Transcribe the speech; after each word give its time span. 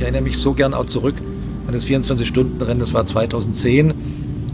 Ich 0.00 0.04
erinnere 0.04 0.22
mich 0.22 0.38
so 0.38 0.54
gern 0.54 0.72
auch 0.72 0.86
zurück 0.86 1.16
an 1.66 1.74
das 1.74 1.84
24-Stunden-Rennen, 1.84 2.80
das 2.80 2.94
war 2.94 3.04
2010 3.04 3.92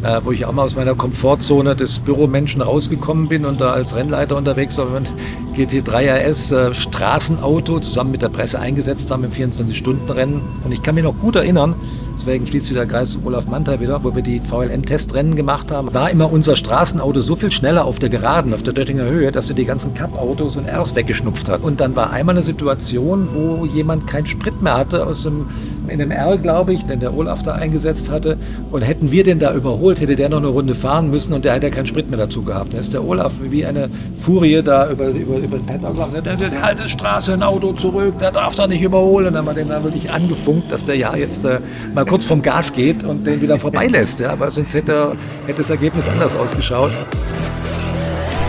äh, 0.02 0.20
wo 0.24 0.32
ich 0.32 0.44
auch 0.44 0.52
mal 0.52 0.64
aus 0.64 0.74
meiner 0.74 0.94
Komfortzone 0.94 1.76
des 1.76 2.00
Büromenschen 2.00 2.60
rausgekommen 2.62 3.28
bin 3.28 3.44
und 3.44 3.60
da 3.60 3.72
als 3.72 3.94
Rennleiter 3.94 4.36
unterwegs 4.36 4.76
war 4.76 4.86
mit 4.86 5.12
GT3 5.54 6.30
RS 6.30 6.52
äh, 6.52 6.74
Straßenauto 6.74 7.80
zusammen 7.80 8.10
mit 8.10 8.22
der 8.22 8.28
Presse 8.28 8.58
eingesetzt 8.58 9.10
haben 9.10 9.24
im 9.24 9.30
24-Stunden-Rennen. 9.30 10.42
Und 10.64 10.72
ich 10.72 10.82
kann 10.82 10.96
mich 10.96 11.04
noch 11.04 11.18
gut 11.18 11.36
erinnern, 11.36 11.76
deswegen 12.16 12.46
schließt 12.46 12.66
sich 12.66 12.76
der 12.76 12.86
Kreis 12.86 13.12
zum 13.12 13.26
Olaf 13.26 13.46
Mantei 13.46 13.80
wieder, 13.80 14.02
wo 14.02 14.14
wir 14.14 14.22
die 14.22 14.40
VLN-Testrennen 14.40 15.36
gemacht 15.36 15.70
haben, 15.70 15.92
war 15.94 16.10
immer 16.10 16.32
unser 16.32 16.56
Straßenauto 16.56 17.20
so 17.20 17.36
viel 17.36 17.50
schneller 17.50 17.84
auf 17.84 17.98
der 17.98 18.08
Geraden, 18.08 18.54
auf 18.54 18.62
der 18.62 18.72
Döttinger 18.72 19.04
Höhe, 19.04 19.30
dass 19.32 19.48
er 19.48 19.56
die 19.56 19.64
ganzen 19.64 19.94
Cup-Autos 19.94 20.56
und 20.56 20.68
Rs 20.68 20.94
weggeschnupft 20.94 21.48
hat. 21.48 21.62
Und 21.62 21.80
dann 21.80 21.94
war 21.96 22.10
einmal 22.10 22.34
eine 22.34 22.42
Situation, 22.42 23.28
wo 23.32 23.66
jemand 23.66 24.06
keinen 24.06 24.26
Sprit 24.26 24.62
mehr 24.62 24.76
hatte 24.76 25.06
aus 25.06 25.22
dem, 25.22 25.46
in 25.88 25.98
dem 25.98 26.10
R, 26.10 26.38
glaube 26.38 26.72
ich, 26.72 26.84
den 26.86 27.00
der 27.00 27.14
Olaf 27.14 27.42
da 27.42 27.52
eingesetzt 27.52 28.10
hatte. 28.10 28.38
Und 28.70 28.82
hätten 28.82 29.12
wir 29.12 29.22
den 29.22 29.38
da 29.38 29.54
überholt, 29.54 30.00
hätte 30.00 30.16
der 30.16 30.28
noch 30.28 30.38
eine 30.38 30.48
Runde 30.48 30.74
fahren 30.74 31.10
müssen 31.10 31.32
und 31.34 31.44
der 31.44 31.54
hätte 31.54 31.70
keinen 31.70 31.86
Sprit 31.86 32.08
mehr 32.08 32.18
dazu 32.18 32.42
gehabt. 32.42 32.72
Da 32.72 32.78
ist 32.78 32.94
der 32.94 33.04
Olaf 33.04 33.34
wie 33.40 33.66
eine 33.66 33.90
Furie 34.14 34.62
da 34.62 34.90
über, 34.90 35.08
über, 35.08 35.36
über 35.36 35.58
den 35.58 35.66
Paddock 35.66 35.92
gelaufen. 35.92 36.24
Der, 36.24 36.36
der, 36.36 36.48
der 36.48 36.64
alte 36.64 36.88
Straße, 36.88 37.34
ein 37.34 37.42
Auto 37.42 37.72
zurück, 37.72 38.18
der 38.18 38.32
darf 38.32 38.54
da 38.54 38.66
nicht 38.66 38.82
überholen. 38.82 39.26
Und 39.26 39.34
dann 39.34 39.46
haben 39.46 39.54
wir 39.54 39.62
den 39.62 39.68
dann 39.68 39.84
wirklich 39.84 40.10
angefunkt, 40.10 40.72
dass 40.72 40.84
der 40.84 40.96
ja 40.96 41.14
jetzt 41.14 41.44
äh, 41.44 41.60
mal 41.94 42.05
kurz 42.06 42.24
vom 42.24 42.42
Gas 42.42 42.72
geht 42.72 43.04
und 43.04 43.26
den 43.26 43.40
wieder 43.40 43.58
vorbeilässt. 43.58 44.20
Ja? 44.20 44.30
Aber 44.30 44.50
sonst 44.50 44.74
hätte, 44.74 45.12
hätte 45.46 45.58
das 45.58 45.70
Ergebnis 45.70 46.08
anders 46.08 46.36
ausgeschaut. 46.36 46.92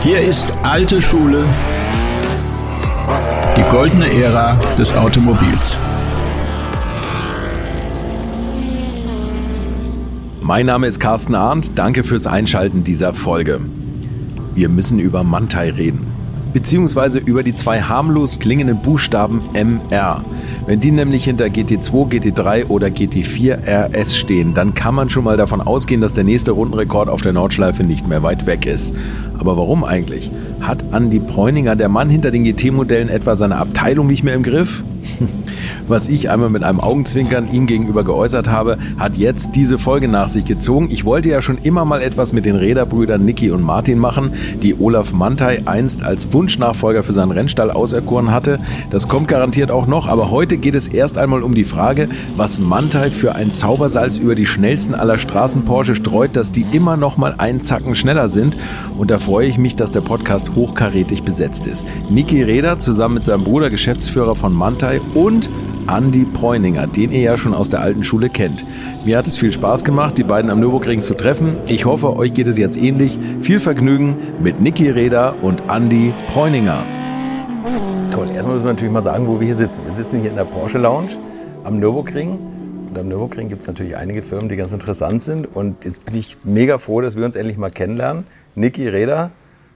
Hier 0.01 0.19
ist 0.21 0.45
alte 0.63 1.01
Schule, 1.01 1.43
die 3.57 3.63
goldene 3.63 4.09
Ära 4.11 4.57
des 4.77 4.93
Automobils. 4.93 5.77
Mein 10.41 10.65
Name 10.65 10.87
ist 10.87 10.99
Carsten 11.01 11.35
Arndt. 11.35 11.77
Danke 11.77 12.05
fürs 12.05 12.25
Einschalten 12.25 12.85
dieser 12.85 13.13
Folge. 13.13 13.59
Wir 14.55 14.69
müssen 14.69 14.97
über 14.97 15.23
Mantai 15.23 15.71
reden. 15.71 16.16
Beziehungsweise 16.57 17.19
über 17.19 17.43
die 17.43 17.53
zwei 17.53 17.83
harmlos 17.83 18.39
klingenden 18.39 18.81
Buchstaben 18.81 19.43
MR. 19.53 20.25
Wenn 20.65 20.79
die 20.79 20.89
nämlich 20.89 21.23
hinter 21.23 21.45
GT2, 21.45 22.09
GT3 22.09 22.65
oder 22.65 22.87
GT4 22.87 23.91
RS 23.93 24.17
stehen, 24.17 24.55
dann 24.55 24.73
kann 24.73 24.95
man 24.95 25.11
schon 25.11 25.23
mal 25.23 25.37
davon 25.37 25.61
ausgehen, 25.61 26.01
dass 26.01 26.15
der 26.15 26.23
nächste 26.23 26.53
Rundenrekord 26.53 27.09
auf 27.09 27.21
der 27.21 27.33
Nordschleife 27.33 27.83
nicht 27.83 28.07
mehr 28.07 28.23
weit 28.23 28.47
weg 28.47 28.65
ist. 28.65 28.95
Aber 29.39 29.57
warum 29.57 29.83
eigentlich? 29.83 30.31
Hat 30.59 30.83
Andy 30.91 31.19
Bräuninger, 31.19 31.75
der 31.75 31.89
Mann 31.89 32.09
hinter 32.09 32.31
den 32.31 32.43
GT-Modellen, 32.43 33.09
etwa 33.09 33.35
seine 33.35 33.57
Abteilung 33.57 34.07
nicht 34.07 34.23
mehr 34.23 34.33
im 34.33 34.43
Griff? 34.43 34.83
Was 35.87 36.09
ich 36.09 36.29
einmal 36.29 36.49
mit 36.49 36.63
einem 36.63 36.79
Augenzwinkern 36.79 37.47
ihm 37.51 37.65
gegenüber 37.65 38.03
geäußert 38.03 38.49
habe, 38.49 38.77
hat 38.97 39.17
jetzt 39.17 39.55
diese 39.55 39.77
Folge 39.77 40.07
nach 40.07 40.27
sich 40.27 40.45
gezogen. 40.45 40.89
Ich 40.91 41.05
wollte 41.05 41.29
ja 41.29 41.41
schon 41.41 41.57
immer 41.57 41.85
mal 41.85 42.01
etwas 42.01 42.33
mit 42.33 42.45
den 42.45 42.55
Räderbrüdern 42.55 43.23
Niki 43.23 43.51
und 43.51 43.61
Martin 43.61 43.99
machen, 43.99 44.33
die 44.61 44.79
Olaf 44.79 45.13
Mantai 45.13 45.61
einst 45.65 46.03
als 46.03 46.33
Wunschnachfolger 46.33 47.03
für 47.03 47.13
seinen 47.13 47.31
Rennstall 47.31 47.71
auserkoren 47.71 48.31
hatte. 48.31 48.59
Das 48.89 49.07
kommt 49.07 49.27
garantiert 49.27 49.71
auch 49.71 49.87
noch, 49.87 50.07
aber 50.07 50.31
heute 50.31 50.57
geht 50.57 50.75
es 50.75 50.87
erst 50.87 51.17
einmal 51.17 51.43
um 51.43 51.53
die 51.53 51.63
Frage, 51.63 52.09
was 52.35 52.59
Mantai 52.59 53.11
für 53.11 53.35
ein 53.35 53.51
Zaubersalz 53.51 54.17
über 54.17 54.35
die 54.35 54.45
schnellsten 54.45 54.93
aller 54.95 55.17
Straßen 55.17 55.63
Porsche 55.63 55.95
streut, 55.95 56.35
dass 56.35 56.51
die 56.51 56.65
immer 56.71 56.97
noch 56.97 57.17
mal 57.17 57.35
einen 57.37 57.61
Zacken 57.61 57.95
schneller 57.95 58.29
sind. 58.29 58.57
Und 58.97 59.11
da 59.11 59.19
freue 59.27 59.47
ich 59.47 59.57
mich, 59.57 59.75
dass 59.75 59.91
der 59.91 59.99
Podcast 59.99 60.55
hochkarätig 60.55 61.23
besetzt 61.23 61.65
ist. 61.65 61.85
Niki 62.09 62.43
Räder 62.43 62.79
zusammen 62.79 63.15
mit 63.15 63.25
seinem 63.25 63.43
Bruder, 63.43 63.69
Geschäftsführer 63.69 64.35
von 64.35 64.53
Mantai 64.53 65.01
und 65.15 65.49
Andy 65.89 66.23
Preuninger, 66.23 66.87
den 66.87 67.11
ihr 67.11 67.19
ja 67.19 67.35
schon 67.35 67.53
aus 67.53 67.69
der 67.69 67.81
alten 67.81 68.05
Schule 68.05 68.29
kennt. 68.29 68.65
Mir 69.03 69.17
hat 69.17 69.27
es 69.27 69.37
viel 69.37 69.51
Spaß 69.51 69.83
gemacht, 69.83 70.17
die 70.17 70.23
beiden 70.23 70.49
am 70.49 70.61
Nürburgring 70.61 71.01
zu 71.01 71.13
treffen. 71.13 71.57
Ich 71.67 71.83
hoffe, 71.83 72.15
euch 72.15 72.33
geht 72.33 72.47
es 72.47 72.57
jetzt 72.57 72.81
ähnlich. 72.81 73.19
Viel 73.41 73.59
Vergnügen 73.59 74.15
mit 74.41 74.61
Niki 74.61 74.89
Reda 74.89 75.35
und 75.41 75.61
Andy 75.69 76.13
Preuninger. 76.29 76.85
Toll, 78.11 78.29
erstmal 78.33 78.55
müssen 78.55 78.65
wir 78.65 78.71
natürlich 78.71 78.93
mal 78.93 79.01
sagen, 79.01 79.27
wo 79.27 79.41
wir 79.41 79.45
hier 79.45 79.55
sitzen. 79.55 79.83
Wir 79.83 79.91
sitzen 79.91 80.21
hier 80.21 80.29
in 80.29 80.37
der 80.37 80.45
Porsche 80.45 80.77
Lounge 80.77 81.09
am 81.65 81.79
Nürburgring. 81.79 82.39
Und 82.97 83.01
am 83.01 83.09
Nürburgring 83.09 83.47
gibt 83.47 83.61
es 83.61 83.67
natürlich 83.67 83.95
einige 83.95 84.23
Firmen, 84.23 84.49
die 84.49 84.55
ganz 84.55 84.73
interessant 84.73 85.21
sind. 85.21 85.45
Und 85.45 85.85
jetzt 85.85 86.03
bin 86.03 86.15
ich 86.15 86.35
mega 86.43 86.79
froh, 86.79 86.99
dass 86.99 87.15
wir 87.15 87.25
uns 87.25 87.35
endlich 87.35 87.55
mal 87.55 87.69
kennenlernen. 87.69 88.25
Niki 88.55 88.87
Reda 88.87 89.29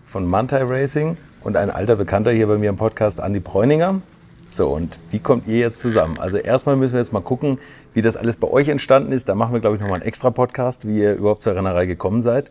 von 0.08 0.26
Mantai 0.26 0.64
Racing 0.64 1.18
und 1.44 1.56
ein 1.56 1.70
alter 1.70 1.96
Bekannter 1.96 2.32
hier 2.32 2.48
bei 2.48 2.58
mir 2.58 2.72
im 2.72 2.78
Podcast, 2.78 3.20
Andy 3.20 3.40
Preuninger. 3.40 4.02
So, 4.50 4.70
und 4.70 5.00
wie 5.12 5.20
kommt 5.20 5.46
ihr 5.46 5.60
jetzt 5.60 5.80
zusammen? 5.80 6.18
Also 6.18 6.38
erstmal 6.38 6.78
müssen 6.78 6.94
wir 6.94 7.00
jetzt 7.00 7.14
mal 7.14 7.22
gucken, 7.22 7.60
wie 7.94 8.02
das 8.02 8.18
alles 8.18 8.38
bei 8.38 8.48
euch 8.48 8.70
entstanden 8.70 9.12
ist. 9.12 9.30
Da 9.30 9.36
machen 9.36 9.54
wir, 9.54 9.60
glaube 9.60 9.76
ich, 9.76 9.82
nochmal 9.84 10.00
einen 10.00 10.08
extra 10.08 10.32
Podcast, 10.32 10.88
wie 10.88 11.02
ihr 11.02 11.14
überhaupt 11.14 11.44
zur 11.44 11.56
Rennerei 11.56 11.86
gekommen 11.86 12.24
seid. 12.24 12.50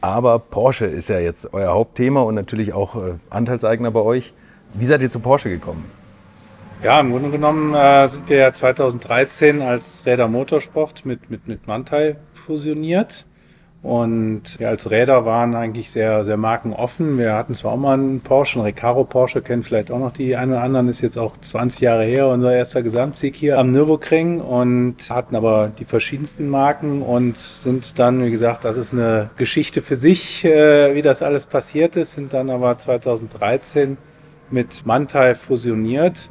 Aber 0.00 0.38
Porsche 0.38 0.86
ist 0.86 1.08
ja 1.08 1.18
jetzt 1.18 1.52
euer 1.52 1.74
Hauptthema 1.74 2.22
und 2.22 2.36
natürlich 2.36 2.72
auch 2.72 2.94
äh, 2.94 3.14
Anteilseigner 3.30 3.90
bei 3.90 4.00
euch. 4.00 4.32
Wie 4.78 4.84
seid 4.84 5.02
ihr 5.02 5.10
zu 5.10 5.18
Porsche 5.18 5.48
gekommen? 5.48 5.90
Ja, 6.84 7.00
im 7.00 7.12
Grunde 7.12 7.30
genommen 7.30 7.74
äh, 7.74 8.06
sind 8.08 8.28
wir 8.28 8.36
ja 8.36 8.52
2013 8.52 9.62
als 9.62 10.04
Räder 10.04 10.28
Motorsport 10.28 11.06
mit, 11.06 11.30
mit, 11.30 11.48
mit 11.48 11.66
Mantai 11.66 12.16
fusioniert. 12.30 13.24
Und 13.80 14.58
wir 14.58 14.68
als 14.68 14.90
Räder 14.90 15.24
waren 15.24 15.54
eigentlich 15.54 15.90
sehr, 15.90 16.26
sehr 16.26 16.36
markenoffen. 16.36 17.16
Wir 17.16 17.36
hatten 17.36 17.54
zwar 17.54 17.72
auch 17.72 17.78
mal 17.78 17.94
einen 17.94 18.20
Porsche, 18.20 18.58
einen 18.58 18.66
Recaro 18.66 19.04
Porsche, 19.04 19.40
kennen 19.40 19.62
vielleicht 19.62 19.90
auch 19.90 19.98
noch 19.98 20.12
die 20.12 20.36
einen 20.36 20.52
oder 20.52 20.60
anderen, 20.60 20.88
ist 20.88 21.00
jetzt 21.00 21.16
auch 21.16 21.34
20 21.34 21.80
Jahre 21.80 22.04
her, 22.04 22.28
unser 22.28 22.54
erster 22.54 22.82
Gesamtsieg 22.82 23.34
hier 23.34 23.58
am 23.58 23.72
Nürburgring 23.72 24.42
und 24.42 25.08
hatten 25.08 25.36
aber 25.36 25.72
die 25.78 25.86
verschiedensten 25.86 26.50
Marken 26.50 27.00
und 27.00 27.38
sind 27.38 27.98
dann, 27.98 28.22
wie 28.22 28.30
gesagt, 28.30 28.66
das 28.66 28.76
ist 28.76 28.92
eine 28.92 29.30
Geschichte 29.38 29.80
für 29.80 29.96
sich, 29.96 30.44
äh, 30.44 30.94
wie 30.94 31.00
das 31.00 31.22
alles 31.22 31.46
passiert 31.46 31.96
ist, 31.96 32.12
sind 32.12 32.34
dann 32.34 32.50
aber 32.50 32.76
2013 32.76 33.96
mit 34.50 34.84
Mantai 34.84 35.34
fusioniert. 35.34 36.28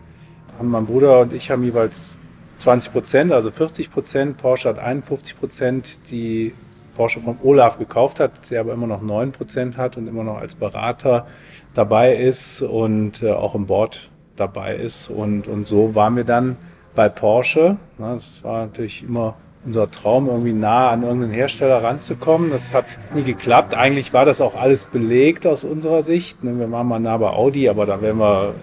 Haben 0.57 0.69
mein 0.69 0.85
Bruder 0.85 1.21
und 1.21 1.33
ich 1.33 1.51
haben 1.51 1.63
jeweils 1.63 2.17
20 2.59 2.91
Prozent, 2.91 3.31
also 3.31 3.51
40 3.51 3.91
Prozent. 3.91 4.37
Porsche 4.37 4.69
hat 4.69 4.79
51 4.79 5.37
Prozent. 5.37 6.11
Die 6.11 6.53
Porsche 6.95 7.21
von 7.21 7.37
Olaf 7.43 7.77
gekauft 7.77 8.19
hat, 8.19 8.51
der 8.51 8.61
aber 8.61 8.73
immer 8.73 8.87
noch 8.87 9.01
9% 9.01 9.77
hat 9.77 9.97
und 9.97 10.07
immer 10.07 10.23
noch 10.23 10.37
als 10.37 10.55
Berater 10.55 11.25
dabei 11.73 12.15
ist 12.15 12.61
und 12.61 13.23
äh, 13.23 13.31
auch 13.31 13.55
im 13.55 13.65
Board 13.65 14.11
dabei 14.35 14.75
ist. 14.75 15.09
Und, 15.09 15.47
und 15.47 15.67
so 15.67 15.95
waren 15.95 16.15
wir 16.15 16.23
dann 16.23 16.57
bei 16.95 17.09
Porsche. 17.09 17.77
Das 17.97 18.43
war 18.43 18.65
natürlich 18.65 19.03
immer 19.03 19.35
unser 19.65 19.89
Traum, 19.89 20.27
irgendwie 20.27 20.53
nah 20.53 20.89
an 20.89 21.03
irgendeinen 21.03 21.31
Hersteller 21.31 21.83
ranzukommen. 21.83 22.51
Das 22.51 22.73
hat 22.73 22.99
nie 23.13 23.23
geklappt. 23.23 23.75
Eigentlich 23.75 24.13
war 24.13 24.25
das 24.25 24.41
auch 24.41 24.55
alles 24.55 24.85
belegt 24.85 25.47
aus 25.47 25.63
unserer 25.63 26.03
Sicht. 26.03 26.43
Ne, 26.43 26.59
wir 26.59 26.69
waren 26.71 26.87
mal 26.87 26.99
nah 26.99 27.17
bei 27.17 27.29
Audi, 27.29 27.69
aber 27.69 27.85
da 27.85 28.01
wären 28.01 28.17
wir 28.17 28.55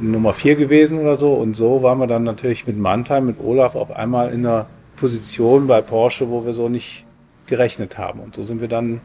Nummer 0.00 0.32
4 0.32 0.56
gewesen 0.56 1.00
oder 1.00 1.16
so. 1.16 1.34
Und 1.34 1.54
so 1.54 1.82
waren 1.82 1.98
wir 1.98 2.06
dann 2.06 2.22
natürlich 2.24 2.66
mit 2.66 2.78
Mannheim, 2.78 3.26
mit 3.26 3.40
Olaf 3.40 3.74
auf 3.74 3.90
einmal 3.90 4.32
in 4.32 4.46
einer 4.46 4.66
Position 4.96 5.66
bei 5.66 5.80
Porsche, 5.80 6.30
wo 6.30 6.44
wir 6.44 6.52
so 6.52 6.68
nicht 6.68 7.06
gerechnet 7.46 7.98
haben. 7.98 8.20
Und 8.20 8.34
so 8.34 8.42
sind 8.42 8.60
wir 8.60 8.68
dann 8.68 9.00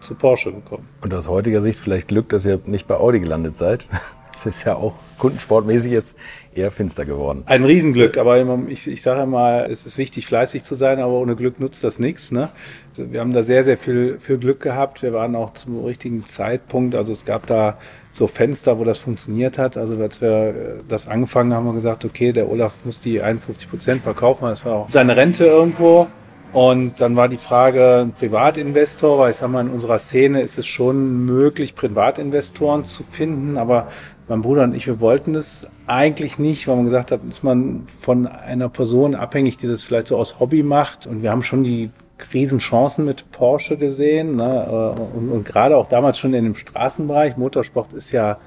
zu 0.00 0.14
Porsche 0.14 0.52
gekommen. 0.52 0.88
Und 1.02 1.12
aus 1.14 1.28
heutiger 1.28 1.62
Sicht 1.62 1.78
vielleicht 1.78 2.08
Glück, 2.08 2.28
dass 2.28 2.46
ihr 2.46 2.60
nicht 2.66 2.86
bei 2.86 2.96
Audi 2.96 3.20
gelandet 3.20 3.56
seid. 3.56 3.86
Das 4.34 4.46
ist 4.46 4.64
ja 4.64 4.74
auch 4.74 4.94
kundensportmäßig 5.18 5.92
jetzt 5.92 6.16
eher 6.54 6.70
finster 6.70 7.04
geworden. 7.04 7.44
Ein 7.46 7.64
Riesenglück, 7.64 8.18
aber 8.18 8.38
ich, 8.68 8.86
ich 8.86 9.00
sage 9.00 9.26
mal, 9.26 9.70
es 9.70 9.86
ist 9.86 9.96
wichtig, 9.96 10.26
fleißig 10.26 10.64
zu 10.64 10.74
sein, 10.74 10.98
aber 10.98 11.12
ohne 11.12 11.36
Glück 11.36 11.60
nutzt 11.60 11.84
das 11.84 11.98
nichts. 11.98 12.32
Ne? 12.32 12.50
Wir 12.96 13.20
haben 13.20 13.32
da 13.32 13.42
sehr, 13.42 13.62
sehr 13.64 13.78
viel, 13.78 14.18
viel 14.18 14.38
Glück 14.38 14.60
gehabt. 14.60 15.02
Wir 15.02 15.12
waren 15.12 15.36
auch 15.36 15.50
zum 15.50 15.84
richtigen 15.84 16.24
Zeitpunkt. 16.24 16.94
Also 16.94 17.12
es 17.12 17.24
gab 17.24 17.46
da 17.46 17.78
so 18.10 18.26
Fenster, 18.26 18.78
wo 18.78 18.84
das 18.84 18.98
funktioniert 18.98 19.56
hat. 19.56 19.76
Also 19.76 19.96
als 20.00 20.20
wir 20.20 20.82
das 20.88 21.06
angefangen 21.06 21.52
haben, 21.52 21.64
haben 21.64 21.72
wir 21.72 21.74
gesagt, 21.74 22.04
okay, 22.04 22.32
der 22.32 22.50
Olaf 22.50 22.74
muss 22.84 23.00
die 23.00 23.22
51 23.22 23.70
Prozent 23.70 24.02
verkaufen. 24.02 24.44
Das 24.46 24.64
war 24.64 24.74
auch 24.74 24.90
seine 24.90 25.16
Rente 25.16 25.46
irgendwo. 25.46 26.08
Und 26.54 27.00
dann 27.00 27.16
war 27.16 27.28
die 27.28 27.36
Frage, 27.36 28.02
ein 28.02 28.12
Privatinvestor, 28.12 29.18
weil 29.18 29.32
ich 29.32 29.38
sag 29.38 29.50
mal, 29.50 29.66
in 29.66 29.72
unserer 29.72 29.98
Szene 29.98 30.40
ist 30.40 30.56
es 30.56 30.66
schon 30.68 31.26
möglich, 31.26 31.74
Privatinvestoren 31.74 32.84
zu 32.84 33.02
finden, 33.02 33.58
aber 33.58 33.88
mein 34.28 34.42
Bruder 34.42 34.64
und 34.64 34.74
ich, 34.74 34.86
wir 34.86 35.00
wollten 35.00 35.34
es 35.34 35.68
eigentlich 35.86 36.38
nicht, 36.38 36.66
weil 36.66 36.76
man 36.76 36.84
gesagt 36.86 37.10
hat, 37.10 37.20
ist 37.28 37.42
man 37.42 37.86
von 38.00 38.26
einer 38.26 38.68
Person 38.68 39.14
abhängig, 39.14 39.56
die 39.58 39.66
das 39.66 39.84
vielleicht 39.84 40.08
so 40.08 40.16
aus 40.16 40.40
Hobby 40.40 40.62
macht. 40.62 41.06
Und 41.06 41.22
wir 41.22 41.30
haben 41.30 41.42
schon 41.42 41.62
die 41.62 41.90
Riesenchancen 42.32 43.04
mit 43.04 43.30
Porsche 43.32 43.76
gesehen. 43.76 44.36
Ne? 44.36 44.94
Und, 45.14 45.30
und 45.30 45.44
gerade 45.44 45.76
auch 45.76 45.86
damals 45.86 46.18
schon 46.18 46.32
in 46.32 46.44
dem 46.44 46.54
Straßenbereich. 46.54 47.36
Motorsport 47.36 47.92
ist 47.92 48.12
ja 48.12 48.38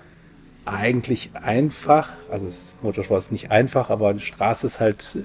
eigentlich 0.66 1.32
einfach. 1.34 2.10
Also 2.32 2.48
Motorsport 2.82 3.20
ist 3.22 3.32
nicht 3.32 3.52
einfach, 3.52 3.90
aber 3.90 4.14
die 4.14 4.22
Straße 4.22 4.66
ist 4.66 4.80
halt 4.80 5.18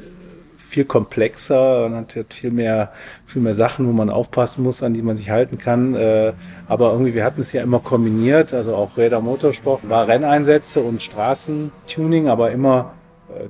viel 0.72 0.84
komplexer 0.84 1.84
und 1.84 1.96
hat 1.96 2.34
viel 2.34 2.50
mehr, 2.50 2.92
viel 3.26 3.42
mehr 3.42 3.54
Sachen, 3.54 3.86
wo 3.86 3.92
man 3.92 4.10
aufpassen 4.10 4.62
muss, 4.62 4.82
an 4.82 4.94
die 4.94 5.02
man 5.02 5.16
sich 5.16 5.30
halten 5.30 5.58
kann. 5.58 5.94
Äh, 5.94 6.32
aber 6.66 6.92
irgendwie, 6.92 7.14
wir 7.14 7.24
hatten 7.24 7.40
es 7.40 7.52
ja 7.52 7.62
immer 7.62 7.80
kombiniert, 7.80 8.54
also 8.54 8.74
auch 8.74 8.96
Räder 8.96 9.20
Motorsport 9.20 9.88
war 9.88 10.08
Renneinsätze 10.08 10.80
und 10.80 11.02
Straßentuning, 11.02 12.28
aber 12.28 12.50
immer 12.50 12.92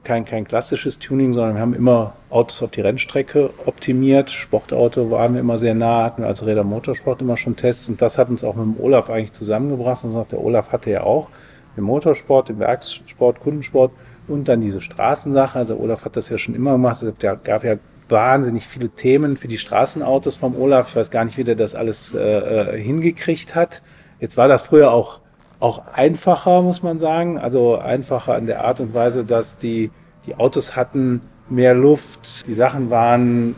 kein, 0.05 0.25
kein 0.25 0.45
klassisches 0.45 0.99
Tuning, 0.99 1.33
sondern 1.33 1.55
wir 1.55 1.61
haben 1.61 1.75
immer 1.75 2.15
Autos 2.31 2.63
auf 2.63 2.71
die 2.71 2.81
Rennstrecke 2.81 3.51
optimiert. 3.67 4.31
Sportauto 4.31 5.11
waren 5.11 5.35
wir 5.35 5.41
immer 5.41 5.59
sehr 5.59 5.75
nah, 5.75 6.05
hatten 6.05 6.23
wir 6.23 6.29
als 6.29 6.45
Räder 6.45 6.65
Motorsport 6.65 7.21
immer 7.23 7.37
schon 7.37 7.57
Tests 7.57 7.89
und 7.89 8.01
das 8.01 8.19
hat 8.19 8.29
uns 8.29 8.45
auch 8.45 8.55
mit 8.55 8.65
dem 8.65 8.83
Olaf 8.83 9.11
eigentlich 9.11 9.33
zusammengebracht. 9.33 10.05
Und 10.05 10.33
der 10.33 10.41
Olaf 10.41 10.73
hatte 10.73 10.91
ja 10.91 11.03
auch 11.03 11.29
den 11.77 11.85
Motorsport, 11.85 12.49
den 12.49 12.59
Werkssport, 12.59 13.41
Kundensport 13.41 13.93
und 14.29 14.49
dann 14.49 14.61
diese 14.61 14.81
Straßensache. 14.81 15.59
Also 15.59 15.79
Olaf 15.79 16.05
hat 16.05 16.17
das 16.17 16.29
ja 16.29 16.39
schon 16.39 16.55
immer 16.55 16.73
gemacht. 16.73 17.03
Es 17.03 17.15
gab 17.45 17.65
ja 17.65 17.77
wahnsinnig 18.09 18.67
viele 18.67 18.91
Themen 18.91 19.37
für 19.37 19.49
die 19.49 19.59
Straßenautos 19.59 20.37
vom 20.37 20.57
Olaf. 20.57 20.89
Ich 20.91 20.97
weiß 20.97 21.11
gar 21.11 21.25
nicht, 21.25 21.39
wie 21.39 21.45
der 21.45 21.55
das 21.55 21.75
alles 21.75 22.15
äh, 22.15 22.21
äh, 22.21 22.79
hingekriegt 22.79 23.55
hat. 23.55 23.83
Jetzt 24.21 24.37
war 24.37 24.49
das 24.49 24.63
früher 24.63 24.93
auch, 24.93 25.21
auch 25.61 25.83
einfacher, 25.93 26.63
muss 26.63 26.83
man 26.83 26.99
sagen. 26.99 27.39
Also 27.39 27.77
einfacher 27.77 28.37
in 28.39 28.47
der 28.47 28.65
Art 28.65 28.81
und 28.81 28.95
Weise, 28.95 29.25
dass 29.25 29.57
die, 29.57 29.91
die 30.27 30.37
Autos 30.37 30.77
hatten 30.77 31.23
mehr 31.49 31.75
Luft, 31.75 32.47
die 32.47 32.55
Sachen 32.55 32.91
waren 32.91 33.53
äh, 33.53 33.55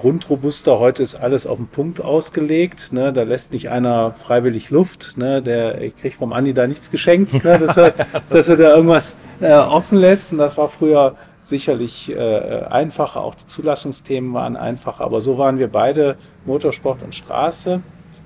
grundrobuster. 0.00 0.78
Heute 0.78 1.02
ist 1.02 1.14
alles 1.14 1.46
auf 1.46 1.58
den 1.58 1.68
Punkt 1.68 2.00
ausgelegt. 2.00 2.92
Ne? 2.92 3.12
Da 3.12 3.22
lässt 3.22 3.52
nicht 3.52 3.68
einer 3.70 4.12
freiwillig 4.12 4.70
Luft. 4.70 5.16
Ne? 5.16 5.42
Der 5.42 5.80
ich 5.80 5.96
krieg 5.96 6.14
vom 6.14 6.32
Andi 6.32 6.54
da 6.54 6.66
nichts 6.66 6.90
geschenkt, 6.90 7.44
ne? 7.44 7.58
dass, 7.58 7.76
er, 7.76 7.94
dass 8.30 8.48
er 8.48 8.56
da 8.56 8.74
irgendwas 8.74 9.16
äh, 9.40 9.52
offen 9.52 9.98
lässt. 9.98 10.32
Und 10.32 10.38
das 10.38 10.56
war 10.56 10.68
früher 10.68 11.14
sicherlich 11.42 12.10
äh, 12.10 12.64
einfacher, 12.70 13.20
auch 13.20 13.34
die 13.34 13.46
Zulassungsthemen 13.46 14.32
waren 14.34 14.56
einfacher, 14.56 15.04
aber 15.04 15.20
so 15.20 15.38
waren 15.38 15.58
wir 15.58 15.68
beide 15.68 16.16
Motorsport 16.44 17.02
und 17.02 17.14
Straße. 17.14 17.82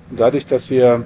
Und 0.09 0.19
dadurch, 0.19 0.45
dass 0.45 0.69
wir 0.69 1.05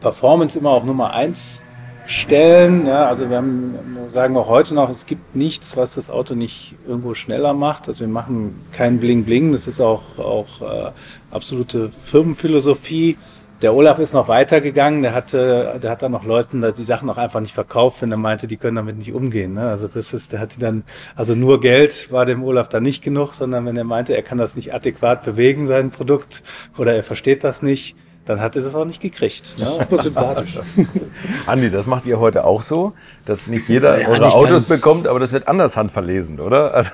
Performance 0.00 0.58
immer 0.58 0.70
auf 0.70 0.84
Nummer 0.84 1.12
eins 1.12 1.62
stellen, 2.06 2.86
ja, 2.86 3.06
also 3.06 3.30
wir 3.30 3.38
haben, 3.38 3.74
sagen 4.10 4.36
auch 4.36 4.48
heute 4.48 4.74
noch, 4.74 4.90
es 4.90 5.06
gibt 5.06 5.34
nichts, 5.34 5.76
was 5.76 5.94
das 5.94 6.10
Auto 6.10 6.34
nicht 6.34 6.76
irgendwo 6.86 7.14
schneller 7.14 7.54
macht. 7.54 7.88
Also 7.88 8.00
wir 8.00 8.08
machen 8.08 8.60
kein 8.72 8.98
Bling 8.98 9.24
Bling, 9.24 9.52
das 9.52 9.66
ist 9.66 9.80
auch, 9.80 10.18
auch 10.18 10.60
äh, 10.60 10.90
absolute 11.30 11.90
Firmenphilosophie. 11.90 13.16
Der 13.62 13.72
Olaf 13.72 13.98
ist 13.98 14.12
noch 14.12 14.28
weitergegangen, 14.28 15.00
der 15.00 15.14
hatte, 15.14 15.78
der 15.82 15.90
hat 15.90 16.02
dann 16.02 16.12
noch 16.12 16.24
Leuten 16.24 16.62
die 16.76 16.82
Sachen 16.82 17.08
auch 17.08 17.16
einfach 17.16 17.40
nicht 17.40 17.54
verkauft, 17.54 18.02
wenn 18.02 18.10
er 18.10 18.18
meinte, 18.18 18.46
die 18.46 18.58
können 18.58 18.76
damit 18.76 18.98
nicht 18.98 19.14
umgehen. 19.14 19.54
Ne? 19.54 19.62
Also 19.62 19.88
das 19.88 20.12
ist, 20.12 20.32
der 20.32 20.40
hatte 20.40 20.60
dann, 20.60 20.82
also 21.16 21.34
nur 21.34 21.60
Geld 21.60 22.12
war 22.12 22.26
dem 22.26 22.42
Olaf 22.44 22.68
dann 22.68 22.82
nicht 22.82 23.02
genug, 23.02 23.32
sondern 23.32 23.64
wenn 23.64 23.76
er 23.76 23.84
meinte, 23.84 24.14
er 24.14 24.22
kann 24.22 24.36
das 24.36 24.56
nicht 24.56 24.74
adäquat 24.74 25.24
bewegen, 25.24 25.66
sein 25.66 25.90
Produkt, 25.90 26.42
oder 26.76 26.94
er 26.94 27.04
versteht 27.04 27.44
das 27.44 27.62
nicht, 27.62 27.96
dann 28.24 28.40
hat 28.40 28.56
er 28.56 28.62
das 28.62 28.74
auch 28.74 28.84
nicht 28.84 29.00
gekriegt. 29.00 29.56
Ne? 29.58 29.64
Super 29.80 30.02
sympathisch. 30.02 30.58
Andi, 31.46 31.70
das 31.70 31.86
macht 31.86 32.06
ihr 32.06 32.18
heute 32.18 32.44
auch 32.44 32.62
so, 32.62 32.92
dass 33.24 33.46
nicht 33.46 33.68
jeder 33.68 34.00
ja, 34.00 34.08
eure 34.08 34.32
Autos 34.32 34.68
bekommt, 34.68 35.06
aber 35.06 35.20
das 35.20 35.32
wird 35.32 35.48
anders 35.48 35.76
handverlesen, 35.76 36.40
oder? 36.40 36.74
Also, 36.84 36.90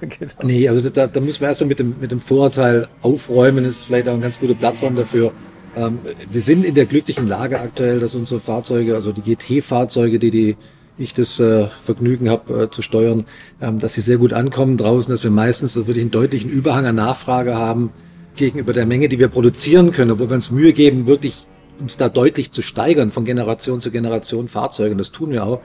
genau. 0.00 0.32
Nee, 0.42 0.68
also 0.68 0.88
da, 0.88 1.06
da 1.06 1.20
müssen 1.20 1.40
wir 1.40 1.48
erstmal 1.48 1.68
mit 1.68 1.78
dem, 1.78 1.96
mit 2.00 2.12
dem 2.12 2.20
Vorurteil 2.20 2.86
aufräumen, 3.02 3.64
das 3.64 3.76
ist 3.76 3.84
vielleicht 3.84 4.08
auch 4.08 4.12
eine 4.12 4.22
ganz 4.22 4.38
gute 4.38 4.54
Plattform 4.54 4.94
dafür. 4.94 5.32
Ähm, 5.76 5.98
wir 6.30 6.40
sind 6.40 6.64
in 6.64 6.74
der 6.74 6.86
glücklichen 6.86 7.26
Lage 7.26 7.60
aktuell, 7.60 7.98
dass 7.98 8.14
unsere 8.14 8.40
Fahrzeuge, 8.40 8.94
also 8.94 9.12
die 9.12 9.22
GT-Fahrzeuge, 9.22 10.18
die 10.18 10.30
die 10.30 10.56
ich 10.96 11.14
das 11.14 11.40
äh, 11.40 11.66
Vergnügen 11.66 12.30
habe 12.30 12.64
äh, 12.64 12.70
zu 12.70 12.80
steuern, 12.80 13.24
ähm, 13.60 13.80
dass 13.80 13.94
sie 13.94 14.00
sehr 14.00 14.18
gut 14.18 14.32
ankommen 14.32 14.76
draußen, 14.76 15.12
dass 15.12 15.24
wir 15.24 15.30
meistens 15.30 15.74
wirklich 15.74 16.00
einen 16.00 16.12
deutlichen 16.12 16.50
Überhang 16.50 16.86
an 16.86 16.94
Nachfrage 16.94 17.56
haben 17.56 17.92
gegenüber 18.34 18.72
der 18.72 18.86
Menge, 18.86 19.08
die 19.08 19.18
wir 19.18 19.28
produzieren 19.28 19.92
können, 19.92 20.18
wo 20.18 20.28
wir 20.28 20.34
uns 20.34 20.50
Mühe 20.50 20.72
geben, 20.72 21.06
wirklich 21.06 21.46
uns 21.80 21.96
da 21.96 22.08
deutlich 22.08 22.52
zu 22.52 22.62
steigern 22.62 23.10
von 23.10 23.24
Generation 23.24 23.80
zu 23.80 23.90
Generation 23.90 24.48
Fahrzeugen. 24.48 24.98
Das 24.98 25.10
tun 25.10 25.30
wir 25.30 25.44
auch. 25.44 25.60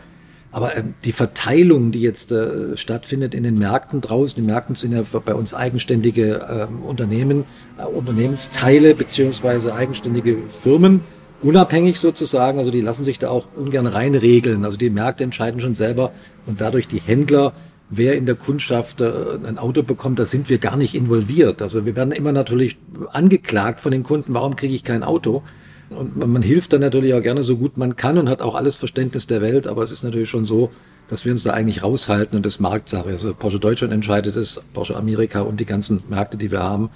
Aber 0.51 0.75
ähm, 0.75 0.95
die 1.03 1.11
Verteilung, 1.11 1.91
die 1.91 2.01
jetzt 2.01 2.31
äh, 2.31 2.75
stattfindet 2.75 3.35
in 3.35 3.43
den 3.43 3.59
Märkten 3.59 4.01
draußen, 4.01 4.41
die 4.41 4.47
Märkten 4.47 4.75
sind 4.75 4.93
ja 4.93 5.03
bei 5.23 5.35
uns 5.35 5.53
eigenständige 5.53 6.45
ähm, 6.49 6.81
Unternehmen, 6.81 7.45
äh, 7.77 7.83
Unternehmensteile 7.83 8.95
beziehungsweise 8.95 9.75
eigenständige 9.75 10.37
Firmen, 10.47 11.01
unabhängig 11.43 11.99
sozusagen. 11.99 12.57
Also 12.57 12.71
die 12.71 12.81
lassen 12.81 13.03
sich 13.03 13.19
da 13.19 13.29
auch 13.29 13.47
ungern 13.55 13.85
reinregeln. 13.85 14.65
Also 14.65 14.77
die 14.77 14.89
Märkte 14.89 15.23
entscheiden 15.23 15.59
schon 15.59 15.75
selber 15.75 16.11
und 16.47 16.61
dadurch 16.61 16.87
die 16.87 17.01
Händler, 17.01 17.53
wer 17.89 18.15
in 18.15 18.25
der 18.25 18.35
Kundschaft 18.35 19.01
äh, 19.01 19.11
ein 19.45 19.57
Auto 19.57 19.83
bekommt, 19.83 20.19
da 20.19 20.25
sind 20.25 20.49
wir 20.49 20.57
gar 20.57 20.77
nicht 20.77 20.95
involviert. 20.95 21.61
Also 21.61 21.85
wir 21.85 21.95
werden 21.95 22.11
immer 22.11 22.31
natürlich 22.31 22.77
angeklagt 23.11 23.81
von 23.81 23.91
den 23.91 24.03
Kunden, 24.03 24.33
warum 24.33 24.55
kriege 24.55 24.73
ich 24.73 24.83
kein 24.83 25.03
Auto? 25.03 25.43
Und 25.89 26.17
man, 26.17 26.43
hilft 26.43 26.73
dann 26.73 26.81
natürlich 26.81 27.15
auch 27.15 27.23
gerne 27.23 27.41
so 27.41 27.57
gut 27.57 27.77
man 27.77 27.95
kann 27.95 28.19
und 28.19 28.29
hat 28.29 28.43
auch 28.43 28.53
alles 28.53 28.75
Verständnis 28.75 29.25
der 29.25 29.41
Welt, 29.41 29.65
aber 29.65 29.81
es 29.81 29.89
ist 29.89 30.03
natürlich 30.03 30.29
schon 30.29 30.45
so, 30.45 30.69
dass 31.07 31.25
wir 31.25 31.31
uns 31.31 31.41
da 31.43 31.51
eigentlich 31.51 31.81
raushalten 31.81 32.37
und 32.37 32.45
das 32.45 32.59
Marktsache. 32.59 33.09
Also 33.09 33.33
Porsche 33.33 33.59
Deutschland 33.59 33.91
entscheidet 33.91 34.35
es, 34.35 34.61
Porsche 34.73 34.95
Amerika 34.95 35.41
und 35.41 35.59
die 35.59 35.65
ganzen 35.65 36.03
Märkte, 36.07 36.37
die 36.37 36.51
wir 36.51 36.59
haben. 36.59 36.91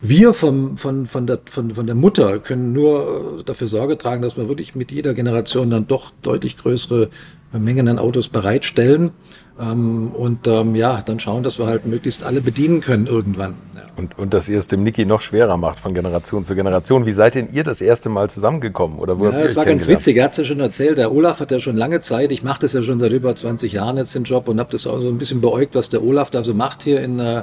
Wir 0.00 0.32
vom, 0.32 0.78
von, 0.78 1.06
von, 1.06 1.26
der, 1.26 1.40
von, 1.44 1.72
von 1.72 1.86
der 1.86 1.94
Mutter 1.94 2.40
können 2.40 2.72
nur 2.72 3.38
äh, 3.40 3.44
dafür 3.44 3.68
Sorge 3.68 3.98
tragen, 3.98 4.22
dass 4.22 4.36
wir 4.36 4.48
wirklich 4.48 4.74
mit 4.74 4.90
jeder 4.90 5.14
Generation 5.14 5.70
dann 5.70 5.86
doch 5.86 6.10
deutlich 6.22 6.56
größere 6.56 7.10
Mengen 7.52 7.86
an 7.86 7.98
Autos 7.98 8.28
bereitstellen. 8.28 9.10
Ähm, 9.60 10.12
und 10.12 10.46
ähm, 10.46 10.74
ja, 10.74 11.00
dann 11.02 11.20
schauen, 11.20 11.42
dass 11.42 11.58
wir 11.58 11.66
halt 11.66 11.86
möglichst 11.86 12.24
alle 12.24 12.40
bedienen 12.40 12.80
können 12.80 13.06
irgendwann. 13.06 13.54
Ja. 13.74 13.82
Und, 13.96 14.18
und 14.18 14.32
dass 14.32 14.48
ihr 14.48 14.58
es 14.58 14.66
dem 14.66 14.82
Niki 14.82 15.04
noch 15.04 15.20
schwerer 15.20 15.56
macht 15.56 15.80
von 15.80 15.92
Generation 15.92 16.44
zu 16.44 16.54
Generation. 16.54 17.04
Wie 17.04 17.12
seid 17.12 17.34
denn 17.34 17.48
ihr 17.52 17.62
das 17.62 17.80
erste 17.82 18.08
Mal 18.08 18.30
zusammengekommen? 18.30 18.98
Oder 18.98 19.18
wo 19.18 19.26
ja, 19.26 19.40
es 19.40 19.54
war 19.54 19.66
ganz 19.66 19.88
witzig, 19.88 20.16
er 20.16 20.24
hat 20.24 20.32
es 20.32 20.38
ja 20.38 20.44
schon 20.44 20.60
erzählt. 20.60 20.96
Der 20.98 21.12
Olaf 21.12 21.40
hat 21.40 21.50
ja 21.50 21.60
schon 21.60 21.76
lange 21.76 22.00
Zeit, 22.00 22.32
ich 22.32 22.42
mache 22.42 22.60
das 22.60 22.72
ja 22.72 22.82
schon 22.82 22.98
seit 22.98 23.12
über 23.12 23.34
20 23.34 23.72
Jahren 23.72 23.98
jetzt 23.98 24.14
den 24.14 24.24
Job 24.24 24.48
und 24.48 24.58
habe 24.58 24.72
das 24.72 24.86
auch 24.86 25.00
so 25.00 25.08
ein 25.08 25.18
bisschen 25.18 25.42
beäugt, 25.42 25.74
was 25.74 25.90
der 25.90 26.02
Olaf 26.02 26.30
da 26.30 26.42
so 26.42 26.54
macht 26.54 26.82
hier 26.82 27.02
in 27.02 27.18
äh, 27.18 27.42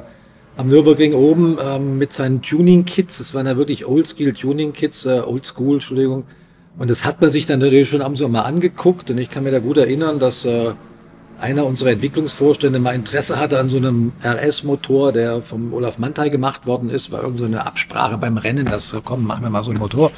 am 0.57 0.67
Nürburgring 0.67 1.13
oben 1.13 1.57
ähm, 1.63 1.97
mit 1.99 2.11
seinen 2.11 2.41
Tuning-Kits. 2.41 3.19
Das 3.19 3.33
waren 3.33 3.45
ja 3.45 3.55
wirklich 3.55 3.85
Oldschool-Tuning-Kits, 3.85 5.05
äh, 5.05 5.21
Oldschool, 5.25 5.75
Entschuldigung. 5.75 6.25
Und 6.77 6.89
das 6.89 7.05
hat 7.05 7.21
man 7.21 7.29
sich 7.29 7.45
dann 7.45 7.59
natürlich 7.59 7.87
schon 7.87 8.01
am 8.01 8.15
Sommer 8.15 8.45
angeguckt. 8.45 9.09
Und 9.11 9.19
ich 9.19 9.29
kann 9.29 9.43
mir 9.43 9.51
da 9.51 9.59
gut 9.59 9.77
erinnern, 9.77 10.19
dass 10.19 10.43
äh, 10.45 10.73
einer 11.39 11.65
unserer 11.65 11.91
Entwicklungsvorstände 11.91 12.79
mal 12.79 12.95
Interesse 12.95 13.39
hatte 13.39 13.59
an 13.59 13.69
so 13.69 13.77
einem 13.77 14.11
RS-Motor, 14.23 15.11
der 15.13 15.41
vom 15.41 15.73
Olaf 15.73 15.97
Mantai 15.97 16.29
gemacht 16.29 16.67
worden 16.67 16.89
ist. 16.89 17.11
War 17.11 17.21
irgend 17.21 17.37
so 17.37 17.45
Absprache 17.65 18.17
beim 18.17 18.37
Rennen, 18.37 18.65
dass 18.65 18.95
komm, 19.03 19.25
machen 19.25 19.43
wir 19.43 19.49
mal 19.49 19.63
so 19.63 19.71
einen 19.71 19.79
Motor. 19.79 20.11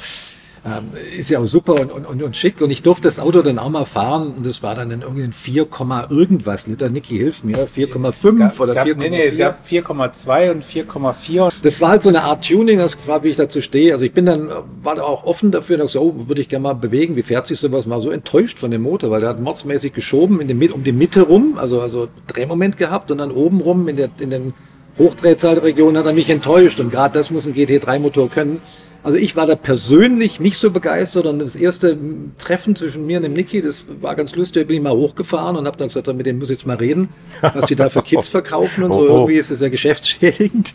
Ähm, 0.64 0.90
ist 1.18 1.28
ja 1.28 1.40
auch 1.40 1.44
super 1.44 1.74
und, 1.74 1.90
und, 1.90 2.22
und 2.22 2.36
schick. 2.36 2.60
Und 2.60 2.70
ich 2.70 2.82
durfte 2.82 3.08
das 3.08 3.18
Auto 3.18 3.42
dann 3.42 3.58
auch 3.58 3.68
mal 3.68 3.84
fahren. 3.84 4.34
Und 4.36 4.46
das 4.46 4.62
war 4.62 4.76
dann 4.76 4.92
in 4.92 5.02
irgendein 5.02 5.32
4, 5.32 5.66
irgendwas 6.08 6.68
Liter. 6.68 6.88
Niki, 6.88 7.16
hilf 7.16 7.42
mir. 7.42 7.66
4,5 7.66 8.60
oder 8.60 8.74
4,4? 8.74 8.94
Nee, 8.96 9.10
nee, 9.10 9.26
es 9.26 9.38
gab 9.38 9.66
4,2 9.66 10.50
und 10.52 10.64
4,4. 10.64 11.52
Das 11.62 11.80
war 11.80 11.88
halt 11.88 12.02
so 12.02 12.10
eine 12.10 12.22
Art 12.22 12.46
Tuning, 12.46 12.78
das 12.78 12.96
war, 13.08 13.24
wie 13.24 13.30
ich 13.30 13.36
dazu 13.36 13.60
stehe. 13.60 13.92
Also 13.92 14.04
ich 14.04 14.12
bin 14.12 14.24
dann, 14.24 14.50
war 14.82 14.94
da 14.94 15.02
auch 15.02 15.24
offen 15.24 15.50
dafür 15.50 15.80
und 15.80 15.90
so, 15.90 16.00
oh, 16.00 16.28
würde 16.28 16.40
ich 16.40 16.48
gerne 16.48 16.62
mal 16.62 16.74
bewegen. 16.74 17.16
Wie 17.16 17.24
fährt 17.24 17.48
sich 17.48 17.58
sowas? 17.58 17.90
War 17.90 17.98
so 17.98 18.10
enttäuscht 18.10 18.60
von 18.60 18.70
dem 18.70 18.82
Motor, 18.82 19.10
weil 19.10 19.20
der 19.20 19.30
hat 19.30 19.40
mordsmäßig 19.40 19.92
geschoben 19.92 20.40
in 20.40 20.46
den, 20.46 20.70
um 20.70 20.84
die 20.84 20.92
Mitte 20.92 21.22
rum, 21.22 21.54
also, 21.56 21.80
also 21.80 22.06
Drehmoment 22.28 22.76
gehabt 22.76 23.10
und 23.10 23.18
dann 23.18 23.32
oben 23.32 23.60
rum 23.60 23.88
in 23.88 23.96
der, 23.96 24.10
in 24.20 24.30
den 24.30 24.54
Hochdrehzahlregion 24.98 25.96
hat 25.96 26.06
er 26.06 26.12
mich 26.12 26.28
enttäuscht 26.30 26.78
und 26.78 26.90
gerade 26.90 27.14
das 27.14 27.30
muss 27.30 27.46
ein 27.46 27.54
GT3-Motor 27.54 28.28
können. 28.28 28.60
Also 29.02 29.18
ich 29.18 29.34
war 29.34 29.46
da 29.46 29.56
persönlich 29.56 30.38
nicht 30.38 30.58
so 30.58 30.70
begeistert 30.70 31.26
und 31.26 31.40
das 31.40 31.56
erste 31.56 31.96
Treffen 32.38 32.76
zwischen 32.76 33.06
mir 33.06 33.16
und 33.16 33.24
dem 33.24 33.32
Niki, 33.32 33.60
das 33.60 33.86
war 34.00 34.14
ganz 34.14 34.36
lustig, 34.36 34.62
da 34.62 34.66
bin 34.68 34.76
ich 34.76 34.82
mal 34.82 34.92
hochgefahren 34.92 35.56
und 35.56 35.66
habe 35.66 35.76
dann 35.76 35.88
gesagt, 35.88 36.06
mit 36.14 36.26
dem 36.26 36.38
muss 36.38 36.50
ich 36.50 36.58
jetzt 36.58 36.66
mal 36.66 36.76
reden, 36.76 37.08
was 37.40 37.66
die 37.66 37.74
da 37.74 37.88
für 37.88 38.02
Kids 38.02 38.28
verkaufen 38.30 38.84
und 38.84 38.94
so. 38.94 39.00
Oh, 39.00 39.02
oh. 39.02 39.16
Irgendwie 39.18 39.34
ist 39.34 39.50
es 39.50 39.60
ja 39.60 39.68
geschäftsschädigend. 39.68 40.74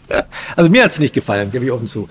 Also 0.55 0.69
mir 0.69 0.83
hat 0.83 0.91
es 0.91 0.99
nicht 0.99 1.13
gefallen, 1.13 1.51
gebe 1.51 1.65
ich 1.65 1.71
offen 1.71 1.87
zu. 1.87 2.07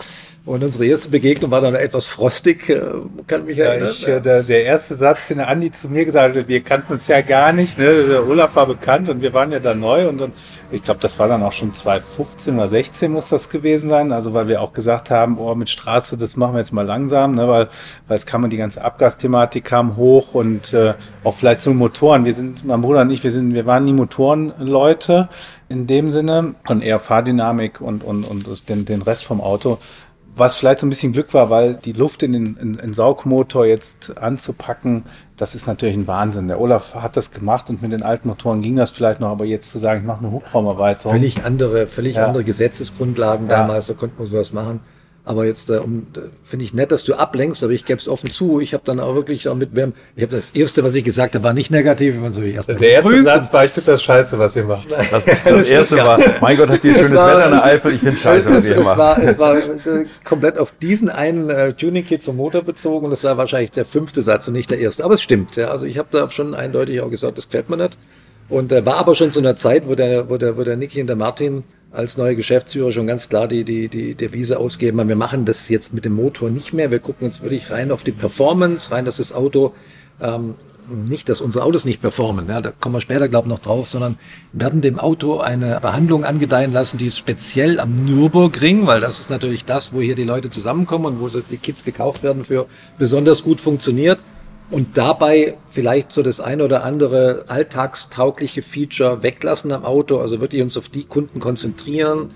Und 0.46 0.62
unsere 0.62 0.86
erste 0.86 1.08
Begegnung 1.08 1.50
war 1.50 1.60
dann 1.60 1.74
etwas 1.74 2.06
frostig, 2.06 2.68
äh, 2.68 2.80
kann 3.26 3.46
mich 3.46 3.58
erinnern. 3.58 3.88
Ja, 3.88 3.90
ich, 3.90 4.06
ja. 4.06 4.20
Der, 4.20 4.44
der, 4.44 4.62
erste 4.62 4.94
Satz, 4.94 5.26
den 5.26 5.38
der 5.38 5.48
Andi 5.48 5.72
zu 5.72 5.88
mir 5.88 6.04
gesagt 6.04 6.36
hat, 6.36 6.46
wir 6.46 6.60
kannten 6.62 6.92
uns 6.92 7.08
ja 7.08 7.20
gar 7.20 7.52
nicht, 7.52 7.76
ne? 7.78 8.04
der 8.04 8.24
Olaf 8.24 8.54
war 8.54 8.66
bekannt 8.66 9.08
und 9.08 9.22
wir 9.22 9.32
waren 9.32 9.50
ja 9.50 9.58
da 9.58 9.74
neu 9.74 10.08
und 10.08 10.18
dann, 10.18 10.32
ich 10.70 10.84
glaube, 10.84 11.00
das 11.00 11.18
war 11.18 11.26
dann 11.26 11.42
auch 11.42 11.50
schon 11.50 11.74
2015 11.74 12.54
oder 12.54 12.68
16 12.68 13.10
muss 13.10 13.28
das 13.28 13.48
gewesen 13.48 13.88
sein, 13.88 14.12
also 14.12 14.34
weil 14.34 14.46
wir 14.46 14.62
auch 14.62 14.72
gesagt 14.72 15.10
haben, 15.10 15.36
oh, 15.36 15.52
mit 15.56 15.68
Straße, 15.68 16.05
das 16.14 16.36
machen 16.36 16.54
wir 16.54 16.58
jetzt 16.58 16.72
mal 16.72 16.86
langsam, 16.86 17.34
ne? 17.34 17.48
weil, 17.48 17.68
weil 18.06 18.14
es 18.14 18.26
kam 18.26 18.44
und 18.44 18.50
die 18.50 18.56
ganze 18.56 18.84
Abgasthematik 18.84 19.64
kam 19.64 19.96
hoch 19.96 20.34
und 20.34 20.72
äh, 20.72 20.94
auch 21.24 21.34
vielleicht 21.34 21.62
so 21.62 21.74
Motoren. 21.74 22.24
Wir 22.24 22.34
sind, 22.34 22.64
mein 22.64 22.82
Bruder 22.82 23.00
und 23.00 23.10
ich, 23.10 23.24
wir 23.24 23.32
sind, 23.32 23.54
wir 23.54 23.66
waren 23.66 23.84
nie 23.84 23.92
Motorenleute 23.92 25.28
in 25.68 25.88
dem 25.88 26.10
Sinne 26.10 26.54
und 26.68 26.82
eher 26.82 27.00
Fahrdynamik 27.00 27.80
und, 27.80 28.04
und, 28.04 28.24
und 28.24 28.68
den, 28.68 28.84
den 28.84 29.02
Rest 29.02 29.24
vom 29.24 29.40
Auto 29.40 29.78
was 30.36 30.56
vielleicht 30.56 30.80
so 30.80 30.86
ein 30.86 30.90
bisschen 30.90 31.12
Glück 31.12 31.32
war, 31.32 31.48
weil 31.48 31.74
die 31.74 31.92
Luft 31.92 32.22
in 32.22 32.34
den 32.34 32.56
in, 32.56 32.74
in 32.74 32.92
Saugmotor 32.92 33.64
jetzt 33.64 34.18
anzupacken, 34.18 35.04
das 35.36 35.54
ist 35.54 35.66
natürlich 35.66 35.96
ein 35.96 36.06
Wahnsinn. 36.06 36.48
Der 36.48 36.60
Olaf 36.60 36.94
hat 36.94 37.16
das 37.16 37.30
gemacht 37.30 37.70
und 37.70 37.80
mit 37.80 37.92
den 37.92 38.02
alten 38.02 38.28
Motoren 38.28 38.60
ging 38.60 38.76
das 38.76 38.90
vielleicht 38.90 39.18
noch, 39.20 39.30
aber 39.30 39.46
jetzt 39.46 39.70
zu 39.70 39.78
sagen, 39.78 40.00
ich 40.00 40.06
mache 40.06 40.18
eine 40.18 40.32
Hubraumerweiterung. 40.32 41.12
Völlig 41.12 41.44
andere, 41.44 41.86
völlig 41.86 42.16
ja. 42.16 42.26
andere 42.26 42.44
Gesetzesgrundlagen 42.44 43.48
ja. 43.48 43.56
damals, 43.56 43.86
da 43.86 43.94
konnten 43.94 44.18
wir 44.18 44.26
sowas 44.26 44.52
machen. 44.52 44.80
Aber 45.26 45.44
jetzt 45.44 45.70
äh, 45.70 45.78
um, 45.78 46.06
äh, 46.16 46.20
finde 46.44 46.64
ich 46.64 46.72
nett, 46.72 46.92
dass 46.92 47.02
du 47.02 47.14
ablenkst, 47.14 47.64
aber 47.64 47.72
ich 47.72 47.84
gebe 47.84 47.98
es 47.98 48.06
offen 48.06 48.30
zu. 48.30 48.60
Ich 48.60 48.74
habe 48.74 48.84
dann 48.86 49.00
auch 49.00 49.16
wirklich 49.16 49.48
auch 49.48 49.56
mit 49.56 49.74
wem, 49.74 49.92
ich 50.14 50.22
habe 50.22 50.36
das 50.36 50.50
erste, 50.50 50.84
was 50.84 50.94
ich 50.94 51.02
gesagt 51.02 51.34
habe, 51.34 51.42
war 51.42 51.52
nicht 51.52 51.72
negativ. 51.72 52.16
Man 52.16 52.32
so 52.32 52.42
erst 52.42 52.68
Der 52.68 52.80
erste 52.80 53.24
Satz 53.24 53.52
war, 53.52 53.64
ich 53.64 53.72
finde 53.72 53.90
das 53.90 54.04
scheiße, 54.04 54.38
was 54.38 54.54
ihr 54.54 54.62
macht. 54.62 54.86
Das, 54.92 55.24
das 55.24 55.68
erste 55.68 55.96
war, 55.96 56.20
mein 56.40 56.56
Gott, 56.56 56.70
habt 56.70 56.84
ihr 56.84 56.94
schönes 56.94 57.12
war, 57.16 57.38
Wetter 57.38 57.44
in 57.46 57.50
der 57.50 57.64
Eifel, 57.64 57.92
ich 57.92 57.98
finde 57.98 58.16
scheiße, 58.16 58.48
was 58.48 58.68
ihr 58.68 58.76
macht. 58.76 58.92
Es 58.92 58.96
war, 58.96 59.18
es 59.18 59.38
war 59.38 59.56
äh, 59.56 60.06
komplett 60.22 60.58
auf 60.58 60.72
diesen 60.80 61.08
einen 61.08 61.50
äh, 61.50 61.72
Tuning-Kit 61.72 62.22
vom 62.22 62.36
Motor 62.36 62.62
bezogen 62.62 63.06
und 63.06 63.10
das 63.10 63.24
war 63.24 63.36
wahrscheinlich 63.36 63.72
der 63.72 63.84
fünfte 63.84 64.22
Satz 64.22 64.46
und 64.46 64.54
nicht 64.54 64.70
der 64.70 64.78
erste. 64.78 65.04
Aber 65.04 65.14
es 65.14 65.22
stimmt. 65.22 65.56
Ja. 65.56 65.72
Also 65.72 65.86
ich 65.86 65.98
habe 65.98 66.08
da 66.12 66.30
schon 66.30 66.54
eindeutig 66.54 67.00
auch 67.00 67.10
gesagt, 67.10 67.36
das 67.36 67.46
gefällt 67.46 67.68
mir 67.68 67.78
nicht. 67.78 67.98
Und 68.48 68.70
äh, 68.70 68.86
war 68.86 68.94
aber 68.98 69.16
schon 69.16 69.32
zu 69.32 69.40
einer 69.40 69.56
Zeit, 69.56 69.88
wo 69.88 69.96
der, 69.96 70.30
wo 70.30 70.36
der, 70.36 70.56
wo 70.56 70.62
der 70.62 70.76
Niki 70.76 71.00
und 71.00 71.08
der 71.08 71.16
Martin 71.16 71.64
als 71.96 72.18
neue 72.18 72.36
Geschäftsführer 72.36 72.92
schon 72.92 73.06
ganz 73.06 73.28
klar 73.28 73.48
die, 73.48 73.64
die, 73.64 73.88
die 73.88 74.14
Devise 74.14 74.58
ausgeben. 74.58 75.08
Wir 75.08 75.16
machen 75.16 75.46
das 75.46 75.68
jetzt 75.68 75.94
mit 75.94 76.04
dem 76.04 76.12
Motor 76.12 76.50
nicht 76.50 76.72
mehr. 76.72 76.90
Wir 76.90 76.98
gucken 76.98 77.26
uns 77.26 77.40
wirklich 77.40 77.70
rein 77.70 77.90
auf 77.90 78.04
die 78.04 78.12
Performance, 78.12 78.90
rein, 78.90 79.06
dass 79.06 79.16
das 79.16 79.32
Auto 79.32 79.72
ähm, 80.20 80.54
nicht, 80.88 81.28
dass 81.28 81.40
unsere 81.40 81.64
Autos 81.64 81.84
nicht 81.84 82.00
performen, 82.00 82.48
ja, 82.48 82.60
da 82.60 82.70
kommen 82.70 82.94
wir 82.94 83.00
später, 83.00 83.26
glaube 83.26 83.48
ich, 83.48 83.50
noch 83.50 83.58
drauf, 83.58 83.88
sondern 83.88 84.16
werden 84.52 84.80
dem 84.80 85.00
Auto 85.00 85.40
eine 85.40 85.80
Behandlung 85.80 86.24
angedeihen 86.24 86.72
lassen, 86.72 86.96
die 86.96 87.06
ist 87.06 87.18
speziell 87.18 87.80
am 87.80 87.96
Nürburgring, 87.96 88.86
weil 88.86 89.00
das 89.00 89.18
ist 89.18 89.28
natürlich 89.28 89.64
das, 89.64 89.92
wo 89.92 90.00
hier 90.00 90.14
die 90.14 90.22
Leute 90.22 90.48
zusammenkommen 90.48 91.06
und 91.06 91.20
wo 91.20 91.28
die 91.28 91.56
Kits 91.56 91.84
gekauft 91.84 92.22
werden 92.22 92.44
für 92.44 92.66
besonders 92.98 93.42
gut 93.42 93.60
funktioniert 93.60 94.22
und 94.70 94.98
dabei 94.98 95.56
vielleicht 95.68 96.12
so 96.12 96.22
das 96.22 96.40
eine 96.40 96.64
oder 96.64 96.84
andere 96.84 97.44
alltagstaugliche 97.48 98.62
Feature 98.62 99.22
weglassen 99.22 99.72
am 99.72 99.84
Auto, 99.84 100.18
also 100.18 100.40
wirklich 100.40 100.62
uns 100.62 100.76
auf 100.76 100.88
die 100.88 101.04
Kunden 101.04 101.38
konzentrieren, 101.38 102.30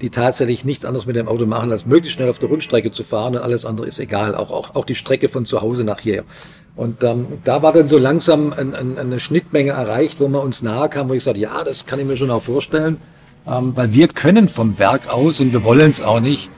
die 0.00 0.10
tatsächlich 0.10 0.64
nichts 0.64 0.84
anderes 0.84 1.06
mit 1.06 1.16
dem 1.16 1.28
Auto 1.28 1.46
machen, 1.46 1.72
als 1.72 1.86
möglichst 1.86 2.16
schnell 2.16 2.28
auf 2.28 2.38
der 2.38 2.48
Rundstrecke 2.48 2.90
zu 2.90 3.02
fahren 3.02 3.36
und 3.36 3.42
alles 3.42 3.64
andere 3.64 3.86
ist 3.86 3.98
egal, 3.98 4.34
auch, 4.34 4.50
auch, 4.50 4.74
auch 4.74 4.84
die 4.84 4.94
Strecke 4.94 5.28
von 5.28 5.44
zu 5.44 5.62
Hause 5.62 5.84
nach 5.84 6.00
hier. 6.00 6.24
Und 6.74 7.02
ähm, 7.04 7.26
da 7.44 7.62
war 7.62 7.72
dann 7.72 7.86
so 7.86 7.96
langsam 7.96 8.52
ein, 8.52 8.74
ein, 8.74 8.98
eine 8.98 9.18
Schnittmenge 9.18 9.70
erreicht, 9.70 10.20
wo 10.20 10.28
man 10.28 10.42
uns 10.42 10.62
nahe 10.62 10.90
kam, 10.90 11.08
wo 11.08 11.14
ich 11.14 11.24
sagte, 11.24 11.40
ja, 11.40 11.64
das 11.64 11.86
kann 11.86 11.98
ich 11.98 12.04
mir 12.04 12.18
schon 12.18 12.30
auch 12.30 12.42
vorstellen, 12.42 12.98
ähm, 13.46 13.74
weil 13.74 13.94
wir 13.94 14.08
können 14.08 14.48
vom 14.48 14.78
Werk 14.78 15.08
aus 15.08 15.40
und 15.40 15.54
wir 15.54 15.64
wollen 15.64 15.88
es 15.88 16.02
auch 16.02 16.20
nicht, 16.20 16.50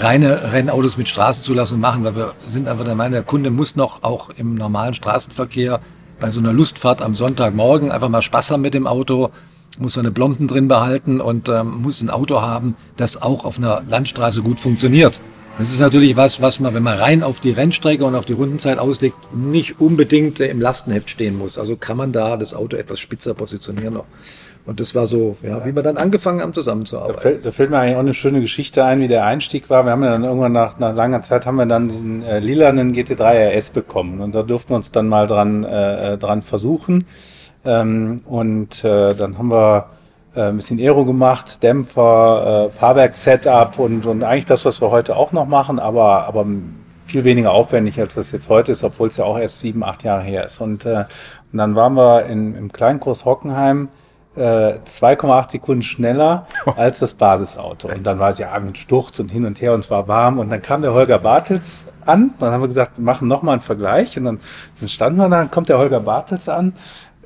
reine 0.00 0.52
Rennautos 0.52 0.96
mit 0.96 1.08
Straßenzulassung 1.08 1.78
machen, 1.78 2.04
weil 2.04 2.16
wir 2.16 2.34
sind 2.46 2.68
einfach 2.68 2.84
der 2.84 2.94
Meinung, 2.94 3.12
der 3.12 3.22
Kunde 3.22 3.50
muss 3.50 3.76
noch 3.76 4.02
auch 4.02 4.30
im 4.30 4.54
normalen 4.54 4.94
Straßenverkehr 4.94 5.80
bei 6.18 6.30
so 6.30 6.40
einer 6.40 6.52
Lustfahrt 6.52 7.02
am 7.02 7.14
Sonntagmorgen 7.14 7.90
einfach 7.90 8.08
mal 8.08 8.22
Spaß 8.22 8.50
haben 8.50 8.62
mit 8.62 8.74
dem 8.74 8.86
Auto, 8.86 9.30
muss 9.78 9.94
seine 9.94 10.10
Blomben 10.10 10.48
drin 10.48 10.68
behalten 10.68 11.20
und 11.20 11.48
ähm, 11.48 11.82
muss 11.82 12.02
ein 12.02 12.10
Auto 12.10 12.40
haben, 12.40 12.74
das 12.96 13.20
auch 13.20 13.44
auf 13.44 13.58
einer 13.58 13.82
Landstraße 13.88 14.42
gut 14.42 14.60
funktioniert. 14.60 15.20
Das 15.58 15.70
ist 15.70 15.80
natürlich 15.80 16.16
was, 16.16 16.40
was 16.40 16.58
man, 16.60 16.72
wenn 16.74 16.82
man 16.82 16.98
rein 16.98 17.22
auf 17.22 17.40
die 17.40 17.50
Rennstrecke 17.50 18.04
und 18.04 18.14
auf 18.14 18.24
die 18.24 18.32
Rundenzeit 18.32 18.78
auslegt, 18.78 19.16
nicht 19.34 19.78
unbedingt 19.78 20.40
im 20.40 20.60
Lastenheft 20.60 21.10
stehen 21.10 21.36
muss. 21.36 21.58
Also 21.58 21.76
kann 21.76 21.98
man 21.98 22.12
da 22.12 22.38
das 22.38 22.54
Auto 22.54 22.76
etwas 22.76 22.98
spitzer 22.98 23.34
positionieren 23.34 23.94
noch. 23.94 24.06
Und 24.66 24.78
das 24.78 24.94
war 24.94 25.06
so, 25.06 25.36
ja, 25.42 25.64
wie 25.64 25.74
wir 25.74 25.82
dann 25.82 25.96
angefangen 25.96 26.40
haben, 26.40 26.52
zusammenzuarbeiten. 26.52 27.16
Da 27.16 27.20
fällt, 27.20 27.46
da 27.46 27.50
fällt 27.50 27.70
mir 27.70 27.78
eigentlich 27.78 27.96
auch 27.96 28.00
eine 28.00 28.14
schöne 28.14 28.40
Geschichte 28.40 28.84
ein, 28.84 29.00
wie 29.00 29.08
der 29.08 29.24
Einstieg 29.24 29.70
war. 29.70 29.84
Wir 29.84 29.92
haben 29.92 30.04
ja 30.04 30.10
dann 30.10 30.24
irgendwann 30.24 30.52
nach, 30.52 30.78
nach 30.78 30.94
langer 30.94 31.22
Zeit 31.22 31.46
haben 31.46 31.56
wir 31.56 31.66
dann 31.66 31.88
diesen 31.88 32.22
äh, 32.22 32.38
lilanen 32.40 32.92
GT3 32.94 33.56
RS 33.56 33.70
bekommen 33.70 34.20
und 34.20 34.34
da 34.34 34.42
durften 34.42 34.70
wir 34.70 34.76
uns 34.76 34.90
dann 34.90 35.08
mal 35.08 35.26
dran, 35.26 35.64
äh, 35.64 36.18
dran 36.18 36.42
versuchen. 36.42 37.04
Ähm, 37.64 38.20
und 38.26 38.84
äh, 38.84 39.14
dann 39.14 39.38
haben 39.38 39.50
wir 39.50 39.86
äh, 40.34 40.42
ein 40.42 40.56
bisschen 40.56 40.78
Aero 40.78 41.04
gemacht, 41.04 41.62
Dämpfer, 41.62 42.68
äh, 42.68 42.70
Fahrwerk-Setup 42.70 43.78
und, 43.78 44.06
und 44.06 44.22
eigentlich 44.22 44.46
das, 44.46 44.64
was 44.64 44.80
wir 44.80 44.90
heute 44.90 45.16
auch 45.16 45.32
noch 45.32 45.46
machen, 45.46 45.78
aber, 45.78 46.24
aber 46.26 46.46
viel 47.06 47.24
weniger 47.24 47.50
aufwendig, 47.50 47.98
als 47.98 48.14
das 48.14 48.30
jetzt 48.30 48.48
heute 48.48 48.72
ist, 48.72 48.84
obwohl 48.84 49.08
es 49.08 49.16
ja 49.16 49.24
auch 49.24 49.38
erst 49.38 49.60
sieben, 49.60 49.82
acht 49.82 50.04
Jahre 50.04 50.22
her 50.22 50.46
ist. 50.46 50.60
Und, 50.60 50.86
äh, 50.86 51.04
und 51.52 51.58
dann 51.58 51.74
waren 51.74 51.94
wir 51.94 52.26
in, 52.26 52.54
im 52.54 52.72
Kleinkurs 52.72 53.24
Hockenheim 53.24 53.88
2,8 54.36 55.46
äh, 55.46 55.50
Sekunden 55.50 55.82
schneller 55.82 56.46
als 56.76 57.00
das 57.00 57.14
Basisauto. 57.14 57.88
Und 57.88 58.06
dann 58.06 58.18
war 58.18 58.30
es 58.30 58.38
ja 58.38 58.56
mit 58.60 58.78
Sturz 58.78 59.18
und 59.18 59.30
hin 59.30 59.44
und 59.44 59.60
her 59.60 59.74
und 59.74 59.80
es 59.80 59.90
war 59.90 60.06
warm. 60.06 60.38
Und 60.38 60.50
dann 60.50 60.62
kam 60.62 60.82
der 60.82 60.94
Holger 60.94 61.18
Bartels 61.18 61.88
an. 62.06 62.34
Dann 62.38 62.52
haben 62.52 62.62
wir 62.62 62.68
gesagt, 62.68 62.98
wir 62.98 63.04
machen 63.04 63.26
nochmal 63.26 63.54
einen 63.54 63.60
Vergleich. 63.60 64.16
Und 64.16 64.24
dann, 64.24 64.40
dann 64.78 64.88
standen 64.88 65.18
wir 65.18 65.28
da, 65.28 65.38
dann 65.38 65.50
kommt 65.50 65.68
der 65.68 65.78
Holger 65.78 66.00
Bartels 66.00 66.48
an. 66.48 66.74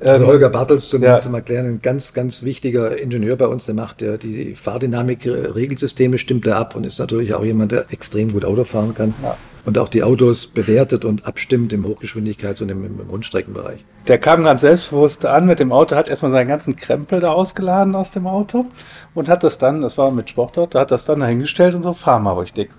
Also 0.03 0.27
Holger 0.27 0.49
Bartels 0.49 0.89
zum, 0.89 1.03
ja. 1.03 1.19
zum 1.19 1.35
Erklären, 1.35 1.65
ein 1.67 1.81
ganz, 1.81 2.13
ganz 2.13 2.43
wichtiger 2.43 2.97
Ingenieur 2.97 3.37
bei 3.37 3.47
uns, 3.47 3.65
der 3.65 3.75
macht 3.75 4.01
ja 4.01 4.17
die 4.17 4.53
Fahrdynamik-Regelsysteme, 4.53 6.17
stimmt 6.17 6.45
er 6.47 6.57
ab 6.57 6.75
und 6.75 6.85
ist 6.85 6.99
natürlich 6.99 7.33
auch 7.33 7.45
jemand, 7.45 7.71
der 7.71 7.85
extrem 7.93 8.33
gut 8.33 8.43
Auto 8.43 8.65
fahren 8.65 8.93
kann. 8.93 9.13
Ja 9.23 9.37
und 9.65 9.77
auch 9.77 9.89
die 9.89 10.03
Autos 10.03 10.47
bewertet 10.47 11.05
und 11.05 11.25
abstimmt 11.25 11.73
im 11.73 11.85
Hochgeschwindigkeits- 11.85 12.61
und 12.61 12.69
im, 12.69 12.85
im, 12.85 13.09
Rundstreckenbereich. 13.09 13.85
Der 14.07 14.19
kam 14.19 14.43
ganz 14.43 14.61
selbstbewusst 14.61 15.25
an 15.25 15.47
mit 15.47 15.59
dem 15.59 15.71
Auto, 15.71 15.95
hat 15.95 16.07
erstmal 16.07 16.31
seinen 16.31 16.47
ganzen 16.47 16.75
Krempel 16.75 17.19
da 17.19 17.31
ausgeladen 17.31 17.95
aus 17.95 18.11
dem 18.11 18.27
Auto 18.27 18.65
und 19.13 19.27
hat 19.27 19.43
das 19.43 19.57
dann, 19.57 19.81
das 19.81 19.97
war 19.97 20.11
mit 20.11 20.29
Sportauto, 20.29 20.79
hat 20.79 20.91
das 20.91 21.05
dann 21.05 21.19
dahingestellt 21.19 21.75
und 21.75 21.83
so, 21.83 21.93
fahr 21.93 22.19
mal. 22.19 22.41
Ich 22.43 22.53
denke, 22.53 22.73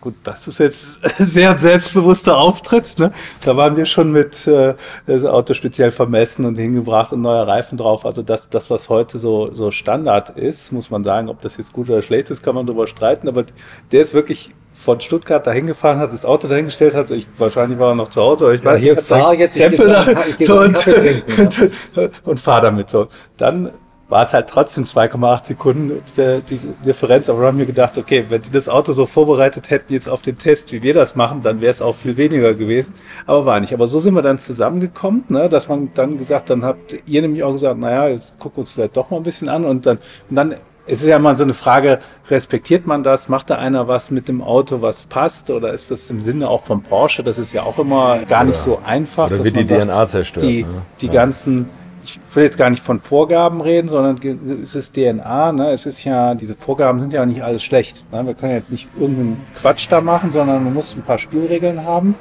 Gut, 0.00 0.14
das 0.24 0.46
ist 0.46 0.58
jetzt 0.58 1.00
sehr 1.18 1.56
selbstbewusster 1.58 2.36
Auftritt. 2.36 2.98
Ne? 2.98 3.10
Da 3.44 3.56
waren 3.56 3.76
wir 3.76 3.86
schon 3.86 4.12
mit 4.12 4.46
äh, 4.46 4.74
das 5.06 5.24
Auto 5.24 5.54
speziell 5.54 5.90
vermessen 5.90 6.44
und 6.44 6.56
hingebracht 6.56 7.12
und 7.12 7.22
neue 7.22 7.46
Reifen 7.46 7.78
drauf. 7.78 8.04
Also 8.04 8.22
das, 8.22 8.48
das, 8.48 8.70
was 8.70 8.88
heute 8.88 9.18
so, 9.18 9.52
so 9.52 9.70
Standard 9.70 10.30
ist, 10.30 10.72
muss 10.72 10.90
man 10.90 11.02
sagen, 11.02 11.28
ob 11.28 11.40
das 11.40 11.56
jetzt 11.56 11.72
gut 11.72 11.88
oder 11.88 12.02
schlecht 12.02 12.30
ist, 12.30 12.42
kann 12.42 12.54
man 12.54 12.66
darüber 12.66 12.86
streiten. 12.86 13.28
Aber 13.28 13.44
der 13.90 14.02
ist 14.02 14.14
wirklich 14.14 14.50
von 14.72 15.00
Stuttgart 15.00 15.46
dahin 15.46 15.66
gefahren, 15.66 15.98
hat 15.98 16.12
das 16.12 16.26
Auto 16.26 16.48
dahingestellt, 16.48 16.94
hat 16.94 17.10
ich, 17.10 17.26
wahrscheinlich 17.38 17.78
war 17.78 17.92
er 17.92 17.94
noch 17.94 18.08
zu 18.08 18.20
Hause, 18.20 18.44
aber 18.44 18.54
ich 18.54 18.62
ja, 18.62 18.70
weiß 18.70 18.82
nicht, 18.82 19.00
fahr 19.00 19.34
jetzt 19.34 19.56
Krempel 19.56 19.88
da, 19.88 20.04
so 20.38 20.60
und, 20.60 20.86
und, 20.86 21.38
und, 21.38 22.10
und 22.24 22.40
fahr 22.40 22.60
damit 22.60 22.90
so. 22.90 23.08
Dann 23.38 23.70
war 24.08 24.22
es 24.22 24.32
halt 24.32 24.48
trotzdem 24.48 24.84
2,8 24.84 25.46
Sekunden 25.46 26.02
der, 26.16 26.40
die 26.40 26.58
Differenz. 26.84 27.28
Aber 27.28 27.40
wir 27.40 27.46
haben 27.48 27.56
mir 27.56 27.66
gedacht, 27.66 27.98
okay, 27.98 28.26
wenn 28.28 28.42
die 28.42 28.50
das 28.50 28.68
Auto 28.68 28.92
so 28.92 29.06
vorbereitet 29.06 29.70
hätten 29.70 29.92
jetzt 29.92 30.08
auf 30.08 30.22
den 30.22 30.38
Test, 30.38 30.72
wie 30.72 30.82
wir 30.82 30.94
das 30.94 31.16
machen, 31.16 31.42
dann 31.42 31.60
wäre 31.60 31.70
es 31.70 31.82
auch 31.82 31.94
viel 31.94 32.16
weniger 32.16 32.54
gewesen. 32.54 32.94
Aber 33.26 33.46
war 33.46 33.60
nicht. 33.60 33.74
Aber 33.74 33.86
so 33.86 33.98
sind 33.98 34.14
wir 34.14 34.22
dann 34.22 34.38
zusammengekommen, 34.38 35.24
ne, 35.28 35.48
dass 35.48 35.68
man 35.68 35.90
dann 35.94 36.18
gesagt, 36.18 36.50
dann 36.50 36.64
habt 36.64 36.96
ihr 37.06 37.22
nämlich 37.22 37.42
auch 37.42 37.52
gesagt, 37.52 37.78
naja, 37.78 38.08
jetzt 38.08 38.38
gucken 38.38 38.58
wir 38.58 38.60
uns 38.60 38.70
vielleicht 38.70 38.96
doch 38.96 39.10
mal 39.10 39.16
ein 39.16 39.22
bisschen 39.22 39.48
an 39.48 39.64
und 39.64 39.86
dann, 39.86 39.98
und 40.30 40.36
dann 40.36 40.54
es 40.88 41.02
ist 41.02 41.08
ja 41.08 41.18
mal 41.18 41.36
so 41.36 41.42
eine 41.42 41.54
Frage, 41.54 41.98
respektiert 42.30 42.86
man 42.86 43.02
das? 43.02 43.28
Macht 43.28 43.50
da 43.50 43.56
einer 43.56 43.88
was 43.88 44.12
mit 44.12 44.28
dem 44.28 44.40
Auto, 44.40 44.82
was 44.82 45.02
passt? 45.04 45.50
Oder 45.50 45.72
ist 45.72 45.90
das 45.90 46.08
im 46.10 46.20
Sinne 46.20 46.48
auch 46.48 46.62
von 46.62 46.80
Porsche? 46.82 47.24
Das 47.24 47.38
ist 47.38 47.52
ja 47.52 47.64
auch 47.64 47.78
immer 47.80 48.20
gar 48.20 48.44
nicht 48.44 48.56
so 48.56 48.78
einfach. 48.84 49.26
Oder 49.26 49.44
wird 49.44 49.56
die 49.56 49.64
DNA 49.64 50.06
zerstört? 50.06 50.46
Die, 50.46 50.62
ne? 50.62 50.82
die 51.00 51.06
ja. 51.06 51.12
ganzen 51.12 51.68
ich 52.06 52.20
will 52.34 52.44
jetzt 52.44 52.56
gar 52.56 52.70
nicht 52.70 52.82
von 52.82 52.98
Vorgaben 52.98 53.60
reden, 53.60 53.88
sondern 53.88 54.18
es 54.62 54.74
ist 54.74 54.94
DNA. 54.94 55.52
Ne? 55.52 55.70
Es 55.70 55.86
ist 55.86 56.04
ja, 56.04 56.34
diese 56.34 56.54
Vorgaben 56.54 57.00
sind 57.00 57.12
ja 57.12 57.26
nicht 57.26 57.42
alles 57.42 57.64
schlecht. 57.64 58.10
Ne? 58.12 58.24
Wir 58.24 58.34
können 58.34 58.52
jetzt 58.52 58.70
nicht 58.70 58.88
irgendeinen 58.98 59.44
Quatsch 59.54 59.88
da 59.90 60.00
machen, 60.00 60.30
sondern 60.30 60.62
man 60.64 60.72
muss 60.72 60.94
ein 60.94 61.02
paar 61.02 61.18
Spielregeln 61.18 61.84
haben 61.84 62.14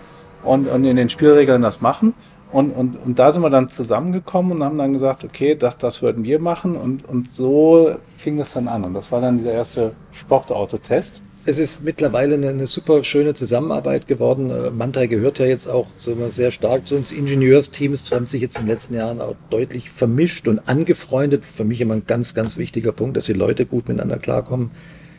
und, 0.44 0.68
und 0.68 0.84
in 0.84 0.96
den 0.96 1.10
Spielregeln 1.10 1.62
das 1.62 1.82
machen. 1.82 2.14
Und, 2.52 2.72
und, 2.72 2.98
und 3.06 3.20
da 3.20 3.32
sind 3.32 3.44
wir 3.44 3.50
dann 3.50 3.70
zusammengekommen 3.70 4.54
und 4.54 4.64
haben 4.64 4.78
dann 4.78 4.94
gesagt, 4.94 5.24
okay, 5.24 5.56
das, 5.56 5.78
das 5.78 6.02
würden 6.02 6.24
wir 6.24 6.40
machen. 6.40 6.76
Und, 6.76 7.08
und 7.08 7.34
so 7.34 7.96
fing 8.18 8.38
das 8.38 8.54
dann 8.54 8.68
an. 8.68 8.84
Und 8.84 8.94
das 8.94 9.12
war 9.12 9.22
dann 9.22 9.38
dieser 9.38 9.54
erste 9.54 9.94
Sportautotest 10.12 11.22
es 11.46 11.60
ist 11.60 11.84
mittlerweile 11.84 12.36
eine, 12.36 12.50
eine, 12.50 12.68
super 12.68 13.04
schöne 13.04 13.34
Zusammenarbeit 13.34 14.08
geworden. 14.08 14.50
Äh, 14.50 14.72
Mantai 14.72 15.08
gehört 15.08 15.40
ja 15.40 15.46
jetzt 15.46 15.68
auch 15.68 15.88
wir, 16.06 16.32
sehr 16.32 16.52
stark 16.52 16.88
zu 16.88 16.96
uns. 16.96 17.12
Ingenieursteams 17.12 18.12
haben 18.12 18.26
sich 18.26 18.42
jetzt 18.42 18.58
in 18.58 18.64
den 18.64 18.70
letzten 18.70 18.96
Jahren 18.96 19.22
auch 19.22 19.36
deutlich 19.50 19.92
vermischt 19.92 20.48
und 20.48 20.68
angefreundet. 20.68 21.46
Für 21.46 21.64
mich 21.64 21.82
immer 21.82 21.94
ein 21.94 22.06
ganz, 22.08 22.34
ganz 22.34 22.58
wichtiger 22.58 22.92
Punkt, 22.92 23.16
dass 23.16 23.26
die 23.26 23.34
Leute 23.34 23.66
gut 23.66 23.88
miteinander 23.88 24.18
klarkommen, 24.18 24.72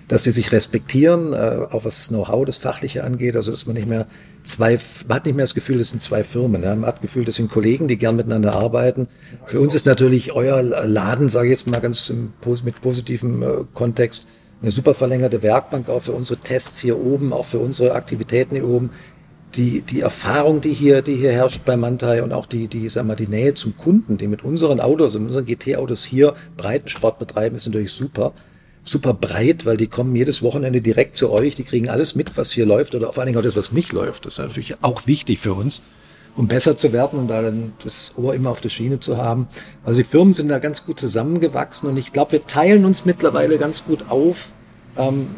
dass 0.08 0.24
sie 0.24 0.32
sich 0.32 0.50
respektieren, 0.50 1.32
äh, 1.32 1.66
auch 1.70 1.84
was 1.84 1.96
das 1.96 2.08
Know-how, 2.08 2.44
das 2.44 2.56
Fachliche 2.56 3.04
angeht. 3.04 3.36
Also 3.36 3.52
dass 3.52 3.66
man 3.66 3.76
nicht 3.76 3.88
mehr 3.88 4.08
zwei, 4.42 4.80
man 5.06 5.16
hat 5.16 5.26
nicht 5.26 5.36
mehr 5.36 5.44
das 5.44 5.54
Gefühl, 5.54 5.78
das 5.78 5.90
sind 5.90 6.02
zwei 6.02 6.24
Firmen. 6.24 6.64
Ja. 6.64 6.74
Man 6.74 6.86
hat 6.86 6.96
das 6.96 7.02
Gefühl, 7.02 7.24
das 7.24 7.36
sind 7.36 7.52
Kollegen, 7.52 7.86
die 7.86 7.98
gern 7.98 8.16
miteinander 8.16 8.54
arbeiten. 8.54 9.06
Für 9.44 9.60
uns 9.60 9.76
ist 9.76 9.86
natürlich 9.86 10.32
euer 10.32 10.60
Laden, 10.62 11.28
sage 11.28 11.46
ich 11.46 11.52
jetzt 11.52 11.68
mal 11.68 11.80
ganz 11.80 12.10
im, 12.10 12.32
mit 12.64 12.80
positivem 12.80 13.42
äh, 13.44 13.46
Kontext, 13.74 14.26
eine 14.62 14.70
super 14.70 14.94
verlängerte 14.94 15.42
Werkbank 15.42 15.88
auch 15.88 16.02
für 16.02 16.12
unsere 16.12 16.40
Tests 16.40 16.78
hier 16.80 16.98
oben, 16.98 17.32
auch 17.32 17.44
für 17.44 17.58
unsere 17.58 17.92
Aktivitäten 17.92 18.56
hier 18.56 18.68
oben. 18.68 18.90
Die, 19.54 19.80
die 19.80 20.00
Erfahrung, 20.00 20.60
die 20.60 20.72
hier, 20.72 21.02
die 21.02 21.16
hier 21.16 21.32
herrscht 21.32 21.64
bei 21.64 21.76
Mantai 21.76 22.22
und 22.22 22.32
auch 22.32 22.46
die, 22.46 22.68
die, 22.68 22.88
sag 22.88 23.06
mal, 23.06 23.14
die 23.14 23.28
Nähe 23.28 23.54
zum 23.54 23.76
Kunden, 23.76 24.18
die 24.18 24.26
mit 24.26 24.44
unseren 24.44 24.80
Autos, 24.80 25.14
mit 25.14 25.28
unseren 25.28 25.46
GT-Autos 25.46 26.04
hier 26.04 26.34
Breitensport 26.56 27.18
betreiben, 27.18 27.56
ist 27.56 27.66
natürlich 27.66 27.92
super. 27.92 28.32
Super 28.84 29.14
breit, 29.14 29.64
weil 29.64 29.76
die 29.76 29.88
kommen 29.88 30.14
jedes 30.14 30.42
Wochenende 30.42 30.80
direkt 30.80 31.16
zu 31.16 31.30
euch, 31.30 31.54
die 31.54 31.64
kriegen 31.64 31.88
alles 31.88 32.14
mit, 32.14 32.36
was 32.36 32.52
hier 32.52 32.66
läuft 32.66 32.94
oder 32.94 33.12
vor 33.12 33.22
allen 33.22 33.28
Dingen 33.28 33.38
auch 33.38 33.42
das, 33.42 33.56
was 33.56 33.72
nicht 33.72 33.92
läuft. 33.92 34.26
Das 34.26 34.34
ist 34.34 34.38
natürlich 34.38 34.76
auch 34.82 35.06
wichtig 35.06 35.40
für 35.40 35.54
uns 35.54 35.82
um 36.36 36.48
besser 36.48 36.76
zu 36.76 36.92
werden 36.92 37.18
und 37.18 37.28
da 37.28 37.42
dann 37.42 37.72
das 37.82 38.12
Ohr 38.16 38.34
immer 38.34 38.50
auf 38.50 38.60
der 38.60 38.68
Schiene 38.68 39.00
zu 39.00 39.16
haben. 39.16 39.48
Also 39.84 39.98
die 39.98 40.04
Firmen 40.04 40.34
sind 40.34 40.48
da 40.48 40.58
ganz 40.58 40.84
gut 40.84 41.00
zusammengewachsen 41.00 41.88
und 41.88 41.96
ich 41.96 42.12
glaube, 42.12 42.32
wir 42.32 42.46
teilen 42.46 42.84
uns 42.84 43.04
mittlerweile 43.04 43.58
ganz 43.58 43.84
gut 43.84 44.10
auf. 44.10 44.52
Ähm, 44.96 45.28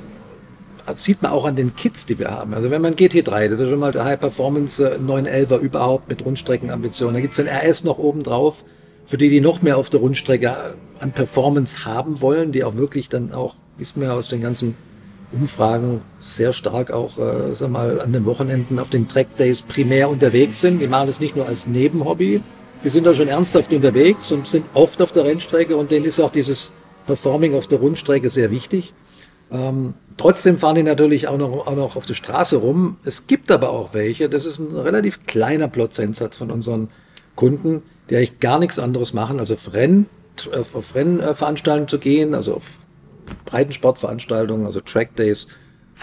das 0.87 1.05
sieht 1.05 1.23
man 1.23 1.33
auch 1.33 1.45
an 1.45 1.55
den 1.55 1.77
Kits, 1.77 2.07
die 2.07 2.19
wir 2.19 2.31
haben. 2.31 2.55
Also 2.55 2.71
wenn 2.71 2.81
man 2.81 2.95
GT3, 2.95 3.49
das 3.49 3.61
ist 3.61 3.69
schon 3.69 3.79
mal 3.79 3.93
der 3.93 4.05
High 4.05 4.19
Performance 4.19 4.99
911er 4.99 5.59
überhaupt 5.59 6.09
mit 6.09 6.25
Rundstreckenambitionen. 6.25 7.15
Da 7.15 7.21
gibt's 7.21 7.37
den 7.37 7.47
RS 7.47 7.85
noch 7.85 7.99
oben 7.99 8.23
drauf, 8.23 8.65
für 9.05 9.19
die, 9.19 9.29
die 9.29 9.41
noch 9.41 9.63
mehr 9.63 9.77
auf 9.77 9.91
der 9.91 10.01
Rundstrecke 10.01 10.75
an 10.99 11.13
Performance 11.13 11.85
haben 11.85 12.21
wollen, 12.21 12.53
die 12.53 12.65
auch 12.65 12.75
wirklich 12.75 13.09
dann 13.09 13.33
auch, 13.33 13.55
wissen 13.77 14.01
wir 14.01 14.13
aus 14.15 14.29
den 14.29 14.41
ganzen 14.41 14.75
Umfragen, 15.33 16.01
sehr 16.19 16.53
stark 16.53 16.91
auch, 16.91 17.19
äh, 17.19 17.55
sag 17.55 17.71
mal, 17.71 18.01
an 18.01 18.13
den 18.13 18.25
Wochenenden 18.25 18.79
auf 18.79 18.91
den 18.91 19.09
Track 19.09 19.37
Days 19.37 19.63
primär 19.63 20.09
unterwegs 20.09 20.61
sind. 20.61 20.81
Die 20.81 20.87
machen 20.87 21.07
das 21.07 21.21
nicht 21.21 21.37
nur 21.37 21.47
als 21.47 21.67
Nebenhobby, 21.67 22.43
die 22.85 22.89
sind 22.91 23.07
da 23.07 23.13
schon 23.13 23.29
ernsthaft 23.29 23.73
unterwegs 23.73 24.31
und 24.31 24.47
sind 24.47 24.65
oft 24.75 25.03
auf 25.03 25.13
der 25.13 25.25
Rennstrecke 25.25 25.77
und 25.77 25.91
denen 25.91 26.05
ist 26.05 26.21
auch 26.21 26.31
dieses 26.31 26.73
Performing 27.07 27.55
auf 27.55 27.67
der 27.67 27.81
Rundstrecke 27.81 28.31
sehr 28.31 28.51
wichtig. 28.51 28.95
Ähm, 29.51 29.95
trotzdem 30.17 30.59
fahren 30.59 30.77
die 30.77 30.83
natürlich 30.83 31.27
auch 31.27 31.39
noch, 31.39 31.67
auch 31.67 31.75
noch 31.75 31.97
auf 31.97 32.07
der 32.07 32.15
Straße 32.15 32.57
rum. 32.57 32.99
Es 33.05 33.27
gibt 33.27 33.51
aber 33.51 33.71
auch 33.71 33.95
welche, 33.95 34.29
das 34.29 34.47
ist 34.47 34.59
ein 34.59 34.77
relativ 34.77 35.25
kleiner 35.27 35.69
Prozentsatz 35.69 36.37
von 36.37 36.51
unseren 36.51 36.89
Kunden, 37.35 37.83
die 38.11 38.17
eigentlich 38.17 38.41
gar 38.41 38.59
nichts 38.59 38.79
anderes 38.79 39.13
machen, 39.13 39.41
also 39.41 39.55
auf, 39.55 39.73
Renn, 39.73 40.07
auf 40.53 40.95
Rennveranstaltungen 40.95 41.89
zu 41.89 41.99
gehen, 41.99 42.35
also 42.35 42.55
auf 42.55 42.65
Breitensportveranstaltungen, 43.45 44.67
also 44.67 44.81
Track 44.81 45.17
Days. 45.17 45.49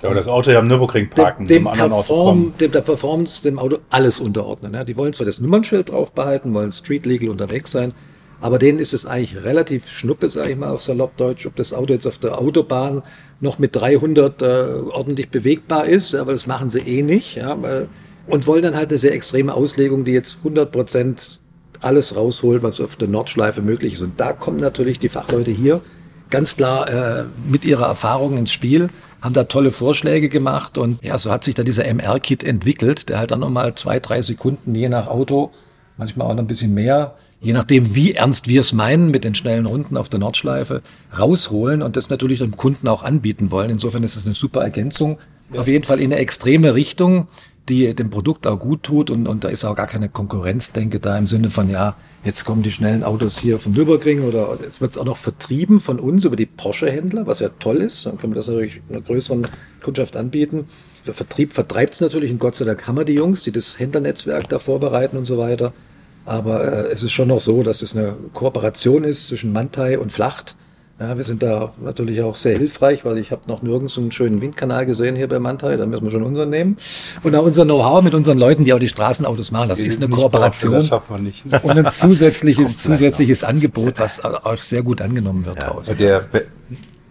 Ja, 0.01 0.09
aber 0.09 0.15
das 0.15 0.27
Auto 0.27 0.51
ja 0.51 0.59
am 0.59 0.67
Nürburgring 0.67 1.09
parken, 1.09 1.47
dem, 1.47 1.63
dem, 1.63 1.71
Perform, 1.71 2.53
dem 2.59 2.71
der 2.71 2.81
Performance, 2.81 3.41
dem 3.43 3.57
Auto 3.59 3.77
alles 3.89 4.19
unterordnen. 4.19 4.73
Ja. 4.73 4.83
Die 4.83 4.97
wollen 4.97 5.13
zwar 5.13 5.25
das 5.25 5.39
Nummernschild 5.39 5.89
drauf 5.89 6.11
behalten, 6.11 6.53
wollen 6.53 6.71
street 6.71 7.05
legal 7.05 7.29
unterwegs 7.29 7.71
sein, 7.71 7.93
aber 8.41 8.59
denen 8.59 8.79
ist 8.79 8.93
es 8.93 9.05
eigentlich 9.05 9.43
relativ 9.43 9.89
schnuppe, 9.89 10.27
sage 10.27 10.51
ich 10.51 10.57
mal 10.57 10.69
auf 10.69 10.81
Saloppdeutsch, 10.81 11.45
ob 11.45 11.55
das 11.55 11.73
Auto 11.73 11.93
jetzt 11.93 12.05
auf 12.05 12.17
der 12.17 12.37
Autobahn 12.39 13.03
noch 13.39 13.57
mit 13.57 13.75
300 13.75 14.41
äh, 14.41 14.45
ordentlich 14.45 15.29
bewegbar 15.29 15.85
ist, 15.85 16.13
weil 16.13 16.25
das 16.25 16.45
machen 16.45 16.69
sie 16.69 16.79
eh 16.79 17.01
nicht. 17.01 17.35
Ja, 17.35 17.61
weil, 17.61 17.87
und 18.27 18.47
wollen 18.47 18.63
dann 18.63 18.75
halt 18.75 18.89
eine 18.89 18.97
sehr 18.97 19.13
extreme 19.13 19.53
Auslegung, 19.53 20.03
die 20.03 20.11
jetzt 20.11 20.37
100 20.39 20.71
Prozent 20.71 21.39
alles 21.81 22.15
rausholt, 22.15 22.63
was 22.63 22.81
auf 22.81 22.95
der 22.95 23.07
Nordschleife 23.07 23.61
möglich 23.61 23.93
ist. 23.93 24.01
Und 24.01 24.19
da 24.19 24.33
kommen 24.33 24.57
natürlich 24.57 24.99
die 24.99 25.09
Fachleute 25.09 25.51
hier 25.51 25.81
ganz 26.29 26.57
klar 26.57 26.89
äh, 26.89 27.23
mit 27.49 27.65
ihrer 27.65 27.87
Erfahrung 27.87 28.37
ins 28.37 28.51
Spiel, 28.51 28.89
haben 29.21 29.33
da 29.33 29.45
tolle 29.45 29.71
Vorschläge 29.71 30.29
gemacht 30.29 30.77
und 30.77 31.03
ja, 31.03 31.17
so 31.17 31.31
hat 31.31 31.43
sich 31.43 31.55
da 31.55 31.63
dieser 31.63 31.85
MR-Kit 31.85 32.43
entwickelt, 32.43 33.09
der 33.09 33.19
halt 33.19 33.31
dann 33.31 33.39
nochmal 33.39 33.75
zwei, 33.75 33.99
drei 33.99 34.21
Sekunden 34.21 34.75
je 34.75 34.89
nach 34.89 35.07
Auto, 35.07 35.51
manchmal 35.97 36.27
auch 36.27 36.33
noch 36.33 36.43
ein 36.43 36.47
bisschen 36.47 36.73
mehr, 36.73 37.15
je 37.39 37.53
nachdem, 37.53 37.95
wie 37.95 38.13
ernst 38.13 38.47
wir 38.47 38.61
es 38.61 38.73
meinen 38.73 39.11
mit 39.11 39.23
den 39.23 39.35
schnellen 39.35 39.65
Runden 39.65 39.97
auf 39.97 40.09
der 40.09 40.19
Nordschleife, 40.19 40.81
rausholen 41.17 41.81
und 41.81 41.95
das 41.95 42.09
natürlich 42.09 42.39
dem 42.39 42.57
Kunden 42.57 42.87
auch 42.87 43.03
anbieten 43.03 43.51
wollen. 43.51 43.69
Insofern 43.69 44.03
ist 44.03 44.15
es 44.15 44.25
eine 44.25 44.35
super 44.35 44.61
Ergänzung. 44.61 45.17
Auf 45.55 45.67
jeden 45.67 45.83
Fall 45.83 45.99
in 45.99 46.11
eine 46.11 46.21
extreme 46.21 46.73
Richtung 46.73 47.27
die 47.69 47.95
dem 47.95 48.09
Produkt 48.09 48.45
auch 48.45 48.59
gut 48.59 48.83
tut 48.83 49.09
und, 49.09 49.27
und 49.27 49.43
da 49.43 49.47
ist 49.49 49.65
auch 49.65 49.75
gar 49.75 49.87
keine 49.87 50.07
Konkurrenz, 50.07 50.71
denke 50.71 50.99
da 50.99 51.17
im 51.17 51.25
Sinne 51.25 51.49
von, 51.49 51.69
ja, 51.69 51.95
jetzt 52.23 52.45
kommen 52.45 52.61
die 52.61 52.71
schnellen 52.71 53.03
Autos 53.03 53.39
hier 53.39 53.59
vom 53.59 53.71
Nürburgring 53.71 54.21
oder 54.21 54.57
jetzt 54.61 54.81
wird 54.81 54.91
es 54.91 54.97
auch 54.97 55.05
noch 55.05 55.17
vertrieben 55.17 55.79
von 55.79 55.99
uns 55.99 56.25
über 56.25 56.35
die 56.35 56.45
Porsche-Händler, 56.45 57.25
was 57.25 57.39
ja 57.39 57.49
toll 57.59 57.81
ist, 57.81 58.05
dann 58.05 58.17
können 58.17 58.33
wir 58.33 58.37
das 58.37 58.47
natürlich 58.47 58.81
einer 58.89 59.01
größeren 59.01 59.47
Kundschaft 59.81 60.15
anbieten. 60.15 60.65
Der 61.07 61.13
Vertrieb 61.13 61.53
vertreibt 61.53 61.95
es 61.95 62.01
natürlich 62.01 62.31
und 62.31 62.39
Gott 62.39 62.55
sei 62.55 62.65
Dank 62.65 62.85
haben 62.87 62.97
wir 62.97 63.05
die 63.05 63.13
Jungs, 63.13 63.41
die 63.41 63.51
das 63.51 63.79
Händlernetzwerk 63.79 64.47
da 64.49 64.59
vorbereiten 64.59 65.17
und 65.17 65.25
so 65.25 65.37
weiter. 65.37 65.73
Aber 66.25 66.63
äh, 66.63 66.91
es 66.91 67.03
ist 67.03 67.11
schon 67.11 67.27
noch 67.27 67.39
so, 67.39 67.63
dass 67.63 67.81
es 67.81 67.95
eine 67.95 68.15
Kooperation 68.33 69.03
ist 69.03 69.27
zwischen 69.27 69.51
Mantai 69.53 69.97
und 69.99 70.11
Flacht 70.11 70.55
ja, 70.97 71.17
wir 71.17 71.25
sind 71.25 71.43
da 71.43 71.73
natürlich 71.81 72.21
auch 72.21 72.37
sehr 72.37 72.57
hilfreich, 72.57 73.03
weil 73.03 73.17
ich 73.17 73.31
habe 73.31 73.41
noch 73.47 73.61
nirgends 73.61 73.97
einen 73.97 74.13
schönen 74.13 74.39
Windkanal 74.39 74.85
gesehen 74.85 75.17
hier 75.17 75.27
bei 75.27 75.39
Mantai, 75.39 75.75
da 75.75 75.85
müssen 75.85 76.05
wir 76.05 76.11
schon 76.11 76.23
unseren 76.23 76.49
nehmen. 76.49 76.77
Und 77.21 77.35
auch 77.35 77.43
unser 77.43 77.65
Know-how 77.65 78.01
mit 78.01 78.13
unseren 78.13 78.37
Leuten, 78.37 78.63
die 78.63 78.73
auch 78.73 78.79
die 78.79 78.87
Straßenautos 78.87 79.51
machen, 79.51 79.67
das 79.67 79.79
die 79.79 79.85
ist 79.85 80.01
eine 80.01 80.13
Kooperation. 80.13 80.73
das 80.73 80.87
schaffen 80.87 81.15
wir 81.17 81.21
nicht. 81.21 81.45
Ne? 81.45 81.59
Und 81.61 81.77
ein 81.77 81.91
zusätzliches, 81.91 82.79
zusätzliches 82.79 83.43
Angebot, 83.43 83.99
was 83.99 84.23
auch 84.23 84.61
sehr 84.61 84.83
gut 84.83 85.01
angenommen 85.01 85.45
wird 85.45 85.57
ja, 85.57 85.69
draußen. 85.69 85.97
Der 85.97 86.21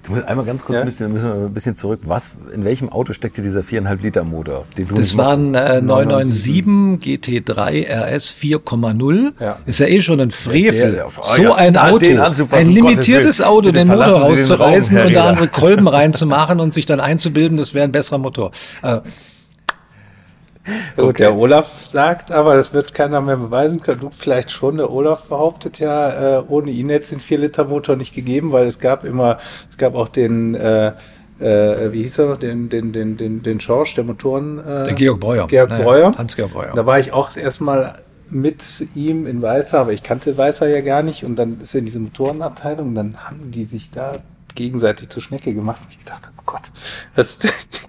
Du 0.04 0.12
musst 0.12 0.28
einmal 0.28 0.44
ganz 0.44 0.64
kurz 0.64 0.80
ja? 0.80 0.84
müssen, 0.84 1.12
müssen 1.12 1.28
wir 1.28 1.46
ein 1.46 1.54
bisschen 1.54 1.76
zurück. 1.76 2.00
Was, 2.04 2.32
in 2.54 2.64
welchem 2.64 2.90
Auto 2.90 3.14
steckte 3.14 3.40
dieser 3.40 3.60
4,5 3.60 4.02
Liter 4.02 4.24
Motor? 4.24 4.66
das 4.94 5.16
waren 5.16 5.54
äh, 5.54 5.80
997 5.80 7.42
GT3 7.42 7.88
RS 7.88 8.34
4,0 8.38 9.32
ja. 9.40 9.58
Ist 9.64 9.80
ja 9.80 9.86
eh 9.86 10.02
schon 10.02 10.20
ein 10.20 10.30
Frevel. 10.30 10.92
Der, 10.92 11.06
oh, 11.06 11.10
so 11.22 11.42
ja. 11.42 11.54
ein 11.54 11.76
Auto, 11.78 12.06
ein 12.50 12.68
limitiertes 12.68 13.40
Auto, 13.40 13.70
den 13.70 13.88
Motor 13.88 14.20
rauszureißen 14.20 14.98
und 14.98 15.14
da 15.14 15.24
andere 15.24 15.48
Kolben 15.48 15.88
reinzumachen 15.94 16.60
und 16.60 16.74
sich 16.74 16.84
dann 16.84 17.00
einzubilden, 17.00 17.56
das 17.56 17.72
wäre 17.72 17.84
ein 17.84 17.92
besserer 17.92 18.18
Motor. 18.18 18.50
Äh, 18.82 19.00
Gut, 20.96 21.04
okay. 21.04 21.12
der 21.24 21.36
Olaf 21.36 21.86
sagt, 21.88 22.32
aber 22.32 22.54
das 22.54 22.72
wird 22.72 22.94
keiner 22.94 23.20
mehr 23.20 23.36
beweisen 23.36 23.80
können. 23.80 24.00
Du 24.00 24.10
vielleicht 24.10 24.50
schon. 24.50 24.78
Der 24.78 24.90
Olaf 24.90 25.24
behauptet 25.24 25.78
ja, 25.78 26.38
äh, 26.38 26.42
ohne 26.48 26.70
ihn 26.70 26.88
hätte 26.88 27.02
es 27.02 27.08
den 27.10 27.20
4-Liter-Motor 27.20 27.96
nicht 27.96 28.14
gegeben, 28.14 28.52
weil 28.52 28.66
es 28.66 28.78
gab 28.78 29.04
immer, 29.04 29.38
es 29.70 29.76
gab 29.76 29.94
auch 29.94 30.08
den, 30.08 30.54
äh, 30.54 30.92
äh, 31.38 31.92
wie 31.92 32.02
hieß 32.02 32.18
er 32.18 32.26
noch, 32.26 32.36
den, 32.38 32.68
den, 32.68 32.92
den, 32.92 33.16
den, 33.16 33.42
den 33.42 33.60
Schorsch, 33.60 33.94
der 33.94 34.04
Motoren. 34.04 34.58
Äh, 34.58 34.84
der 34.84 34.94
Georg 34.94 35.20
Breuer. 35.20 35.46
Georg 35.46 35.70
naja, 35.70 35.84
Breuer. 35.84 36.12
Hans-Georg 36.16 36.52
Breuer. 36.52 36.72
Da 36.74 36.86
war 36.86 36.98
ich 36.98 37.12
auch 37.12 37.36
erstmal 37.36 37.98
mit 38.30 38.86
ihm 38.94 39.26
in 39.26 39.42
Weißer, 39.42 39.78
aber 39.78 39.92
ich 39.92 40.02
kannte 40.02 40.36
Weißer 40.36 40.66
ja 40.66 40.80
gar 40.80 41.02
nicht 41.02 41.24
und 41.24 41.36
dann 41.36 41.60
ist 41.60 41.74
er 41.74 41.80
in 41.80 41.84
diese 41.84 42.00
Motorenabteilung 42.00 42.88
und 42.88 42.94
dann 42.94 43.16
haben 43.18 43.50
die 43.50 43.64
sich 43.64 43.90
da 43.90 44.16
gegenseitig 44.54 45.08
zur 45.08 45.22
Schnecke 45.22 45.52
gemacht. 45.54 45.80
Und 45.82 45.90
ich 45.90 45.98
gedacht, 45.98 46.30
oh 46.38 46.42
Gott, 46.46 46.62
das, 47.14 47.40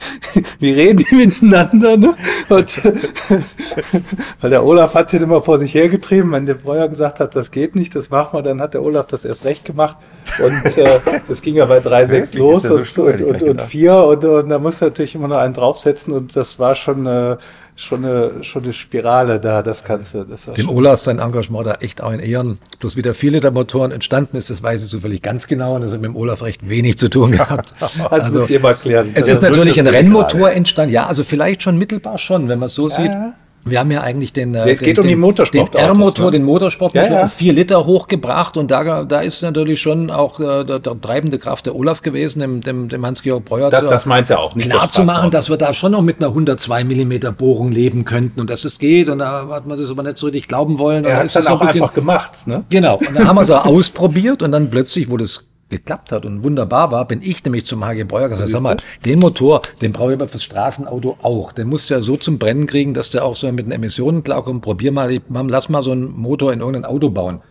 wie 0.59 0.71
reden 0.71 0.97
die 0.97 1.15
miteinander? 1.15 1.97
Ne? 1.97 2.15
Und, 2.49 2.83
weil 4.41 4.49
der 4.49 4.63
Olaf 4.63 4.93
hat 4.95 5.11
den 5.11 5.23
immer 5.23 5.41
vor 5.41 5.57
sich 5.57 5.73
hergetrieben, 5.73 6.31
wenn 6.31 6.45
der 6.45 6.55
Breuer 6.55 6.87
gesagt 6.87 7.19
hat, 7.19 7.35
das 7.35 7.51
geht 7.51 7.75
nicht, 7.75 7.95
das 7.95 8.09
machen 8.09 8.37
wir, 8.37 8.43
dann 8.43 8.61
hat 8.61 8.73
der 8.73 8.83
Olaf 8.83 9.07
das 9.07 9.25
erst 9.25 9.45
recht 9.45 9.65
gemacht. 9.65 9.97
Und 10.39 10.77
äh, 10.77 10.99
das 11.27 11.41
ging 11.41 11.55
ja 11.55 11.65
bei 11.65 11.79
3,6 11.79 12.37
los 12.37 12.63
so 12.63 12.75
und, 12.75 12.97
und, 12.97 13.21
und, 13.21 13.43
und 13.43 13.61
4 13.61 13.95
und, 13.95 14.25
und 14.25 14.49
da 14.49 14.59
muss 14.59 14.81
natürlich 14.81 15.15
immer 15.15 15.27
noch 15.27 15.37
einen 15.37 15.53
draufsetzen 15.53 16.13
und 16.13 16.35
das 16.35 16.59
war 16.59 16.75
schon 16.75 17.05
äh, 17.05 17.37
schon 17.75 18.05
eine, 18.05 18.43
schon 18.43 18.63
eine 18.63 18.73
Spirale 18.73 19.39
da, 19.39 19.61
das 19.61 19.83
du. 19.83 20.23
Das 20.23 20.45
Dem 20.45 20.69
Olaf 20.69 21.01
sein 21.01 21.19
Engagement 21.19 21.67
da 21.67 21.73
echt 21.75 22.01
auch 22.01 22.11
in 22.11 22.19
Ehren. 22.19 22.57
Bloß 22.79 22.95
wie 22.95 23.01
der 23.01 23.13
viele 23.13 23.39
der 23.41 23.51
Motoren 23.51 23.91
entstanden 23.91 24.37
ist, 24.37 24.49
das 24.49 24.63
weiß 24.63 24.83
ich 24.83 24.89
zufällig 24.89 25.21
ganz 25.21 25.47
genau 25.47 25.75
und 25.75 25.81
das 25.81 25.91
hat 25.91 26.01
mit 26.01 26.09
dem 26.09 26.15
Olaf 26.15 26.41
recht 26.41 26.67
wenig 26.69 26.97
zu 26.97 27.09
tun 27.09 27.31
gehabt. 27.31 27.73
also, 27.79 28.03
also 28.05 28.39
muss 28.39 28.49
ich 28.49 28.61
mal 28.61 28.69
erklären. 28.69 29.11
Es 29.13 29.27
ist 29.27 29.41
natürlich 29.41 29.79
ein 29.79 29.87
Rennmotor 29.87 30.51
entstanden, 30.51 30.93
ja, 30.93 31.05
also 31.05 31.23
vielleicht 31.23 31.61
schon 31.61 31.77
mittelbar 31.77 32.17
schon, 32.17 32.47
wenn 32.47 32.59
man 32.59 32.67
es 32.67 32.75
so 32.75 32.87
ja, 32.87 32.95
sieht. 32.95 33.13
Ja. 33.13 33.33
Wir 33.67 33.79
haben 33.79 33.89
ja 33.89 34.01
eigentlich 34.01 34.31
den, 34.31 34.53
ja, 34.53 34.63
es 34.65 34.79
den, 34.79 34.85
geht 34.85 34.99
um 34.99 35.07
den, 35.07 35.19
den 35.19 35.67
R-Motor, 35.73 36.25
ne? 36.25 36.31
den 36.31 36.43
Motorsportmotor, 36.43 37.09
ja, 37.09 37.21
ja. 37.21 37.27
vier 37.27 37.51
Liter 37.51 37.85
hochgebracht 37.87 38.57
und 38.57 38.69
da, 38.69 39.03
da 39.03 39.21
ist 39.21 39.41
natürlich 39.41 39.81
schon 39.81 40.11
auch 40.11 40.39
äh, 40.39 40.63
der, 40.63 40.77
der 40.77 41.01
treibende 41.01 41.39
Kraft 41.39 41.65
der 41.65 41.75
Olaf 41.75 42.03
gewesen, 42.03 42.41
dem, 42.41 42.61
dem, 42.61 42.89
dem 42.89 43.03
Hans-Georg 43.03 43.43
Breuer. 43.43 43.71
Das, 43.71 43.81
das 43.81 44.05
meint 44.05 44.29
er 44.29 44.39
auch 44.39 44.53
nicht. 44.53 44.69
Klar 44.69 44.89
zu 44.89 45.01
machen, 45.01 45.31
dass 45.31 45.49
wir 45.49 45.57
da 45.57 45.73
schon 45.73 45.93
noch 45.93 46.03
mit 46.03 46.17
einer 46.17 46.27
102 46.27 46.83
Millimeter 46.83 47.31
Bohrung 47.31 47.71
leben 47.71 48.05
könnten 48.05 48.39
und 48.39 48.51
dass 48.51 48.65
es 48.65 48.77
geht 48.77 49.09
und 49.09 49.17
da 49.17 49.47
hat 49.49 49.65
man 49.65 49.79
das 49.79 49.89
aber 49.89 50.03
nicht 50.03 50.19
so 50.19 50.27
richtig 50.27 50.47
glauben 50.47 50.77
wollen. 50.77 51.03
Er 51.03 51.17
hat 51.17 51.25
es 51.25 51.33
dann 51.33 51.47
auch 51.47 51.59
ein 51.59 51.65
bisschen, 51.65 51.81
einfach 51.81 51.95
gemacht. 51.95 52.45
Ne? 52.45 52.63
Genau, 52.69 52.97
und 52.97 53.15
dann 53.15 53.27
haben 53.27 53.35
wir 53.35 53.41
es 53.41 53.49
ausprobiert 53.51 54.43
und 54.43 54.51
dann 54.51 54.69
plötzlich, 54.69 55.09
wo 55.09 55.17
das 55.17 55.43
geklappt 55.77 56.11
hat 56.11 56.25
und 56.25 56.43
wunderbar 56.43 56.91
war, 56.91 57.07
bin 57.07 57.21
ich 57.21 57.43
nämlich 57.43 57.65
zum 57.65 57.85
HG 57.85 58.03
Breuer 58.03 58.29
gesagt, 58.29 58.49
sag 58.49 58.61
mal, 58.61 58.77
den 59.05 59.19
Motor, 59.19 59.61
den 59.81 59.91
brauche 59.91 60.11
ich 60.11 60.15
aber 60.15 60.27
fürs 60.27 60.43
Straßenauto 60.43 61.17
auch. 61.21 61.51
Den 61.51 61.67
musst 61.67 61.89
du 61.89 61.93
ja 61.95 62.01
so 62.01 62.17
zum 62.17 62.37
Brennen 62.37 62.67
kriegen, 62.67 62.93
dass 62.93 63.09
der 63.09 63.25
auch 63.25 63.35
so 63.35 63.51
mit 63.51 63.65
den 63.65 63.71
Emissionen 63.71 64.23
klarkommt. 64.23 64.61
Probier 64.61 64.91
mal, 64.91 65.21
lass 65.29 65.69
mal 65.69 65.83
so 65.83 65.91
einen 65.91 66.11
Motor 66.17 66.53
in 66.53 66.59
irgendein 66.59 66.85
Auto 66.85 67.09
bauen. 67.09 67.41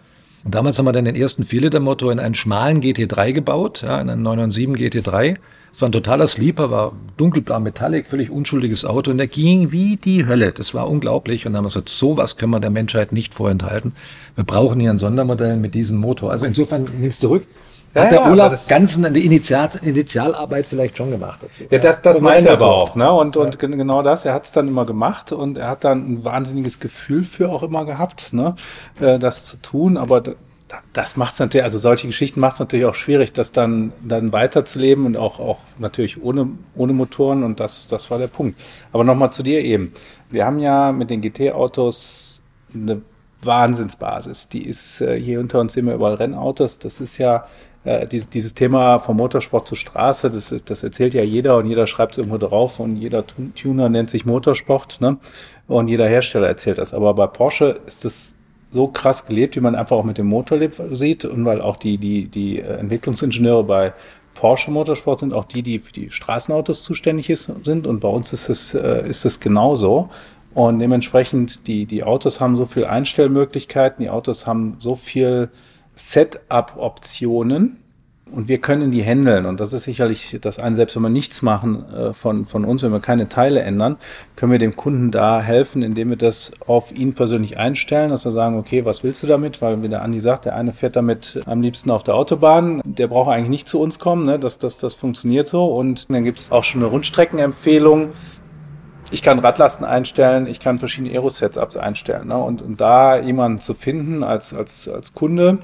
Und 0.45 0.55
damals 0.55 0.79
haben 0.79 0.85
wir 0.85 0.93
dann 0.93 1.07
den 1.07 1.17
ersten 1.17 1.43
4-Liter-Motor 1.43 2.13
in 2.13 2.21
einen 2.21 2.35
schmalen 2.35 2.83
GT3 2.83 3.33
gebaut, 3.33 3.83
ja, 3.83 4.01
in 4.01 4.11
einen 4.11 4.23
997 4.23 5.03
GT3. 5.03 5.37
Es 5.75 5.81
war 5.81 5.89
ein 5.89 5.93
totaler 5.93 6.29
Sleeper, 6.29 6.71
war 6.71 6.93
dunkelblau 7.17 7.59
Metallic, 7.59 8.07
völlig 8.07 8.31
unschuldiges 8.31 8.85
Auto 8.85 9.11
und 9.11 9.19
der 9.19 9.27
ging 9.27 9.73
wie 9.73 9.97
die 9.97 10.25
Hölle. 10.25 10.53
Das 10.53 10.73
war 10.73 10.89
unglaublich. 10.89 11.47
Und 11.47 11.53
dann 11.53 11.59
haben 11.59 11.65
wir 11.65 11.71
gesagt, 11.71 11.89
sowas 11.89 12.37
können 12.37 12.53
wir 12.53 12.61
der 12.61 12.71
Menschheit 12.71 13.11
nicht 13.11 13.35
vorenthalten. 13.35 13.93
Wir 14.37 14.45
brauchen 14.45 14.79
hier 14.79 14.91
ein 14.91 14.99
Sondermodell 14.99 15.57
mit 15.57 15.75
diesem 15.75 15.97
Motor. 15.97 16.31
Also 16.31 16.45
insofern 16.45 16.87
nimmst 17.01 17.25
du 17.25 17.27
zurück. 17.27 17.47
Hat 17.95 18.11
der 18.11 18.21
ja, 18.21 18.31
Olaf 18.31 18.67
ganz 18.67 18.97
eine 18.97 19.19
Initial, 19.19 19.71
Initialarbeit 19.83 20.67
vielleicht 20.67 20.97
schon 20.97 21.11
gemacht 21.11 21.41
dazu. 21.43 21.65
Ja, 21.71 21.79
das, 21.79 22.03
das 22.03 22.21
meint 22.21 22.47
er 22.47 22.55
aber 22.55 22.67
auch. 22.67 22.97
Ne? 22.97 23.11
Und, 23.11 23.37
und 23.37 23.61
ja. 23.61 23.69
genau 23.69 24.03
das, 24.03 24.25
er 24.25 24.35
hat 24.35 24.45
es 24.45 24.53
dann 24.53 24.67
immer 24.67 24.85
gemacht 24.85 25.31
und 25.33 25.59
er 25.59 25.69
hat 25.69 25.85
dann 25.85 26.15
ein 26.15 26.25
wahnsinniges 26.25 26.81
Gefühl 26.81 27.23
für 27.23 27.51
auch 27.51 27.63
immer 27.63 27.85
gehabt, 27.85 28.33
ne? 28.33 28.57
Äh, 29.01 29.21
das 29.21 29.45
zu 29.45 29.59
tun. 29.59 29.97
Aber 29.97 30.23
das 30.93 31.17
macht 31.17 31.35
es 31.35 31.41
natürlich, 31.41 31.65
also 31.65 31.79
solche 31.79 32.07
Geschichten 32.07 32.41
macht 32.41 32.55
es 32.55 32.61
natürlich 32.61 32.87
auch 32.87 32.95
schwierig, 32.95 33.33
das 33.33 33.53
dann, 33.53 33.93
dann 34.03 34.33
weiterzuleben 34.33 35.07
und 35.07 35.17
auch, 35.17 35.39
auch 35.39 35.59
natürlich 35.79 36.23
ohne, 36.23 36.49
ohne 36.75 36.93
Motoren 36.93 37.43
und 37.43 37.61
das, 37.61 37.87
das 37.87 38.11
war 38.11 38.19
der 38.19 38.29
Punkt. 38.29 38.59
Aber 38.93 39.05
nochmal 39.05 39.33
zu 39.33 39.43
dir 39.43 39.63
eben. 39.63 39.93
Wir 40.31 40.47
haben 40.47 40.59
ja 40.59 40.93
mit 40.93 41.11
den 41.11 41.21
GT-Autos 41.21 42.43
eine 42.73 43.03
Wahnsinnsbasis. 43.41 44.49
Die 44.49 44.67
ist 44.67 45.01
äh, 45.01 45.19
hier 45.19 45.41
unter 45.41 45.61
uns 45.61 45.75
sehen 45.75 45.87
wir 45.87 45.95
überall 45.95 46.15
Rennautos. 46.15 46.79
Das 46.79 47.01
ist 47.01 47.19
ja 47.19 47.47
äh, 47.85 48.07
dieses, 48.07 48.29
dieses 48.31 48.55
Thema 48.55 48.99
vom 48.99 49.17
Motorsport 49.19 49.69
zur 49.69 49.77
Straße, 49.77 50.31
das, 50.31 50.53
ist, 50.53 50.71
das 50.71 50.83
erzählt 50.83 51.15
ja 51.15 51.23
jeder 51.23 51.57
und 51.59 51.67
jeder 51.67 51.87
schreibt 51.87 52.13
es 52.13 52.19
irgendwo 52.19 52.39
drauf 52.39 52.81
und 52.81 52.97
jeder 52.97 53.25
Tuner 53.27 53.89
nennt 53.89 54.09
sich 54.09 54.25
Motorsport 54.25 55.01
ne? 55.01 55.19
und 55.69 55.89
jeder 55.89 56.09
Hersteller 56.09 56.49
erzählt 56.49 56.79
das. 56.79 56.95
Aber 56.95 57.15
bei 57.15 57.27
Porsche 57.27 57.81
ist 57.87 58.05
das 58.05 58.35
so 58.75 58.89
krass 58.89 59.25
gelebt, 59.25 59.55
wie 59.55 59.61
man 59.61 59.77
einfach 59.77 59.97
auch 59.97 60.05
mit 60.05 60.19
dem 60.19 60.27
Motor 60.27 60.59
sieht 60.93 61.25
und 61.25 61.45
weil 61.47 61.61
auch 61.61 61.77
die, 61.77 61.97
die, 61.97 62.27
die 62.27 62.59
äh, 62.59 62.79
Entwicklungsingenieure 62.79 63.63
bei 63.63 63.93
Porsche 64.35 64.73
Motorsport 64.73 65.21
sind 65.21 65.33
auch 65.33 65.45
die, 65.45 65.63
die 65.63 65.79
für 65.79 65.93
die 65.93 66.11
Straßenautos 66.11 66.83
zuständig 66.83 67.31
ist, 67.31 67.53
sind 67.65 67.87
und 67.87 68.01
bei 68.01 68.09
uns 68.09 68.33
ist 68.33 68.49
es, 68.49 68.75
äh, 68.75 69.09
ist 69.09 69.25
es 69.25 69.39
genauso. 69.39 70.11
Und 70.55 70.81
dementsprechend, 70.81 71.69
die, 71.69 71.87
die 71.87 72.03
Autos 72.03 72.41
haben 72.41 72.57
so 72.57 72.67
viel 72.67 72.85
Einstellmöglichkeiten, 72.85 74.03
die 74.03 74.11
Autos 74.11 74.45
haben 74.45 74.77
so 74.81 74.97
viel 74.97 75.51
Setup-Optionen 75.95 77.84
und 78.35 78.49
wir 78.49 78.59
können 78.59 78.91
die 78.91 79.03
handeln. 79.03 79.47
Und 79.47 79.61
das 79.61 79.73
ist 79.73 79.85
sicherlich 79.85 80.39
das 80.41 80.59
eine, 80.59 80.77
selbst 80.77 80.97
wenn 80.97 81.03
wir 81.03 81.09
nichts 81.09 81.43
machen 81.43 81.85
äh, 81.93 82.13
von, 82.13 82.45
von 82.45 82.65
uns, 82.65 82.83
wenn 82.83 82.93
wir 82.93 83.01
keine 83.01 83.29
Teile 83.29 83.61
ändern, 83.61 83.97
können 84.37 84.53
wir 84.53 84.59
dem 84.59 84.75
Kunden 84.77 85.11
da 85.11 85.41
helfen, 85.41 85.83
indem 85.83 86.11
wir 86.11 86.17
das 86.17 86.51
auf 86.67 86.93
ihn 86.93 87.15
persönlich 87.15 87.59
einstellen, 87.59 88.11
dass 88.11 88.25
wir 88.25 88.33
sagen, 88.33 88.59
okay, 88.59 88.85
was 88.85 89.05
willst 89.05 89.23
du 89.23 89.27
damit? 89.27 89.63
Weil, 89.63 89.83
wie 89.83 89.89
der 89.89 90.03
Andi 90.03 90.21
sagt, 90.21 90.45
der 90.45 90.57
eine 90.57 90.73
fährt 90.73 90.97
damit 90.97 91.41
am 91.47 91.63
liebsten 91.63 91.91
auf 91.91 92.03
der 92.03 92.15
Autobahn, 92.15 92.81
der 92.85 93.07
braucht 93.07 93.31
eigentlich 93.31 93.49
nicht 93.49 93.69
zu 93.69 93.81
uns 93.81 93.99
kommen, 93.99 94.27
ne? 94.27 94.39
das, 94.39 94.59
das, 94.59 94.79
das 94.79 94.95
funktioniert 94.95 95.49
so. 95.49 95.67
Und 95.67 96.11
dann 96.11 96.25
gibt 96.25 96.41
es 96.41 96.51
auch 96.51 96.65
schon 96.65 96.83
eine 96.83 96.91
Rundstreckenempfehlung, 96.91 98.09
ich 99.11 99.23
kann 99.23 99.39
Radlasten 99.39 99.87
einstellen, 99.87 100.47
ich 100.49 100.59
kann 100.59 100.79
verschiedene 100.79 101.13
Aero-Setups 101.13 101.77
einstellen. 101.77 102.29
Ne? 102.29 102.37
Und, 102.37 102.63
und 102.63 102.81
da 102.81 103.19
jemanden 103.19 103.61
zu 103.61 103.75
finden 103.75 104.25
als, 104.25 104.53
als, 104.53 104.89
als 104.89 105.13
Kunde, 105.13 105.59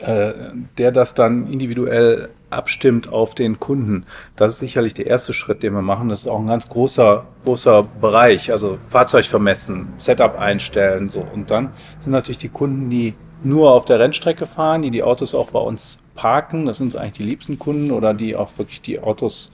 der 0.00 0.92
das 0.92 1.14
dann 1.14 1.46
individuell 1.46 2.28
abstimmt 2.50 3.12
auf 3.12 3.34
den 3.34 3.60
Kunden. 3.60 4.04
Das 4.36 4.52
ist 4.52 4.58
sicherlich 4.58 4.94
der 4.94 5.06
erste 5.06 5.32
Schritt, 5.32 5.62
den 5.62 5.74
wir 5.74 5.82
machen. 5.82 6.08
Das 6.08 6.20
ist 6.20 6.28
auch 6.28 6.40
ein 6.40 6.46
ganz 6.46 6.68
großer, 6.68 7.24
großer 7.44 7.82
Bereich. 8.00 8.52
Also 8.52 8.78
Fahrzeug 8.88 9.26
vermessen, 9.26 9.92
Setup 9.98 10.38
einstellen, 10.38 11.08
so. 11.08 11.26
Und 11.34 11.50
dann 11.50 11.70
sind 12.00 12.12
natürlich 12.12 12.38
die 12.38 12.48
Kunden, 12.48 12.90
die 12.90 13.14
nur 13.42 13.72
auf 13.72 13.84
der 13.84 13.98
Rennstrecke 13.98 14.46
fahren, 14.46 14.82
die 14.82 14.90
die 14.90 15.02
Autos 15.02 15.34
auch 15.34 15.50
bei 15.50 15.58
uns 15.58 15.98
parken. 16.14 16.66
Das 16.66 16.78
sind 16.78 16.86
uns 16.86 16.96
eigentlich 16.96 17.12
die 17.12 17.24
liebsten 17.24 17.58
Kunden 17.58 17.90
oder 17.90 18.14
die 18.14 18.36
auch 18.36 18.56
wirklich 18.56 18.80
die 18.80 19.00
Autos 19.00 19.50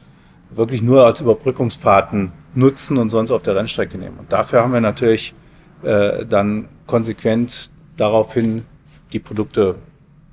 wirklich 0.50 0.83
nur 0.83 1.07
als 1.07 1.20
Überbrückungsfahrten 1.20 2.33
nutzen 2.55 2.98
und 2.98 3.11
sonst 3.11 3.31
auf 3.31 3.42
der 3.42 3.57
Rennstrecke 3.57 3.98
nehmen. 3.98 4.18
Und 4.18 4.33
dafür 4.33 4.62
haben 4.62 4.72
wir 4.72 4.81
natürlich 4.81 5.35
äh, 5.83 6.26
dann 6.26 6.68
konsequent 6.87 7.70
daraufhin 7.96 8.64
die 9.12 9.20
Produkte 9.20 9.76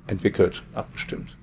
entwickelt, 0.08 0.62
abgestimmt. 0.74 1.36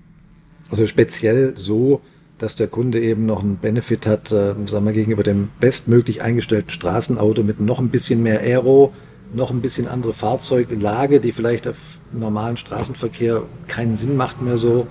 Also 0.69 0.85
speziell 0.87 1.55
so, 1.55 2.01
dass 2.37 2.55
der 2.55 2.67
Kunde 2.67 2.99
eben 2.99 3.25
noch 3.25 3.41
einen 3.41 3.57
Benefit 3.57 4.05
hat, 4.05 4.31
äh, 4.31 4.55
sagen 4.65 4.85
wir, 4.85 4.93
gegenüber 4.93 5.23
dem 5.23 5.49
bestmöglich 5.59 6.21
eingestellten 6.21 6.69
Straßenauto 6.69 7.43
mit 7.43 7.59
noch 7.59 7.79
ein 7.79 7.89
bisschen 7.89 8.21
mehr 8.23 8.41
Aero, 8.41 8.93
noch 9.33 9.51
ein 9.51 9.61
bisschen 9.61 9.87
andere 9.87 10.13
Fahrzeuglage, 10.13 11.19
die 11.19 11.31
vielleicht 11.31 11.67
auf 11.67 11.99
normalen 12.11 12.57
Straßenverkehr 12.57 13.43
keinen 13.67 13.95
Sinn 13.95 14.15
macht 14.17 14.41
mehr 14.41 14.57
so. 14.57 14.87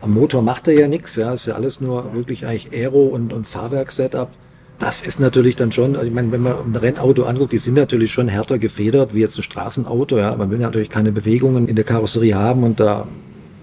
Am 0.00 0.12
Motor 0.12 0.42
macht 0.42 0.68
er 0.68 0.74
ja 0.74 0.88
nichts, 0.88 1.16
ja, 1.16 1.32
ist 1.32 1.46
ja 1.46 1.54
alles 1.54 1.80
nur 1.80 2.14
wirklich 2.14 2.46
eigentlich 2.46 2.72
Aero 2.72 3.06
und, 3.06 3.32
und 3.32 3.46
Fahrwerk-Setup. 3.46 4.30
Das 4.78 5.02
ist 5.02 5.18
natürlich 5.18 5.56
dann 5.56 5.72
schon, 5.72 5.96
also 5.96 6.06
ich 6.06 6.14
meine, 6.14 6.30
wenn 6.30 6.42
man 6.42 6.72
ein 6.72 6.76
Rennauto 6.76 7.24
anguckt, 7.24 7.52
die 7.52 7.58
sind 7.58 7.74
natürlich 7.74 8.12
schon 8.12 8.28
härter 8.28 8.58
gefedert 8.58 9.12
wie 9.12 9.20
jetzt 9.20 9.36
ein 9.36 9.42
Straßenauto. 9.42 10.18
Ja. 10.18 10.36
Man 10.36 10.50
will 10.50 10.58
natürlich 10.58 10.88
keine 10.88 11.10
Bewegungen 11.10 11.66
in 11.66 11.74
der 11.74 11.84
Karosserie 11.84 12.34
haben 12.34 12.62
und 12.62 12.78
da 12.78 13.08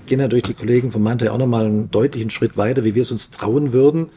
gehen 0.07 0.19
natürlich 0.19 0.43
die 0.43 0.53
Kollegen 0.53 0.91
von 0.91 1.01
Mante 1.01 1.31
auch 1.31 1.37
nochmal 1.37 1.67
einen 1.67 1.89
deutlichen 1.89 2.29
Schritt 2.29 2.57
weiter, 2.57 2.83
wie 2.83 2.95
wir 2.95 3.01
es 3.01 3.11
uns 3.11 3.31
trauen 3.31 3.71
würden. 3.71 4.07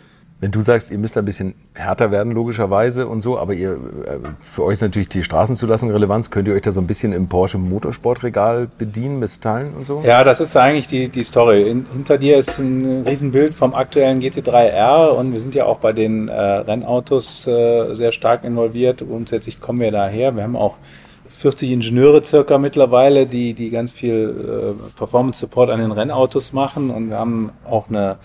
Wenn 0.41 0.53
du 0.53 0.61
sagst, 0.61 0.93
ihr 0.93 0.99
müsst 0.99 1.19
ein 1.19 1.25
bisschen 1.25 1.55
härter 1.75 2.13
werden, 2.13 2.33
logischerweise 2.33 3.09
und 3.09 3.23
so, 3.23 3.39
aber 3.39 3.55
ihr, 3.55 3.73
äh, 3.73 4.19
für 4.41 4.63
euch 4.63 4.75
ist 4.75 4.83
natürlich 4.83 5.09
die 5.09 5.25
Straßenzulassung 5.25 5.91
Relevanz. 5.91 6.31
Könnt 6.31 6.47
ihr 6.47 6.55
euch 6.55 6.63
da 6.63 6.71
so 6.71 6.81
ein 6.81 6.87
bisschen 6.87 7.13
im 7.13 7.29
Porsche 7.29 7.59
Motorsportregal 7.59 8.69
bedienen 8.79 9.19
mit 9.19 9.41
Teilen 9.43 9.75
und 9.75 9.85
so? 9.85 10.01
Ja, 10.05 10.23
das 10.23 10.41
ist 10.41 10.57
eigentlich 10.57 10.87
die, 10.87 11.09
die 11.09 11.25
Story. 11.25 11.69
In, 11.69 11.87
hinter 11.93 12.19
dir 12.19 12.37
ist 12.37 12.61
ein 12.61 13.03
Riesenbild 13.05 13.53
vom 13.53 13.75
aktuellen 13.75 14.21
GT3R 14.21 15.09
und 15.09 15.33
wir 15.33 15.41
sind 15.41 15.57
ja 15.57 15.65
auch 15.65 15.79
bei 15.79 15.93
den 15.93 16.29
äh, 16.29 16.41
Rennautos 16.41 17.49
äh, 17.49 17.95
sehr 17.95 18.13
stark 18.13 18.45
involviert. 18.45 19.05
Grundsätzlich 19.09 19.61
kommen 19.61 19.81
wir 19.81 19.91
daher. 19.91 20.37
Wir 20.37 20.45
haben 20.45 20.55
auch 20.55 20.77
40 21.29 21.73
Ingenieure 21.73 22.23
circa 22.23 22.59
mittlerweile, 22.59 23.27
die, 23.27 23.55
die 23.55 23.71
ganz 23.71 23.93
viel 23.93 24.75
äh, 24.77 24.97
Performance 24.97 25.41
Support 25.41 25.71
an 25.71 25.81
den 25.81 25.93
Rennautos 25.93 26.53
machen 26.53 26.91
und 26.91 27.11
wir 27.11 27.19
haben 27.19 27.51
auch 27.69 27.89
eine 27.89 28.19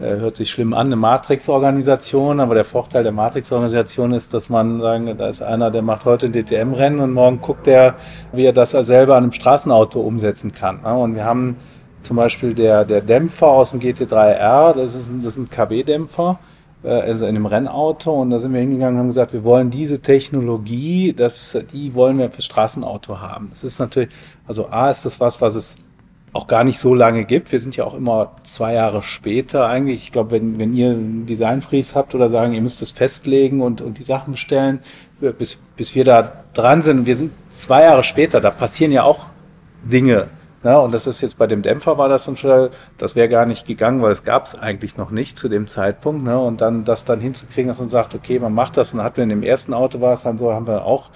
hört 0.00 0.36
sich 0.36 0.50
schlimm 0.50 0.72
an, 0.72 0.86
eine 0.86 0.96
Matrix-Organisation, 0.96 2.40
aber 2.40 2.54
der 2.54 2.64
Vorteil 2.64 3.02
der 3.02 3.12
Matrix-Organisation 3.12 4.12
ist, 4.12 4.32
dass 4.34 4.48
man 4.48 4.80
sagen, 4.80 5.16
da 5.16 5.28
ist 5.28 5.42
einer, 5.42 5.70
der 5.70 5.82
macht 5.82 6.04
heute 6.04 6.26
ein 6.26 6.32
DTM-Rennen 6.32 7.00
und 7.00 7.12
morgen 7.12 7.40
guckt 7.40 7.66
er, 7.66 7.94
wie 8.32 8.44
er 8.44 8.52
das 8.52 8.70
selber 8.70 9.16
an 9.16 9.24
einem 9.24 9.32
Straßenauto 9.32 10.00
umsetzen 10.00 10.52
kann. 10.52 10.82
Ne? 10.82 10.94
Und 10.94 11.14
wir 11.14 11.24
haben 11.24 11.56
zum 12.02 12.16
Beispiel 12.16 12.54
der, 12.54 12.84
der 12.84 13.00
Dämpfer 13.02 13.48
aus 13.48 13.70
dem 13.70 13.80
GT3R, 13.80 14.74
das 14.74 14.94
ist 14.94 15.08
ein, 15.08 15.22
das 15.22 15.36
ist 15.36 15.38
ein 15.38 15.50
KB-Dämpfer, 15.50 16.38
äh, 16.82 16.88
also 16.88 17.26
in 17.26 17.36
einem 17.36 17.46
Rennauto 17.46 18.12
und 18.12 18.30
da 18.30 18.38
sind 18.38 18.52
wir 18.52 18.60
hingegangen 18.60 18.94
und 18.94 19.00
haben 19.00 19.08
gesagt, 19.08 19.32
wir 19.32 19.44
wollen 19.44 19.70
diese 19.70 20.00
Technologie, 20.00 21.12
das, 21.12 21.58
die 21.72 21.94
wollen 21.94 22.18
wir 22.18 22.30
fürs 22.30 22.46
Straßenauto 22.46 23.20
haben. 23.20 23.48
Das 23.50 23.64
ist 23.64 23.78
natürlich, 23.78 24.10
also 24.46 24.68
A 24.70 24.90
ist 24.90 25.04
das 25.04 25.20
was, 25.20 25.40
was 25.40 25.54
es 25.54 25.76
auch 26.32 26.46
gar 26.46 26.62
nicht 26.64 26.78
so 26.78 26.94
lange 26.94 27.24
gibt. 27.24 27.50
Wir 27.50 27.58
sind 27.58 27.76
ja 27.76 27.84
auch 27.84 27.94
immer 27.94 28.36
zwei 28.44 28.74
Jahre 28.74 29.02
später 29.02 29.66
eigentlich. 29.66 30.04
Ich 30.04 30.12
glaube, 30.12 30.32
wenn, 30.32 30.60
wenn 30.60 30.74
ihr 30.74 30.90
einen 30.90 31.26
Designfreeze 31.26 31.94
habt 31.94 32.14
oder 32.14 32.30
sagen, 32.30 32.52
ihr 32.52 32.60
müsst 32.60 32.82
es 32.82 32.92
festlegen 32.92 33.60
und, 33.60 33.80
und 33.80 33.98
die 33.98 34.02
Sachen 34.02 34.32
bestellen, 34.32 34.80
bis, 35.20 35.58
bis 35.76 35.94
wir 35.94 36.04
da 36.04 36.44
dran 36.52 36.82
sind, 36.82 37.06
wir 37.06 37.16
sind 37.16 37.32
zwei 37.48 37.82
Jahre 37.82 38.02
später, 38.02 38.40
da 38.40 38.50
passieren 38.50 38.92
ja 38.92 39.02
auch 39.02 39.26
Dinge. 39.82 40.28
Ja, 40.62 40.78
und 40.78 40.92
das 40.92 41.06
ist 41.06 41.22
jetzt 41.22 41.38
bei 41.38 41.46
dem 41.46 41.62
Dämpfer 41.62 41.96
war 41.96 42.10
das 42.10 42.30
schon, 42.38 42.68
das 42.98 43.16
wäre 43.16 43.30
gar 43.30 43.46
nicht 43.46 43.66
gegangen, 43.66 44.02
weil 44.02 44.12
es 44.12 44.24
gab 44.24 44.44
es 44.44 44.58
eigentlich 44.58 44.98
noch 44.98 45.10
nicht 45.10 45.38
zu 45.38 45.48
dem 45.48 45.68
Zeitpunkt. 45.68 46.22
Ne? 46.22 46.38
Und 46.38 46.60
dann 46.60 46.84
das 46.84 47.06
dann 47.06 47.18
hinzukriegen, 47.18 47.68
dass 47.68 47.80
man 47.80 47.88
sagt, 47.88 48.14
okay, 48.14 48.38
man 48.38 48.52
macht 48.52 48.76
das. 48.76 48.92
Und 48.92 48.98
dann 48.98 49.06
hatten 49.06 49.16
wir 49.16 49.22
in 49.22 49.30
dem 49.30 49.42
ersten 49.42 49.72
Auto 49.72 50.02
war 50.02 50.12
es 50.12 50.22
dann 50.22 50.36
so, 50.36 50.52
haben 50.52 50.66
wir 50.66 50.84
auch 50.84 51.10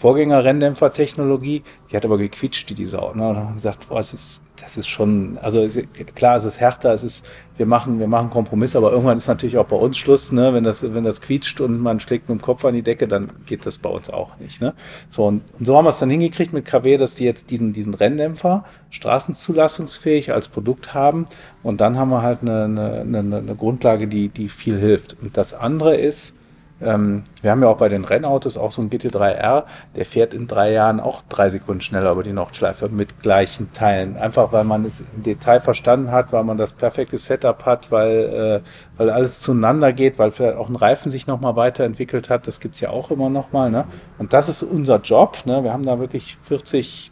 Vorgänger-Renndämpfer-Technologie, 0.00 1.62
die 1.90 1.96
hat 1.96 2.04
aber 2.04 2.18
gequitscht, 2.18 2.70
die 2.70 2.74
die 2.74 2.86
Sau. 2.86 3.12
Ne? 3.14 3.28
Und 3.28 3.36
haben 3.36 3.54
gesagt, 3.54 3.88
boah, 3.88 3.98
es 3.98 4.14
ist, 4.14 4.42
das 4.60 4.76
ist 4.76 4.88
schon, 4.88 5.38
also 5.42 5.66
klar, 6.14 6.36
es 6.36 6.44
ist 6.44 6.60
härter, 6.60 6.92
es 6.92 7.02
ist, 7.02 7.26
wir 7.56 7.66
machen, 7.66 7.98
wir 7.98 8.06
machen 8.06 8.30
Kompromiss, 8.30 8.76
aber 8.76 8.92
irgendwann 8.92 9.16
ist 9.16 9.28
natürlich 9.28 9.58
auch 9.58 9.66
bei 9.66 9.76
uns 9.76 9.96
Schluss, 9.98 10.32
ne? 10.32 10.52
Wenn 10.54 10.64
das, 10.64 10.94
wenn 10.94 11.04
das 11.04 11.20
quietscht 11.20 11.60
und 11.60 11.80
man 11.80 12.00
schlägt 12.00 12.28
mit 12.28 12.38
dem 12.38 12.42
Kopf 12.42 12.64
an 12.64 12.74
die 12.74 12.82
Decke, 12.82 13.08
dann 13.08 13.28
geht 13.46 13.66
das 13.66 13.78
bei 13.78 13.90
uns 13.90 14.10
auch 14.10 14.38
nicht. 14.38 14.60
Ne? 14.60 14.74
So, 15.08 15.26
und, 15.26 15.42
und 15.58 15.64
so 15.64 15.76
haben 15.76 15.84
wir 15.84 15.90
es 15.90 15.98
dann 15.98 16.10
hingekriegt 16.10 16.52
mit 16.52 16.64
KW, 16.64 16.96
dass 16.96 17.14
die 17.14 17.24
jetzt 17.24 17.50
diesen, 17.50 17.72
diesen 17.72 17.94
Renndämpfer 17.94 18.64
straßenzulassungsfähig 18.90 20.32
als 20.32 20.48
Produkt 20.48 20.94
haben. 20.94 21.26
Und 21.62 21.80
dann 21.80 21.98
haben 21.98 22.10
wir 22.10 22.22
halt 22.22 22.42
eine, 22.42 22.64
eine, 22.64 23.00
eine, 23.00 23.36
eine 23.38 23.56
Grundlage, 23.56 24.06
die, 24.06 24.28
die 24.28 24.48
viel 24.48 24.78
hilft. 24.78 25.16
Und 25.20 25.36
das 25.36 25.54
andere 25.54 25.96
ist, 25.96 26.34
ähm, 26.80 27.24
wir 27.42 27.50
haben 27.50 27.62
ja 27.62 27.68
auch 27.68 27.78
bei 27.78 27.88
den 27.88 28.04
Rennautos 28.04 28.56
auch 28.56 28.70
so 28.70 28.82
ein 28.82 28.90
GT3R, 28.90 29.64
der 29.96 30.04
fährt 30.04 30.34
in 30.34 30.46
drei 30.46 30.72
Jahren 30.72 31.00
auch 31.00 31.22
drei 31.28 31.48
Sekunden 31.50 31.80
schneller 31.80 32.12
über 32.12 32.22
die 32.22 32.32
Nordschleife 32.32 32.88
mit 32.88 33.20
gleichen 33.20 33.72
Teilen. 33.72 34.16
Einfach 34.16 34.52
weil 34.52 34.64
man 34.64 34.84
es 34.84 35.00
im 35.00 35.22
Detail 35.22 35.60
verstanden 35.60 36.12
hat, 36.12 36.32
weil 36.32 36.44
man 36.44 36.56
das 36.56 36.72
perfekte 36.72 37.18
Setup 37.18 37.64
hat, 37.64 37.90
weil, 37.90 38.62
äh, 38.62 38.68
weil 38.96 39.10
alles 39.10 39.40
zueinander 39.40 39.92
geht, 39.92 40.18
weil 40.18 40.30
vielleicht 40.30 40.56
auch 40.56 40.68
ein 40.68 40.76
Reifen 40.76 41.10
sich 41.10 41.26
nochmal 41.26 41.56
weiterentwickelt 41.56 42.30
hat. 42.30 42.46
Das 42.46 42.60
gibt's 42.60 42.80
ja 42.80 42.90
auch 42.90 43.10
immer 43.10 43.28
nochmal. 43.28 43.70
Ne? 43.70 43.84
Und 44.18 44.32
das 44.32 44.48
ist 44.48 44.62
unser 44.62 45.00
Job. 45.00 45.38
Ne? 45.46 45.64
Wir 45.64 45.72
haben 45.72 45.84
da 45.84 45.98
wirklich 45.98 46.36
40 46.42 47.10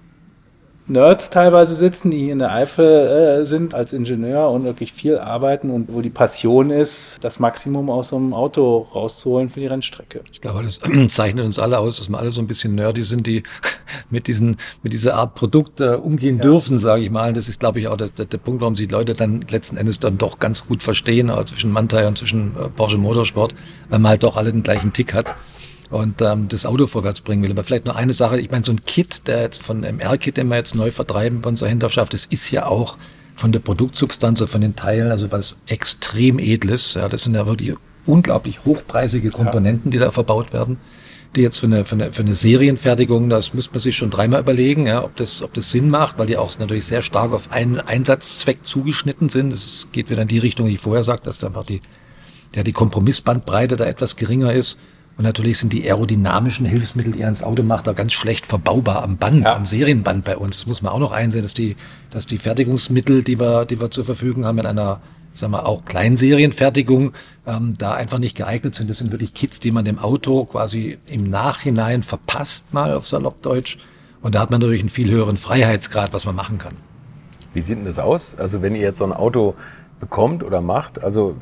Nerds 0.89 1.31
teilweise 1.31 1.75
sitzen, 1.75 2.13
die 2.13 2.19
hier 2.19 2.33
in 2.33 2.39
der 2.39 2.53
Eifel 2.53 3.41
äh, 3.41 3.45
sind 3.45 3.75
als 3.75 3.93
Ingenieur 3.93 4.51
und 4.51 4.65
wirklich 4.65 4.93
viel 4.93 5.19
arbeiten 5.19 5.71
und 5.71 5.93
wo 5.93 6.01
die 6.01 6.11
Passion 6.11 6.71
ist, 6.71 7.19
das 7.23 7.41
Maximum 7.41 7.91
aus 7.91 8.09
so 8.09 8.17
einem 8.17 8.33
Auto 8.33 8.87
rauszuholen 8.95 9.49
für 9.49 9.59
die 9.59 9.67
Rennstrecke. 9.67 10.23
Ich 10.31 10.41
glaube, 10.41 10.63
das 10.63 10.81
zeichnet 11.09 11.45
uns 11.45 11.59
alle 11.59 11.79
aus, 11.79 11.97
dass 11.97 12.09
wir 12.09 12.19
alle 12.19 12.31
so 12.31 12.41
ein 12.41 12.47
bisschen 12.47 12.77
nerdy 12.77 13.03
sind, 13.03 13.27
die 13.27 13.43
mit 14.11 14.29
diesen 14.29 14.59
mit 14.85 14.93
dieser 14.93 15.15
Art 15.15 15.35
Produkt 15.35 15.81
äh, 15.81 15.95
umgehen 15.95 16.37
ja. 16.37 16.43
dürfen, 16.43 16.79
sage 16.79 17.03
ich 17.03 17.11
mal. 17.11 17.33
Das 17.33 17.49
ist, 17.49 17.59
glaube 17.59 17.81
ich, 17.81 17.89
auch 17.89 17.97
der, 17.97 18.09
der, 18.11 18.27
der, 18.27 18.39
Punkt, 18.39 18.61
warum 18.61 18.77
sich 18.77 18.89
Leute 18.89 19.15
dann 19.15 19.41
letzten 19.51 19.77
Endes 19.77 19.99
dann 19.99 20.19
doch 20.19 20.39
ganz 20.39 20.67
gut 20.67 20.85
verstehen, 20.85 21.31
auch 21.31 21.45
zwischen 21.45 21.73
Mantai 21.73 22.07
und 22.07 22.17
zwischen 22.17 22.55
äh, 22.57 22.69
Porsche 22.69 22.99
Motorsport, 22.99 23.55
weil 23.89 23.99
man 23.99 24.11
halt 24.11 24.23
doch 24.23 24.37
alle 24.37 24.53
den 24.53 24.63
gleichen 24.63 24.93
Tick 24.93 25.15
hat 25.15 25.35
und 25.91 26.21
ähm, 26.23 26.49
das 26.49 26.67
Auto 26.67 26.87
vorwärts 26.87 27.21
bringen 27.21 27.43
will. 27.43 27.51
Aber 27.51 27.65
vielleicht 27.65 27.85
nur 27.85 27.97
eine 27.97 28.13
Sache, 28.13 28.41
ich 28.41 28.51
meine, 28.51 28.65
so 28.65 28.73
ein 28.73 28.83
Kit, 28.85 29.27
der 29.29 29.43
jetzt 29.43 29.63
von 29.63 29.83
MR-Kit, 29.83 30.37
den 30.37 30.49
wir 30.49 30.57
jetzt 30.57 30.75
neu 30.75 30.91
vertreiben 30.91 31.41
bei 31.41 31.49
unserer 31.49 31.69
Hinterschaft, 31.69 32.15
das 32.15 32.27
ist 32.27 32.51
ja 32.51 32.67
auch 32.67 32.97
von 33.35 33.53
der 33.53 33.61
Produktsubstanz, 33.61 34.43
von 34.43 34.61
den 34.61 34.77
Teilen, 34.77 35.11
also 35.11 35.31
was 35.31 35.57
extrem 35.67 36.39
edles. 36.39 36.95
Ja, 36.95 37.09
das 37.09 37.23
sind 37.23 37.35
ja 37.35 37.47
wirklich 37.47 37.75
unglaublich 38.07 38.65
hochpreisige 38.65 39.31
Komponenten, 39.31 39.91
die 39.91 39.99
da 39.99 40.11
verbaut 40.11 40.53
werden. 40.53 40.79
die 41.35 41.43
jetzt 41.43 41.59
für 41.59 41.67
eine, 41.67 41.85
für 41.85 41.97
eine, 41.97 42.13
für 42.13 42.23
eine 42.23 42.35
Serienfertigung, 42.35 43.29
das 43.29 43.53
müsste 43.53 43.73
man 43.73 43.81
sich 43.81 43.95
schon 43.95 44.09
dreimal 44.09 44.41
überlegen, 44.41 44.87
ja, 44.87 45.05
ob 45.05 45.17
das, 45.17 45.43
ob 45.43 45.53
das 45.53 45.71
Sinn 45.71 45.91
macht, 45.91 46.19
weil 46.19 46.27
die 46.27 46.39
auch 46.39 46.59
natürlich 46.59 46.87
sehr 46.87 47.03
stark 47.03 47.33
auf 47.33 47.53
einen 47.53 47.79
Einsatzzweck 47.79 48.65
zugeschnitten 48.65 49.29
sind. 49.29 49.53
Es 49.53 49.89
geht 49.93 50.09
wieder 50.09 50.23
in 50.23 50.29
die 50.29 50.39
Richtung, 50.39 50.67
die 50.67 50.75
ich 50.75 50.81
vorher 50.81 51.03
sagte, 51.03 51.29
dass 51.29 51.39
da 51.39 51.49
einfach 51.49 51.67
die, 51.67 51.81
ja, 52.55 52.63
die 52.63 52.73
Kompromissbandbreite 52.73 53.77
da 53.77 53.85
etwas 53.85 54.17
geringer 54.17 54.55
ist. 54.55 54.79
Und 55.17 55.25
natürlich 55.25 55.59
sind 55.59 55.73
die 55.73 55.85
aerodynamischen 55.85 56.67
Hilfsmittel, 56.67 57.13
die 57.13 57.23
er 57.23 57.29
ins 57.29 57.43
Auto 57.43 57.63
macht, 57.63 57.87
da 57.87 57.95
ganz 57.95 58.13
schlecht 58.13 58.45
verbaubar 58.45 59.03
am 59.03 59.17
Band, 59.17 59.45
ja. 59.45 59.57
am 59.57 59.65
Serienband 59.65 60.25
bei 60.25 60.37
uns. 60.37 60.59
Das 60.59 60.67
muss 60.67 60.83
man 60.83 60.93
auch 60.93 60.99
noch 60.99 61.13
einsehen, 61.13 61.43
dass 61.43 61.55
die, 61.55 61.77
dass 62.11 62.27
die 62.27 62.37
Fertigungsmittel, 62.37 63.25
die 63.25 63.41
wir, 63.41 63.65
die 63.65 63.81
wir 63.81 63.91
zur 63.91 64.05
Verfügung 64.05 64.45
haben 64.45 64.59
in 64.59 64.67
einer 64.67 65.01
sagen 65.33 65.53
wir, 65.53 65.67
auch 65.67 65.85
Kleinserienfertigung 65.85 67.13
ähm, 67.47 67.75
da 67.79 67.93
einfach 67.93 68.19
nicht 68.19 68.37
geeignet 68.37 68.75
sind. 68.75 68.91
Das 68.91 68.99
sind 68.99 69.13
wirklich 69.13 69.35
Kits, 69.35 69.61
die 69.61 69.71
man 69.71 69.85
dem 69.85 69.99
Auto 69.99 70.45
quasi 70.45 70.99
im 71.09 71.29
Nachhinein 71.29 72.03
verpasst, 72.03 72.73
mal 72.73 72.95
auf 72.95 73.07
Saloppdeutsch. 73.07 73.79
Und 74.23 74.35
da 74.35 74.41
hat 74.41 74.51
man 74.51 74.61
natürlich 74.61 74.81
einen 74.81 74.89
viel 74.89 75.11
höheren 75.11 75.37
Freiheitsgrad, 75.37 76.13
was 76.13 76.25
man 76.25 76.35
machen 76.35 76.59
kann. 76.59 76.75
Wie 77.53 77.61
sieht 77.61 77.79
denn 77.79 77.85
das 77.85 77.99
aus? 77.99 78.35
Also 78.37 78.63
wenn 78.63 78.75
ihr 78.75 78.83
jetzt 78.83 78.99
so 78.99 79.05
ein 79.05 79.13
Auto 79.13 79.55
bekommt 80.01 80.43
oder 80.43 80.61
macht, 80.61 81.03
also 81.03 81.37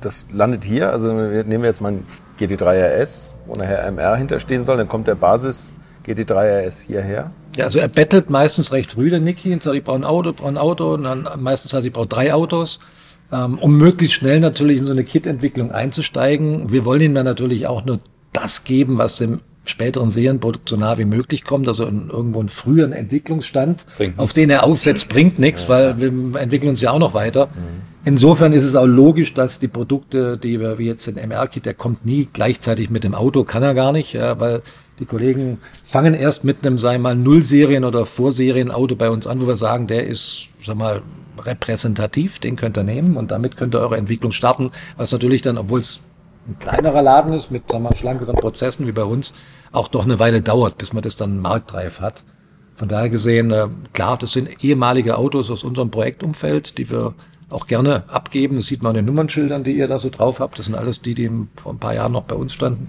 das 0.00 0.26
landet 0.32 0.64
hier, 0.64 0.90
also 0.90 1.12
nehmen 1.12 1.62
wir 1.62 1.68
jetzt 1.68 1.80
mal 1.80 1.92
ein 1.92 2.04
GT3 2.38 3.02
RS, 3.02 3.30
wo 3.46 3.56
nachher 3.56 3.86
MR 3.86 4.16
hinterstehen 4.16 4.64
soll, 4.64 4.76
dann 4.76 4.88
kommt 4.88 5.06
der 5.06 5.14
Basis 5.14 5.72
GT3 6.06 6.66
RS 6.66 6.82
hierher. 6.82 7.30
Ja, 7.56 7.66
also 7.66 7.78
er 7.78 7.88
bettelt 7.88 8.30
meistens 8.30 8.72
recht 8.72 8.92
früh, 8.92 9.10
der 9.10 9.20
Niki, 9.20 9.52
und 9.52 9.62
sagt, 9.62 9.76
ich 9.76 9.84
brauche 9.84 9.96
ein 9.96 10.04
Auto, 10.04 10.32
brauche 10.32 10.48
ein 10.48 10.58
Auto, 10.58 10.94
und 10.94 11.04
dann 11.04 11.28
meistens 11.38 11.74
heißt, 11.74 11.86
ich 11.86 11.92
brauche 11.92 12.06
drei 12.06 12.32
Autos. 12.32 12.80
Ähm, 13.30 13.58
um 13.58 13.78
möglichst 13.78 14.16
schnell 14.16 14.40
natürlich 14.40 14.78
in 14.78 14.84
so 14.84 14.92
eine 14.92 15.04
Kit-Entwicklung 15.04 15.72
einzusteigen. 15.72 16.70
Wir 16.70 16.84
wollen 16.84 17.00
ihm 17.00 17.14
dann 17.14 17.24
natürlich 17.24 17.66
auch 17.66 17.84
nur 17.84 17.98
das 18.32 18.64
geben, 18.64 18.98
was 18.98 19.16
dem 19.16 19.40
späteren 19.64 20.10
Serienprodukt 20.10 20.68
so 20.68 20.76
nah 20.76 20.98
wie 20.98 21.04
möglich 21.04 21.44
kommt, 21.44 21.68
also 21.68 21.86
in, 21.86 22.08
irgendwo 22.10 22.40
einen 22.40 22.48
früheren 22.48 22.92
Entwicklungsstand, 22.92 23.86
auf 24.16 24.32
den 24.32 24.50
er 24.50 24.64
aufsetzt, 24.64 25.08
bringt 25.08 25.38
nichts, 25.38 25.68
weil 25.68 26.00
wir 26.00 26.40
entwickeln 26.40 26.70
uns 26.70 26.80
ja 26.80 26.90
auch 26.90 26.98
noch 26.98 27.14
weiter. 27.14 27.46
Mhm. 27.46 27.92
Insofern 28.04 28.52
ist 28.52 28.64
es 28.64 28.74
auch 28.74 28.86
logisch, 28.86 29.32
dass 29.32 29.60
die 29.60 29.68
Produkte, 29.68 30.36
die 30.36 30.58
wir 30.58 30.78
wie 30.78 30.86
jetzt 30.86 31.06
den 31.06 31.16
MR-Kit, 31.16 31.66
der 31.66 31.74
kommt 31.74 32.04
nie 32.04 32.28
gleichzeitig 32.32 32.90
mit 32.90 33.04
dem 33.04 33.14
Auto, 33.14 33.44
kann 33.44 33.62
er 33.62 33.74
gar 33.74 33.92
nicht, 33.92 34.12
ja, 34.14 34.40
weil 34.40 34.62
die 34.98 35.04
Kollegen 35.04 35.58
fangen 35.84 36.14
erst 36.14 36.42
mit 36.42 36.66
einem, 36.66 36.78
sei 36.78 36.98
mal, 36.98 37.14
Nullserien- 37.14 37.84
oder 37.84 38.04
Vorserien-Auto 38.04 38.96
bei 38.96 39.08
uns 39.08 39.28
an, 39.28 39.40
wo 39.40 39.46
wir 39.46 39.56
sagen, 39.56 39.86
der 39.86 40.06
ist, 40.06 40.48
sag 40.64 40.76
mal, 40.76 41.02
repräsentativ, 41.38 42.40
den 42.40 42.56
könnt 42.56 42.76
ihr 42.76 42.84
nehmen 42.84 43.16
und 43.16 43.30
damit 43.30 43.56
könnt 43.56 43.74
ihr 43.74 43.80
eure 43.80 43.96
Entwicklung 43.96 44.32
starten, 44.32 44.72
was 44.96 45.12
natürlich 45.12 45.42
dann, 45.42 45.56
obwohl 45.56 45.80
es 45.80 46.00
ein 46.48 46.58
kleinerer 46.58 47.02
Laden 47.02 47.32
ist 47.32 47.50
mit 47.50 47.70
sagen 47.70 47.84
wir, 47.84 47.94
schlankeren 47.94 48.36
Prozessen 48.36 48.86
wie 48.86 48.92
bei 48.92 49.04
uns, 49.04 49.32
auch 49.70 49.88
doch 49.88 50.04
eine 50.04 50.18
Weile 50.18 50.40
dauert, 50.40 50.78
bis 50.78 50.92
man 50.92 51.02
das 51.02 51.16
dann 51.16 51.38
marktreif 51.38 52.00
hat. 52.00 52.24
Von 52.74 52.88
daher 52.88 53.10
gesehen, 53.10 53.50
äh, 53.50 53.68
klar, 53.92 54.18
das 54.18 54.32
sind 54.32 54.64
ehemalige 54.64 55.18
Autos 55.18 55.50
aus 55.50 55.62
unserem 55.62 55.90
Projektumfeld, 55.90 56.78
die 56.78 56.90
wir 56.90 57.14
auch 57.50 57.66
gerne 57.66 58.04
abgeben. 58.08 58.56
Das 58.56 58.66
sieht 58.66 58.82
man 58.82 58.90
an 58.90 58.96
den 58.96 59.04
Nummernschildern, 59.04 59.62
die 59.62 59.72
ihr 59.72 59.88
da 59.88 59.98
so 59.98 60.10
drauf 60.10 60.40
habt. 60.40 60.58
Das 60.58 60.66
sind 60.66 60.74
alles 60.74 61.02
die, 61.02 61.14
die 61.14 61.30
vor 61.56 61.72
ein 61.72 61.78
paar 61.78 61.94
Jahren 61.94 62.12
noch 62.12 62.24
bei 62.24 62.34
uns 62.34 62.52
standen. 62.52 62.88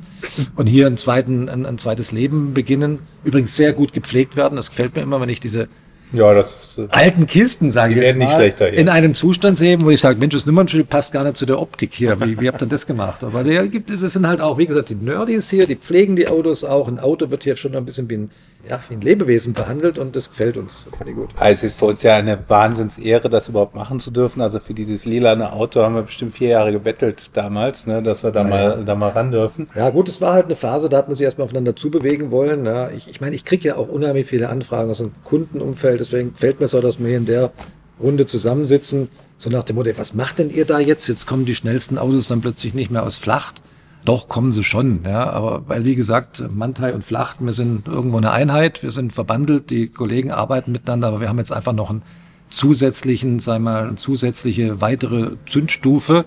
Und 0.56 0.68
hier 0.68 0.88
ein, 0.88 0.98
zweiten, 0.98 1.50
ein, 1.50 1.66
ein 1.66 1.78
zweites 1.78 2.12
Leben 2.12 2.54
beginnen. 2.54 3.00
Übrigens 3.24 3.56
sehr 3.56 3.74
gut 3.74 3.94
gepflegt 3.94 4.36
werden. 4.36 4.56
Das 4.56 4.70
gefällt 4.70 4.96
mir 4.96 5.02
immer, 5.02 5.20
wenn 5.20 5.30
ich 5.30 5.42
diese 5.42 5.68
ja, 6.14 6.34
das 6.34 6.52
ist, 6.52 6.78
äh, 6.78 6.88
alten 6.90 7.26
Kisten, 7.26 7.72
sage 7.72 7.96
ich 7.96 8.02
jetzt 8.02 8.18
mal, 8.18 8.36
schlechter 8.36 8.70
hier. 8.70 8.78
in 8.78 8.88
einem 8.88 9.16
Zustand 9.16 9.58
sehen, 9.58 9.84
wo 9.84 9.90
ich 9.90 10.00
sage, 10.00 10.20
Mensch, 10.20 10.34
das 10.34 10.46
Nummernschild 10.46 10.88
passt 10.88 11.12
gar 11.12 11.24
nicht 11.24 11.38
zu 11.38 11.46
der 11.46 11.60
Optik 11.60 11.94
hier. 11.94 12.20
Wie, 12.22 12.40
wie 12.40 12.48
habt 12.48 12.62
ihr 12.62 12.68
das 12.68 12.86
gemacht? 12.86 13.24
Aber 13.24 13.44
der 13.44 13.68
gibt 13.68 13.90
es, 13.90 14.02
es 14.02 14.14
sind 14.14 14.28
halt 14.28 14.40
auch, 14.40 14.58
wie 14.58 14.68
gesagt, 14.68 14.90
die 14.90 14.96
Nerdys 14.96 15.50
hier, 15.50 15.66
die 15.66 15.76
pflegen 15.76 16.16
die 16.16 16.28
Autos 16.28 16.64
auch. 16.64 16.88
Ein 16.88 17.00
Auto 17.00 17.32
wird 17.32 17.44
hier 17.44 17.56
schon 17.56 17.76
ein 17.76 17.86
bisschen 17.86 18.10
wie 18.10 18.16
ein, 18.16 18.32
ja, 18.70 18.80
wie 18.88 18.94
ein 18.94 19.02
Lebewesen 19.02 19.54
behandelt 19.54 19.98
und 19.98 20.16
das 20.16 20.30
gefällt 20.30 20.56
uns. 20.56 20.86
Das 20.90 21.08
ich 21.08 21.16
gut. 21.16 21.30
Also 21.36 21.52
es 21.52 21.64
ist 21.72 21.78
für 21.78 21.86
uns 21.86 22.02
ja 22.02 22.16
eine 22.16 22.38
Wahnsinnsehre, 22.48 23.30
das 23.30 23.50
überhaupt 23.50 23.76
machen 23.76 24.00
zu 24.00 24.10
dürfen. 24.10 24.42
Also 24.42 24.60
für 24.60 24.74
dieses 24.74 25.06
lilane 25.06 25.52
Auto 25.52 25.82
haben 25.82 25.96
wir 25.96 26.04
bestimmt 26.04 26.34
vier 26.34 26.50
Jahre 26.50 26.72
gebettelt 26.72 27.32
damals, 27.34 27.88
ne, 27.88 28.02
dass 28.02 28.24
wir 28.24 28.32
da 28.32 28.44
naja. 28.44 28.76
mal 28.76 28.86
da 28.86 28.96
mal 28.96 29.10
ran 29.10 29.32
dürfen. 29.32 29.70
Ja 29.76 29.90
gut, 29.90 30.08
es 30.08 30.22
war 30.22 30.34
halt 30.34 30.46
eine 30.46 30.56
Phase, 30.56 30.88
da 30.88 30.98
hat 30.98 31.08
man 31.08 31.16
sich 31.16 31.26
erstmal 31.26 31.46
aufeinander 31.46 31.76
zubewegen 31.76 32.32
wollen. 32.32 32.66
Ja. 32.66 32.90
Ich, 32.92 33.10
ich 33.10 33.20
meine, 33.20 33.36
ich 33.36 33.44
kriege 33.44 33.68
ja 33.68 33.76
auch 33.76 33.90
unheimlich 33.90 34.28
viele 34.28 34.50
Anfragen 34.50 34.90
aus 34.90 35.00
dem 35.00 35.12
Kundenumfeld, 35.24 36.00
deswegen 36.00 36.34
fällt 36.36 36.60
mir 36.60 36.68
so 36.68 36.80
dass 36.80 37.00
wir 37.00 37.08
hier 37.08 37.18
in 37.18 37.26
der 37.26 37.52
Runde 38.00 38.26
zusammensitzen, 38.26 39.10
so 39.38 39.50
nach 39.50 39.64
dem 39.64 39.76
Motto, 39.76 39.92
was 39.98 40.14
macht 40.14 40.40
denn 40.40 40.50
ihr 40.50 40.66
da 40.66 40.80
jetzt? 40.80 41.08
Jetzt 41.08 41.28
kommen 41.28 41.46
die 41.46 41.56
schnellsten 41.56 41.98
Autos 41.98 42.28
dann 42.28 42.42
plötzlich 42.42 42.74
nicht 42.74 42.92
mehr 42.92 43.04
aus 43.04 43.18
Flacht. 43.18 43.62
Doch, 44.06 44.28
kommen 44.28 44.52
sie 44.52 44.64
schon, 44.64 45.02
ja, 45.06 45.30
aber 45.30 45.64
weil, 45.68 45.86
wie 45.86 45.96
gesagt, 45.96 46.44
Mantai 46.54 46.94
und 46.94 47.06
Flacht, 47.06 47.38
wir 47.40 47.54
sind 47.54 47.88
irgendwo 47.88 48.18
eine 48.18 48.32
Einheit, 48.32 48.84
wir 48.84 48.92
sind 48.92 49.14
verbandelt, 49.14 49.70
die 49.70 49.88
Kollegen 49.88 50.32
arbeiten 50.32 50.74
miteinander, 50.74 51.08
aber 51.08 51.22
wir 51.22 51.30
haben 51.30 51.38
jetzt 51.38 51.54
einfach 51.54 51.72
noch 51.72 51.90
einen 51.90 52.02
zusätzlichen, 52.50 53.40
sagen 53.40 53.64
wir 53.64 53.72
mal, 53.72 53.88
eine 53.88 53.96
zusätzliche 53.96 54.82
weitere 54.82 55.38
Zündstufe 55.46 56.26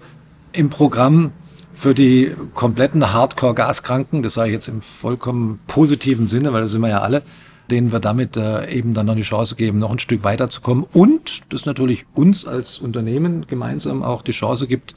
im 0.53 0.71
Programm 0.71 1.33
für 1.75 1.95
die 1.95 2.35
kompletten 2.55 3.13
Hardcore-Gaskranken, 3.13 4.23
das 4.23 4.35
sage 4.35 4.49
ich 4.49 4.55
jetzt 4.55 4.69
im 4.69 4.81
vollkommen 4.81 5.61
positiven 5.67 6.27
Sinne, 6.27 6.55
weil 6.55 6.63
das 6.63 6.71
sind 6.71 6.81
wir 6.81 6.89
ja 6.89 7.03
alle, 7.03 7.23
denen 7.71 7.93
wir 7.93 8.01
damit 8.01 8.39
äh, 8.39 8.71
eben 8.71 8.95
dann 8.95 9.07
noch 9.07 9.15
die 9.15 9.23
Chance 9.23 9.57
geben, 9.57 9.79
noch 9.79 9.91
ein 9.91 9.99
Stück 9.99 10.25
weiterzukommen. 10.25 10.87
Und 10.95 11.43
das 11.51 11.67
natürlich 11.67 12.07
uns 12.15 12.47
als 12.47 12.79
Unternehmen 12.79 13.47
gemeinsam 13.47 14.03
auch 14.03 14.23
die 14.23 14.33
Chance 14.33 14.67
gibt, 14.67 14.95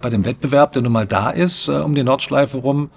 bei 0.00 0.10
dem 0.10 0.24
Wettbewerb, 0.24 0.72
der 0.72 0.82
nun 0.82 0.92
mal 0.92 1.06
da 1.06 1.30
ist, 1.30 1.68
äh, 1.68 1.72
um 1.72 1.94
die 1.94 2.02
Nordschleife 2.02 2.58
rum, 2.58 2.90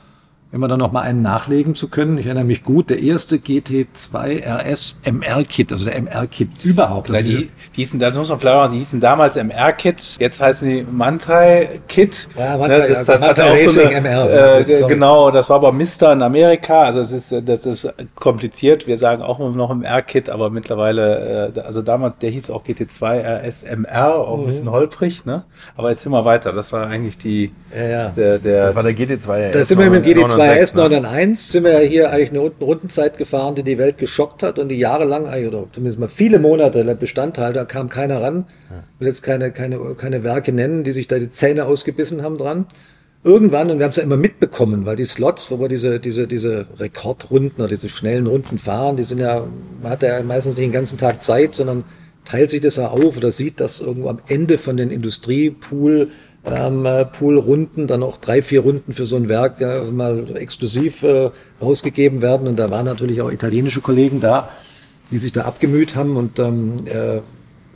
immer 0.54 0.68
dann 0.68 0.78
noch 0.78 0.92
mal 0.92 1.02
einen 1.02 1.24
nachlegen 1.24 1.74
zu 1.74 1.88
können. 1.88 2.20
Ich 2.20 2.28
erinnere 2.28 2.44
mich 2.44 2.64
gut, 2.64 2.92
der 2.92 3.02
erste 3.02 3.38
GT2 3.38 4.46
RS 4.46 4.98
MR-Kit, 5.04 5.72
also 5.72 5.86
der 5.86 5.96
MR-Kit 5.96 6.64
überhaupt. 6.64 7.10
Also 7.10 7.24
die, 7.24 7.50
die 7.76 7.82
hießen, 7.82 8.00
das 8.00 8.14
muss 8.16 8.30
man 8.30 8.38
vielleicht 8.38 8.56
machen, 8.56 8.72
die 8.74 8.78
hießen 8.78 9.00
damals 9.00 9.36
MR-Kit, 9.36 10.18
jetzt 10.20 10.40
heißen 10.40 10.70
die 10.70 10.84
Mantai-Kit. 10.84 12.28
Ja, 12.38 12.58
Mantai, 12.58 12.78
ne, 12.78 12.88
das, 12.88 13.06
das 13.06 13.22
ja, 13.22 13.28
Mantai 13.28 13.50
Racing 13.50 13.70
so 13.70 13.82
eine, 13.82 14.02
MR. 14.02 14.60
Äh, 14.60 14.84
genau, 14.88 15.32
das 15.32 15.50
war 15.50 15.56
aber 15.56 15.72
Mister 15.72 16.14
in 16.14 16.22
Amerika, 16.22 16.84
also 16.84 17.00
es 17.00 17.12
ist, 17.12 17.36
das 17.50 17.66
ist 17.66 17.92
kompliziert. 18.14 18.86
Wir 18.86 19.00
sagen 19.00 19.24
auch 19.24 19.40
immer 19.40 19.56
noch 19.56 19.74
MR-Kit, 19.74 20.30
aber 20.30 20.52
mittlerweile, 20.52 21.52
äh, 21.56 21.60
also 21.62 21.82
damals, 21.82 22.20
der 22.20 22.30
hieß 22.30 22.52
auch 22.52 22.64
GT2 22.64 23.42
RS 23.42 23.64
MR, 23.64 24.16
auch 24.16 24.38
mhm. 24.38 24.44
ein 24.44 24.46
bisschen 24.46 24.70
holprig, 24.70 25.26
ne? 25.26 25.46
Aber 25.76 25.90
jetzt 25.90 26.06
immer 26.06 26.26
weiter, 26.26 26.54
das 26.54 26.72
war 26.74 26.86
eigentlich 26.86 27.18
die, 27.18 27.52
ja, 27.76 27.88
ja. 27.88 28.10
Der, 28.10 28.38
der, 28.38 28.66
das 28.66 28.76
war 28.76 28.84
der 28.84 28.94
GT2 28.94 29.48
RS. 29.48 29.54
Das 29.54 29.68
sind 29.68 29.80
wir 29.80 29.90
mit 29.90 30.06
dem 30.06 30.16
GT2 30.16 30.43
bei 30.48 30.62
S901 30.62 31.52
sind 31.52 31.64
wir 31.64 31.82
ja 31.82 31.88
hier 31.88 32.12
eigentlich 32.12 32.30
eine 32.30 32.40
Rundenzeit 32.40 33.18
gefahren, 33.18 33.56
die 33.56 33.64
die 33.64 33.78
Welt 33.78 33.98
geschockt 33.98 34.44
hat 34.44 34.60
und 34.60 34.70
die 34.70 34.78
jahrelang, 34.78 35.26
oder 35.26 35.66
zumindest 35.72 36.00
mal 36.00 36.08
viele 36.08 36.40
Monate 36.40 36.84
Bestandteil, 36.96 37.54
da 37.54 37.66
kam 37.66 37.90
keiner 37.90 38.22
ran. 38.22 38.46
Ich 38.96 39.00
will 39.00 39.08
jetzt 39.08 39.24
keine, 39.24 39.52
keine, 39.52 39.80
keine 39.96 40.24
Werke 40.24 40.52
nennen, 40.54 40.84
die 40.84 40.92
sich 40.92 41.08
da 41.08 41.20
die 41.20 41.30
Zähne 41.30 41.66
ausgebissen 41.66 42.22
haben 42.22 42.38
dran. 42.38 42.66
Irgendwann, 43.26 43.72
und 43.72 43.80
wir 43.80 43.86
haben 43.86 43.92
es 43.92 43.96
ja 43.96 44.04
immer 44.04 44.18
mitbekommen, 44.18 44.86
weil 44.86 44.98
die 44.98 45.06
Slots, 45.06 45.50
wo 45.50 45.60
wir 45.60 45.70
diese, 45.70 46.00
diese, 46.00 46.28
diese 46.28 46.68
Rekordrunden 46.78 47.62
oder 47.62 47.70
diese 47.70 47.88
schnellen 47.88 48.28
Runden 48.28 48.58
fahren, 48.58 48.98
die 48.98 49.06
sind 49.06 49.20
ja, 49.20 49.48
man 49.82 49.92
hat 49.94 50.04
ja 50.04 50.22
meistens 50.24 50.56
nicht 50.56 50.66
den 50.66 50.74
ganzen 50.74 50.98
Tag 50.98 51.24
Zeit, 51.24 51.56
sondern 51.56 51.86
teilt 52.26 52.50
sich 52.50 52.62
das 52.62 52.78
ja 52.78 52.88
auf 52.88 53.18
oder 53.18 53.32
sieht, 53.32 53.60
dass 53.60 53.80
irgendwo 53.80 54.10
am 54.10 54.20
Ende 54.28 54.58
von 54.58 54.78
den 54.78 54.92
Industriepool 54.92 56.10
ähm, 56.46 56.88
Poolrunden, 57.18 57.88
dann 57.88 58.04
auch 58.04 58.18
drei, 58.18 58.42
vier 58.42 58.62
Runden 58.62 58.94
für 58.94 59.06
so 59.06 59.16
ein 59.16 59.30
Werk 59.30 59.62
äh, 59.62 59.82
mal 59.92 60.26
exklusiv 60.36 61.04
äh, 61.04 61.30
rausgegeben 61.62 62.22
werden. 62.22 62.48
Und 62.48 62.58
da 62.58 62.70
waren 62.70 62.86
natürlich 62.86 63.22
auch 63.22 63.32
italienische 63.32 63.82
Kollegen 63.82 64.20
da, 64.20 64.50
die 65.12 65.18
sich 65.18 65.32
da 65.32 65.44
abgemüht 65.44 65.96
haben 65.96 66.18
und 66.18 66.40
ähm, 66.40 66.76
äh, 66.86 67.22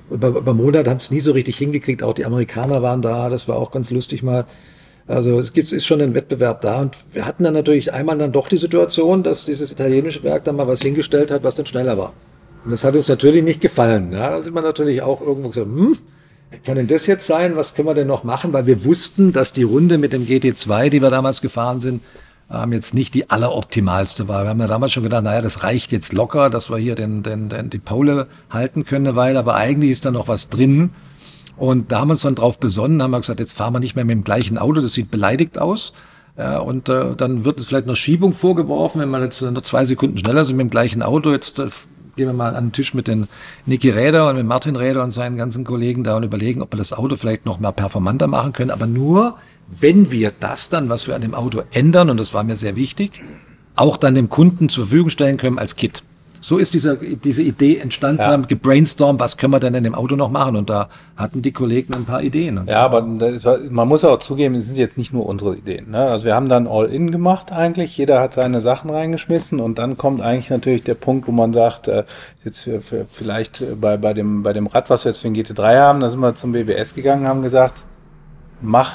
über, 0.10 0.30
über 0.30 0.54
Monat 0.54 0.88
haben 0.88 0.98
es 0.98 1.12
nie 1.12 1.20
so 1.20 1.32
richtig 1.32 1.58
hingekriegt. 1.58 2.04
Auch 2.04 2.14
die 2.14 2.26
Amerikaner 2.26 2.82
waren 2.82 3.02
da, 3.02 3.30
das 3.30 3.48
war 3.48 3.58
auch 3.58 3.72
ganz 3.72 3.92
lustig 3.92 4.24
mal. 4.24 4.46
Also 5.08 5.40
es 5.40 5.54
gibt, 5.54 5.72
ist 5.72 5.86
schon 5.86 6.02
ein 6.02 6.14
Wettbewerb 6.14 6.62
da 6.62 6.82
und 6.82 6.98
wir 7.14 7.26
hatten 7.26 7.44
dann 7.44 7.54
natürlich 7.54 7.94
einmal 7.94 8.18
dann 8.18 8.34
doch 8.34 8.50
die 8.50 8.58
Situation, 8.58 9.24
dass 9.24 9.46
dieses 9.46 9.72
italienische 9.72 10.24
Werk 10.24 10.44
dann 10.44 10.58
mal 10.58 10.68
was 10.68 10.82
hingestellt 10.82 11.32
hat, 11.32 11.46
was 11.46 11.56
dann 11.56 11.66
schneller 11.66 11.98
war. 11.98 12.14
Und 12.67 12.71
das 12.71 12.84
hat 12.84 12.97
uns 12.97 13.08
natürlich 13.08 13.43
nicht 13.43 13.62
gefallen. 13.62 14.12
Ja, 14.12 14.30
da 14.30 14.41
sind 14.41 14.53
wir 14.53 14.62
natürlich 14.62 15.01
auch 15.01 15.21
irgendwo 15.21 15.47
gesagt, 15.47 15.67
hm, 15.67 15.97
kann 16.65 16.75
denn 16.75 16.88
das 16.88 17.08
jetzt 17.08 17.25
sein? 17.25 17.56
Was 17.56 17.73
können 17.73 17.88
wir 17.88 17.93
denn 17.93 18.08
noch 18.08 18.25
machen? 18.25 18.51
Weil 18.51 18.65
wir 18.65 18.84
wussten, 18.84 19.32
dass 19.32 19.53
die 19.53 19.63
Runde 19.63 19.97
mit 19.97 20.12
dem 20.12 20.27
GT2, 20.27 20.89
die 20.89 21.01
wir 21.01 21.10
damals 21.10 21.39
gefahren 21.39 21.80
sind, 21.80 22.03
ähm, 22.51 22.73
jetzt 22.73 22.93
nicht 22.93 23.13
die 23.13 23.30
alleroptimalste 23.30 24.27
war. 24.27 24.43
Wir 24.43 24.49
haben 24.49 24.60
ja 24.60 24.67
damals 24.67 24.91
schon 24.91 25.03
gedacht, 25.03 25.23
naja, 25.23 25.39
das 25.39 25.63
reicht 25.63 25.93
jetzt 25.93 26.12
locker, 26.12 26.49
dass 26.49 26.69
wir 26.69 26.77
hier 26.77 26.95
den, 26.95 27.23
den, 27.23 27.47
den, 27.47 27.69
die 27.69 27.80
Pole 27.80 28.27
halten 28.49 28.84
können 28.84 29.15
Weile, 29.15 29.39
aber 29.39 29.56
eigentlich 29.56 29.91
ist 29.91 30.03
da 30.03 30.12
noch 30.12 30.27
was 30.27 30.49
drin. 30.49 30.89
Und 31.56 31.93
da 31.93 32.01
haben 32.01 32.10
wir 32.10 32.15
uns 32.15 32.23
dann 32.23 32.36
drauf 32.36 32.60
besonnen, 32.60 33.01
haben 33.01 33.12
wir 33.12 33.21
gesagt, 33.21 33.39
jetzt 33.39 33.56
fahren 33.56 33.71
wir 33.71 33.80
nicht 33.80 33.95
mehr 33.95 34.03
mit 34.03 34.15
dem 34.15 34.25
gleichen 34.25 34.58
Auto, 34.58 34.82
das 34.82 34.91
sieht 34.91 35.10
beleidigt 35.10 35.58
aus. 35.58 35.93
Ja, 36.38 36.60
und 36.60 36.89
äh, 36.89 37.15
dann 37.15 37.45
wird 37.45 37.60
es 37.60 37.65
vielleicht 37.65 37.88
noch 37.88 37.95
Schiebung 37.95 38.34
vorgeworfen, 38.34 38.99
wenn 38.99 39.10
man 39.10 39.23
jetzt 39.23 39.41
noch 39.41 39.62
zwei 39.62 39.86
Sekunden 39.86 40.17
schneller 40.17 40.43
sind 40.43 40.58
mit 40.58 40.65
dem 40.65 40.69
gleichen 40.69 41.01
Auto. 41.01 41.32
Jetzt 41.32 41.60
äh, 41.60 41.67
gehen 42.17 42.27
wir 42.27 42.34
mal 42.34 42.56
an 42.56 42.65
den 42.65 42.71
Tisch 42.73 42.93
mit 42.93 43.08
den 43.08 43.27
Niki 43.65 43.91
Räder 43.91 44.27
und 44.27 44.36
mit 44.36 44.45
Martin 44.45 44.75
Räder 44.75 45.03
und 45.03 45.12
seinen 45.12 45.38
ganzen 45.38 45.63
Kollegen 45.63 46.03
da 46.03 46.17
und 46.17 46.23
überlegen, 46.23 46.62
ob 46.62 46.73
wir 46.73 46.77
das 46.77 46.91
Auto 46.91 47.15
vielleicht 47.15 47.45
noch 47.45 47.60
mal 47.60 47.71
performanter 47.71 48.27
machen 48.27 48.53
können. 48.53 48.71
Aber 48.71 48.88
nur, 48.88 49.38
wenn 49.67 50.12
wir 50.12 50.32
das 50.32 50.67
dann, 50.67 50.89
was 50.89 51.08
wir 51.08 51.15
an 51.15 51.21
dem 51.21 51.36
Auto 51.36 51.62
ändern, 51.71 52.10
und 52.10 52.19
das 52.19 52.34
war 52.34 52.43
mir 52.43 52.58
sehr 52.58 52.75
wichtig, 52.75 53.21
auch 53.75 53.97
dann 53.97 54.15
dem 54.15 54.30
Kunden 54.30 54.67
zur 54.67 54.86
Verfügung 54.86 55.12
stellen 55.12 55.38
können 55.38 55.60
als 55.60 55.75
Kit. 55.75 56.03
So 56.41 56.58
ist 56.58 56.73
diese, 56.73 56.97
diese 56.97 57.41
Idee 57.41 57.78
entstanden, 57.78 58.21
Ja. 58.21 58.28
haben 58.28 58.47
gebrainstormt, 58.47 59.19
was 59.19 59.38
können 59.38 59.54
wir 59.54 59.60
denn 59.60 59.73
in 59.76 59.84
dem 59.84 59.95
Auto 59.95 60.15
noch 60.15 60.30
machen? 60.30 60.56
Und 60.56 60.69
da 60.69 60.89
hatten 61.15 61.41
die 61.41 61.52
Kollegen 61.52 61.93
ein 61.95 62.06
paar 62.06 62.21
Ideen. 62.21 62.62
Ja, 62.67 62.80
aber 62.86 63.02
man 63.02 63.88
muss 63.88 64.04
auch 64.06 64.19
zugeben, 64.19 64.56
es 64.56 64.67
sind 64.67 64.78
jetzt 64.78 64.97
nicht 64.97 65.13
nur 65.13 65.26
unsere 65.26 65.56
Ideen. 65.56 65.91
Ne? 65.91 66.00
Also 66.00 66.26
wir 66.26 66.36
haben 66.36 66.47
dann 66.47 66.67
All-In 66.67 67.12
gemacht 67.12 67.52
eigentlich. 67.52 67.97
Jeder 67.97 68.19
hat 68.21 68.34
seine 68.34 68.62
Sachen 68.62 68.89
reingeschmissen 68.89 69.60
und 69.60 69.78
dann 69.80 69.97
kommt 69.97 70.21
eigentlich 70.21 70.50
natürlich 70.50 70.84
der 70.84 70.95
Punkt, 70.95 71.28
wo 71.28 71.32
man 71.32 71.54
sagt, 71.54 71.88
äh, 71.88 72.04
jetzt 72.43 72.69
vielleicht 73.12 73.63
bei, 73.80 73.97
bei, 73.97 74.13
dem, 74.13 74.43
bei 74.43 74.54
dem 74.54 74.67
Rad, 74.67 74.89
was 74.89 75.06
wir 75.06 75.12
jetzt 75.12 75.19
für 75.19 75.30
den 75.30 75.36
GT3 75.36 75.78
haben, 75.78 76.00
da 76.00 76.10
sind 76.10 76.19
wir 76.19 76.36
zum 76.36 76.52
BBS 76.52 76.93
gegangen, 76.93 77.28
haben 77.28 77.41
gesagt, 77.41 77.84
mach 78.62 78.91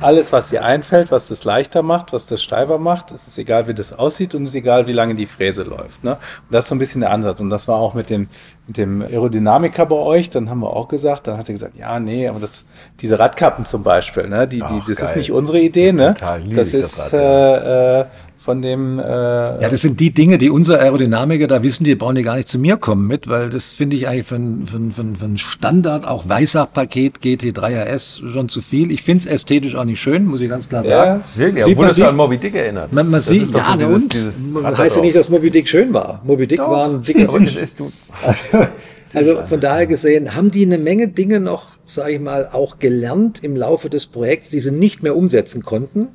alles, 0.00 0.32
was 0.32 0.50
dir 0.50 0.64
einfällt, 0.64 1.10
was 1.10 1.28
das 1.28 1.44
leichter 1.44 1.82
macht, 1.82 2.12
was 2.12 2.26
das 2.26 2.42
steifer 2.42 2.78
macht. 2.78 3.10
Es 3.10 3.26
ist 3.26 3.38
egal, 3.38 3.66
wie 3.66 3.74
das 3.74 3.92
aussieht 3.92 4.34
und 4.34 4.44
es 4.44 4.50
ist 4.50 4.54
egal, 4.56 4.86
wie 4.86 4.92
lange 4.92 5.14
die 5.14 5.26
Fräse 5.26 5.62
läuft. 5.62 6.04
Ne? 6.04 6.12
Und 6.12 6.20
das 6.50 6.64
ist 6.64 6.68
so 6.68 6.74
ein 6.74 6.78
bisschen 6.78 7.00
der 7.00 7.10
Ansatz. 7.10 7.40
Und 7.40 7.50
das 7.50 7.68
war 7.68 7.76
auch 7.76 7.94
mit 7.94 8.10
dem, 8.10 8.28
mit 8.66 8.76
dem 8.76 9.02
Aerodynamiker 9.02 9.86
bei 9.86 9.96
euch. 9.96 10.30
Dann 10.30 10.48
haben 10.50 10.60
wir 10.60 10.70
auch 10.70 10.88
gesagt, 10.88 11.26
dann 11.26 11.38
hat 11.38 11.48
er 11.48 11.52
gesagt, 11.52 11.76
ja, 11.76 11.98
nee, 11.98 12.28
aber 12.28 12.40
das, 12.40 12.64
diese 13.00 13.18
Radkappen 13.18 13.64
zum 13.64 13.82
Beispiel, 13.82 14.28
ne? 14.28 14.46
die, 14.46 14.56
die, 14.56 14.62
Ach, 14.62 14.80
das 14.80 14.88
ist 14.88 15.00
geil. 15.00 15.16
nicht 15.18 15.32
unsere 15.32 15.60
Idee. 15.60 15.92
Ne? 15.92 16.14
Das 16.18 16.44
ich 16.44 16.54
das 16.54 16.74
ist 16.74 17.14
Rad, 17.14 17.20
äh, 17.20 18.00
äh, 18.00 18.04
von 18.48 18.62
dem. 18.62 18.98
Äh, 18.98 19.02
Ja, 19.02 19.68
das 19.68 19.82
sind 19.82 20.00
die 20.00 20.10
Dinge, 20.14 20.38
die 20.38 20.48
unser 20.48 20.80
Aerodynamiker, 20.80 21.46
da 21.46 21.62
wissen 21.62 21.84
die, 21.84 21.94
brauchen 21.94 22.14
die 22.14 22.22
gar 22.22 22.36
nicht 22.36 22.48
zu 22.48 22.58
mir 22.58 22.78
kommen 22.78 23.06
mit, 23.06 23.28
weil 23.28 23.50
das 23.50 23.74
finde 23.74 23.96
ich 23.96 24.08
eigentlich 24.08 24.24
für 24.26 24.36
ein, 24.36 24.66
für 24.66 24.78
für 24.90 25.04
für 25.18 25.24
ein 25.26 25.36
Standard, 25.36 26.06
auch 26.06 26.28
Weissach-Paket 26.30 27.18
GT3 27.22 27.82
RS 27.94 28.22
schon 28.26 28.48
zu 28.48 28.62
viel. 28.62 28.90
Ich 28.90 29.02
finde 29.02 29.20
es 29.24 29.26
ästhetisch 29.26 29.74
auch 29.74 29.84
nicht 29.84 30.00
schön, 30.00 30.24
muss 30.24 30.40
ich 30.40 30.48
ganz 30.48 30.68
klar 30.70 30.82
Ja, 30.84 30.90
sagen. 31.04 31.24
Wirklich, 31.36 31.64
Sieht 31.64 31.72
obwohl 31.74 31.86
man 31.86 31.94
sieht- 31.94 32.04
an 32.04 32.16
Moby 32.16 32.38
Dick 32.38 32.54
erinnert. 32.54 32.92
Man, 32.94 33.10
man 33.10 33.20
sieht, 33.20 33.54
doch 33.54 33.58
ja, 33.58 33.72
so 33.72 33.76
dieses- 33.78 34.02
und? 34.04 34.12
dieses 34.14 34.54
heißt 34.54 34.78
ja 34.78 34.86
drauf. 34.86 35.00
nicht, 35.02 35.16
dass 35.16 35.28
Moby 35.28 35.50
Dick 35.50 35.68
schön 35.68 35.92
war. 35.92 36.22
Moby 36.24 36.46
Dick 36.46 36.60
war 36.60 36.88
ein 36.88 37.02
dicker 37.02 37.28
Fisch. 37.28 37.56
ist 37.56 37.78
du. 37.80 37.90
Also 39.14 39.36
von 39.36 39.58
daher 39.58 39.86
gesehen, 39.86 40.34
haben 40.36 40.50
die 40.50 40.66
eine 40.66 40.76
Menge 40.76 41.08
Dinge 41.08 41.40
noch, 41.40 41.78
sage 41.82 42.12
ich 42.12 42.20
mal, 42.20 42.46
auch 42.52 42.78
gelernt 42.78 43.42
im 43.42 43.56
Laufe 43.56 43.88
des 43.88 44.06
Projekts, 44.06 44.50
die 44.50 44.60
sie 44.60 44.70
nicht 44.70 45.02
mehr 45.02 45.16
umsetzen 45.16 45.62
konnten, 45.64 46.08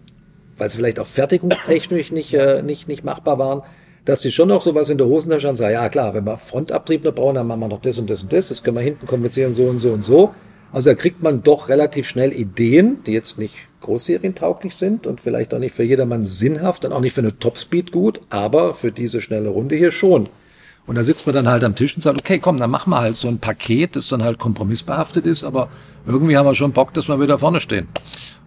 weil 0.63 0.69
sie 0.69 0.77
vielleicht 0.77 0.99
auch 1.01 1.05
fertigungstechnisch 1.05 2.13
nicht, 2.13 2.33
äh, 2.33 2.63
nicht, 2.63 2.87
nicht 2.87 3.03
machbar 3.03 3.37
waren, 3.37 3.63
dass 4.05 4.21
sie 4.21 4.31
schon 4.31 4.47
noch 4.47 4.61
sowas 4.61 4.89
in 4.89 4.97
der 4.97 5.07
Hosentasche 5.07 5.45
haben, 5.45 5.57
sagen, 5.57 5.73
ja 5.73 5.89
klar, 5.89 6.13
wenn 6.13 6.25
wir 6.25 6.37
Frontabtrieb 6.37 7.03
noch 7.03 7.13
brauchen, 7.13 7.35
dann 7.35 7.47
machen 7.47 7.59
wir 7.59 7.67
noch 7.67 7.81
das 7.81 7.97
und 7.97 8.09
das 8.09 8.23
und 8.23 8.31
das, 8.31 8.47
das 8.47 8.63
können 8.63 8.77
wir 8.77 8.81
hinten 8.81 9.05
kompensieren, 9.05 9.53
so 9.53 9.63
und 9.63 9.79
so 9.79 9.91
und 9.91 10.05
so. 10.05 10.33
Also 10.71 10.89
da 10.89 10.95
kriegt 10.95 11.21
man 11.21 11.43
doch 11.43 11.67
relativ 11.67 12.07
schnell 12.07 12.31
Ideen, 12.31 13.03
die 13.05 13.11
jetzt 13.11 13.37
nicht 13.37 13.55
großserientauglich 13.81 14.73
sind 14.73 15.05
und 15.05 15.19
vielleicht 15.19 15.53
auch 15.53 15.59
nicht 15.59 15.75
für 15.75 15.83
jedermann 15.83 16.25
sinnhaft 16.25 16.85
und 16.85 16.93
auch 16.93 17.01
nicht 17.01 17.13
für 17.13 17.21
eine 17.21 17.37
Topspeed 17.37 17.91
gut, 17.91 18.21
aber 18.29 18.73
für 18.73 18.93
diese 18.93 19.19
schnelle 19.19 19.49
Runde 19.49 19.75
hier 19.75 19.91
schon. 19.91 20.29
Und 20.85 20.95
da 20.95 21.03
sitzt 21.03 21.25
man 21.25 21.33
dann 21.33 21.47
halt 21.47 21.63
am 21.63 21.75
Tisch 21.75 21.95
und 21.95 22.01
sagt, 22.01 22.19
okay, 22.19 22.39
komm, 22.39 22.57
dann 22.57 22.69
machen 22.69 22.89
wir 22.89 22.99
halt 22.99 23.15
so 23.15 23.29
ein 23.29 23.39
Paket, 23.39 23.95
das 23.95 24.09
dann 24.09 24.21
halt 24.21 24.37
kompromissbehaftet 24.37 25.25
ist, 25.25 25.45
aber 25.45 25.69
irgendwie 26.05 26.35
haben 26.35 26.45
wir 26.45 26.55
schon 26.55 26.73
Bock, 26.73 26.93
dass 26.93 27.07
wir 27.07 27.21
wieder 27.21 27.37
vorne 27.37 27.61
stehen. 27.61 27.87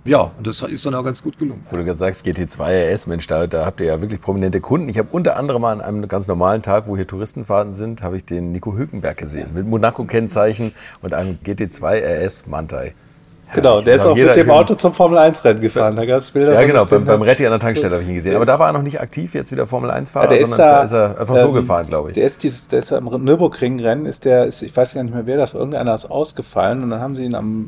Ja, 0.05 0.31
und 0.37 0.46
das 0.46 0.61
ist 0.61 0.85
dann 0.85 0.94
auch 0.94 1.03
ganz 1.03 1.22
gut 1.22 1.38
gelungen. 1.38 1.66
Wo 1.70 1.77
du 1.77 1.85
gerade 1.85 1.99
sagst, 1.99 2.27
GT2 2.27 2.92
RS, 2.92 3.07
Mensch, 3.07 3.27
da, 3.27 3.46
da 3.46 3.64
habt 3.64 3.81
ihr 3.81 3.87
ja 3.87 4.01
wirklich 4.01 4.20
prominente 4.20 4.61
Kunden. 4.61 4.88
Ich 4.88 4.99
habe 4.99 5.09
unter 5.11 5.37
anderem 5.37 5.64
an 5.64 5.81
einem 5.81 6.07
ganz 6.09 6.27
normalen 6.29 6.62
Tag, 6.62 6.87
wo 6.87 6.96
hier 6.96 7.07
Touristenfahrten 7.07 7.72
sind, 7.72 8.03
habe 8.03 8.18
ich 8.18 8.25
den 8.25 8.53
Nico 8.53 8.77
Hülkenberg 8.77 9.16
gesehen. 9.16 9.55
Mit 9.55 9.66
Monaco-Kennzeichen 9.66 10.75
und 11.01 11.14
einem 11.14 11.38
GT2 11.44 12.03
RS 12.25 12.46
Mantai. 12.46 12.94
Genau, 13.54 13.80
der 13.80 13.94
ist 13.96 14.06
auch 14.06 14.16
mit 14.16 14.37
dem 14.37 14.50
Auto 14.50 14.74
zum 14.74 14.92
Formel-1-Rennen 14.92 15.61
gefahren. 15.61 15.96
Da 15.96 16.04
gab 16.04 16.20
es 16.20 16.30
Bilder. 16.30 16.52
Ja, 16.52 16.61
von 16.61 16.68
genau, 16.68 16.85
beim, 16.85 17.04
beim 17.04 17.22
Retti 17.22 17.44
an 17.46 17.52
der 17.52 17.61
Tankstelle 17.61 17.94
habe 17.94 18.02
ich 18.02 18.09
ihn 18.09 18.14
gesehen. 18.14 18.37
Aber 18.37 18.46
da 18.46 18.59
war 18.59 18.68
er 18.68 18.72
noch 18.72 18.82
nicht 18.82 19.00
aktiv, 19.00 19.35
jetzt 19.35 19.52
wieder 19.52 19.66
Formel 19.66 19.90
1-Fahrer, 19.90 20.35
Ja, 20.35 20.46
sondern 20.46 20.68
da, 20.68 20.76
da, 20.76 20.82
ist 20.85 20.92
er 20.92 21.20
einfach 21.20 21.37
so 21.37 21.48
ähm, 21.48 21.54
gefahren, 21.54 21.87
glaube 21.87 22.11
ich. 22.11 22.14
Der 22.14 22.26
ist, 22.26 22.42
dieses, 22.42 22.68
der 22.68 22.80
ist 22.80 22.92
am 22.92 23.04
Nürburgring-Rennen, 23.04 24.06
ist 24.06 24.24
der, 24.24 24.44
ist, 24.44 24.62
ich 24.62 24.76
weiß 24.76 24.94
gar 24.94 25.02
nicht 25.02 25.14
mehr 25.14 25.26
wer 25.26 25.37
das 25.37 25.54
war, 25.54 25.61
irgendeiner 25.61 25.94
ist 25.94 26.11
ausgefallen 26.11 26.82
und 26.82 26.90
dann 26.90 27.00
haben 27.00 27.16
sie 27.16 27.24
ihn 27.24 27.35
am 27.35 27.66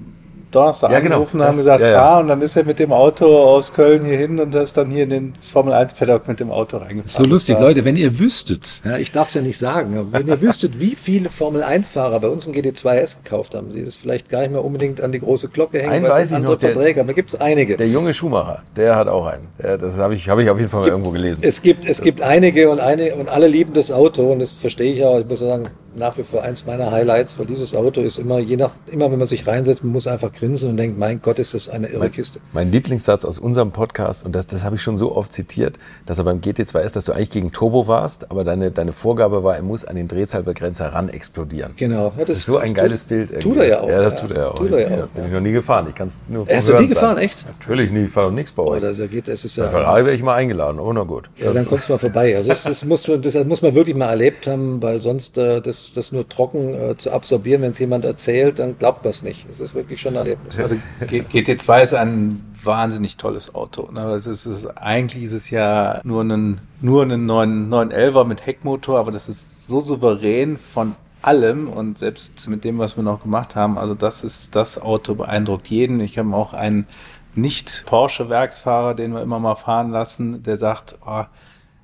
Donnerstag 0.50 0.90
Ja, 0.90 1.00
genau, 1.00 1.16
angerufen 1.16 1.40
und 1.40 1.46
haben 1.46 1.56
gesagt, 1.56 1.80
ja, 1.82 1.88
ja. 1.90 1.98
fahr 2.00 2.20
und 2.20 2.28
dann 2.28 2.40
ist 2.40 2.56
er 2.56 2.64
mit 2.64 2.78
dem 2.78 2.92
Auto 2.92 3.26
aus 3.38 3.72
Köln 3.72 4.04
hier 4.04 4.16
hin 4.16 4.38
und 4.40 4.54
ist 4.54 4.76
dann 4.76 4.90
hier 4.90 5.04
in 5.04 5.11
den 5.11 5.34
Formel 5.52 5.72
1 5.72 5.94
Paddock 5.94 6.26
mit 6.28 6.40
dem 6.40 6.50
Auto 6.50 6.78
reingefahren. 6.78 7.08
So 7.08 7.24
lustig, 7.24 7.58
Leute, 7.58 7.84
wenn 7.84 7.96
ihr 7.96 8.18
wüsstet, 8.18 8.80
ja, 8.84 8.96
ich 8.98 9.12
darf 9.12 9.28
es 9.28 9.34
ja 9.34 9.42
nicht 9.42 9.58
sagen, 9.58 10.08
wenn 10.11 10.26
ihr 10.26 10.40
wüsstet, 10.40 10.80
wie 10.80 10.94
viele 10.94 11.28
Formel-1-Fahrer 11.30 12.20
bei 12.20 12.28
uns 12.28 12.46
ein 12.46 12.54
GT2S 12.54 13.16
gekauft 13.22 13.54
haben, 13.54 13.72
die 13.72 13.84
das 13.84 13.96
vielleicht 13.96 14.28
gar 14.28 14.40
nicht 14.40 14.52
mehr 14.52 14.64
unbedingt 14.64 15.00
an 15.00 15.12
die 15.12 15.20
große 15.20 15.48
Glocke 15.48 15.78
hängen, 15.80 15.92
Einen 15.92 16.04
weil 16.08 16.22
es 16.22 16.32
andere 16.32 16.52
noch, 16.54 16.61
der- 16.61 16.72
Verträge, 16.72 17.00
aber 17.00 17.08
da 17.08 17.12
gibt 17.14 17.32
es 17.34 17.40
einige. 17.40 17.76
Der 17.76 17.88
junge 17.88 18.14
Schumacher, 18.14 18.62
der 18.76 18.96
hat 18.96 19.08
auch 19.08 19.26
einen. 19.26 19.46
Der, 19.62 19.78
das 19.78 19.98
habe 19.98 20.14
ich, 20.14 20.28
hab 20.28 20.38
ich 20.38 20.48
auf 20.50 20.58
jeden 20.58 20.70
Fall 20.70 20.80
mal 20.82 20.88
irgendwo 20.88 21.11
gelesen. 21.11 21.38
Es 21.42 21.62
gibt, 21.62 21.84
es 21.84 22.00
gibt 22.00 22.22
einige 22.22 22.70
und 22.70 22.80
eine 22.80 23.14
und 23.14 23.28
alle 23.28 23.48
lieben 23.48 23.72
das 23.74 23.90
Auto 23.90 24.32
und 24.32 24.40
das 24.40 24.52
verstehe 24.52 24.92
ich 24.94 25.04
auch. 25.04 25.18
Ich 25.18 25.26
muss 25.26 25.40
sagen, 25.40 25.64
nach 25.98 26.16
wie 26.18 26.22
vor 26.22 26.42
eins 26.42 26.64
meiner 26.66 26.90
Highlights, 26.90 27.38
weil 27.38 27.46
dieses 27.46 27.74
Auto 27.74 28.00
ist 28.00 28.18
immer, 28.18 28.38
je 28.38 28.56
nach, 28.56 28.70
immer 28.90 29.11
wenn 29.11 29.18
man 29.18 29.26
sich 29.28 29.46
reinsetzt, 29.46 29.82
man 29.84 29.92
muss 29.92 30.06
einfach 30.06 30.32
grinsen 30.32 30.70
und 30.70 30.76
denkt, 30.76 30.98
mein 30.98 31.20
Gott, 31.22 31.38
ist 31.38 31.54
das 31.54 31.68
eine 31.68 31.88
irre 31.88 32.11
Kiste. 32.11 32.40
Mein 32.52 32.70
Lieblingssatz 32.72 33.24
aus 33.24 33.38
unserem 33.38 33.70
Podcast, 33.72 34.24
und 34.24 34.34
das, 34.34 34.46
das 34.46 34.62
habe 34.64 34.76
ich 34.76 34.82
schon 34.82 34.96
so 34.98 35.14
oft 35.16 35.32
zitiert, 35.32 35.78
dass 36.06 36.18
er 36.18 36.24
beim 36.24 36.40
GT2S, 36.40 36.92
dass 36.94 37.04
du 37.04 37.12
eigentlich 37.12 37.30
gegen 37.30 37.50
Turbo 37.50 37.87
warst, 37.87 38.30
aber 38.30 38.44
deine, 38.44 38.70
deine 38.70 38.92
Vorgabe 38.92 39.42
war, 39.44 39.56
er 39.56 39.62
muss 39.62 39.84
an 39.84 39.96
den 39.96 40.08
Drehzahlbegrenzer 40.08 40.87
ran 40.92 41.08
explodieren. 41.08 41.72
Genau. 41.76 42.12
Ja, 42.16 42.24
Das 42.24 42.30
ist 42.30 42.46
so 42.46 42.58
ein 42.58 42.74
geiles 42.74 43.04
Bild. 43.04 43.40
Tut 43.40 43.56
er 43.56 43.66
ja 43.68 43.80
auch. 43.80 43.88
Ja, 43.88 44.00
das 44.00 44.16
tut 44.16 44.30
er 44.32 44.50
auch. 44.52 44.54
Tut 44.54 44.70
er 44.72 44.80
ja 44.80 45.04
auch, 45.04 45.08
Bin 45.08 45.22
ja. 45.24 45.26
ich 45.28 45.32
noch 45.34 45.40
nie 45.40 45.52
gefahren. 45.52 45.87
Ich 45.88 45.94
kann 45.94 46.08
es 46.08 46.18
nur 46.28 46.46
Hast 46.48 46.68
du 46.68 46.74
nie 46.78 46.87
gefahren, 46.88 47.16
sagen. 47.16 47.24
echt? 47.26 47.44
Natürlich 47.58 47.90
nie. 47.92 48.04
Ich 48.04 48.11
fahre 48.11 48.28
noch 48.28 48.34
nichts 48.34 48.52
bei 48.52 48.62
Oh, 48.62 48.70
euch. 48.70 48.80
das 48.80 48.98
geht, 49.11 49.28
das 49.28 49.44
ist 49.44 49.56
Bei 49.56 49.64
ja. 49.64 49.68
Ferrari 49.70 50.04
wäre 50.04 50.14
ich 50.14 50.22
mal 50.22 50.34
eingeladen. 50.34 50.78
Oh, 50.78 50.92
na 50.92 51.02
gut. 51.02 51.28
Ja, 51.38 51.52
dann 51.52 51.66
kommst 51.66 51.88
du 51.88 51.92
mal 51.94 51.98
vorbei. 51.98 52.37
Also 52.37 52.48
das, 52.48 52.62
das, 52.62 52.84
muss, 52.84 53.06
man- 53.08 53.20
das 53.22 53.34
muss 53.44 53.62
man 53.62 53.74
wirklich 53.74 53.96
mal 53.96 54.08
erlebt 54.11 54.46
haben, 54.46 54.82
weil 54.82 55.00
sonst 55.00 55.38
äh, 55.38 55.61
das, 55.61 55.88
das 55.92 56.12
nur 56.12 56.29
trocken 56.29 56.74
äh, 56.74 56.96
zu 56.96 57.11
absorbieren, 57.12 57.62
wenn 57.62 57.70
es 57.72 57.79
jemand 57.79 58.05
erzählt, 58.05 58.59
dann 58.59 58.79
glaubt 58.79 59.05
man 59.05 59.11
es 59.11 59.22
nicht. 59.22 59.46
Es 59.51 59.61
ist 59.61 59.74
wirklich 59.74 60.01
schon 60.01 60.14
ein 60.14 60.18
Erlebnis. 60.27 60.59
Also 60.59 60.77
G- 61.09 61.20
GT2 61.22 61.83
ist 61.83 61.94
ein 61.94 62.44
wahnsinnig 62.62 63.16
tolles 63.16 63.55
Auto. 63.55 63.90
Ne? 63.92 64.12
Es 64.14 64.27
ist, 64.27 64.46
es 64.46 64.64
ist, 64.64 64.66
eigentlich 64.77 65.24
ist 65.24 65.33
es 65.33 65.51
ja 65.51 66.01
nur 66.05 66.22
ein, 66.24 66.61
nur 66.81 67.03
ein 67.05 67.27
9, 67.27 67.68
911er 67.72 68.24
mit 68.24 68.46
Heckmotor, 68.46 68.98
aber 68.98 69.12
das 69.12 69.29
ist 69.29 69.66
so 69.66 69.81
souverän 69.81 70.57
von 70.59 70.94
allem 71.22 71.68
und 71.68 71.98
selbst 71.98 72.48
mit 72.48 72.62
dem, 72.64 72.79
was 72.79 72.96
wir 72.96 73.03
noch 73.03 73.22
gemacht 73.22 73.57
haben, 73.57 73.77
also 73.77 73.94
das 73.94 74.22
ist 74.22 74.55
das 74.55 74.81
Auto 74.81 75.14
beeindruckt 75.16 75.68
jeden. 75.68 75.98
Ich 76.01 76.16
habe 76.16 76.35
auch 76.35 76.53
einen 76.53 76.87
nicht 77.35 77.85
Porsche 77.87 78.29
Werksfahrer, 78.29 78.94
den 78.94 79.12
wir 79.12 79.22
immer 79.22 79.38
mal 79.40 79.55
fahren 79.57 79.90
lassen, 79.90 80.42
der 80.42 80.57
sagt, 80.57 80.96
oh, 81.07 81.24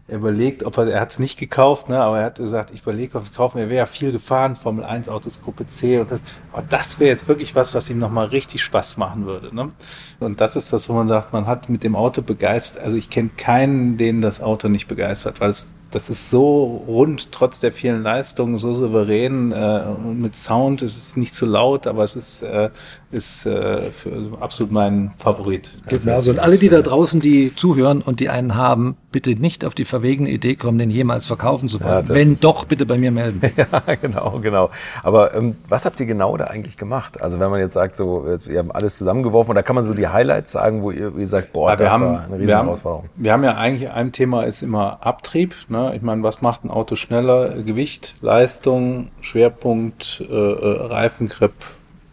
er 0.07 0.17
überlegt, 0.17 0.65
ob 0.65 0.77
er, 0.77 0.87
er 0.89 1.01
hat 1.01 1.11
es 1.11 1.19
nicht 1.19 1.39
gekauft, 1.39 1.89
ne, 1.89 1.99
aber 1.99 2.19
er 2.19 2.27
hat 2.27 2.37
gesagt, 2.37 2.71
ich 2.73 2.83
überlege, 2.83 3.17
ob 3.17 3.25
ich 3.25 3.31
es 3.31 3.35
kaufen. 3.35 3.59
Er 3.59 3.69
wäre 3.69 3.79
ja 3.79 3.87
viel 3.87 4.13
gefahren, 4.13 4.55
Formel 4.55 4.85
1 4.85 5.09
Autos, 5.09 5.41
Gruppe 5.43 5.67
C 5.67 5.99
und 5.99 6.11
das, 6.11 6.23
aber 6.53 6.63
das 6.69 7.01
wäre 7.01 7.11
jetzt 7.11 7.27
wirklich 7.27 7.55
was, 7.55 7.75
was 7.75 7.89
ihm 7.89 7.99
nochmal 7.99 8.27
richtig 8.27 8.63
Spaß 8.63 8.99
machen 8.99 9.25
würde. 9.25 9.55
Ne? 9.55 9.73
Und 10.21 10.41
das 10.41 10.57
ist 10.57 10.73
das, 10.73 10.89
wo 10.89 10.93
man 10.93 11.09
sagt, 11.09 11.33
man 11.33 11.47
hat 11.47 11.71
mit 11.71 11.85
dem 11.85 11.97
Auto 11.97 12.21
begeistert, 12.21 12.85
also 12.85 12.97
ich 12.97 13.09
kenne 13.09 13.31
keinen, 13.37 13.97
den 13.97 14.21
das 14.21 14.43
Auto 14.43 14.69
nicht 14.69 14.89
begeistert, 14.89 15.41
weil 15.41 15.51
es 15.51 15.73
das 15.95 16.11
ist 16.11 16.29
so 16.29 16.83
rund, 16.89 17.31
trotz 17.31 17.61
der 17.61 17.71
vielen 17.71 18.03
Leistungen, 18.03 18.59
so 18.59 18.75
souverän 18.75 19.53
äh, 19.53 19.93
mit 19.93 20.35
Sound. 20.35 20.83
Es 20.83 20.97
ist 20.97 21.17
nicht 21.17 21.35
zu 21.35 21.47
laut, 21.47 21.87
aber 21.87 22.03
es 22.03 22.17
ist, 22.17 22.43
äh, 22.43 22.71
ist 23.15 23.47
äh, 23.47 23.79
für, 23.91 24.13
also 24.13 24.31
absolut 24.41 24.73
mein 24.73 25.11
Favorit. 25.19 25.71
Mir 26.05 26.15
also. 26.15 26.31
Und 26.33 26.41
alle, 26.41 26.59
die 26.59 26.69
da 26.69 26.83
draußen, 26.83 27.21
die 27.21 27.55
zuhören 27.55 28.03
und 28.03 28.21
die 28.21 28.29
einen 28.29 28.55
haben, 28.57 28.97
bitte 29.13 29.31
nicht 29.31 29.65
auf 29.65 29.75
die 29.75 29.85
verwegene 29.85 30.29
Idee 30.29 30.57
kommen, 30.57 30.77
den 30.79 30.91
jemals 30.91 31.27
verkaufen 31.27 31.69
zu 31.69 31.79
Ja, 31.79 31.85
wollen. 31.87 32.05
das 32.05 32.15
Wenn 32.17 32.35
doch, 32.37 32.65
bitte 32.65 32.85
bei 32.85 32.99
mir 32.99 33.11
melden. 33.13 33.41
Ja, 33.57 33.95
genau, 33.95 34.41
genau. 34.41 34.71
Aber 35.03 35.35
ähm, 35.35 35.57
was 35.69 35.87
habt 35.87 36.01
ihr 36.01 36.07
genau 36.07 36.37
da 36.37 36.45
eigentlich 36.47 36.77
gemacht? 36.77 37.21
Also 37.23 37.39
wenn 37.41 37.51
man 37.51 37.61
jetzt 37.61 37.73
sagt, 37.75 37.95
so, 37.97 38.27
ihr 38.49 38.59
habt 38.59 38.75
alles 38.75 38.99
zusammengeworfen, 38.99 39.51
und 39.51 39.55
da 39.57 39.63
kann 39.63 39.77
man 39.77 39.85
so 39.85 39.95
die 39.95 40.09
Highlights 40.09 40.53
sagen, 40.53 40.83
wo 40.83 40.91
ihr, 40.91 41.15
wo 41.15 41.19
ihr 41.19 41.27
sagt, 41.29 41.53
boah, 41.53 41.71
Ja, 41.71 41.77
das 41.77 41.87
wir, 41.87 41.93
haben, 41.93 42.05
war 42.05 42.25
eine 42.25 42.35
riesen 42.35 42.49
wir, 42.49 42.57
haben, 42.59 42.67
Herausforderung. 42.67 43.09
wir 43.17 43.33
haben 43.33 43.45
ja 43.45 43.55
eigentlich 43.57 43.91
ein 43.91 44.13
Thema 44.13 44.43
ist 44.43 44.63
immer 44.63 44.99
Abtrieb. 45.07 45.55
Ne? 45.69 45.93
Ich 45.95 46.03
meine, 46.03 46.23
was 46.25 46.43
macht 46.43 46.65
ein 46.65 46.71
Auto 46.71 46.97
schneller? 46.97 47.51
Gewicht, 47.63 48.15
Leistung, 48.21 49.09
Schwerpunkt, 49.21 50.23
äh, 50.29 50.35
äh, 50.35 50.87
Reifengrip, 50.87 51.53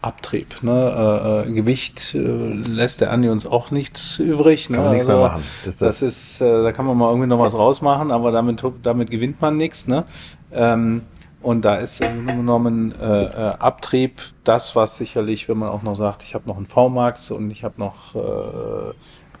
Abtrieb. 0.02 0.62
Ne? 0.62 1.44
Äh, 1.46 1.48
äh, 1.48 1.52
Gewicht 1.52 2.14
äh, 2.14 2.18
lässt 2.18 3.00
der 3.00 3.12
Andi 3.12 3.28
uns 3.28 3.46
auch 3.46 3.70
nichts 3.70 4.18
übrig. 4.18 4.66
Kann 4.66 4.76
ne? 4.76 4.82
man 4.82 4.90
nichts 4.92 5.06
mehr 5.06 5.16
machen. 5.16 5.42
Ist 5.64 5.80
das, 5.80 6.00
das- 6.00 6.02
ist, 6.02 6.40
äh, 6.40 6.62
da 6.64 6.72
kann 6.72 6.86
man 6.86 6.98
mal 6.98 7.08
irgendwie 7.08 7.28
noch 7.28 7.38
was 7.38 7.56
rausmachen, 7.56 8.10
aber 8.10 8.32
damit, 8.32 8.62
damit 8.82 9.10
gewinnt 9.10 9.40
man 9.40 9.56
nichts. 9.56 9.86
Ne? 9.86 10.04
Ähm, 10.52 11.02
und 11.40 11.64
da 11.64 11.76
ist 11.76 12.00
im 12.00 12.26
Grunde 12.26 12.36
genommen 12.36 12.94
äh, 13.00 13.24
äh, 13.24 13.54
Abtrieb 13.58 14.20
das, 14.44 14.76
was 14.76 14.96
sicherlich, 14.96 15.48
wenn 15.48 15.58
man 15.58 15.70
auch 15.70 15.82
noch 15.82 15.94
sagt, 15.94 16.22
ich 16.24 16.34
habe 16.34 16.48
noch 16.48 16.56
einen 16.56 16.66
V-Max 16.66 17.30
und 17.30 17.50
ich 17.50 17.64
habe 17.64 17.74
noch 17.78 18.14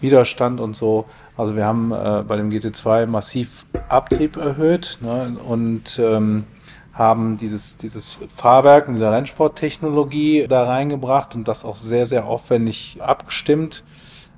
Widerstand 0.00 0.60
und 0.60 0.74
so. 0.74 1.04
Also 1.36 1.54
wir 1.54 1.64
haben 1.64 1.90
bei 1.90 2.36
dem 2.36 2.50
GT2 2.50 3.06
massiv 3.06 3.66
Abtrieb 3.88 4.36
erhöht 4.36 4.98
ne, 5.00 5.36
und 5.46 6.00
ähm, 6.00 6.44
haben 6.92 7.38
dieses, 7.38 7.76
dieses 7.78 8.18
Fahrwerk 8.34 8.88
und 8.88 8.94
diese 8.94 9.10
Rennsporttechnologie 9.10 10.46
da 10.48 10.64
reingebracht 10.64 11.34
und 11.34 11.48
das 11.48 11.64
auch 11.64 11.76
sehr, 11.76 12.06
sehr 12.06 12.26
aufwendig 12.26 12.98
abgestimmt. 13.00 13.82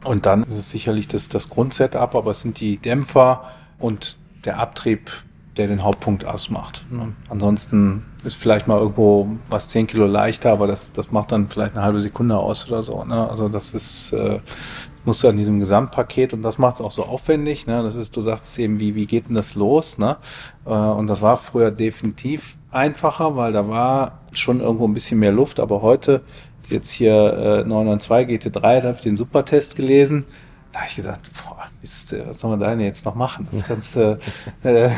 Und 0.05 0.27
dann 0.27 0.45
ist 0.45 0.57
es 0.57 0.71
sicherlich 0.71 1.09
das, 1.09 1.29
das 1.29 1.49
Grundsetup, 1.49 2.15
aber 2.15 2.31
es 2.31 2.41
sind 2.41 2.61
die 2.61 2.77
Dämpfer 2.77 3.51
und 3.79 4.19
der 4.45 4.59
Abtrieb, 4.59 5.11
der 5.57 5.67
den 5.69 5.83
Hauptpunkt 5.83 6.25
ausmacht. 6.25 6.85
Ne? 6.91 7.13
Ansonsten 7.29 8.05
ist 8.23 8.37
vielleicht 8.37 8.67
mal 8.67 8.79
irgendwo 8.79 9.29
was 9.49 9.69
10 9.71 9.87
Kilo 9.87 10.07
leichter, 10.07 10.53
aber 10.53 10.67
das, 10.67 10.93
das 10.93 11.11
macht 11.11 11.33
dann 11.33 11.49
vielleicht 11.49 11.75
eine 11.75 11.85
halbe 11.85 12.01
Sekunde 12.01 12.37
aus 12.37 12.69
oder 12.69 12.83
so. 12.83 13.05
Ne? 13.05 13.29
Also 13.29 13.49
das 13.49 13.73
ist, 13.73 14.13
äh, 14.13 14.41
musst 15.05 15.23
du 15.23 15.29
an 15.29 15.37
diesem 15.37 15.59
Gesamtpaket 15.59 16.33
und 16.33 16.43
das 16.43 16.59
macht 16.59 16.77
es 16.77 16.81
auch 16.81 16.91
so 16.91 17.05
aufwendig. 17.05 17.67
Ne? 17.67 17.83
Das 17.83 17.95
ist, 17.95 18.17
du 18.17 18.21
sagst 18.21 18.59
eben, 18.59 18.81
wie, 18.81 18.95
wie 18.95 19.07
geht 19.07 19.29
denn 19.29 19.35
das 19.35 19.55
los? 19.55 19.99
Ne? 19.99 20.17
Äh, 20.67 20.71
und 20.71 21.07
das 21.07 21.23
war 21.23 21.37
früher 21.37 21.71
definitiv 21.71 22.57
einfacher, 22.71 23.37
weil 23.37 23.53
da 23.53 23.69
war 23.69 24.21
schon 24.33 24.61
irgendwo 24.61 24.87
ein 24.87 24.95
bisschen 24.95 25.19
mehr 25.19 25.33
Luft, 25.33 25.61
aber 25.61 25.83
heute 25.83 26.23
jetzt 26.71 26.91
hier 26.91 27.65
äh, 27.65 27.69
992 27.69 28.53
GT3, 28.53 28.61
da 28.61 28.89
habe 28.89 28.97
ich 28.97 29.03
den 29.03 29.17
Supertest 29.17 29.77
gelesen. 29.77 30.25
Da 30.75 30.81
habe 30.81 30.89
ich 30.89 30.97
gesagt, 30.97 31.31
boah, 31.35 31.69
Mist, 31.81 32.13
äh, 32.13 32.27
was 32.27 32.41
soll 32.41 32.51
man 32.51 32.59
da 32.59 32.71
denn 32.71 32.81
jetzt 32.81 33.05
noch 33.05 33.15
machen? 33.15 33.47
Das, 33.49 33.69
Ganze, 33.69 34.19
äh, 34.65 34.91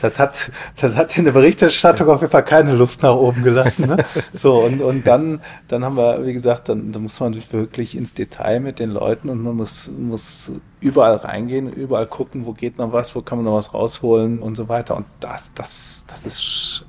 das, 0.00 0.18
hat, 0.18 0.50
das 0.80 0.96
hat 0.96 1.18
in 1.18 1.26
der 1.26 1.32
Berichterstattung 1.32 2.08
auf 2.08 2.22
jeden 2.22 2.30
Fall 2.30 2.42
keine 2.42 2.74
Luft 2.74 3.02
nach 3.02 3.14
oben 3.14 3.42
gelassen. 3.42 3.86
Ne? 3.86 3.98
So, 4.32 4.60
und, 4.60 4.80
und 4.80 5.06
dann, 5.06 5.42
dann 5.68 5.84
haben 5.84 5.98
wir, 5.98 6.24
wie 6.24 6.32
gesagt, 6.32 6.70
dann, 6.70 6.90
dann 6.90 7.02
muss 7.02 7.20
man 7.20 7.36
wirklich 7.52 7.98
ins 7.98 8.14
Detail 8.14 8.60
mit 8.60 8.78
den 8.78 8.92
Leuten 8.92 9.28
und 9.28 9.42
man 9.42 9.56
muss, 9.56 9.90
muss 9.94 10.52
überall 10.80 11.16
reingehen, 11.16 11.70
überall 11.70 12.06
gucken, 12.06 12.46
wo 12.46 12.54
geht 12.54 12.78
noch 12.78 12.94
was, 12.94 13.14
wo 13.14 13.20
kann 13.20 13.36
man 13.36 13.44
noch 13.44 13.56
was 13.56 13.74
rausholen 13.74 14.38
und 14.38 14.54
so 14.54 14.70
weiter. 14.70 14.96
Und 14.96 15.04
das, 15.20 15.52
das, 15.52 16.06
das 16.08 16.24
ist 16.24 16.86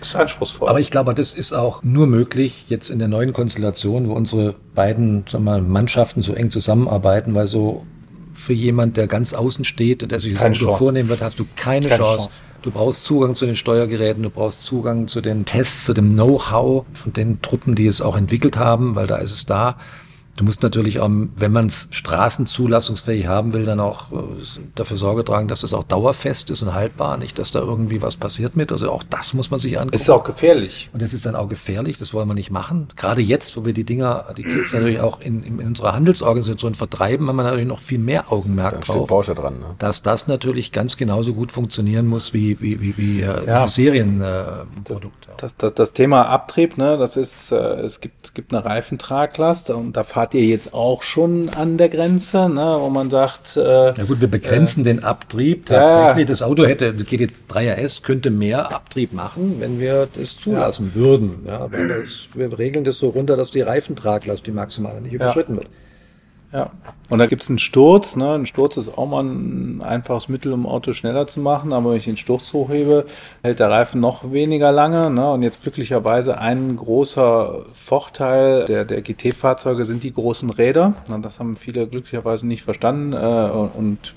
ist 0.00 0.14
anspruchsvoll. 0.14 0.68
Aber 0.68 0.80
ich 0.80 0.90
glaube, 0.90 1.14
das 1.14 1.34
ist 1.34 1.52
auch 1.52 1.82
nur 1.82 2.06
möglich 2.06 2.66
jetzt 2.68 2.90
in 2.90 2.98
der 2.98 3.08
neuen 3.08 3.32
Konstellation, 3.32 4.08
wo 4.08 4.14
unsere 4.14 4.54
beiden 4.74 5.24
sagen 5.28 5.44
wir 5.44 5.52
mal, 5.52 5.62
Mannschaften 5.62 6.22
so 6.22 6.32
eng 6.32 6.50
zusammenarbeiten, 6.50 7.34
weil 7.34 7.46
so 7.46 7.84
für 8.34 8.52
jemand, 8.52 8.96
der 8.96 9.06
ganz 9.06 9.32
außen 9.32 9.64
steht 9.64 10.02
und 10.02 10.12
der 10.12 10.20
sich 10.20 10.34
das 10.34 10.42
Auto 10.42 10.74
vornehmen 10.74 11.08
wird, 11.08 11.22
hast 11.22 11.38
du 11.38 11.46
keine, 11.56 11.88
keine 11.88 12.02
Chance. 12.02 12.24
Chance. 12.26 12.40
Du 12.62 12.70
brauchst 12.70 13.04
Zugang 13.04 13.34
zu 13.34 13.46
den 13.46 13.56
Steuergeräten, 13.56 14.22
du 14.22 14.30
brauchst 14.30 14.64
Zugang 14.64 15.06
zu 15.06 15.20
den 15.20 15.44
Tests, 15.44 15.84
zu 15.84 15.92
dem 15.92 16.14
Know-how 16.14 16.84
von 16.94 17.12
den 17.12 17.42
Truppen, 17.42 17.74
die 17.74 17.86
es 17.86 18.00
auch 18.00 18.16
entwickelt 18.16 18.56
haben, 18.56 18.94
weil 18.94 19.06
da 19.06 19.16
ist 19.16 19.32
es 19.32 19.46
da. 19.46 19.76
Du 20.36 20.44
musst 20.44 20.62
natürlich, 20.62 20.98
auch, 20.98 21.08
wenn 21.08 21.52
man 21.52 21.66
es 21.66 21.88
straßenzulassungsfähig 21.90 23.28
haben 23.28 23.52
will, 23.52 23.64
dann 23.64 23.78
auch 23.78 24.10
äh, 24.10 24.16
dafür 24.74 24.96
Sorge 24.96 25.24
tragen, 25.24 25.46
dass 25.46 25.62
es 25.62 25.72
auch 25.72 25.84
dauerfest 25.84 26.50
ist 26.50 26.62
und 26.62 26.74
haltbar, 26.74 27.18
nicht, 27.18 27.38
dass 27.38 27.52
da 27.52 27.60
irgendwie 27.60 28.02
was 28.02 28.16
passiert 28.16 28.56
mit. 28.56 28.72
Also 28.72 28.90
auch 28.90 29.04
das 29.04 29.34
muss 29.34 29.52
man 29.52 29.60
sich 29.60 29.78
angucken. 29.78 29.94
Ist 29.94 30.10
auch 30.10 30.24
gefährlich. 30.24 30.90
Und 30.92 31.02
das 31.02 31.14
ist 31.14 31.24
dann 31.24 31.36
auch 31.36 31.48
gefährlich, 31.48 31.98
das 31.98 32.12
wollen 32.14 32.26
wir 32.26 32.34
nicht 32.34 32.50
machen. 32.50 32.88
Gerade 32.96 33.22
jetzt, 33.22 33.56
wo 33.56 33.64
wir 33.64 33.72
die 33.72 33.84
Dinger, 33.84 34.26
die 34.36 34.42
Kids 34.42 34.72
natürlich 34.72 35.00
auch 35.00 35.20
in, 35.20 35.44
in 35.44 35.60
unserer 35.60 35.92
Handelsorganisation 35.92 36.74
vertreiben, 36.74 37.28
haben 37.28 37.36
wir 37.36 37.44
natürlich 37.44 37.68
noch 37.68 37.78
viel 37.78 38.00
mehr 38.00 38.32
Augenmerk 38.32 38.84
da 38.86 38.92
drauf. 38.92 39.08
Porsche 39.08 39.36
dran, 39.36 39.60
ne? 39.60 39.66
Dass 39.78 40.02
das 40.02 40.26
natürlich 40.26 40.72
ganz 40.72 40.96
genauso 40.96 41.34
gut 41.34 41.52
funktionieren 41.52 42.06
muss 42.06 42.34
wie, 42.34 42.60
wie, 42.60 42.80
wie, 42.80 42.96
wie 42.98 43.20
äh, 43.20 43.46
ja. 43.46 43.62
die 43.62 43.68
Serienprodukte. 43.68 45.30
Äh, 45.30 45.34
das, 45.36 45.56
das, 45.56 45.74
das, 45.74 45.92
Thema 45.92 46.26
Abtrieb, 46.26 46.78
ne, 46.78 46.96
das 46.96 47.16
ist, 47.16 47.52
äh, 47.52 47.56
es 47.56 48.00
gibt, 48.00 48.26
es 48.26 48.34
gibt 48.34 48.52
eine 48.52 48.64
Reifentraglast 48.64 49.70
und 49.70 49.92
da 49.92 50.02
fahren 50.02 50.23
wart 50.24 50.32
ihr 50.32 50.44
jetzt 50.44 50.72
auch 50.72 51.02
schon 51.02 51.50
an 51.50 51.76
der 51.76 51.90
Grenze, 51.90 52.48
ne, 52.48 52.78
wo 52.80 52.88
man 52.88 53.10
sagt. 53.10 53.58
Äh, 53.58 53.60
ja 53.60 54.04
gut, 54.08 54.22
wir 54.22 54.28
begrenzen 54.28 54.80
äh, 54.80 54.84
den 54.84 55.04
Abtrieb 55.04 55.66
tatsächlich. 55.66 56.20
Ja. 56.20 56.24
Das 56.24 56.40
Auto 56.40 56.64
hätte, 56.64 56.94
das 56.94 57.06
geht 57.06 57.20
jetzt 57.20 57.44
3RS, 57.52 58.02
könnte 58.02 58.30
mehr 58.30 58.74
Abtrieb 58.74 59.12
machen, 59.12 59.56
wenn 59.58 59.80
wir 59.80 60.08
das 60.14 60.38
zulassen 60.38 60.92
ja. 60.94 60.94
würden. 60.94 61.44
Ja, 61.46 61.68
das, 61.88 62.28
wir 62.32 62.58
regeln 62.58 62.86
das 62.86 62.98
so 62.98 63.10
runter, 63.10 63.36
dass 63.36 63.50
die 63.50 63.60
Reifentraglast, 63.60 64.46
die 64.46 64.52
maximale, 64.52 65.02
nicht 65.02 65.12
überschritten 65.12 65.56
wird. 65.56 65.68
Ja. 66.54 66.70
Und 67.10 67.18
da 67.18 67.26
gibt 67.26 67.42
es 67.42 67.48
einen 67.48 67.58
Sturz. 67.58 68.14
Ne? 68.14 68.32
Ein 68.32 68.46
Sturz 68.46 68.76
ist 68.76 68.96
auch 68.96 69.08
mal 69.08 69.24
ein 69.24 69.82
einfaches 69.82 70.28
Mittel, 70.28 70.52
um 70.52 70.66
Auto 70.66 70.92
schneller 70.92 71.26
zu 71.26 71.40
machen. 71.40 71.72
Aber 71.72 71.90
wenn 71.90 71.96
ich 71.98 72.04
den 72.04 72.16
Sturz 72.16 72.52
hochhebe, 72.52 73.06
hält 73.42 73.58
der 73.58 73.70
Reifen 73.70 74.00
noch 74.00 74.30
weniger 74.30 74.70
lange. 74.70 75.10
Ne? 75.10 75.32
Und 75.32 75.42
jetzt 75.42 75.62
glücklicherweise 75.62 76.38
ein 76.38 76.76
großer 76.76 77.64
Vorteil 77.74 78.66
der, 78.66 78.84
der 78.84 79.02
GT-Fahrzeuge 79.02 79.84
sind 79.84 80.04
die 80.04 80.12
großen 80.12 80.48
Räder. 80.48 80.94
Das 81.22 81.40
haben 81.40 81.56
viele 81.56 81.88
glücklicherweise 81.88 82.46
nicht 82.46 82.62
verstanden. 82.62 83.12
Äh, 83.14 83.50
und 83.76 84.14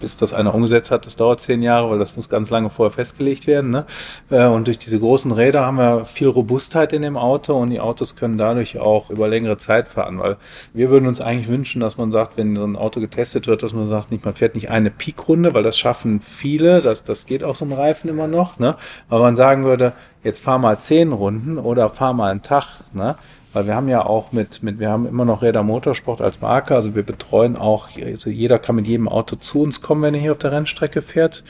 bis 0.00 0.16
das 0.16 0.34
einer 0.34 0.54
umgesetzt 0.54 0.90
hat, 0.90 1.06
das 1.06 1.16
dauert 1.16 1.40
zehn 1.40 1.62
Jahre, 1.62 1.90
weil 1.90 1.98
das 1.98 2.16
muss 2.16 2.28
ganz 2.28 2.50
lange 2.50 2.70
vorher 2.70 2.90
festgelegt 2.90 3.46
werden. 3.46 3.70
Ne? 3.70 3.86
Äh, 4.30 4.46
und 4.46 4.66
durch 4.66 4.78
diese 4.78 4.98
großen 4.98 5.30
Räder 5.30 5.64
haben 5.64 5.78
wir 5.78 6.04
viel 6.04 6.28
Robustheit 6.28 6.92
in 6.92 7.02
dem 7.02 7.16
Auto 7.16 7.54
und 7.54 7.70
die 7.70 7.80
Autos 7.80 8.16
können 8.16 8.38
dadurch 8.38 8.78
auch 8.78 9.10
über 9.10 9.28
längere 9.28 9.56
Zeit 9.56 9.88
fahren, 9.88 10.18
weil 10.18 10.36
wir 10.72 10.90
würden 10.90 11.06
uns 11.06 11.20
eigentlich 11.20 11.48
wünschen, 11.48 11.80
dass 11.80 11.96
man 11.96 12.10
sagt, 12.10 12.36
wenn 12.36 12.56
so 12.56 12.64
ein 12.64 12.76
Auto 12.76 13.00
getestet 13.00 13.46
wird, 13.46 13.62
dass 13.62 13.72
man 13.72 13.88
sagt, 13.88 14.10
nicht, 14.10 14.24
man 14.24 14.34
fährt 14.34 14.54
nicht 14.54 14.70
eine 14.70 14.90
Peak-Runde, 14.90 15.54
weil 15.54 15.62
das 15.62 15.78
schaffen 15.78 16.20
viele, 16.20 16.80
das, 16.80 17.04
das 17.04 17.26
geht 17.26 17.44
auch 17.44 17.54
so 17.54 17.64
einem 17.64 17.74
Reifen 17.74 18.08
immer 18.10 18.26
noch, 18.26 18.58
ne? 18.58 18.76
aber 19.08 19.20
man 19.20 19.36
sagen 19.36 19.64
würde, 19.64 19.92
jetzt 20.22 20.42
fahr 20.42 20.58
mal 20.58 20.78
zehn 20.78 21.12
Runden 21.12 21.58
oder 21.58 21.90
fahr 21.90 22.12
mal 22.12 22.30
einen 22.30 22.42
Tag, 22.42 22.66
ne? 22.94 23.16
Weil 23.54 23.66
wir 23.66 23.74
haben 23.74 23.88
ja 23.88 24.04
auch 24.04 24.32
mit, 24.32 24.62
mit 24.62 24.80
wir 24.80 24.90
haben 24.90 25.06
immer 25.06 25.24
noch 25.24 25.40
Räder 25.40 25.62
Motorsport 25.62 26.20
als 26.20 26.40
Marke, 26.40 26.74
also 26.74 26.94
wir 26.94 27.04
betreuen 27.04 27.56
auch, 27.56 27.88
also 27.96 28.28
jeder 28.28 28.58
kann 28.58 28.76
mit 28.76 28.86
jedem 28.86 29.08
Auto 29.08 29.36
zu 29.36 29.62
uns 29.62 29.80
kommen, 29.80 30.02
wenn 30.02 30.12
er 30.12 30.20
hier 30.20 30.32
auf 30.32 30.38
der 30.38 30.52
Rennstrecke 30.52 31.00
fährt. 31.00 31.44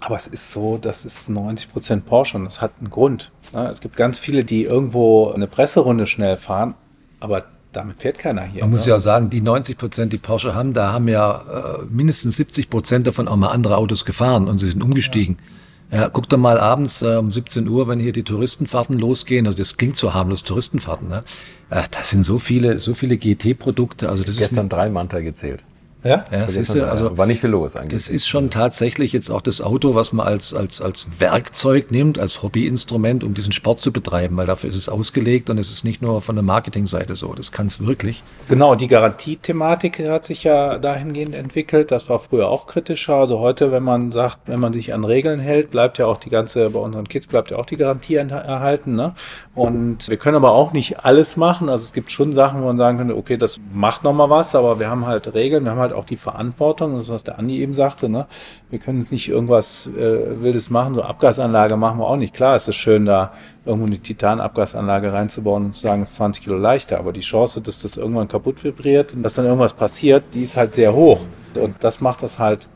Aber 0.00 0.16
es 0.16 0.26
ist 0.26 0.50
so, 0.50 0.78
das 0.78 1.04
ist 1.04 1.28
90 1.28 1.70
Prozent 1.70 2.06
Porsche 2.06 2.38
und 2.38 2.46
das 2.46 2.62
hat 2.62 2.72
einen 2.78 2.88
Grund. 2.88 3.30
Es 3.52 3.82
gibt 3.82 3.96
ganz 3.96 4.18
viele, 4.18 4.44
die 4.44 4.64
irgendwo 4.64 5.30
eine 5.30 5.46
Presserunde 5.46 6.06
schnell 6.06 6.38
fahren, 6.38 6.74
aber 7.20 7.44
damit 7.72 8.00
fährt 8.00 8.18
keiner 8.18 8.42
hier. 8.42 8.62
Man 8.62 8.70
muss 8.70 8.86
ne? 8.86 8.92
ja 8.92 8.98
sagen, 8.98 9.28
die 9.28 9.42
90 9.42 9.76
Prozent, 9.76 10.12
die 10.14 10.18
Porsche 10.18 10.54
haben, 10.54 10.72
da 10.72 10.92
haben 10.92 11.06
ja 11.06 11.42
äh, 11.80 11.84
mindestens 11.90 12.36
70 12.36 12.70
Prozent 12.70 13.06
davon 13.06 13.28
auch 13.28 13.36
mal 13.36 13.50
andere 13.50 13.76
Autos 13.76 14.06
gefahren 14.06 14.48
und 14.48 14.58
sie 14.58 14.70
sind 14.70 14.82
umgestiegen. 14.82 15.36
Ja. 15.38 15.59
Ja, 15.92 16.08
guck 16.08 16.28
doch 16.28 16.38
mal 16.38 16.58
abends 16.58 17.02
äh, 17.02 17.16
um 17.16 17.32
17 17.32 17.68
Uhr, 17.68 17.88
wenn 17.88 17.98
hier 17.98 18.12
die 18.12 18.22
Touristenfahrten 18.22 18.98
losgehen. 18.98 19.46
Also 19.46 19.58
das 19.58 19.76
klingt 19.76 19.96
so 19.96 20.14
harmlos, 20.14 20.44
Touristenfahrten. 20.44 21.08
Ne? 21.08 21.24
Äh, 21.70 21.82
das 21.90 22.10
sind 22.10 22.22
so 22.24 22.38
viele, 22.38 22.78
so 22.78 22.94
viele 22.94 23.16
GT-Produkte. 23.16 24.08
Also 24.08 24.22
das 24.22 24.36
Gestern 24.36 24.66
ist 24.66 24.72
drei 24.72 24.88
Manta 24.88 25.20
gezählt. 25.20 25.64
Ja, 26.02 26.24
ja 26.30 26.46
das 26.46 26.56
ist 26.56 26.74
ja, 26.74 26.84
also 26.84 27.16
war 27.18 27.26
nicht 27.26 27.40
viel 27.40 27.50
los 27.50 27.76
eigentlich. 27.76 27.92
Das 27.92 28.08
ist 28.08 28.26
schon 28.26 28.50
tatsächlich 28.50 29.12
jetzt 29.12 29.30
auch 29.30 29.42
das 29.42 29.60
Auto, 29.60 29.94
was 29.94 30.12
man 30.12 30.26
als 30.26 30.54
als 30.54 30.80
als 30.80 31.20
Werkzeug 31.20 31.90
nimmt, 31.90 32.18
als 32.18 32.42
Hobbyinstrument, 32.42 33.22
um 33.22 33.34
diesen 33.34 33.52
Sport 33.52 33.80
zu 33.80 33.92
betreiben, 33.92 34.36
weil 34.36 34.46
dafür 34.46 34.70
ist 34.70 34.76
es 34.76 34.88
ausgelegt 34.88 35.50
und 35.50 35.58
es 35.58 35.70
ist 35.70 35.84
nicht 35.84 36.00
nur 36.00 36.22
von 36.22 36.36
der 36.36 36.42
Marketingseite 36.42 37.14
so. 37.14 37.34
Das 37.34 37.52
kann 37.52 37.66
es 37.66 37.84
wirklich. 37.84 38.22
Genau, 38.48 38.74
die 38.74 38.88
Garantiethematik 38.88 39.98
hat 40.08 40.24
sich 40.24 40.44
ja 40.44 40.78
dahingehend 40.78 41.34
entwickelt. 41.34 41.90
Das 41.90 42.08
war 42.08 42.18
früher 42.18 42.48
auch 42.48 42.66
kritischer. 42.66 43.16
Also 43.16 43.38
heute, 43.38 43.70
wenn 43.72 43.82
man 43.82 44.12
sagt, 44.12 44.38
wenn 44.46 44.60
man 44.60 44.72
sich 44.72 44.94
an 44.94 45.04
Regeln 45.04 45.40
hält, 45.40 45.70
bleibt 45.70 45.98
ja 45.98 46.06
auch 46.06 46.18
die 46.18 46.30
ganze 46.30 46.70
bei 46.70 46.78
unseren 46.78 47.08
Kids 47.08 47.26
bleibt 47.26 47.50
ja 47.50 47.58
auch 47.58 47.66
die 47.66 47.76
Garantie 47.76 48.14
erhalten. 48.14 48.94
Ne? 48.94 49.14
Und 49.54 50.08
wir 50.08 50.16
können 50.16 50.36
aber 50.36 50.52
auch 50.52 50.72
nicht 50.72 51.04
alles 51.04 51.36
machen. 51.36 51.68
Also 51.68 51.84
es 51.84 51.92
gibt 51.92 52.10
schon 52.10 52.32
Sachen, 52.32 52.60
wo 52.62 52.66
man 52.66 52.76
sagen 52.76 52.98
könnte, 52.98 53.16
okay, 53.16 53.36
das 53.36 53.60
macht 53.72 54.04
noch 54.04 54.12
mal 54.12 54.30
was, 54.30 54.54
aber 54.54 54.78
wir 54.78 54.88
haben 54.88 55.06
halt 55.06 55.34
Regeln, 55.34 55.64
wir 55.64 55.72
haben 55.72 55.78
halt 55.78 55.89
halt 55.90 55.98
auch 55.98 56.04
die 56.04 56.16
Verantwortung, 56.16 56.94
das 56.94 57.04
ist, 57.04 57.10
was 57.10 57.24
der 57.24 57.38
Andi 57.38 57.60
eben 57.60 57.74
sagte, 57.74 58.08
ne? 58.08 58.26
wir 58.70 58.78
können 58.78 59.00
jetzt 59.00 59.12
nicht 59.12 59.28
irgendwas 59.28 59.86
äh, 59.86 60.42
Wildes 60.42 60.70
machen, 60.70 60.94
so 60.94 61.02
Abgasanlage 61.02 61.76
machen 61.76 61.98
wir 61.98 62.06
auch 62.06 62.16
nicht. 62.16 62.34
Klar 62.34 62.56
ist 62.56 62.68
es 62.68 62.76
schön, 62.76 63.04
da 63.04 63.32
irgendwo 63.64 63.86
eine 63.86 63.98
Titanabgasanlage 63.98 65.12
reinzubauen 65.12 65.66
und 65.66 65.74
zu 65.74 65.86
sagen, 65.86 66.02
es 66.02 66.10
ist 66.10 66.16
20 66.16 66.44
Kilo 66.44 66.56
leichter, 66.56 66.98
aber 66.98 67.12
die 67.12 67.20
Chance, 67.20 67.60
dass 67.60 67.82
das 67.82 67.96
irgendwann 67.96 68.28
kaputt 68.28 68.62
vibriert 68.64 69.12
und 69.12 69.22
dass 69.22 69.34
dann 69.34 69.46
irgendwas 69.46 69.72
passiert, 69.72 70.24
die 70.34 70.42
ist 70.42 70.56
halt 70.56 70.74
sehr 70.74 70.94
hoch. 70.94 71.20
Und 71.58 71.76
das 71.80 72.00
macht 72.00 72.22
das 72.22 72.38
halt 72.38 72.68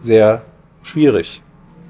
sehr 0.00 0.42
schwierig. 0.82 1.42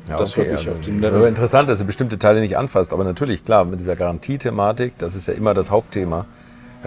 Ja, 0.09 0.17
das 0.17 0.39
okay, 0.39 0.55
also, 0.55 0.73
auf 0.73 0.81
dem 0.81 1.01
Level. 1.01 1.19
Aber 1.19 1.29
interessant, 1.29 1.69
dass 1.69 1.81
ihr 1.81 1.87
bestimmte 1.87 2.19
Teile 2.19 2.41
nicht 2.41 2.57
anfasst, 2.57 2.93
aber 2.93 3.03
natürlich, 3.03 3.45
klar, 3.45 3.65
mit 3.65 3.81
dieser 3.81 3.97
Garantiethematik, 3.97 4.97
das 4.99 5.17
ist 5.17 5.27
ja 5.27 5.35
immer 5.35 5.53
das 5.53 5.71
Hauptthema. 5.71 6.27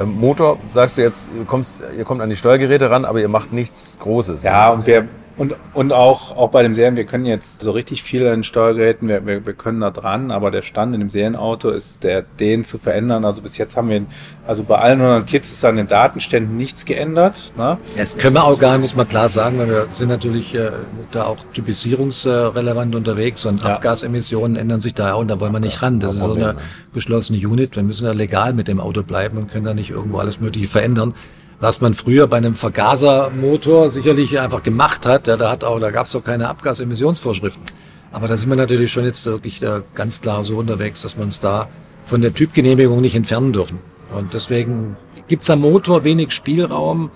Motor, 0.06 0.58
sagst 0.68 0.98
du 0.98 1.02
jetzt, 1.02 1.28
ihr, 1.38 1.46
kommt 1.46 2.22
an 2.22 2.30
die 2.30 2.36
Steuergeräte 2.36 2.90
ran, 2.90 3.06
aber 3.06 3.20
ihr 3.20 3.28
macht 3.28 3.54
nichts 3.54 3.98
Großes. 4.00 4.44
Ja, 4.44 4.70
ne? 4.70 4.74
und 4.74 4.88
wir 4.88 5.08
und, 5.40 5.56
und 5.74 5.94
auch, 5.94 6.36
auch 6.36 6.52
bei 6.52 6.64
dem 6.64 6.74
Serien, 6.74 6.98
wir 6.98 7.06
können 7.06 7.26
jetzt 7.26 7.62
so 7.62 7.72
richtig 7.72 8.04
viel 8.04 8.28
an 8.28 8.44
Steuergeräten, 8.44 9.08
wir, 9.08 9.26
wir, 9.26 9.46
wir 9.46 9.54
können 9.54 9.80
da 9.80 9.90
dran, 9.90 10.32
aber 10.32 10.52
der 10.52 10.64
Stand 10.64 10.94
in 10.94 11.00
dem 11.00 11.10
Serienauto 11.10 11.70
ist, 11.70 12.04
der, 12.04 12.24
den 12.24 12.66
zu 12.66 12.78
verändern. 12.78 13.24
Also 13.24 13.42
bis 13.42 13.58
jetzt 13.58 13.78
haben 13.78 13.88
wir, 13.88 14.06
also 14.46 14.64
bei 14.64 14.78
allen 14.78 15.00
100 15.00 15.26
Kids 15.26 15.50
ist 15.50 15.64
an 15.64 15.78
den 15.78 15.88
Datenständen 15.88 16.58
nichts 16.58 16.84
geändert. 16.84 17.54
Ne? 17.58 17.78
Das 17.96 18.18
können 18.18 18.36
wir 18.36 18.44
auch 18.44 18.60
gar 18.60 18.74
nicht, 18.74 18.82
muss 18.82 18.96
man 18.98 19.08
klar 19.08 19.30
sagen, 19.30 19.60
weil 19.60 19.70
wir 19.70 19.88
sind 19.90 20.10
natürlich 20.10 20.54
äh, 20.56 20.72
da 21.12 21.24
auch 21.24 21.38
typisierungsrelevant 21.54 22.94
unterwegs 22.94 23.46
und 23.46 23.64
ja. 23.64 23.76
Abgasemissionen 23.76 24.58
ändern 24.58 24.82
sich 24.82 24.94
da 24.94 25.14
und 25.14 25.30
da 25.30 25.40
wollen 25.40 25.54
wir 25.54 25.62
nicht 25.62 25.78
das 25.78 25.84
ran. 25.84 26.02
Das 26.02 26.16
ist 26.16 26.20
so 26.20 26.34
eine 26.34 26.58
geschlossene 26.94 27.40
Unit. 27.40 27.78
Wir 27.78 27.84
müssen 27.84 28.06
ja 28.06 28.12
legal 28.12 28.52
mit 28.52 28.68
dem 28.68 28.82
Auto 28.82 29.04
bleiben 29.04 29.38
und 29.38 29.50
können 29.50 29.64
da 29.64 29.74
nicht 29.74 29.90
irgendwo 29.90 30.18
alles 30.18 30.42
Mögliche 30.42 30.68
verändern 30.68 31.14
was 31.60 31.82
man 31.82 31.94
früher 31.94 32.28
bei 32.28 32.38
einem 32.38 32.56
Vergasermotor 32.56 33.90
sicherlich 33.90 34.40
einfach 34.40 34.64
gemacht 34.64 35.06
hat. 35.06 35.28
Ja, 35.28 35.38
da 35.38 35.52
hat 35.52 35.64
auch, 35.64 35.80
da 35.80 35.92
gab 35.92 36.08
es 36.08 36.16
auch 36.16 36.24
keine 36.24 36.48
Abgasemissionsvorschriften. 36.48 37.64
Aber 38.12 38.28
da 38.28 38.38
sind 38.38 38.50
wir 38.50 38.56
natürlich 38.56 38.92
schon 38.92 39.06
jetzt 39.06 39.26
wirklich 39.26 39.62
ganz 39.94 40.22
klar 40.22 40.44
so 40.44 40.58
unterwegs, 40.58 41.02
dass 41.02 41.18
wir 41.18 41.24
uns 41.24 41.40
da 41.40 41.68
von 42.04 42.22
der 42.22 42.34
Typgenehmigung 42.34 43.02
nicht 43.02 43.16
entfernen 43.16 43.54
dürfen. 43.54 43.80
Und 44.16 44.34
deswegen 44.34 44.98
gibt's 45.28 45.50
am 45.50 45.62
Motor 45.62 46.04
wenig 46.04 46.32
Spielraum, 46.32 47.12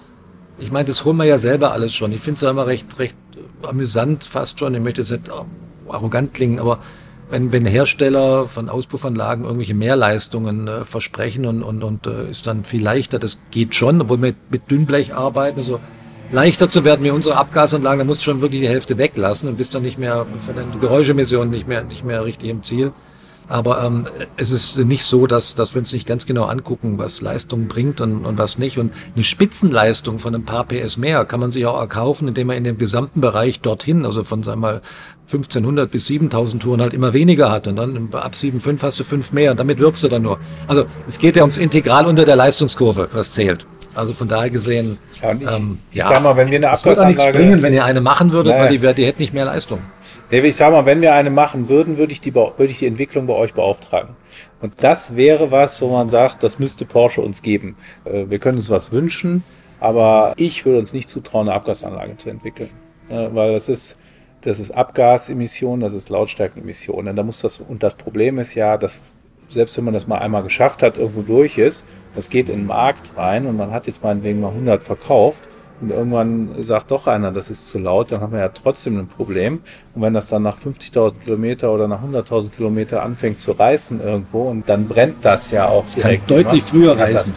ich 0.60 0.72
meine, 0.72 0.86
das 0.86 1.04
holen 1.04 1.18
wir 1.18 1.26
ja 1.26 1.40
selber 1.40 1.72
alles 1.72 1.96
schon. 1.96 2.12
Ich 2.12 2.22
finde 2.22 2.36
es 2.36 2.42
ja 2.42 2.52
immer 2.52 2.68
recht, 2.68 3.00
recht 3.00 3.18
amüsant 3.64 4.24
fast 4.24 4.60
schon. 4.60 4.76
Ich 4.76 4.82
möchte 4.82 5.02
jetzt 5.02 5.12
nicht 5.12 5.32
arrogant 5.90 6.34
klingen, 6.34 6.60
aber 6.60 6.80
wenn, 7.34 7.52
wenn 7.52 7.66
Hersteller 7.66 8.48
von 8.48 8.70
Auspuffanlagen 8.70 9.46
irgendwelche 9.46 9.74
Mehrleistungen 9.74 10.68
äh, 10.68 10.86
versprechen 10.86 11.48
und, 11.48 11.64
und, 11.64 11.84
und 11.84 12.06
äh, 12.06 12.30
ist 12.30 12.46
dann 12.46 12.64
viel 12.64 12.84
leichter, 12.84 13.18
das 13.18 13.40
geht 13.50 13.74
schon, 13.74 14.02
obwohl 14.02 14.22
wir 14.22 14.34
mit 14.52 14.70
Dünnblech 14.70 15.16
arbeiten, 15.16 15.58
also 15.58 15.80
leichter 16.32 16.70
zu 16.70 16.84
werden 16.84 17.04
wie 17.04 17.10
unsere 17.10 17.36
Abgasanlagen, 17.38 17.98
da 17.98 18.06
musst 18.06 18.22
du 18.22 18.26
schon 18.26 18.42
wirklich 18.42 18.62
die 18.62 18.68
Hälfte 18.68 19.00
weglassen 19.00 19.50
und 19.50 19.58
bist 19.58 19.74
dann 19.74 19.82
nicht 19.82 19.98
mehr 19.98 20.28
von 20.38 20.56
den 20.56 20.80
Geräuschemissionen 20.80 21.50
nicht 21.50 21.68
mehr, 21.68 21.84
nicht 21.84 22.06
mehr 22.06 22.24
richtig 22.24 22.50
im 22.50 22.62
Ziel. 22.62 22.92
Aber 23.54 23.84
ähm, 23.84 24.08
es 24.36 24.50
ist 24.50 24.80
nicht 24.80 25.06
so, 25.06 25.28
dass, 25.28 25.54
dass 25.54 25.76
wir 25.76 25.80
uns 25.80 25.94
nicht 25.94 26.08
ganz 26.08 26.26
genau 26.26 26.46
angucken, 26.46 26.98
was 26.98 27.22
Leistung 27.22 27.68
bringt 27.68 28.02
und, 28.02 28.26
und 28.26 28.40
was 28.40 28.58
nicht. 28.58 28.80
Und 28.80 28.92
eine 29.14 29.24
Spitzenleistung 29.24 30.18
von 30.18 30.34
ein 30.34 30.44
paar 30.44 30.64
PS 30.64 30.98
mehr 30.98 31.24
kann 31.24 31.40
man 31.40 31.52
sich 31.52 31.68
auch 31.68 31.80
erkaufen, 31.80 32.28
indem 32.28 32.48
man 32.48 32.58
in 32.58 32.64
dem 32.64 32.80
gesamten 32.80 33.22
Bereich 33.22 33.60
dorthin, 33.60 34.08
also 34.08 34.24
von 34.24 34.42
sagen 34.42 34.60
wir 34.62 34.72
mal 34.72 34.82
1500 35.28 35.92
bis 35.92 36.08
7000 36.08 36.64
Touren 36.64 36.82
halt 36.82 36.96
immer 36.96 37.14
weniger 37.14 37.52
hat 37.52 37.68
und 37.68 37.76
dann 37.76 38.10
ab 38.14 38.34
7,5 38.34 38.82
hast 38.82 39.00
du 39.00 39.04
fünf 39.04 39.32
mehr 39.34 39.52
und 39.52 39.60
damit 39.60 39.78
wirbst 39.78 40.04
du 40.04 40.08
dann 40.08 40.24
nur. 40.24 40.40
Also 40.68 40.86
es 41.08 41.20
geht 41.20 41.36
ja 41.36 41.44
ums 41.44 41.58
Integral 41.58 42.08
unter 42.08 42.26
der 42.26 42.36
Leistungskurve, 42.36 43.10
was 43.14 43.34
zählt. 43.34 43.68
Also 43.96 44.14
von 44.14 44.28
daher 44.28 44.50
gesehen, 44.50 44.98
ja, 45.22 45.32
ich, 45.34 45.42
ähm, 45.42 45.80
ich 45.92 45.98
ja, 45.98 46.08
sag 46.08 46.24
mal, 46.24 46.36
wenn 46.36 46.50
wir 46.50 46.58
eine 46.58 46.70
Abgasanlage... 46.70 47.18
Würde 47.18 47.28
nichts 47.28 47.38
bringen, 47.38 47.62
wenn 47.62 47.74
ihr 47.74 47.86
eine 47.86 48.02
machen 48.02 48.32
würdet, 48.32 48.54
naja. 48.54 48.64
weil 48.64 48.78
die, 48.78 49.02
die 49.02 49.06
hätte 49.06 49.20
nicht 49.20 49.34
mehr 49.34 49.46
Leistung. 49.46 49.80
Nee, 50.32 50.40
ich 50.40 50.56
sag 50.56 50.72
mal, 50.72 50.86
wenn 50.86 51.02
wir 51.02 51.14
eine 51.14 51.30
machen 51.30 51.70
würden, 51.70 51.98
würde 51.98 52.12
ich 52.12 52.22
die, 52.22 52.34
würde 52.34 52.66
ich 52.66 52.80
die 52.80 52.88
Entwicklung 52.88 53.28
bei 53.28 53.34
euch 53.34 53.54
beauftragen. 53.54 54.16
Und 54.62 54.84
das 54.84 55.16
wäre 55.16 55.52
was, 55.52 55.82
wo 55.82 55.90
man 55.90 56.10
sagt, 56.10 56.44
das 56.44 56.60
müsste 56.60 56.86
Porsche 56.86 57.22
uns 57.22 57.42
geben. 57.42 57.76
Äh, 58.06 58.26
wir 58.30 58.40
können 58.40 58.58
uns 58.58 58.70
was 58.70 58.92
wünschen, 58.92 59.44
aber 59.80 60.34
ich 60.38 60.66
würde 60.66 60.80
uns 60.80 60.94
nicht 60.94 61.10
zutrauen, 61.10 61.48
eine 61.48 61.56
Abgasanlage 61.56 62.18
zu 62.18 62.30
entwickeln. 62.30 62.70
Weil 63.10 63.54
das 63.54 63.68
ist, 63.68 63.98
das 64.42 64.60
ist 64.60 64.72
Abgasemission, 64.72 65.82
das 65.82 65.94
ist 65.94 66.10
Lautstärkenemission. 66.10 67.08
Und 67.08 67.16
da 67.16 67.22
muss 67.22 67.42
das, 67.42 67.60
und 67.60 67.84
das 67.84 67.96
Problem 67.96 68.40
ist 68.40 68.56
ja, 68.56 68.78
dass 68.78 69.00
selbst 69.54 69.78
wenn 69.78 69.86
man 69.86 69.94
das 69.94 70.08
mal 70.08 70.20
einmal 70.20 70.44
geschafft 70.44 70.84
hat, 70.84 70.98
irgendwo 70.98 71.22
durch 71.22 71.58
ist, 71.58 71.86
das 72.16 72.30
geht 72.30 72.50
in 72.50 72.62
den 72.62 72.68
Markt 72.68 73.14
rein 73.18 73.46
und 73.46 73.58
man 73.58 73.72
hat 73.72 73.88
jetzt 73.88 74.04
meinetwegen 74.04 74.42
mal 74.42 74.50
100 74.50 74.84
verkauft 74.84 75.44
und 75.82 75.90
irgendwann 75.90 76.64
sagt 76.64 76.92
doch 76.92 77.08
einer, 77.08 77.32
das 77.32 77.50
ist 77.50 77.68
zu 77.68 77.78
laut, 77.78 78.12
dann 78.12 78.22
haben 78.22 78.32
wir 78.32 78.40
ja 78.40 78.50
trotzdem 78.50 78.98
ein 79.00 79.08
Problem. 79.08 79.62
Und 79.94 80.02
wenn 80.02 80.14
das 80.14 80.28
dann 80.30 80.44
nach 80.44 80.58
50.000 80.58 81.20
Kilometer 81.20 81.74
oder 81.74 81.88
nach 81.88 82.02
100.000 82.02 82.52
Kilometer 82.52 83.04
anfängt 83.04 83.42
zu 83.42 83.52
reißen 83.52 84.02
irgendwo 84.02 84.44
und 84.44 84.70
dann 84.70 84.88
brennt 84.88 85.26
das 85.26 85.52
ja 85.52 85.68
auch 85.68 85.84
das 85.84 85.96
direkt. 85.96 86.28
Kann 86.28 86.38
deutlich 86.38 86.64
früher 86.64 86.98
reißen. 86.98 87.36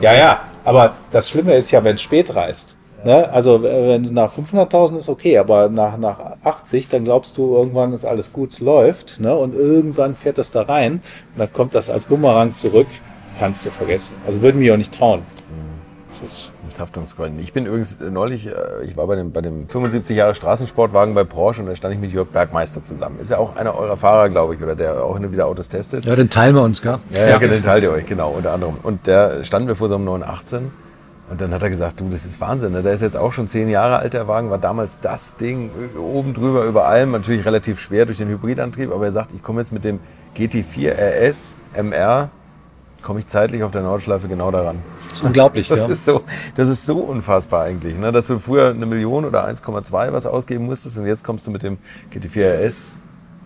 Ja, 0.00 0.14
ja, 0.14 0.40
aber 0.64 0.94
das 1.10 1.28
Schlimme 1.30 1.54
ist 1.54 1.70
ja, 1.72 1.82
wenn 1.82 1.96
es 1.96 2.02
spät 2.02 2.34
reißt. 2.34 2.76
Ne? 3.04 3.28
Also 3.32 3.62
wenn 3.62 4.02
nach 4.02 4.32
500.000 4.36 4.96
ist 4.96 5.08
okay, 5.08 5.38
aber 5.38 5.68
nach, 5.68 5.96
nach 5.98 6.18
80, 6.44 6.88
dann 6.88 7.04
glaubst 7.04 7.36
du 7.38 7.54
irgendwann, 7.54 7.92
dass 7.92 8.04
alles 8.04 8.32
gut 8.32 8.60
läuft 8.60 9.20
ne? 9.20 9.34
und 9.34 9.54
irgendwann 9.54 10.14
fährt 10.14 10.38
das 10.38 10.50
da 10.50 10.62
rein 10.62 10.94
und 10.94 11.38
dann 11.38 11.52
kommt 11.52 11.74
das 11.74 11.90
als 11.90 12.06
Bumerang 12.06 12.52
zurück. 12.52 12.88
Das 13.26 13.38
kannst 13.38 13.66
du 13.66 13.70
vergessen. 13.70 14.16
Also 14.26 14.42
würden 14.42 14.60
wir 14.60 14.74
auch 14.74 14.78
nicht 14.78 14.94
trauen. 14.94 15.22
Haftungsgründen. 16.80 17.40
Ich 17.40 17.52
bin 17.52 17.66
übrigens 17.66 17.98
neulich, 18.00 18.46
äh, 18.46 18.52
ich 18.84 18.96
war 18.96 19.06
bei 19.06 19.16
dem, 19.16 19.32
bei 19.32 19.40
dem 19.40 19.68
75 19.68 20.16
Jahre 20.16 20.34
Straßensportwagen 20.34 21.14
bei 21.14 21.24
Porsche 21.24 21.62
und 21.62 21.68
da 21.68 21.74
stand 21.74 21.94
ich 21.94 22.00
mit 22.00 22.12
Jörg 22.12 22.28
Bergmeister 22.28 22.82
zusammen. 22.82 23.18
Ist 23.20 23.30
ja 23.30 23.38
auch 23.38 23.56
einer 23.56 23.74
eurer 23.76 23.96
Fahrer, 23.96 24.28
glaube 24.28 24.54
ich, 24.54 24.62
oder 24.62 24.74
der 24.74 25.02
auch 25.02 25.18
hin 25.18 25.30
wieder 25.32 25.46
Autos 25.46 25.68
testet. 25.68 26.04
Ja, 26.04 26.16
den 26.16 26.30
teilen 26.30 26.54
wir 26.54 26.62
uns, 26.62 26.82
gell? 26.82 26.98
Ja, 27.10 27.28
ja, 27.28 27.38
den 27.38 27.62
teilt 27.62 27.84
ihr 27.84 27.90
euch, 27.90 28.06
genau, 28.06 28.30
unter 28.30 28.52
anderem. 28.52 28.76
Und 28.82 29.06
der 29.06 29.44
standen 29.44 29.68
wir 29.68 29.76
vor 29.76 29.88
so 29.88 29.96
einem 29.96 30.04
918 30.04 30.70
und 31.32 31.40
dann 31.40 31.54
hat 31.54 31.62
er 31.62 31.70
gesagt, 31.70 31.98
du, 31.98 32.10
das 32.10 32.26
ist 32.26 32.42
Wahnsinn. 32.42 32.72
Ne? 32.72 32.82
Der 32.82 32.92
ist 32.92 33.00
jetzt 33.00 33.16
auch 33.16 33.32
schon 33.32 33.48
zehn 33.48 33.66
Jahre 33.70 33.96
alt, 33.96 34.12
der 34.12 34.28
Wagen, 34.28 34.50
war 34.50 34.58
damals 34.58 35.00
das 35.00 35.34
Ding 35.36 35.70
oben 35.98 36.34
drüber 36.34 36.66
über 36.66 36.86
allem. 36.86 37.12
Natürlich 37.12 37.46
relativ 37.46 37.80
schwer 37.80 38.04
durch 38.04 38.18
den 38.18 38.28
Hybridantrieb, 38.28 38.92
aber 38.92 39.06
er 39.06 39.12
sagt, 39.12 39.32
ich 39.32 39.42
komme 39.42 39.62
jetzt 39.62 39.72
mit 39.72 39.82
dem 39.82 39.98
GT4 40.36 40.92
RS 40.92 41.56
MR, 41.74 42.28
komme 43.00 43.20
ich 43.20 43.28
zeitlich 43.28 43.62
auf 43.62 43.70
der 43.70 43.80
Nordschleife 43.80 44.28
genau 44.28 44.50
daran. 44.50 44.80
Das 45.08 45.20
ist 45.20 45.24
unglaublich, 45.24 45.68
das 45.70 45.78
ja. 45.78 45.86
Ist 45.86 46.04
so, 46.04 46.20
das 46.54 46.68
ist 46.68 46.84
so 46.84 46.98
unfassbar 46.98 47.62
eigentlich, 47.62 47.96
ne? 47.96 48.12
dass 48.12 48.26
du 48.26 48.38
früher 48.38 48.68
eine 48.68 48.84
Million 48.84 49.24
oder 49.24 49.48
1,2 49.48 50.12
was 50.12 50.26
ausgeben 50.26 50.66
musstest 50.66 50.98
und 50.98 51.06
jetzt 51.06 51.24
kommst 51.24 51.46
du 51.46 51.50
mit 51.50 51.62
dem 51.62 51.78
GT4 52.12 52.66
RS 52.66 52.96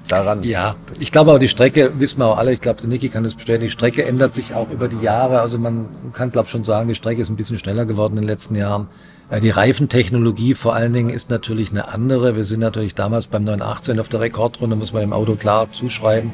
daran. 0.07 0.43
Ja, 0.43 0.77
ich 0.99 1.13
glaube 1.13 1.31
aber 1.31 1.39
die 1.39 1.49
Strecke, 1.49 1.93
wissen 1.99 2.21
wir 2.21 2.27
auch 2.27 2.39
alle, 2.39 2.53
ich 2.53 2.61
glaube, 2.61 2.81
der 2.81 2.89
Niki 2.89 3.09
kann 3.09 3.25
das 3.25 3.35
bestätigen, 3.35 3.65
die 3.67 3.71
Strecke 3.71 4.05
ändert 4.05 4.35
sich 4.35 4.55
auch 4.55 4.71
über 4.71 4.89
die 4.89 5.01
Jahre. 5.01 5.41
Also 5.41 5.59
man 5.59 5.89
kann, 6.13 6.33
glaube 6.33 6.47
ich, 6.47 6.53
schon 6.53 6.65
sagen, 6.65 6.89
die 6.89 6.95
Strecke 6.95 7.21
ist 7.21 7.29
ein 7.29 7.37
bisschen 7.37 7.59
schneller 7.59 7.87
geworden 7.87 8.15
in 8.15 8.23
den 8.23 8.29
letzten 8.29 8.57
Jahren. 8.57 8.89
Äh, 9.31 9.41
die 9.41 9.51
Reifentechnologie 9.51 10.55
vor 10.55 10.75
allen 10.75 10.93
Dingen 10.93 11.11
ist 11.11 11.31
natürlich 11.31 11.71
eine 11.71 11.89
andere. 11.89 12.37
Wir 12.37 12.45
sind 12.45 12.61
natürlich 12.61 12.95
damals 12.95 13.27
beim 13.27 13.45
918 13.45 14.01
auf 14.01 14.09
der 14.09 14.21
Rekordrunde, 14.21 14.77
muss 14.77 14.93
man 14.93 15.03
dem 15.03 15.13
Auto 15.13 15.37
klar 15.37 15.71
zuschreiben. 15.73 16.33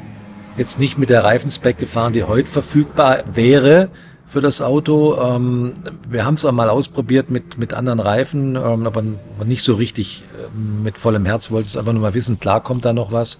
Jetzt 0.57 0.79
nicht 0.79 0.97
mit 0.97 1.09
der 1.09 1.23
Reifenspec 1.23 1.77
gefahren, 1.77 2.13
die 2.13 2.23
heute 2.23 2.49
verfügbar 2.49 3.23
wäre 3.33 3.89
für 4.25 4.41
das 4.41 4.61
Auto. 4.61 5.17
Ähm, 5.19 5.73
wir 6.09 6.25
haben 6.25 6.35
es 6.35 6.45
auch 6.45 6.51
mal 6.51 6.69
ausprobiert 6.69 7.29
mit, 7.29 7.57
mit 7.57 7.73
anderen 7.73 7.99
Reifen, 7.99 8.55
ähm, 8.55 8.85
aber 8.85 9.03
nicht 9.45 9.63
so 9.63 9.75
richtig 9.75 10.23
äh, 10.39 10.57
mit 10.83 10.97
vollem 10.97 11.25
Herz. 11.25 11.51
Wollte 11.51 11.67
es 11.67 11.77
einfach 11.77 11.93
nur 11.93 12.01
mal 12.01 12.13
wissen, 12.13 12.39
klar 12.39 12.61
kommt 12.61 12.85
da 12.85 12.93
noch 12.93 13.11
was. 13.11 13.37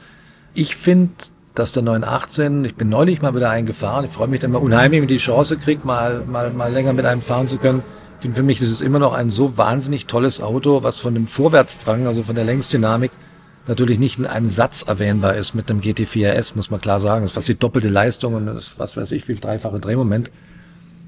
Ich 0.53 0.75
finde, 0.75 1.13
dass 1.55 1.71
der 1.71 1.83
918, 1.83 2.65
ich 2.65 2.75
bin 2.75 2.89
neulich 2.89 3.21
mal 3.21 3.33
wieder 3.35 3.49
eingefahren, 3.49 4.05
ich 4.05 4.11
freue 4.11 4.27
mich 4.27 4.39
dann 4.39 4.51
mal 4.51 4.59
unheimlich, 4.59 5.01
wenn 5.01 5.09
ich 5.09 5.15
die 5.15 5.23
Chance 5.23 5.57
kriege, 5.57 5.81
mal, 5.83 6.23
mal, 6.25 6.51
mal 6.51 6.71
länger 6.71 6.93
mit 6.93 7.05
einem 7.05 7.21
fahren 7.21 7.47
zu 7.47 7.57
können. 7.57 7.83
Ich 8.17 8.21
finde, 8.21 8.35
für 8.35 8.43
mich 8.43 8.61
ist 8.61 8.71
es 8.71 8.81
immer 8.81 8.99
noch 8.99 9.13
ein 9.13 9.29
so 9.29 9.57
wahnsinnig 9.57 10.05
tolles 10.05 10.41
Auto, 10.41 10.83
was 10.83 10.99
von 10.99 11.13
dem 11.13 11.27
Vorwärtsdrang, 11.27 12.07
also 12.07 12.23
von 12.23 12.35
der 12.35 12.45
Längsdynamik, 12.45 13.11
natürlich 13.67 13.99
nicht 13.99 14.19
in 14.19 14.25
einem 14.25 14.47
Satz 14.47 14.83
erwähnbar 14.83 15.35
ist 15.35 15.55
mit 15.55 15.69
dem 15.69 15.81
GT4 15.81 16.37
RS, 16.37 16.55
muss 16.55 16.69
man 16.69 16.79
klar 16.79 16.99
sagen. 16.99 17.23
Das 17.23 17.31
ist 17.31 17.35
fast 17.35 17.47
die 17.47 17.57
doppelte 17.57 17.89
Leistung 17.89 18.35
und 18.35 18.45
das, 18.45 18.75
was 18.77 18.95
weiß 18.95 19.11
ich, 19.11 19.27
wie 19.27 19.35
dreifache 19.35 19.79
Drehmoment. 19.79 20.31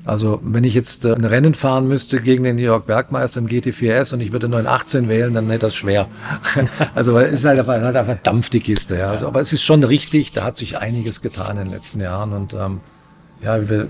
Also 0.06 0.39
wenn 0.43 0.64
ich 0.64 0.76
jetzt 0.76 1.03
äh, 1.03 1.14
ein 1.14 1.26
Rennen 1.26 1.56
fahren 1.56 1.88
müsste 1.88 2.22
gegen 2.22 2.43
den 2.43 2.58
New 2.58 2.62
York 2.62 2.86
Bergmeister 2.86 3.39
im 3.39 3.47
GT4S 3.47 4.14
und 4.14 4.22
ich 4.22 4.32
würde 4.32 4.47
918 4.47 5.10
wählen, 5.10 5.34
dann 5.34 5.49
hätte 5.49 5.66
das 5.66 5.76
schwer. 5.76 6.08
also 6.95 7.18
es 7.18 7.34
ist 7.34 7.45
halt 7.45 7.60
einfach, 7.60 7.82
halt 7.82 7.95
einfach 7.95 8.18
Dampf 8.22 8.49
die 8.49 8.60
Kiste. 8.60 8.97
Ja. 8.97 9.08
Also, 9.08 9.28
aber 9.28 9.41
es 9.41 9.51
ist 9.51 9.64
schon 9.64 9.84
richtig, 9.84 10.32
da 10.32 10.43
hat 10.43 10.58
sich 10.58 10.78
einiges 10.78 11.22
getan 11.22 11.58
in 11.58 11.66
den 11.66 11.74
letzten 11.74 11.99
Jahren 11.99 12.34
und 12.34 12.53
ähm, 12.53 12.82
ja, 13.41 13.68
wir 13.70 13.89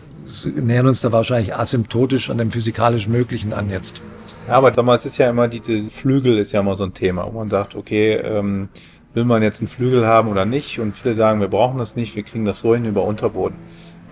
nähern 0.55 0.87
uns 0.87 1.01
da 1.01 1.11
wahrscheinlich 1.11 1.55
asymptotisch 1.55 2.29
an 2.29 2.37
dem 2.37 2.51
physikalisch 2.51 3.07
Möglichen 3.07 3.53
an 3.53 3.69
jetzt. 3.69 4.01
Ja, 4.47 4.55
aber 4.55 4.71
damals 4.71 5.05
ist 5.05 5.17
ja 5.17 5.29
immer 5.29 5.47
diese 5.47 5.89
Flügel 5.89 6.37
ist 6.37 6.51
ja 6.51 6.61
immer 6.61 6.75
so 6.75 6.83
ein 6.83 6.93
Thema, 6.93 7.25
wo 7.25 7.39
man 7.39 7.49
sagt, 7.49 7.75
okay, 7.75 8.13
ähm, 8.13 8.69
will 9.13 9.25
man 9.25 9.41
jetzt 9.41 9.61
einen 9.61 9.67
Flügel 9.67 10.05
haben 10.05 10.29
oder 10.29 10.45
nicht? 10.45 10.79
Und 10.79 10.95
viele 10.95 11.15
sagen, 11.15 11.39
wir 11.41 11.47
brauchen 11.47 11.77
das 11.77 11.95
nicht, 11.95 12.15
wir 12.15 12.23
kriegen 12.23 12.45
das 12.45 12.59
so 12.59 12.73
hin 12.73 12.85
über 12.85 13.03
Unterboden. 13.03 13.57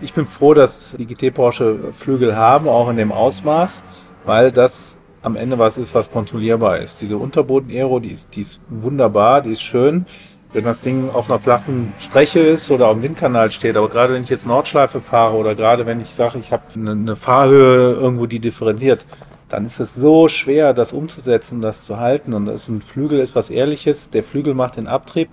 Ich 0.03 0.13
bin 0.13 0.27
froh, 0.27 0.53
dass 0.53 0.97
die 0.99 1.05
GT 1.05 1.33
Porsche 1.33 1.79
Flügel 1.93 2.35
haben, 2.35 2.67
auch 2.67 2.89
in 2.89 2.97
dem 2.97 3.13
Ausmaß, 3.13 3.85
weil 4.25 4.51
das 4.51 4.97
am 5.21 5.37
Ende 5.37 5.57
was 5.57 5.77
ist, 5.77 5.95
was 5.95 6.11
kontrollierbar 6.11 6.79
ist. 6.79 6.99
Diese 6.99 7.17
Unterboden-Aero, 7.17 8.01
die 8.01 8.11
ist, 8.11 8.35
die 8.35 8.41
ist 8.41 8.59
wunderbar, 8.67 9.41
die 9.41 9.53
ist 9.53 9.61
schön. 9.61 10.05
Wenn 10.51 10.65
das 10.65 10.81
Ding 10.81 11.09
auf 11.09 11.29
einer 11.29 11.39
flachen 11.39 11.93
Strecke 11.99 12.41
ist 12.41 12.69
oder 12.69 12.87
auf 12.87 12.95
dem 12.95 13.03
Windkanal 13.03 13.49
steht, 13.51 13.77
aber 13.77 13.87
gerade 13.87 14.13
wenn 14.13 14.23
ich 14.23 14.29
jetzt 14.29 14.45
Nordschleife 14.45 14.99
fahre 14.99 15.37
oder 15.37 15.55
gerade 15.55 15.85
wenn 15.85 16.01
ich 16.01 16.09
sage, 16.09 16.37
ich 16.37 16.51
habe 16.51 16.63
eine, 16.75 17.15
Fahrhöhe 17.15 17.93
irgendwo, 17.93 18.25
die 18.25 18.39
differenziert, 18.39 19.05
dann 19.47 19.65
ist 19.65 19.79
es 19.79 19.95
so 19.95 20.27
schwer, 20.27 20.73
das 20.73 20.91
umzusetzen, 20.91 21.61
das 21.61 21.85
zu 21.85 21.97
halten. 21.97 22.33
Und 22.33 22.45
das 22.45 22.67
ein 22.67 22.81
Flügel 22.81 23.19
ist 23.19 23.37
was 23.37 23.49
Ehrliches. 23.49 24.09
Der 24.09 24.23
Flügel 24.23 24.53
macht 24.53 24.75
den 24.75 24.87
Abtrieb 24.87 25.29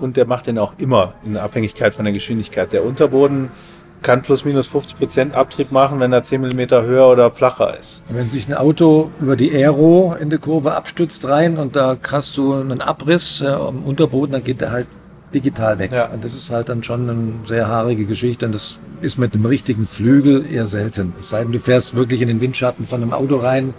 und 0.00 0.16
der 0.16 0.26
macht 0.26 0.48
den 0.48 0.58
auch 0.58 0.72
immer 0.78 1.14
in 1.24 1.36
Abhängigkeit 1.36 1.94
von 1.94 2.04
der 2.04 2.12
Geschwindigkeit. 2.12 2.72
Der 2.72 2.84
Unterboden 2.84 3.50
kann 4.02 4.22
plus 4.22 4.44
minus 4.44 4.66
50 4.66 4.98
Prozent 4.98 5.34
Abtrieb 5.34 5.72
machen, 5.72 6.00
wenn 6.00 6.12
er 6.12 6.22
10 6.22 6.40
Millimeter 6.40 6.82
höher 6.82 7.08
oder 7.08 7.30
flacher 7.30 7.76
ist. 7.78 8.04
Wenn 8.08 8.30
sich 8.30 8.48
ein 8.48 8.54
Auto 8.54 9.10
über 9.20 9.36
die 9.36 9.52
Aero 9.52 10.16
in 10.18 10.30
der 10.30 10.38
Kurve 10.38 10.74
abstützt 10.74 11.26
rein 11.28 11.58
und 11.58 11.76
da 11.76 11.96
hast 12.10 12.36
du 12.36 12.54
einen 12.54 12.80
Abriss 12.80 13.40
ja, 13.40 13.58
am 13.58 13.84
Unterboden, 13.84 14.32
dann 14.32 14.44
geht 14.44 14.60
der 14.60 14.72
halt 14.72 14.86
digital 15.34 15.78
weg. 15.78 15.92
Ja. 15.92 16.06
Und 16.06 16.24
das 16.24 16.34
ist 16.34 16.50
halt 16.50 16.68
dann 16.68 16.82
schon 16.82 17.08
eine 17.08 17.32
sehr 17.46 17.68
haarige 17.68 18.04
Geschichte 18.06 18.46
und 18.46 18.52
das 18.52 18.78
ist 19.00 19.18
mit 19.18 19.34
dem 19.34 19.46
richtigen 19.46 19.86
Flügel 19.86 20.44
eher 20.50 20.66
selten. 20.66 21.12
Es 21.18 21.30
sei 21.30 21.42
denn, 21.42 21.52
du 21.52 21.60
fährst 21.60 21.94
wirklich 21.94 22.20
in 22.20 22.28
den 22.28 22.40
Windschatten 22.40 22.84
von 22.84 23.02
einem 23.02 23.12
Auto 23.12 23.36
rein, 23.36 23.74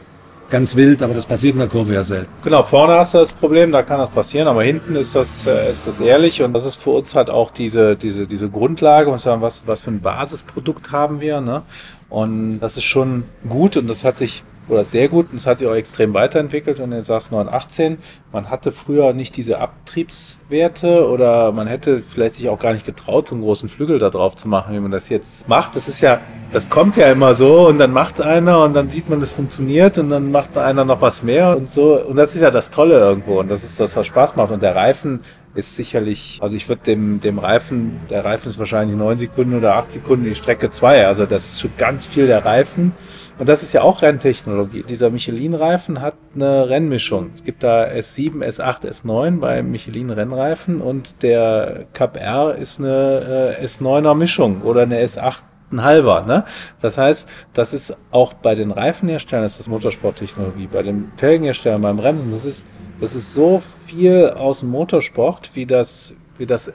ganz 0.52 0.76
wild, 0.76 1.02
aber 1.02 1.14
das 1.16 1.26
passiert 1.26 1.54
in 1.54 1.60
der 1.60 1.70
Kurve 1.70 1.94
ja 1.94 2.04
selten. 2.04 2.30
Genau, 2.44 2.62
vorne 2.62 2.94
hast 2.94 3.14
du 3.16 3.18
das 3.18 3.34
Problem, 3.34 3.72
da 3.72 3.82
kann 3.82 4.00
das 4.00 4.12
passieren, 4.12 4.48
aber 4.48 4.64
hinten 4.64 4.96
ist 4.96 5.16
das, 5.16 5.48
äh, 5.48 5.72
ist 5.72 5.88
das 5.88 6.00
ehrlich 6.00 6.44
und 6.44 6.54
das 6.54 6.66
ist 6.66 6.76
für 6.76 6.92
uns 6.92 7.16
halt 7.16 7.30
auch 7.30 7.50
diese, 7.50 7.96
diese, 7.96 8.28
diese 8.28 8.50
Grundlage 8.50 9.10
und 9.10 9.20
sagen, 9.20 9.42
was, 9.42 9.66
was 9.66 9.80
für 9.80 9.90
ein 9.90 10.02
Basisprodukt 10.02 10.92
haben 10.92 11.22
wir, 11.22 11.42
ne? 11.42 11.64
Und 12.10 12.60
das 12.60 12.76
ist 12.76 12.84
schon 12.84 13.24
gut 13.48 13.78
und 13.78 13.88
das 13.88 14.04
hat 14.04 14.18
sich 14.18 14.44
oder 14.68 14.84
sehr 14.84 15.10
gut 15.10 15.32
und 15.32 15.38
es 15.38 15.46
hat 15.46 15.60
sich 15.60 15.68
auch 15.68 15.76
extrem 15.76 16.14
weiterentwickelt 16.14 16.80
und 16.80 16.92
er 16.92 17.02
saß 17.02 17.32
918. 17.32 17.98
Man 18.32 18.50
hatte 18.50 18.72
früher 18.72 19.14
nicht 19.14 19.36
diese 19.36 19.60
Abtriebswerte 19.60 21.08
oder 21.10 21.52
man 21.52 21.68
hätte 21.68 22.00
vielleicht 22.00 22.36
sich 22.36 22.48
auch 22.50 22.60
gar 22.60 22.74
nicht 22.74 22.86
getraut, 22.86 23.28
so 23.28 23.36
einen 23.36 23.44
großen 23.44 23.70
Flügel 23.70 24.00
da 24.00 24.10
drauf 24.10 24.36
zu 24.36 24.48
machen, 24.48 24.74
wie 24.74 24.80
man 24.80 24.92
das 24.92 25.10
jetzt 25.10 25.48
macht. 25.50 25.76
Das 25.76 25.88
ist 25.88 26.02
ja, 26.02 26.22
das 26.52 26.70
kommt 26.70 26.96
ja 26.96 27.12
immer 27.12 27.34
so 27.34 27.68
und 27.68 27.78
dann 27.78 27.92
macht 27.92 28.22
einer 28.22 28.64
und 28.64 28.74
dann 28.74 28.90
sieht 28.90 29.10
man, 29.10 29.20
das 29.20 29.34
funktioniert 29.34 29.98
und 29.98 30.10
dann 30.10 30.32
macht 30.32 30.58
einer 30.58 30.86
noch 30.86 31.02
was 31.02 31.24
mehr 31.24 31.58
und 31.58 31.68
so. 31.68 32.00
Und 32.00 32.16
das 32.16 32.36
ist 32.36 32.42
ja 32.42 32.52
das 32.52 32.72
Tolle 32.72 33.00
irgendwo 33.00 33.40
und 33.40 33.50
das 33.50 33.64
ist 33.64 33.80
das, 33.80 33.96
was 33.96 34.08
Spaß 34.08 34.36
macht. 34.36 34.52
Und 34.52 34.62
der 34.62 34.76
Reifen 34.76 35.20
ist 35.54 35.76
sicherlich, 35.76 36.40
also 36.42 36.56
ich 36.56 36.70
würde 36.70 36.84
dem, 36.84 37.20
dem 37.20 37.40
Reifen, 37.40 38.00
der 38.10 38.24
Reifen 38.24 38.48
ist 38.48 38.58
wahrscheinlich 38.58 38.96
neun 38.96 39.18
Sekunden 39.18 39.56
oder 39.56 39.76
acht 39.76 39.92
Sekunden, 39.92 40.26
die 40.26 40.36
Strecke 40.36 40.70
zwei. 40.70 41.06
Also 41.06 41.26
das 41.26 41.46
ist 41.46 41.62
schon 41.62 41.72
ganz 41.78 42.08
viel 42.08 42.28
der 42.28 42.46
Reifen. 42.46 42.94
Und 43.38 43.50
das 43.50 43.64
ist 43.64 43.74
ja 43.74 43.82
auch 43.82 44.02
Renntechnologie. 44.02 44.84
Dieser 44.84 45.10
Michelin-Reifen 45.10 46.02
hat 46.02 46.16
eine 46.36 46.70
Rennmischung. 46.70 47.32
Es 47.36 47.44
gibt 47.44 47.64
da 47.64 47.86
S7, 47.86 48.44
S8, 48.46 48.86
S9 48.86 49.40
bei 49.40 49.64
Michelin-Rennreifen 49.64 50.82
und 50.82 51.24
der 51.24 51.86
Cup 51.94 52.18
R 52.18 52.56
ist 52.56 52.80
eine 52.80 53.58
äh, 53.60 53.66
S9er 53.66 54.14
Mischung 54.14 54.62
oder 54.62 54.84
eine 54.84 55.02
S8 55.04 55.44
ein 55.72 55.84
halber. 55.84 56.26
Ne? 56.26 56.44
Das 56.82 56.98
heißt, 56.98 57.28
das 57.54 57.74
ist 57.74 57.96
auch 58.12 58.34
bei 58.34 58.56
den 58.56 58.72
Reifenherstellern, 58.72 59.44
das 59.44 59.60
ist 59.60 59.68
Motorsporttechnologie, 59.68 60.68
bei 60.68 60.84
den 60.84 61.12
Felgenherstellern, 61.16 61.82
beim 61.82 61.98
Bremsen, 61.98 62.30
das 62.30 62.46
ist, 62.46 62.66
das 63.00 63.16
ist 63.16 63.34
so 63.34 63.60
viel 63.60 64.30
aus 64.30 64.60
dem 64.60 64.70
Motorsport, 64.70 65.52
wie 65.54 65.66
das, 65.66 66.16
wie 66.38 66.46
das 66.46 66.72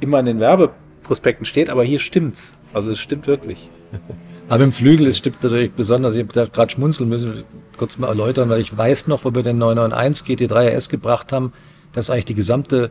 immer 0.00 0.20
in 0.20 0.26
den 0.26 0.40
Werbeprospekten 0.40 1.44
steht, 1.44 1.70
aber 1.70 1.84
hier 1.84 1.98
stimmt's. 1.98 2.54
Also 2.72 2.92
es 2.92 2.98
stimmt 2.98 3.26
wirklich. 3.26 3.70
Aber 4.48 4.62
im 4.62 4.72
Flügel, 4.72 5.08
es 5.08 5.18
stimmt 5.18 5.42
natürlich 5.42 5.72
besonders, 5.72 6.14
ich 6.14 6.22
habe 6.22 6.32
da 6.32 6.44
gerade 6.44 6.70
schmunzeln 6.70 7.08
müssen, 7.08 7.44
kurz 7.76 7.98
mal 7.98 8.08
erläutern, 8.08 8.48
weil 8.48 8.60
ich 8.60 8.76
weiß 8.76 9.08
noch, 9.08 9.24
wo 9.24 9.34
wir 9.34 9.42
den 9.42 9.58
991 9.58 10.26
GT3 10.26 10.76
RS 10.76 10.88
gebracht 10.88 11.32
haben, 11.32 11.52
dass 11.92 12.10
eigentlich 12.10 12.26
die 12.26 12.34
gesamte 12.34 12.90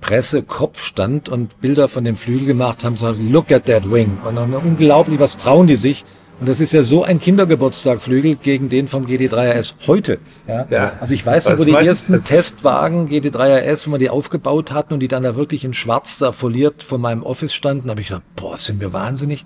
Presse 0.00 0.42
Kopf 0.42 0.82
stand 0.82 1.28
und 1.28 1.60
Bilder 1.60 1.88
von 1.88 2.04
dem 2.04 2.16
Flügel 2.16 2.46
gemacht 2.46 2.84
haben, 2.84 2.96
so 2.96 3.10
look 3.10 3.50
at 3.50 3.66
that 3.66 3.90
wing. 3.90 4.18
Und 4.26 4.36
dann 4.36 4.52
unglaublich, 4.54 5.18
was 5.18 5.36
trauen 5.36 5.66
die 5.66 5.76
sich? 5.76 6.04
Und 6.40 6.48
das 6.48 6.58
ist 6.58 6.72
ja 6.72 6.82
so 6.82 7.04
ein 7.04 7.20
Kindergeburtstagflügel 7.20 8.34
gegen 8.34 8.68
den 8.68 8.88
vom 8.88 9.06
GT3 9.06 9.58
RS 9.58 9.74
heute. 9.86 10.18
Ja? 10.48 10.66
ja. 10.70 10.92
Also 11.00 11.14
ich 11.14 11.24
weiß 11.24 11.48
noch, 11.48 11.58
wo 11.58 11.64
die 11.64 11.72
ersten 11.72 12.24
Testwagen 12.24 13.08
GT3 13.08 13.70
RS, 13.70 13.86
wo 13.86 13.92
wir 13.92 13.98
die 13.98 14.10
aufgebaut 14.10 14.72
hatten 14.72 14.94
und 14.94 15.00
die 15.00 15.08
dann 15.08 15.22
da 15.22 15.36
wirklich 15.36 15.64
in 15.64 15.72
schwarz 15.72 16.18
da 16.18 16.32
foliert 16.32 16.82
vor 16.82 16.98
meinem 16.98 17.22
Office 17.22 17.54
standen, 17.54 17.90
habe 17.90 18.00
ich 18.00 18.08
gedacht, 18.08 18.24
boah, 18.34 18.58
sind 18.58 18.80
wir 18.80 18.92
wahnsinnig 18.92 19.44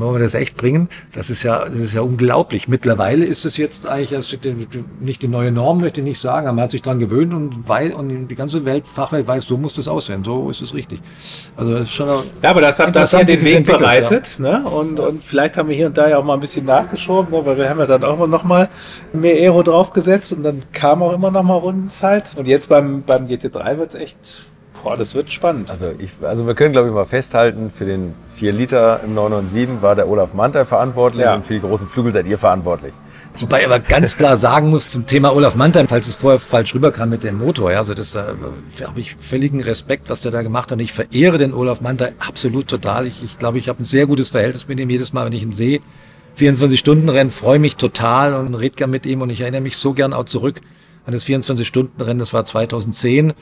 können 0.00 0.14
wir 0.14 0.18
das 0.18 0.34
echt 0.34 0.56
bringen? 0.56 0.88
Das 1.12 1.28
ist 1.28 1.42
ja, 1.42 1.64
das 1.64 1.74
ist 1.74 1.92
ja 1.92 2.00
unglaublich. 2.00 2.66
Mittlerweile 2.68 3.24
ist 3.24 3.44
es 3.44 3.56
jetzt 3.56 3.86
eigentlich 3.86 4.14
also 4.14 4.36
nicht 5.00 5.22
die 5.22 5.28
neue 5.28 5.52
Norm, 5.52 5.78
möchte 5.78 6.00
ich 6.00 6.04
nicht 6.06 6.20
sagen, 6.20 6.46
aber 6.46 6.56
man 6.56 6.64
hat 6.64 6.70
sich 6.70 6.82
daran 6.82 6.98
gewöhnt 6.98 7.34
und 7.34 7.68
weil, 7.68 7.92
und 7.92 8.28
die 8.28 8.34
ganze 8.34 8.64
Welt, 8.64 8.86
Fachwelt 8.86 9.26
weiß, 9.26 9.44
so 9.44 9.56
muss 9.56 9.74
das 9.74 9.88
aussehen, 9.88 10.24
so 10.24 10.48
ist 10.50 10.62
es 10.62 10.74
richtig. 10.74 11.00
Also, 11.56 11.72
das 11.72 11.82
ist 11.82 11.92
schon 11.92 12.08
Ja, 12.08 12.50
aber 12.50 12.60
das 12.62 12.78
hat 12.78 12.96
das 12.96 13.14
hier 13.14 13.24
den 13.24 13.44
Weg 13.44 13.66
bereitet, 13.66 14.38
ja. 14.38 14.60
ne? 14.60 14.68
Und, 14.68 14.98
und 14.98 15.22
vielleicht 15.22 15.56
haben 15.56 15.68
wir 15.68 15.76
hier 15.76 15.86
und 15.86 15.98
da 15.98 16.08
ja 16.08 16.18
auch 16.18 16.24
mal 16.24 16.34
ein 16.34 16.40
bisschen 16.40 16.64
nachgeschoben, 16.64 17.30
ne? 17.30 17.44
weil 17.44 17.56
wir 17.58 17.68
haben 17.68 17.78
ja 17.78 17.86
dann 17.86 18.04
auch 18.04 18.26
noch 18.26 18.44
mal 18.44 18.68
mehr 19.12 19.34
Aero 19.34 19.62
draufgesetzt 19.62 20.32
und 20.32 20.42
dann 20.42 20.62
kam 20.72 21.02
auch 21.02 21.12
immer 21.12 21.30
noch 21.30 21.42
mal 21.42 21.56
Rundenzeit. 21.56 22.34
Und 22.36 22.48
jetzt 22.48 22.68
beim, 22.68 23.02
beim 23.02 23.26
GT3 23.26 23.78
wird 23.78 23.94
es 23.94 24.00
echt 24.00 24.51
Boah, 24.82 24.96
das 24.96 25.14
wird 25.14 25.30
spannend. 25.32 25.70
Also, 25.70 25.92
ich, 25.98 26.10
also 26.22 26.46
wir 26.46 26.54
können, 26.54 26.72
glaube 26.72 26.88
ich, 26.88 26.94
mal 26.94 27.04
festhalten, 27.04 27.70
für 27.70 27.84
den 27.84 28.14
4 28.34 28.52
Liter 28.52 29.00
im 29.04 29.14
997 29.14 29.82
war 29.82 29.94
der 29.94 30.08
Olaf 30.08 30.34
Mantei 30.34 30.64
verantwortlich 30.64 31.22
ja. 31.22 31.34
und 31.34 31.44
für 31.44 31.54
die 31.54 31.60
großen 31.60 31.88
Flügel 31.88 32.12
seid 32.12 32.26
ihr 32.26 32.38
verantwortlich. 32.38 32.92
Wobei 33.38 33.60
ich 33.60 33.66
aber 33.66 33.78
ganz 33.78 34.18
klar 34.18 34.36
sagen 34.36 34.68
muss 34.68 34.88
zum 34.88 35.06
Thema 35.06 35.34
Olaf 35.34 35.54
Mantei, 35.54 35.86
falls 35.86 36.06
es 36.06 36.16
vorher 36.16 36.38
falsch 36.38 36.74
rüberkam 36.74 37.08
mit 37.08 37.22
dem 37.22 37.38
Motor, 37.38 37.72
ja, 37.72 37.78
also 37.78 37.94
das 37.94 38.12
da 38.12 38.32
äh, 38.32 38.84
habe 38.84 39.00
ich 39.00 39.14
völligen 39.14 39.62
Respekt, 39.62 40.10
was 40.10 40.22
der 40.22 40.32
da 40.32 40.42
gemacht 40.42 40.70
hat. 40.70 40.78
Und 40.78 40.80
ich 40.80 40.92
verehre 40.92 41.38
den 41.38 41.54
Olaf 41.54 41.80
Mantei 41.80 42.12
absolut 42.18 42.68
total. 42.68 43.06
Ich, 43.06 43.22
ich 43.22 43.38
glaube, 43.38 43.58
ich 43.58 43.68
habe 43.68 43.82
ein 43.82 43.84
sehr 43.84 44.06
gutes 44.06 44.30
Verhältnis 44.30 44.68
mit 44.68 44.80
ihm 44.80 44.90
jedes 44.90 45.12
Mal, 45.12 45.24
wenn 45.24 45.32
ich 45.32 45.42
ihn 45.42 45.52
sehe. 45.52 45.80
24-Stunden-Rennen, 46.38 47.30
freue 47.30 47.58
mich 47.58 47.76
total 47.76 48.34
und 48.34 48.54
rede 48.54 48.74
gern 48.74 48.90
mit 48.90 49.06
ihm 49.06 49.20
und 49.20 49.30
ich 49.30 49.42
erinnere 49.42 49.60
mich 49.60 49.76
so 49.76 49.92
gern 49.92 50.12
auch 50.12 50.24
zurück 50.24 50.60
an 51.04 51.12
das 51.12 51.24
24-Stunden-Rennen, 51.26 52.18
das 52.18 52.32
war 52.32 52.44
2010 52.44 53.32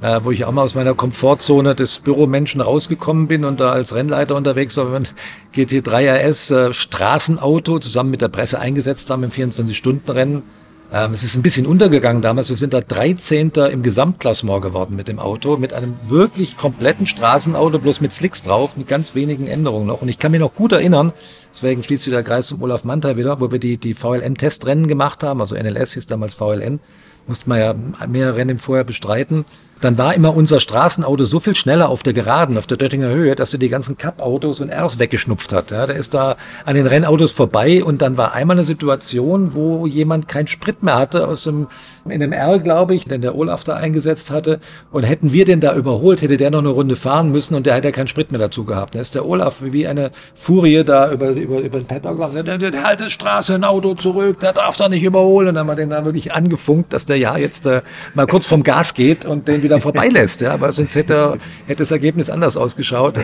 äh, 0.00 0.20
wo 0.22 0.30
ich 0.30 0.44
auch 0.44 0.52
mal 0.52 0.62
aus 0.62 0.74
meiner 0.74 0.94
Komfortzone 0.94 1.74
des 1.74 1.98
Büromenschen 2.00 2.60
rausgekommen 2.60 3.26
bin 3.26 3.44
und 3.44 3.60
da 3.60 3.72
als 3.72 3.94
Rennleiter 3.94 4.36
unterwegs 4.36 4.76
war, 4.76 4.92
wenn 4.92 5.08
GT3 5.54 6.28
RS 6.28 6.50
äh, 6.50 6.72
Straßenauto 6.72 7.78
zusammen 7.78 8.10
mit 8.10 8.20
der 8.20 8.28
Presse 8.28 8.60
eingesetzt 8.60 9.10
haben 9.10 9.24
im 9.24 9.30
24-Stunden-Rennen. 9.30 10.42
Ähm, 10.90 11.12
es 11.12 11.22
ist 11.22 11.36
ein 11.36 11.42
bisschen 11.42 11.66
untergegangen 11.66 12.22
damals. 12.22 12.48
Wir 12.48 12.56
sind 12.56 12.72
da 12.72 12.80
13. 12.80 13.50
im 13.70 13.82
Gesamtklassement 13.82 14.62
geworden 14.62 14.96
mit 14.96 15.08
dem 15.08 15.18
Auto, 15.18 15.56
mit 15.58 15.74
einem 15.74 15.94
wirklich 16.08 16.56
kompletten 16.56 17.04
Straßenauto, 17.04 17.78
bloß 17.78 18.00
mit 18.00 18.12
Slicks 18.12 18.40
drauf, 18.40 18.76
mit 18.76 18.88
ganz 18.88 19.14
wenigen 19.14 19.48
Änderungen 19.48 19.86
noch. 19.86 20.00
Und 20.00 20.08
ich 20.08 20.18
kann 20.18 20.30
mich 20.30 20.40
noch 20.40 20.54
gut 20.54 20.72
erinnern, 20.72 21.12
deswegen 21.52 21.82
schließt 21.82 22.04
sich 22.04 22.12
der 22.12 22.22
Kreis 22.22 22.46
zum 22.46 22.62
Olaf 22.62 22.84
Mantei 22.84 23.16
wieder, 23.16 23.40
wo 23.40 23.50
wir 23.50 23.58
die, 23.58 23.76
die 23.76 23.92
VLN-Testrennen 23.92 24.86
gemacht 24.86 25.22
haben, 25.22 25.42
also 25.42 25.56
NLS 25.56 25.92
hieß 25.92 26.06
damals 26.06 26.36
VLN, 26.36 26.80
musste 27.26 27.48
man 27.50 27.58
ja 27.58 27.74
mehrere 28.06 28.36
Rennen 28.36 28.56
vorher 28.56 28.84
bestreiten 28.84 29.44
dann 29.80 29.98
war 29.98 30.14
immer 30.14 30.34
unser 30.34 30.60
Straßenauto 30.60 31.24
so 31.24 31.40
viel 31.40 31.54
schneller 31.54 31.88
auf 31.88 32.02
der 32.02 32.12
Geraden, 32.12 32.58
auf 32.58 32.66
der 32.66 32.76
Döttinger 32.76 33.08
Höhe, 33.08 33.34
dass 33.34 33.52
er 33.52 33.58
die 33.58 33.68
ganzen 33.68 33.96
Cup-Autos 33.96 34.60
und 34.60 34.70
Rs 34.70 34.98
weggeschnupft 34.98 35.52
hat. 35.52 35.70
Ja, 35.70 35.86
der 35.86 35.96
ist 35.96 36.14
da 36.14 36.36
an 36.64 36.74
den 36.74 36.86
Rennautos 36.86 37.32
vorbei 37.32 37.82
und 37.84 38.02
dann 38.02 38.16
war 38.16 38.32
einmal 38.32 38.56
eine 38.56 38.64
Situation, 38.64 39.54
wo 39.54 39.86
jemand 39.86 40.28
keinen 40.28 40.46
Sprit 40.46 40.82
mehr 40.82 40.98
hatte 40.98 41.28
aus 41.28 41.44
dem, 41.44 41.68
in 42.08 42.20
dem 42.20 42.32
R, 42.32 42.58
glaube 42.58 42.94
ich, 42.94 43.06
den 43.06 43.20
der 43.20 43.36
Olaf 43.36 43.64
da 43.64 43.74
eingesetzt 43.74 44.30
hatte. 44.30 44.58
Und 44.90 45.04
hätten 45.04 45.32
wir 45.32 45.44
den 45.44 45.60
da 45.60 45.74
überholt, 45.74 46.22
hätte 46.22 46.36
der 46.36 46.50
noch 46.50 46.58
eine 46.58 46.70
Runde 46.70 46.96
fahren 46.96 47.30
müssen 47.30 47.54
und 47.54 47.66
der 47.66 47.74
hätte 47.74 47.92
keinen 47.92 48.08
Sprit 48.08 48.32
mehr 48.32 48.40
dazu 48.40 48.64
gehabt. 48.64 48.94
Da 48.94 49.00
ist 49.00 49.14
der 49.14 49.26
Olaf 49.26 49.62
wie 49.62 49.86
eine 49.86 50.10
Furie 50.34 50.82
da 50.84 51.10
über, 51.12 51.30
über, 51.30 51.60
über 51.60 51.78
den 51.78 51.86
Paddock 51.86 52.16
gelaufen. 52.16 52.44
Der, 52.44 52.58
der, 52.58 52.70
der 52.70 52.84
halte 52.84 53.10
Straße, 53.10 53.54
ein 53.54 53.64
Auto 53.64 53.94
zurück, 53.94 54.40
der 54.40 54.52
darf 54.52 54.76
da 54.76 54.88
nicht 54.88 55.02
überholen. 55.02 55.48
Und 55.48 55.54
dann 55.54 55.68
haben 55.68 55.76
wir 55.76 55.76
den 55.76 55.90
da 55.90 56.04
wirklich 56.04 56.32
angefunkt, 56.32 56.92
dass 56.92 57.06
der 57.06 57.18
ja 57.18 57.36
jetzt 57.36 57.66
äh, 57.66 57.82
mal 58.14 58.26
kurz 58.26 58.46
vom 58.46 58.62
Gas 58.62 58.94
geht 58.94 59.24
und 59.24 59.48
den 59.48 59.62
wieder 59.68 59.80
vorbeilässt. 59.80 60.40
Ja, 60.40 60.52
aber 60.52 60.72
sonst 60.72 60.94
hätte, 60.94 61.38
hätte 61.66 61.82
das 61.82 61.90
Ergebnis 61.90 62.30
anders 62.30 62.56
ausgeschaut. 62.56 63.14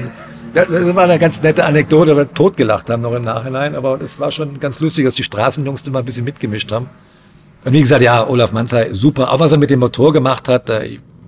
Das 0.55 0.68
war 0.70 1.05
eine 1.05 1.18
ganz 1.18 1.42
nette 1.42 1.64
Anekdote, 1.64 2.12
weil 2.12 2.28
wir 2.28 2.34
totgelacht 2.34 2.88
haben 2.90 3.03
noch 3.03 3.12
im 3.12 3.22
Nachhinein. 3.22 3.74
Aber 3.74 4.01
es 4.01 4.20
war 4.20 4.30
schon 4.30 4.61
ganz 4.61 4.80
lustig, 4.80 5.05
dass 5.05 5.14
die 5.14 5.24
Straßenjungs 5.24 5.84
mal 5.90 6.01
ein 6.01 6.05
bisschen 6.05 6.24
mitgemischt 6.24 6.70
haben. 6.70 6.88
Und 7.64 7.72
wie 7.72 7.80
gesagt, 7.80 8.03
ja, 8.03 8.26
Olaf 8.28 8.53
Mantei, 8.53 8.92
super. 8.92 9.32
Auch 9.32 9.40
was 9.40 9.53
er 9.53 9.59
mit 9.59 9.70
dem 9.70 9.80
Motor 9.80 10.12
gemacht 10.12 10.49
hat, 10.49 10.70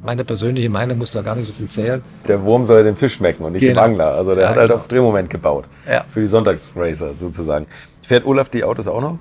meine 0.05 0.25
persönliche 0.25 0.69
Meinung 0.71 0.99
muss 0.99 1.11
da 1.11 1.23
gar 1.23 1.35
nicht 1.35 1.49
so 1.49 1.53
viel 1.53 1.69
zählen. 1.69 2.03
Der 2.29 2.43
Wurm 2.43 2.64
soll 2.64 2.85
den 2.85 2.97
Fisch 2.97 3.14
schmecken 3.14 3.45
und 3.45 3.53
nicht 3.53 3.62
genau. 3.62 3.83
dem 3.83 3.91
Angler. 3.91 4.12
Also 4.12 4.35
der 4.35 4.45
ja, 4.45 4.51
hat 4.51 4.57
halt 4.57 4.69
genau. 4.69 4.81
auf 4.81 4.89
Drehmoment 4.89 5.29
gebaut. 5.29 5.64
Ja. 5.91 6.05
Für 6.09 6.21
die 6.21 6.27
Sonntagsracer 6.27 7.14
sozusagen. 7.14 7.67
Fährt 8.03 8.25
Olaf 8.25 8.49
die 8.49 8.62
Autos 8.62 8.87
auch 8.87 9.01
noch? 9.01 9.19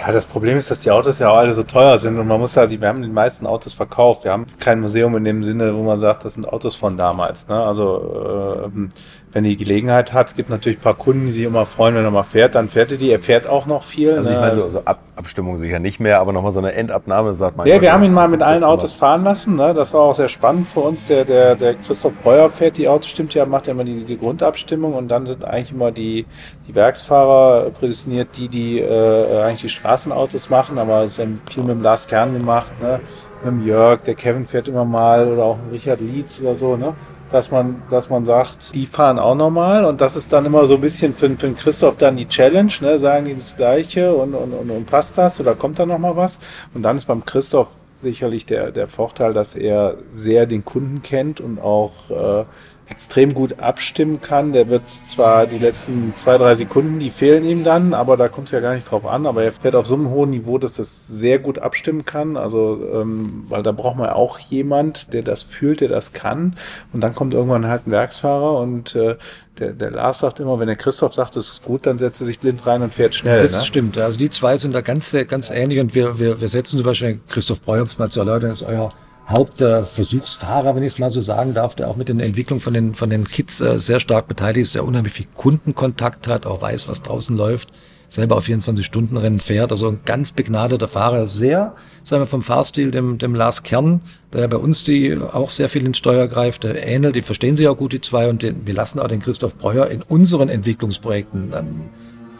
Ja, 0.00 0.12
das 0.12 0.24
Problem 0.24 0.56
ist, 0.56 0.70
dass 0.70 0.80
die 0.80 0.90
Autos 0.90 1.18
ja 1.18 1.28
auch 1.28 1.36
alle 1.36 1.52
so 1.52 1.62
teuer 1.62 1.98
sind 1.98 2.18
und 2.18 2.26
man 2.26 2.40
muss 2.40 2.54
ja, 2.54 2.68
wir 2.70 2.88
haben 2.88 3.02
die 3.02 3.08
meisten 3.08 3.46
Autos 3.46 3.74
verkauft. 3.74 4.24
Wir 4.24 4.32
haben 4.32 4.46
kein 4.58 4.80
Museum 4.80 5.14
in 5.16 5.24
dem 5.26 5.44
Sinne, 5.44 5.76
wo 5.76 5.82
man 5.82 5.98
sagt, 5.98 6.24
das 6.24 6.34
sind 6.34 6.48
Autos 6.48 6.74
von 6.74 6.96
damals. 6.96 7.46
Ne? 7.48 7.62
Also 7.62 8.64
äh, 8.64 8.88
wenn 9.32 9.44
die 9.44 9.56
Gelegenheit 9.56 10.12
hat, 10.12 10.28
es 10.28 10.34
gibt 10.34 10.50
natürlich 10.50 10.78
ein 10.78 10.82
paar 10.82 10.94
Kunden, 10.94 11.26
die 11.26 11.32
sich 11.32 11.44
immer 11.44 11.64
freuen, 11.64 11.94
wenn 11.94 12.04
er 12.04 12.10
mal 12.10 12.24
fährt, 12.24 12.54
dann 12.56 12.68
fährt 12.68 12.90
er 12.90 12.98
die. 12.98 13.10
Er 13.10 13.20
fährt 13.20 13.46
auch 13.46 13.66
noch 13.66 13.84
viel. 13.84 14.12
Also 14.12 14.30
ich 14.30 14.34
ne? 14.34 14.40
meine, 14.40 14.54
so, 14.54 14.68
so 14.70 14.82
Ab 14.84 15.00
Abstimmung 15.14 15.58
sicher 15.58 15.78
nicht 15.78 16.00
mehr, 16.00 16.18
aber 16.18 16.32
nochmal 16.32 16.50
so 16.50 16.58
eine 16.58 16.72
Endabnahme, 16.72 17.34
sagt 17.34 17.56
man. 17.56 17.66
Ja, 17.66 17.80
wir 17.80 17.92
haben 17.92 18.02
ihn 18.02 18.12
mal 18.12 18.28
mit 18.28 18.42
allen 18.42 18.64
Autos 18.64 18.94
fahren 18.94 19.22
lassen. 19.22 19.54
Ne? 19.54 19.72
Das 19.74 19.94
war 19.94 20.00
auch 20.00 20.14
sehr 20.14 20.28
spannend 20.28 20.66
für 20.66 20.80
uns. 20.80 21.04
Der, 21.04 21.24
der, 21.24 21.54
der 21.54 21.74
Christoph 21.74 22.14
Breuer 22.22 22.50
fährt 22.50 22.78
die 22.78 22.88
Autos, 22.88 23.10
stimmt 23.10 23.34
ja, 23.34 23.46
macht 23.46 23.66
ja 23.66 23.72
immer 23.72 23.84
die, 23.84 24.04
die 24.04 24.18
Grundabstimmung 24.18 24.94
und 24.94 25.08
dann 25.08 25.26
sind 25.26 25.44
eigentlich 25.44 25.72
immer 25.72 25.92
die, 25.92 26.26
die 26.66 26.74
Werksfahrer 26.74 27.70
prädestiniert, 27.70 28.36
die, 28.36 28.48
die 28.48 28.80
äh, 28.80 29.42
eigentlich 29.42 29.60
die 29.60 29.68
Straßenautos 29.68 30.50
machen, 30.50 30.78
aber 30.78 31.04
es 31.04 31.18
haben 31.18 31.34
viel 31.48 31.62
mit 31.62 31.72
dem 31.76 31.82
Lars 31.82 32.08
Kern 32.08 32.32
gemacht, 32.32 32.72
ne? 32.80 33.00
mit 33.44 33.52
dem 33.52 33.66
Jörg, 33.66 34.02
der 34.02 34.14
Kevin 34.14 34.46
fährt 34.46 34.68
immer 34.68 34.84
mal 34.84 35.28
oder 35.28 35.44
auch 35.44 35.58
Richard 35.72 36.00
Lietz 36.00 36.40
oder 36.40 36.56
so, 36.56 36.76
ne? 36.76 36.94
Dass 37.30 37.50
man, 37.50 37.82
dass 37.90 38.10
man 38.10 38.24
sagt, 38.24 38.74
die 38.74 38.86
fahren 38.86 39.18
auch 39.18 39.34
normal 39.34 39.84
und 39.84 40.00
das 40.00 40.16
ist 40.16 40.32
dann 40.32 40.46
immer 40.46 40.66
so 40.66 40.74
ein 40.74 40.80
bisschen 40.80 41.14
für, 41.14 41.30
für 41.36 41.52
Christoph 41.52 41.96
dann 41.96 42.16
die 42.16 42.28
Challenge, 42.28 42.72
ne? 42.80 42.98
sagen 42.98 43.26
die 43.26 43.34
das 43.34 43.56
Gleiche 43.56 44.14
und, 44.14 44.34
und, 44.34 44.52
und, 44.52 44.70
und 44.70 44.86
passt 44.86 45.16
das 45.16 45.40
oder 45.40 45.54
kommt 45.54 45.78
da 45.78 45.86
noch 45.86 45.98
mal 45.98 46.16
was? 46.16 46.38
Und 46.74 46.82
dann 46.82 46.96
ist 46.96 47.06
beim 47.06 47.24
Christoph 47.24 47.68
sicherlich 47.94 48.46
der, 48.46 48.72
der 48.72 48.88
Vorteil, 48.88 49.32
dass 49.32 49.54
er 49.54 49.96
sehr 50.12 50.46
den 50.46 50.64
Kunden 50.64 51.02
kennt 51.02 51.40
und 51.40 51.60
auch 51.60 52.10
äh, 52.10 52.44
extrem 52.90 53.34
gut 53.34 53.60
abstimmen 53.60 54.20
kann. 54.20 54.52
Der 54.52 54.68
wird 54.68 54.82
zwar 55.06 55.46
die 55.46 55.58
letzten 55.58 56.12
zwei, 56.16 56.36
drei 56.36 56.54
Sekunden, 56.54 56.98
die 56.98 57.10
fehlen 57.10 57.44
ihm 57.44 57.64
dann, 57.64 57.94
aber 57.94 58.16
da 58.16 58.28
kommt 58.28 58.48
es 58.48 58.52
ja 58.52 58.60
gar 58.60 58.74
nicht 58.74 58.90
drauf 58.90 59.06
an. 59.06 59.26
Aber 59.26 59.42
er 59.42 59.52
fährt 59.52 59.74
auf 59.74 59.86
so 59.86 59.94
einem 59.94 60.10
hohen 60.10 60.30
Niveau, 60.30 60.58
dass 60.58 60.74
das 60.74 61.06
sehr 61.06 61.38
gut 61.38 61.58
abstimmen 61.58 62.04
kann. 62.04 62.36
Also, 62.36 62.80
ähm, 62.94 63.44
weil 63.48 63.62
da 63.62 63.72
braucht 63.72 63.96
man 63.96 64.06
ja 64.06 64.14
auch 64.14 64.38
jemand, 64.38 65.12
der 65.12 65.22
das 65.22 65.42
fühlt, 65.42 65.80
der 65.80 65.88
das 65.88 66.12
kann. 66.12 66.56
Und 66.92 67.00
dann 67.00 67.14
kommt 67.14 67.32
irgendwann 67.32 67.66
halt 67.66 67.86
ein 67.86 67.90
Werksfahrer 67.90 68.58
und 68.58 68.94
äh, 68.94 69.16
der, 69.58 69.72
der 69.72 69.90
Lars 69.90 70.20
sagt 70.20 70.40
immer, 70.40 70.58
wenn 70.58 70.66
der 70.66 70.76
Christoph 70.76 71.14
sagt, 71.14 71.36
es 71.36 71.50
ist 71.50 71.64
gut, 71.64 71.86
dann 71.86 71.98
setzt 71.98 72.20
er 72.20 72.26
sich 72.26 72.38
blind 72.38 72.66
rein 72.66 72.82
und 72.82 72.94
fährt 72.94 73.14
schnell. 73.14 73.42
Das 73.42 73.56
ne? 73.56 73.62
stimmt. 73.62 73.98
Also 73.98 74.18
die 74.18 74.30
zwei 74.30 74.56
sind 74.56 74.74
da 74.74 74.80
ganz, 74.80 75.14
ganz 75.28 75.50
ähnlich 75.50 75.80
und 75.80 75.94
wir, 75.94 76.18
wir, 76.18 76.40
wir 76.40 76.48
setzen 76.48 76.78
zum 76.78 76.86
Beispiel 76.86 77.20
Christoph 77.28 77.60
Breuer, 77.60 77.82
um 77.82 77.86
es 77.86 77.98
mal 77.98 78.08
zu 78.08 78.20
erläutern, 78.20 78.50
ist 78.50 78.62
euer 78.62 78.88
Hauptversuchsfahrer, 79.30 80.74
wenn 80.74 80.82
ich 80.82 80.94
es 80.94 80.98
mal 80.98 81.10
so 81.10 81.20
sagen 81.20 81.54
darf, 81.54 81.74
der 81.76 81.88
auch 81.88 81.96
mit 81.96 82.08
den 82.08 82.20
Entwicklungen 82.20 82.60
von 82.60 82.74
den, 82.74 82.94
von 82.94 83.10
den 83.10 83.24
Kids 83.24 83.60
äh, 83.60 83.78
sehr 83.78 84.00
stark 84.00 84.28
beteiligt 84.28 84.66
ist, 84.66 84.74
der 84.74 84.84
unheimlich 84.84 85.12
viel 85.12 85.26
Kundenkontakt 85.34 86.26
hat, 86.26 86.46
auch 86.46 86.60
weiß, 86.60 86.88
was 86.88 87.02
draußen 87.02 87.36
läuft, 87.36 87.70
selber 88.08 88.36
auf 88.36 88.46
24-Stunden-Rennen 88.46 89.38
fährt, 89.38 89.70
also 89.70 89.88
ein 89.88 90.00
ganz 90.04 90.32
begnadeter 90.32 90.88
Fahrer, 90.88 91.26
sehr, 91.26 91.74
sagen 92.02 92.22
wir 92.22 92.26
vom 92.26 92.42
Fahrstil 92.42 92.90
dem, 92.90 93.18
dem 93.18 93.36
Lars 93.36 93.62
Kern, 93.62 94.00
der 94.32 94.48
bei 94.48 94.56
uns 94.56 94.82
die 94.82 95.16
auch 95.16 95.50
sehr 95.50 95.68
viel 95.68 95.86
ins 95.86 95.98
Steuer 95.98 96.26
greift, 96.26 96.64
der 96.64 96.84
ähnelt, 96.86 97.14
die 97.14 97.22
verstehen 97.22 97.54
sich 97.54 97.68
auch 97.68 97.76
gut, 97.76 97.92
die 97.92 98.00
zwei, 98.00 98.28
und 98.28 98.42
den, 98.42 98.66
wir 98.66 98.74
lassen 98.74 98.98
auch 98.98 99.08
den 99.08 99.20
Christoph 99.20 99.56
Breuer 99.56 99.86
in 99.86 100.02
unseren 100.02 100.48
Entwicklungsprojekten, 100.48 101.52
ähm, 101.56 101.82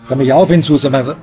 komme 0.08 0.24
ich 0.24 0.32
auch 0.32 0.48
hinzu, 0.48 0.76
sagen 0.76 1.06
wir, 1.06 1.16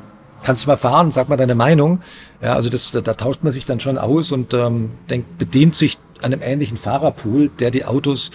kannst 0.47 0.63
du 0.63 0.69
mal 0.69 0.77
fahren, 0.77 1.11
sag 1.11 1.27
mal 1.27 1.35
deine 1.35 1.55
Meinung. 1.55 1.99
Ja, 2.41 2.53
also 2.53 2.69
das, 2.69 2.91
da, 2.91 3.01
da 3.01 3.13
tauscht 3.15 3.43
man 3.43 3.51
sich 3.51 3.65
dann 3.65 3.81
schon 3.81 3.97
aus 3.97 4.31
und 4.31 4.53
ähm, 4.53 4.91
denkt, 5.09 5.37
bedient 5.37 5.75
sich 5.75 5.97
an 6.21 6.31
einem 6.31 6.41
ähnlichen 6.41 6.77
Fahrerpool, 6.77 7.49
der 7.59 7.69
die 7.69 7.83
Autos 7.83 8.31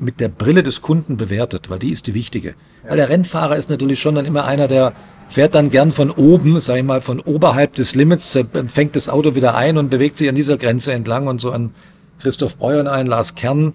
mit 0.00 0.18
der 0.18 0.26
Brille 0.26 0.64
des 0.64 0.82
Kunden 0.82 1.16
bewertet, 1.16 1.70
weil 1.70 1.78
die 1.78 1.90
ist 1.90 2.08
die 2.08 2.14
wichtige. 2.14 2.48
Ja. 2.48 2.90
Weil 2.90 2.96
der 2.96 3.08
Rennfahrer 3.08 3.56
ist 3.56 3.70
natürlich 3.70 4.00
schon 4.00 4.16
dann 4.16 4.24
immer 4.24 4.44
einer, 4.44 4.66
der 4.66 4.92
fährt 5.28 5.54
dann 5.54 5.70
gern 5.70 5.92
von 5.92 6.10
oben, 6.10 6.58
sag 6.58 6.78
ich 6.78 6.82
mal, 6.82 7.00
von 7.00 7.20
oberhalb 7.20 7.76
des 7.76 7.94
Limits, 7.94 8.36
fängt 8.66 8.96
das 8.96 9.08
Auto 9.08 9.36
wieder 9.36 9.54
ein 9.54 9.78
und 9.78 9.88
bewegt 9.88 10.16
sich 10.16 10.28
an 10.28 10.34
dieser 10.34 10.58
Grenze 10.58 10.92
entlang 10.92 11.28
und 11.28 11.40
so 11.40 11.52
an 11.52 11.70
Christoph 12.20 12.56
Breuer 12.56 12.90
ein, 12.90 13.06
Lars 13.06 13.36
Kern 13.36 13.74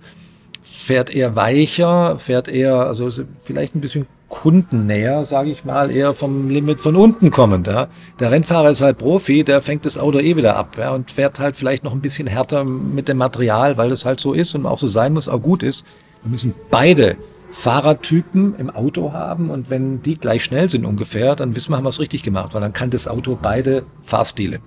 fährt 0.61 1.09
eher 1.09 1.38
weicher, 1.38 2.17
fährt 2.17 2.49
eher, 2.49 2.75
also 2.75 3.09
vielleicht 3.39 3.75
ein 3.75 3.81
bisschen 3.81 4.07
kundennäher, 4.30 5.23
sage 5.23 5.49
ich 5.49 5.63
mal, 5.63 5.89
eher 5.89 6.13
vom 6.13 6.49
Limit 6.49 6.82
von 6.82 6.95
unten 6.95 7.32
kommend. 7.32 7.67
Ja. 7.67 7.88
Der 8.19 8.32
Rennfahrer 8.32 8.69
ist 8.69 8.82
halt 8.82 8.97
Profi, 8.97 9.43
der 9.43 9.61
fängt 9.61 9.86
das 9.86 9.97
Auto 9.97 10.19
eh 10.19 10.36
wieder 10.36 10.57
ab 10.57 10.78
ja, 10.78 10.91
und 10.91 11.11
fährt 11.11 11.39
halt 11.39 11.55
vielleicht 11.55 11.84
noch 11.84 11.93
ein 11.93 12.01
bisschen 12.01 12.28
härter 12.28 12.65
mit 12.69 13.07
dem 13.07 13.17
Material, 13.17 13.78
weil 13.78 13.89
das 13.89 14.05
halt 14.05 14.19
so 14.19 14.34
ist 14.34 14.53
und 14.55 14.65
auch 14.65 14.80
so 14.80 14.88
sein 14.88 15.13
muss, 15.13 15.30
auch 15.30 15.41
gut 15.41 15.63
ist. 15.63 15.86
Wir 16.23 16.32
müssen 16.32 16.53
beide 16.69 17.17
Fahrertypen 17.51 18.55
im 18.57 18.69
Auto 18.69 19.13
haben 19.13 19.49
und 19.49 19.69
wenn 19.69 20.01
die 20.01 20.17
gleich 20.17 20.43
schnell 20.43 20.69
sind 20.69 20.86
ungefähr, 20.86 21.36
dann 21.36 21.55
wissen 21.55 21.71
wir, 21.71 21.78
haben 21.78 21.86
wir 21.86 21.89
es 21.89 21.99
richtig 21.99 22.23
gemacht, 22.23 22.53
weil 22.53 22.61
dann 22.61 22.73
kann 22.73 22.89
das 22.89 23.07
Auto 23.07 23.38
beide 23.41 23.86
Fahrstile. 24.01 24.59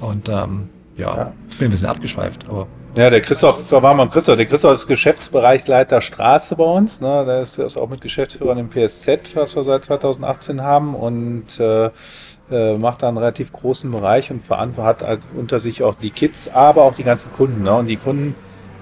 Und 0.00 0.28
ähm, 0.28 0.68
ja, 1.00 1.16
ja. 1.16 1.32
ich 1.50 1.58
bin 1.58 1.68
ein 1.68 1.70
bisschen 1.70 1.88
abgeschweift, 1.88 2.48
aber 2.48 2.66
ja, 2.96 3.08
der 3.08 3.20
Christoph, 3.20 3.68
da 3.70 3.80
war 3.80 3.94
mal 3.94 4.08
Christoph. 4.08 4.36
Der 4.36 4.46
Christoph 4.46 4.74
ist 4.74 4.88
Geschäftsbereichsleiter 4.88 6.00
Straße 6.00 6.56
bei 6.56 6.64
uns. 6.64 7.00
Ne? 7.00 7.24
Der 7.24 7.40
ist, 7.40 7.56
ist 7.56 7.76
auch 7.76 7.88
mit 7.88 8.00
Geschäftsführern 8.00 8.58
im 8.58 8.68
PSZ, 8.68 9.36
was 9.36 9.54
wir 9.54 9.62
seit 9.62 9.84
2018 9.84 10.60
haben 10.60 10.96
und 10.96 11.60
äh, 11.60 11.90
äh, 12.50 12.76
macht 12.78 13.02
da 13.02 13.08
einen 13.08 13.18
relativ 13.18 13.52
großen 13.52 13.88
Bereich 13.92 14.32
und 14.32 14.48
hat 14.50 15.02
halt 15.04 15.20
unter 15.36 15.60
sich 15.60 15.84
auch 15.84 15.94
die 15.94 16.10
Kids, 16.10 16.50
aber 16.52 16.82
auch 16.82 16.94
die 16.94 17.04
ganzen 17.04 17.32
Kunden. 17.32 17.62
Ne? 17.62 17.72
Und 17.74 17.86
die 17.86 17.96
Kunden 17.96 18.34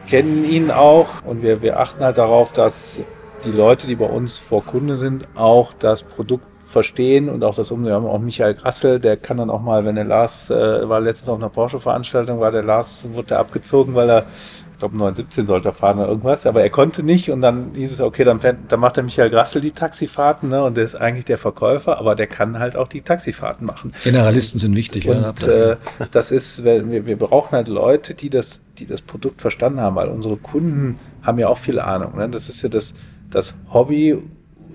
kennen 0.06 0.42
ihn 0.42 0.70
auch 0.70 1.22
und 1.26 1.42
wir, 1.42 1.60
wir 1.60 1.78
achten 1.78 2.02
halt 2.02 2.16
darauf, 2.16 2.52
dass 2.52 3.02
die 3.44 3.50
Leute, 3.50 3.86
die 3.86 3.96
bei 3.96 4.06
uns 4.06 4.38
vor 4.38 4.64
Kunde 4.64 4.96
sind, 4.96 5.28
auch 5.34 5.74
das 5.74 6.02
Produkt 6.02 6.46
verstehen 6.68 7.28
und 7.28 7.42
auch 7.44 7.54
das 7.54 7.70
um. 7.70 7.84
Wir 7.84 7.94
haben 7.94 8.06
auch 8.06 8.18
Michael 8.18 8.54
Grassel, 8.54 9.00
der 9.00 9.16
kann 9.16 9.38
dann 9.38 9.48
auch 9.48 9.62
mal, 9.62 9.84
wenn 9.84 9.94
der 9.94 10.04
Lars 10.04 10.50
äh, 10.50 10.88
war 10.88 11.00
letztens 11.00 11.30
auf 11.30 11.38
einer 11.38 11.48
Porsche-Veranstaltung, 11.48 12.40
war 12.40 12.52
der 12.52 12.62
Lars, 12.62 13.08
wurde 13.12 13.28
der 13.28 13.38
abgezogen, 13.38 13.94
weil 13.94 14.10
er, 14.10 14.26
ich 14.72 14.78
glaube 14.78 14.96
917 14.96 15.46
sollte 15.46 15.70
er 15.70 15.72
fahren 15.72 15.98
oder 15.98 16.08
irgendwas, 16.08 16.44
aber 16.44 16.62
er 16.62 16.68
konnte 16.68 17.02
nicht 17.02 17.30
und 17.30 17.40
dann 17.40 17.72
hieß 17.74 17.92
es, 17.92 18.00
okay, 18.02 18.22
dann, 18.22 18.40
fährt, 18.40 18.58
dann 18.68 18.80
macht 18.80 18.96
der 18.96 19.04
Michael 19.04 19.30
Grassel 19.30 19.62
die 19.62 19.72
Taxifahrten 19.72 20.50
ne, 20.50 20.62
und 20.62 20.76
der 20.76 20.84
ist 20.84 20.94
eigentlich 20.94 21.24
der 21.24 21.38
Verkäufer, 21.38 21.98
aber 21.98 22.14
der 22.14 22.26
kann 22.26 22.58
halt 22.58 22.76
auch 22.76 22.86
die 22.86 23.00
Taxifahrten 23.00 23.66
machen. 23.66 23.92
Generalisten 24.04 24.60
sind 24.60 24.76
wichtig. 24.76 25.08
Und 25.08 25.40
ja, 25.40 25.72
äh, 25.72 25.76
das 26.10 26.30
ist, 26.30 26.64
wir, 26.64 27.06
wir 27.06 27.16
brauchen 27.16 27.52
halt 27.52 27.68
Leute, 27.68 28.14
die 28.14 28.28
das, 28.28 28.60
die 28.78 28.84
das 28.84 29.00
Produkt 29.00 29.40
verstanden 29.40 29.80
haben, 29.80 29.96
weil 29.96 30.08
unsere 30.08 30.36
Kunden 30.36 30.98
haben 31.22 31.38
ja 31.38 31.48
auch 31.48 31.58
viel 31.58 31.80
Ahnung. 31.80 32.16
Ne? 32.16 32.28
Das 32.28 32.48
ist 32.48 32.60
ja 32.60 32.68
das, 32.68 32.92
das 33.30 33.54
Hobby 33.72 34.18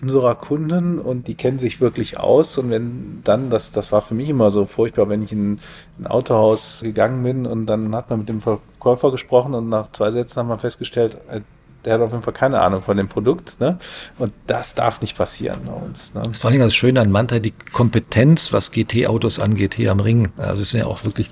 unserer 0.04 0.36
Kunden 0.36 1.00
und 1.00 1.28
die 1.28 1.36
kennen 1.36 1.60
sich 1.60 1.80
wirklich 1.80 2.20
aus. 2.20 2.58
Und 2.58 2.70
wenn 2.70 3.22
dann, 3.24 3.50
das, 3.50 3.72
das 3.72 3.92
war 3.94 4.02
für 4.02 4.14
mich 4.14 4.30
immer 4.30 4.52
so 4.52 4.66
furchtbar, 4.66 5.08
wenn 5.08 5.24
ich 5.24 5.32
in 5.32 5.60
ein 6.00 6.08
Autohaus 6.08 6.82
gegangen 6.84 7.24
bin 7.24 7.46
und 7.46 7.68
dann 7.68 7.96
hat 7.96 8.10
man 8.10 8.20
mit 8.20 8.30
dem 8.30 8.42
Verkäufer 8.42 9.12
gesprochen 9.12 9.54
und 9.54 9.70
nach 9.70 9.92
zwei 9.94 10.12
Sätzen 10.12 10.40
haben 10.40 10.50
wir 10.50 10.58
festgestellt, 10.58 11.18
äh, 11.30 11.40
der 11.86 11.96
hat 11.96 12.02
auf 12.02 12.12
jeden 12.12 12.24
Fall 12.24 12.34
keine 12.34 12.62
Ahnung 12.62 12.82
von 12.82 12.98
dem 12.98 13.08
Produkt. 13.08 13.60
Ne? 13.60 13.78
Und 14.18 14.34
das 14.48 14.76
darf 14.76 15.02
nicht 15.02 15.18
passieren 15.18 15.62
bei 15.66 15.74
uns. 15.74 16.14
Ne? 16.14 16.22
Das 16.24 16.34
ist 16.34 16.42
vor 16.42 16.52
allem 16.52 16.60
das 16.60 16.76
Schöne 16.76 17.00
an 17.00 17.12
Manta, 17.12 17.40
die 17.40 17.52
Kompetenz, 17.52 18.52
was 18.52 18.72
GT-Autos 18.72 19.40
angeht, 19.40 19.74
hier 19.74 19.92
am 19.92 20.00
Ring. 20.00 20.32
Also 20.38 20.62
es 20.62 20.70
sind 20.70 20.82
ja 20.82 20.86
auch 20.86 21.04
wirklich 21.06 21.30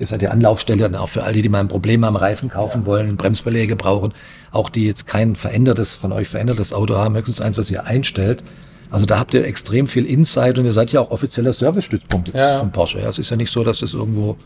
ihr 0.00 0.06
seid 0.06 0.22
die 0.22 0.28
Anlaufstelle 0.28 0.80
dann 0.80 0.96
auch 0.96 1.08
für 1.08 1.22
all 1.24 1.32
die, 1.32 1.42
die 1.42 1.48
mal 1.48 1.60
ein 1.60 1.68
Problem 1.68 2.02
am 2.04 2.16
Reifen 2.16 2.48
kaufen 2.48 2.82
ja. 2.82 2.86
wollen, 2.86 3.16
Bremsbeläge 3.16 3.76
brauchen, 3.76 4.12
auch 4.50 4.70
die 4.70 4.86
jetzt 4.86 5.06
kein 5.06 5.36
verändertes, 5.36 5.94
von 5.94 6.12
euch 6.12 6.28
verändertes 6.28 6.72
Auto 6.72 6.96
haben, 6.96 7.14
höchstens 7.14 7.40
eins, 7.40 7.58
was 7.58 7.70
ihr 7.70 7.84
einstellt. 7.84 8.42
Also 8.90 9.06
da 9.06 9.18
habt 9.18 9.34
ihr 9.34 9.44
extrem 9.44 9.86
viel 9.86 10.04
Insight 10.04 10.58
und 10.58 10.64
ihr 10.64 10.72
seid 10.72 10.90
ja 10.90 11.00
auch 11.00 11.10
offizieller 11.10 11.52
Service-Stützpunkt 11.52 12.28
jetzt 12.28 12.38
ja. 12.38 12.58
von 12.58 12.72
Porsche. 12.72 13.00
Ja, 13.00 13.08
es 13.08 13.18
ist 13.18 13.30
ja 13.30 13.36
nicht 13.36 13.52
so, 13.52 13.62
dass 13.62 13.78
das 13.78 13.92
irgendwo 13.92 14.36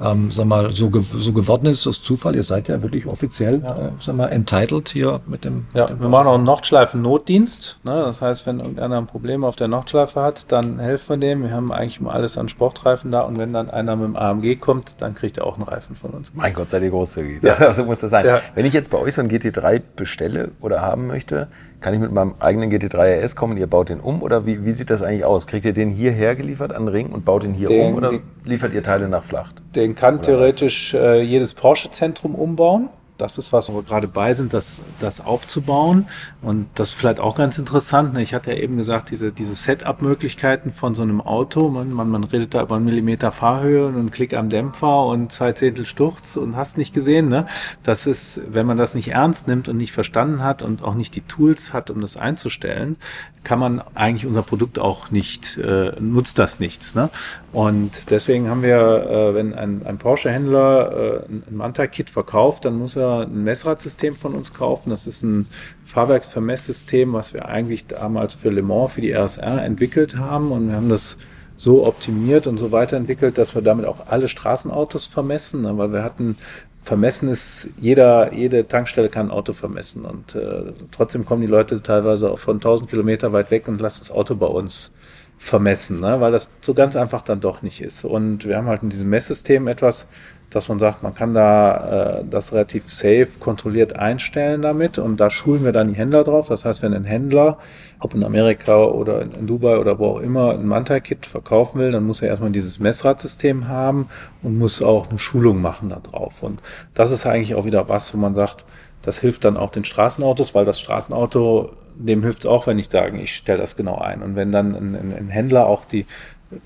ähm, 0.00 0.30
sag 0.30 0.46
mal, 0.46 0.70
so, 0.70 0.90
ge 0.90 1.02
so 1.02 1.32
geworden 1.32 1.66
ist 1.66 1.86
aus 1.86 2.00
Zufall. 2.02 2.34
Ihr 2.34 2.42
seid 2.42 2.68
ja 2.68 2.82
wirklich 2.82 3.06
offiziell, 3.06 3.62
ja. 3.62 3.86
äh, 3.86 3.90
sag 3.98 4.16
mal, 4.16 4.28
entitled 4.28 4.88
hier 4.88 5.20
mit 5.26 5.44
dem. 5.44 5.66
Ja, 5.74 5.82
mit 5.82 5.90
dem 5.90 6.02
wir 6.02 6.08
machen 6.08 6.26
auch 6.26 6.34
einen 6.34 6.44
Nordschleifen-Notdienst. 6.44 7.78
Ne? 7.84 8.02
Das 8.04 8.22
heißt, 8.22 8.46
wenn 8.46 8.60
irgendeiner 8.60 8.98
ein 8.98 9.06
Problem 9.06 9.44
auf 9.44 9.56
der 9.56 9.68
Nordschleife 9.68 10.20
hat, 10.20 10.50
dann 10.50 10.78
helfen 10.78 11.10
wir 11.10 11.16
dem. 11.18 11.42
Wir 11.42 11.52
haben 11.52 11.72
eigentlich 11.72 12.00
mal 12.00 12.12
alles 12.12 12.38
an 12.38 12.48
Sportreifen 12.48 13.10
da 13.10 13.20
und 13.22 13.38
wenn 13.38 13.52
dann 13.52 13.70
einer 13.70 13.96
mit 13.96 14.06
dem 14.06 14.16
AMG 14.16 14.56
kommt, 14.56 14.96
dann 15.00 15.14
kriegt 15.14 15.38
er 15.38 15.46
auch 15.46 15.54
einen 15.54 15.64
Reifen 15.64 15.96
von 15.96 16.10
uns. 16.10 16.32
Mein 16.34 16.54
Gott, 16.54 16.70
seid 16.70 16.82
ihr 16.82 16.90
großzügig. 16.90 17.42
Ja. 17.42 17.72
so 17.74 17.84
muss 17.84 18.00
das 18.00 18.10
sein. 18.10 18.26
Ja. 18.26 18.40
Wenn 18.54 18.66
ich 18.66 18.72
jetzt 18.72 18.90
bei 18.90 18.98
euch 18.98 19.14
so 19.14 19.22
ein 19.22 19.28
GT3 19.28 19.82
bestelle 19.96 20.50
oder 20.60 20.80
haben 20.80 21.06
möchte, 21.06 21.48
kann 21.82 21.94
ich 21.94 22.00
mit 22.00 22.12
meinem 22.12 22.34
eigenen 22.38 22.70
GT3 22.70 23.22
RS 23.22 23.36
kommen? 23.36 23.54
Und 23.54 23.58
ihr 23.58 23.66
baut 23.66 23.88
den 23.88 24.00
um? 24.00 24.22
Oder 24.22 24.46
wie, 24.46 24.64
wie 24.64 24.72
sieht 24.72 24.90
das 24.90 25.02
eigentlich 25.02 25.24
aus? 25.24 25.46
Kriegt 25.46 25.66
ihr 25.66 25.72
den 25.72 25.90
hierher 25.90 26.34
geliefert 26.36 26.72
an 26.72 26.88
Ring 26.88 27.10
und 27.10 27.24
baut 27.24 27.42
den 27.42 27.52
hier 27.52 27.68
den, 27.68 27.88
um? 27.88 27.94
Oder 27.96 28.12
liefert 28.44 28.72
ihr 28.72 28.82
Teile 28.82 29.08
nach 29.08 29.24
Flacht? 29.24 29.62
Den 29.74 29.94
kann 29.94 30.14
oder 30.14 30.22
theoretisch 30.22 30.94
äh, 30.94 31.20
jedes 31.20 31.54
Porsche-Zentrum 31.54 32.34
umbauen 32.34 32.88
das 33.22 33.38
ist 33.38 33.52
was, 33.52 33.68
wo 33.68 33.76
wir 33.76 33.82
gerade 33.84 34.08
bei 34.08 34.34
sind, 34.34 34.52
das, 34.52 34.80
das 34.98 35.24
aufzubauen. 35.24 36.06
Und 36.42 36.66
das 36.74 36.88
ist 36.88 36.94
vielleicht 36.94 37.20
auch 37.20 37.36
ganz 37.36 37.56
interessant. 37.56 38.14
Ne? 38.14 38.22
Ich 38.22 38.34
hatte 38.34 38.50
ja 38.50 38.56
eben 38.58 38.76
gesagt, 38.76 39.10
diese, 39.10 39.30
diese 39.30 39.54
Setup-Möglichkeiten 39.54 40.72
von 40.72 40.96
so 40.96 41.02
einem 41.02 41.20
Auto. 41.20 41.68
Man, 41.68 41.92
man, 41.92 42.08
man 42.08 42.24
redet 42.24 42.54
da 42.54 42.62
über 42.62 42.74
einen 42.76 42.84
Millimeter 42.84 43.30
Fahrhöhe 43.30 43.86
und 43.86 43.96
einen 43.96 44.10
Klick 44.10 44.34
am 44.34 44.48
Dämpfer 44.48 45.06
und 45.06 45.30
zwei 45.30 45.52
Zehntel 45.52 45.86
Sturz 45.86 46.36
und 46.36 46.56
hast 46.56 46.76
nicht 46.76 46.92
gesehen. 46.92 47.28
Ne? 47.28 47.46
Das 47.84 48.06
ist, 48.06 48.40
wenn 48.48 48.66
man 48.66 48.76
das 48.76 48.94
nicht 48.96 49.08
ernst 49.12 49.46
nimmt 49.46 49.68
und 49.68 49.76
nicht 49.76 49.92
verstanden 49.92 50.42
hat 50.42 50.62
und 50.62 50.82
auch 50.82 50.94
nicht 50.94 51.14
die 51.14 51.20
Tools 51.20 51.72
hat, 51.72 51.90
um 51.90 52.00
das 52.00 52.16
einzustellen, 52.16 52.96
kann 53.44 53.58
man 53.58 53.82
eigentlich 53.94 54.26
unser 54.26 54.42
Produkt 54.42 54.78
auch 54.78 55.10
nicht, 55.10 55.58
äh, 55.58 55.92
nutzt 56.00 56.38
das 56.38 56.60
nichts. 56.60 56.94
Ne? 56.94 57.10
Und 57.52 58.10
deswegen 58.10 58.48
haben 58.48 58.62
wir, 58.62 58.76
äh, 58.78 59.34
wenn 59.34 59.54
ein, 59.54 59.82
ein 59.84 59.98
Porsche-Händler 59.98 61.22
äh, 61.28 61.32
ein 61.32 61.56
Manta-Kit 61.56 62.10
verkauft, 62.10 62.64
dann 62.64 62.78
muss 62.78 62.96
er 62.96 63.11
ein 63.20 63.44
Messradsystem 63.44 64.14
von 64.14 64.34
uns 64.34 64.52
kaufen. 64.52 64.90
Das 64.90 65.06
ist 65.06 65.22
ein 65.22 65.46
Fahrwerksvermesssystem, 65.84 67.12
was 67.12 67.32
wir 67.34 67.46
eigentlich 67.46 67.86
damals 67.86 68.34
für 68.34 68.50
Le 68.50 68.62
Mans, 68.62 68.94
für 68.94 69.00
die 69.00 69.12
RSR 69.12 69.62
entwickelt 69.62 70.16
haben. 70.16 70.52
Und 70.52 70.68
wir 70.68 70.76
haben 70.76 70.88
das 70.88 71.16
so 71.56 71.86
optimiert 71.86 72.46
und 72.46 72.58
so 72.58 72.72
weiterentwickelt, 72.72 73.38
dass 73.38 73.54
wir 73.54 73.62
damit 73.62 73.86
auch 73.86 74.08
alle 74.08 74.28
Straßenautos 74.28 75.06
vermessen, 75.06 75.60
ne? 75.60 75.78
weil 75.78 75.92
wir 75.92 76.02
hatten 76.02 76.36
vermessen 76.82 77.28
ist, 77.28 77.68
jeder, 77.80 78.32
jede 78.32 78.66
Tankstelle 78.66 79.08
kann 79.08 79.28
ein 79.28 79.30
Auto 79.30 79.52
vermessen 79.52 80.04
und 80.04 80.34
äh, 80.34 80.72
trotzdem 80.90 81.24
kommen 81.24 81.42
die 81.42 81.48
Leute 81.48 81.80
teilweise 81.80 82.32
auch 82.32 82.40
von 82.40 82.56
1000 82.56 82.90
Kilometer 82.90 83.32
weit 83.32 83.52
weg 83.52 83.68
und 83.68 83.80
lassen 83.80 84.00
das 84.00 84.10
Auto 84.10 84.34
bei 84.34 84.46
uns 84.46 84.92
vermessen, 85.38 86.00
ne? 86.00 86.20
weil 86.20 86.32
das 86.32 86.50
so 86.60 86.74
ganz 86.74 86.96
einfach 86.96 87.22
dann 87.22 87.40
doch 87.40 87.62
nicht 87.62 87.80
ist. 87.80 88.04
Und 88.04 88.44
wir 88.44 88.56
haben 88.56 88.66
halt 88.66 88.82
in 88.82 88.90
diesem 88.90 89.08
Messsystem 89.10 89.68
etwas, 89.68 90.06
dass 90.54 90.68
man 90.68 90.78
sagt, 90.78 91.02
man 91.02 91.14
kann 91.14 91.34
da 91.34 92.20
äh, 92.20 92.24
das 92.28 92.52
relativ 92.52 92.88
safe 92.90 93.28
kontrolliert 93.40 93.96
einstellen 93.96 94.62
damit 94.62 94.98
und 94.98 95.18
da 95.18 95.30
schulen 95.30 95.64
wir 95.64 95.72
dann 95.72 95.88
die 95.88 95.94
Händler 95.94 96.24
drauf. 96.24 96.48
Das 96.48 96.64
heißt, 96.64 96.82
wenn 96.82 96.94
ein 96.94 97.04
Händler, 97.04 97.58
ob 98.00 98.14
in 98.14 98.22
Amerika 98.24 98.84
oder 98.84 99.22
in, 99.22 99.32
in 99.32 99.46
Dubai 99.46 99.78
oder 99.78 99.98
wo 99.98 100.06
auch 100.08 100.20
immer, 100.20 100.52
ein 100.52 100.66
Manta-Kit 100.66 101.26
verkaufen 101.26 101.78
will, 101.80 101.92
dann 101.92 102.04
muss 102.04 102.22
er 102.22 102.28
erstmal 102.28 102.50
dieses 102.50 102.78
Messradsystem 102.78 103.68
haben 103.68 104.08
und 104.42 104.58
muss 104.58 104.82
auch 104.82 105.08
eine 105.08 105.18
Schulung 105.18 105.60
machen 105.60 105.88
da 105.88 106.00
drauf. 106.00 106.42
Und 106.42 106.60
das 106.94 107.12
ist 107.12 107.26
eigentlich 107.26 107.54
auch 107.54 107.64
wieder 107.64 107.88
was, 107.88 108.12
wo 108.14 108.18
man 108.18 108.34
sagt, 108.34 108.64
Das 109.02 109.18
hilft 109.20 109.44
dann 109.44 109.56
auch 109.56 109.70
den 109.70 109.84
Straßenautos, 109.84 110.54
weil 110.54 110.64
das 110.64 110.80
Straßenauto, 110.80 111.72
dem 111.96 112.22
hilft 112.22 112.40
es 112.40 112.46
auch, 112.46 112.66
wenn 112.66 112.78
ich 112.78 112.88
sage, 112.88 113.20
ich 113.20 113.34
stelle 113.34 113.58
das 113.58 113.76
genau 113.76 113.98
ein. 113.98 114.22
Und 114.22 114.36
wenn 114.36 114.52
dann 114.52 114.74
ein, 114.74 114.94
ein, 114.94 115.12
ein 115.12 115.28
Händler 115.28 115.66
auch 115.66 115.84
die 115.84 116.06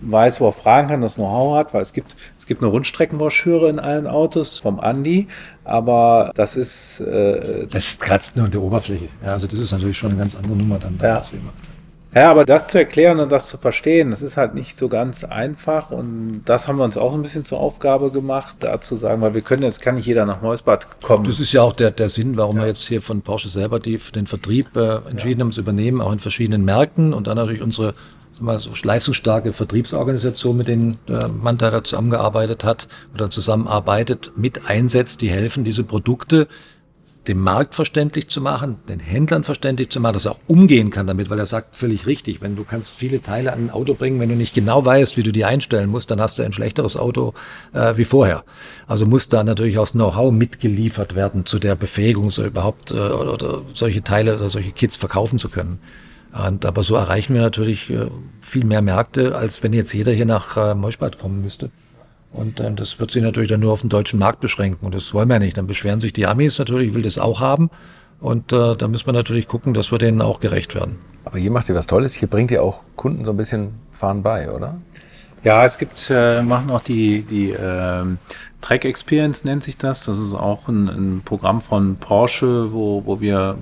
weiß, 0.01 0.41
wo 0.41 0.49
er 0.49 0.53
fragen 0.53 0.89
kann, 0.89 1.01
das 1.01 1.17
Know-how 1.17 1.57
hat, 1.57 1.75
weil 1.75 1.83
es 1.83 1.93
gibt, 1.93 2.17
es 2.39 2.47
gibt 2.47 2.63
eine 2.63 2.71
Rundstreckenbroschüre 2.71 3.69
in 3.69 3.79
allen 3.79 4.07
Autos 4.07 4.59
vom 4.59 4.81
Andi, 4.81 5.29
aber 5.65 6.33
das 6.35 6.57
ist... 6.57 7.01
Äh, 7.01 7.67
das 7.69 7.99
kratzt 7.99 8.37
nur 8.37 8.47
an 8.47 8.51
der 8.51 8.63
Oberfläche. 8.63 9.09
Ja, 9.25 9.33
also 9.33 9.47
das 9.47 9.61
ist 9.61 9.73
natürlich 9.73 9.97
schon 9.97 10.11
eine 10.11 10.19
ganz 10.19 10.35
andere 10.35 10.57
Nummer 10.57 10.79
dann. 10.79 10.99
Ja. 11.03 11.21
Ja, 12.17 12.31
aber 12.31 12.47
das 12.47 12.69
zu 12.69 12.79
erklären 12.79 13.21
und 13.21 13.31
das 13.31 13.49
zu 13.49 13.59
verstehen, 13.59 14.11
das 14.11 14.23
ist 14.23 14.39
halt 14.39 14.55
nicht 14.55 14.79
so 14.79 14.89
ganz 14.89 15.23
einfach. 15.23 15.91
Und 15.91 16.41
das 16.47 16.67
haben 16.67 16.79
wir 16.79 16.85
uns 16.85 16.97
auch 16.97 17.13
ein 17.13 17.21
bisschen 17.21 17.45
zur 17.45 17.61
Aufgabe 17.61 18.11
gemacht, 18.11 18.57
da 18.61 18.81
zu 18.81 18.97
sagen, 18.97 19.21
weil 19.21 19.35
wir 19.35 19.43
können, 19.43 19.65
jetzt 19.65 19.83
kann 19.83 19.97
nicht 19.97 20.07
jeder 20.07 20.25
nach 20.25 20.41
Neusbad 20.41 21.03
kommen. 21.03 21.25
Das 21.25 21.41
ist 21.41 21.53
ja 21.53 21.61
auch 21.61 21.75
der, 21.75 21.91
der 21.91 22.09
Sinn, 22.09 22.39
warum 22.39 22.57
ja. 22.57 22.63
wir 22.63 22.69
jetzt 22.69 22.89
hier 22.89 23.03
von 23.03 23.21
Porsche 23.21 23.51
selber 23.51 23.81
die, 23.81 24.01
den 24.15 24.27
Vertrieb 24.27 24.75
äh, 24.77 24.97
entschieden 25.11 25.41
ja. 25.41 25.45
haben 25.45 25.53
zu 25.53 25.61
übernehmen, 25.61 26.01
auch 26.01 26.11
in 26.11 26.19
verschiedenen 26.19 26.65
Märkten 26.65 27.13
und 27.13 27.27
dann 27.27 27.37
natürlich 27.37 27.61
unsere 27.61 27.93
mal 28.41 28.61
so 28.61 28.71
leistungsstarke 28.83 29.53
Vertriebsorganisation, 29.53 30.57
mit 30.57 30.69
denen 30.69 30.99
äh, 31.09 31.29
Manta 31.29 31.71
da 31.71 31.83
zusammengearbeitet 31.83 32.65
hat 32.65 32.89
oder 33.15 33.31
zusammenarbeitet, 33.31 34.33
mit 34.37 34.67
einsetzt, 34.67 35.21
die 35.21 35.31
helfen, 35.31 35.65
diese 35.65 35.85
Produkte 35.85 36.49
dem 37.29 37.41
Markt 37.41 37.75
verständlich 37.75 38.29
zu 38.29 38.41
machen, 38.41 38.77
den 38.89 39.01
Händlern 39.01 39.45
verständlich 39.45 39.91
zu 39.91 40.01
machen, 40.01 40.15
dass 40.15 40.27
er 40.27 40.33
auch 40.33 40.41
umgehen 40.47 40.91
kann 40.91 41.07
damit, 41.07 41.31
weil 41.31 41.39
er 41.39 41.47
sagt 41.47 41.77
völlig 41.77 42.07
richtig, 42.07 42.41
wenn 42.41 42.57
du 42.57 42.65
kannst 42.65 42.93
viele 42.93 43.23
Teile 43.23 43.53
an 43.53 43.67
ein 43.67 43.71
Auto 43.71 43.95
bringen, 43.95 44.21
wenn 44.21 44.29
du 44.29 44.37
nicht 44.37 44.55
genau 44.55 44.85
weißt, 44.85 45.17
wie 45.17 45.23
du 45.23 45.33
die 45.33 45.45
einstellen 45.45 45.91
musst, 45.91 46.11
dann 46.11 46.21
hast 46.21 46.39
du 46.39 46.43
ein 46.43 46.53
schlechteres 46.53 46.97
Auto 46.97 47.35
äh, 47.73 47.97
wie 47.97 48.05
vorher. 48.05 48.45
Also 48.87 49.07
muss 49.07 49.29
da 49.29 49.45
natürlich 49.45 49.79
auch 49.79 49.83
das 49.83 49.93
Know-how 49.93 50.33
mitgeliefert 50.33 51.15
werden 51.15 51.47
zu 51.47 51.59
der 51.59 51.75
Befähigung, 51.75 52.31
so 52.31 52.45
überhaupt 52.45 52.93
äh, 52.93 52.95
oder 52.95 53.63
solche 53.75 54.03
Teile 54.03 54.37
oder 54.37 54.49
solche 54.49 54.73
Kits 54.73 54.97
verkaufen 54.97 55.39
zu 55.39 55.49
können. 55.49 55.81
Und, 56.45 56.67
aber 56.67 56.83
so 56.83 56.97
erreichen 56.97 57.35
wir 57.35 57.41
natürlich 57.41 57.91
äh, 57.91 58.09
viel 58.41 58.65
mehr 58.65 58.83
Märkte, 58.83 59.35
als 59.37 59.63
wenn 59.63 59.73
jetzt 59.73 59.93
jeder 59.93 60.13
hier 60.13 60.27
nach 60.27 60.57
äh, 60.57 60.75
Meuschbad 60.75 61.19
kommen 61.19 61.41
müsste. 61.41 61.71
Und 62.33 62.61
ähm, 62.61 62.77
das 62.77 63.01
wird 63.01 63.11
sich 63.11 63.23
natürlich 63.23 63.49
dann 63.51 63.61
nur 63.61 63.73
auf 63.73 63.81
den 63.81 63.89
deutschen 63.89 64.19
Markt 64.19 64.41
beschränken. 64.41 64.85
Und 64.85 64.95
das 64.95 65.15
wollen 65.15 65.29
wir 65.29 65.39
nicht. 65.39 65.57
Dann 65.57 65.67
beschweren 65.67 66.01
sich 66.01 66.13
die 66.13 66.27
Amis 66.27 66.59
natürlich, 66.59 66.89
ich 66.89 66.95
will 66.95 67.03
das 67.03 67.19
auch 67.19 67.41
haben. 67.41 67.71
Und 68.21 68.53
äh, 68.53 68.77
da 68.77 68.89
müssen 68.89 69.07
wir 69.07 69.13
natürlich 69.13 69.49
gucken, 69.49 69.73
dass 69.73 69.91
wir 69.93 69.99
denen 69.99 70.21
auch 70.21 70.41
gerecht 70.41 70.75
werden. 70.75 70.99
Aber 71.25 71.39
hier 71.39 71.51
macht 71.51 71.69
ihr 71.69 71.75
was 71.75 71.87
Tolles. 71.87 72.15
Hier 72.15 72.29
bringt 72.29 72.51
ihr 72.51 72.63
auch 72.63 72.81
Kunden 72.97 73.25
so 73.25 73.31
ein 73.31 73.37
bisschen 73.37 73.75
Fahren 73.91 74.23
bei, 74.23 74.51
oder? 74.51 74.79
Ja, 75.45 75.65
es 75.65 75.79
gibt, 75.79 76.11
äh, 76.11 76.43
machen 76.43 76.71
auch 76.71 76.83
die, 76.83 77.23
die 77.23 77.53
äh, 77.53 78.05
Track 78.61 78.85
Experience 78.85 79.45
nennt 79.45 79.63
sich 79.63 79.79
das. 79.79 80.05
Das 80.05 80.19
ist 80.19 80.35
auch 80.35 80.69
ein, 80.69 80.89
ein 80.89 81.23
Programm 81.25 81.61
von 81.61 81.97
Porsche, 81.97 82.73
wo, 82.73 83.05
wo 83.07 83.21
wir 83.21 83.57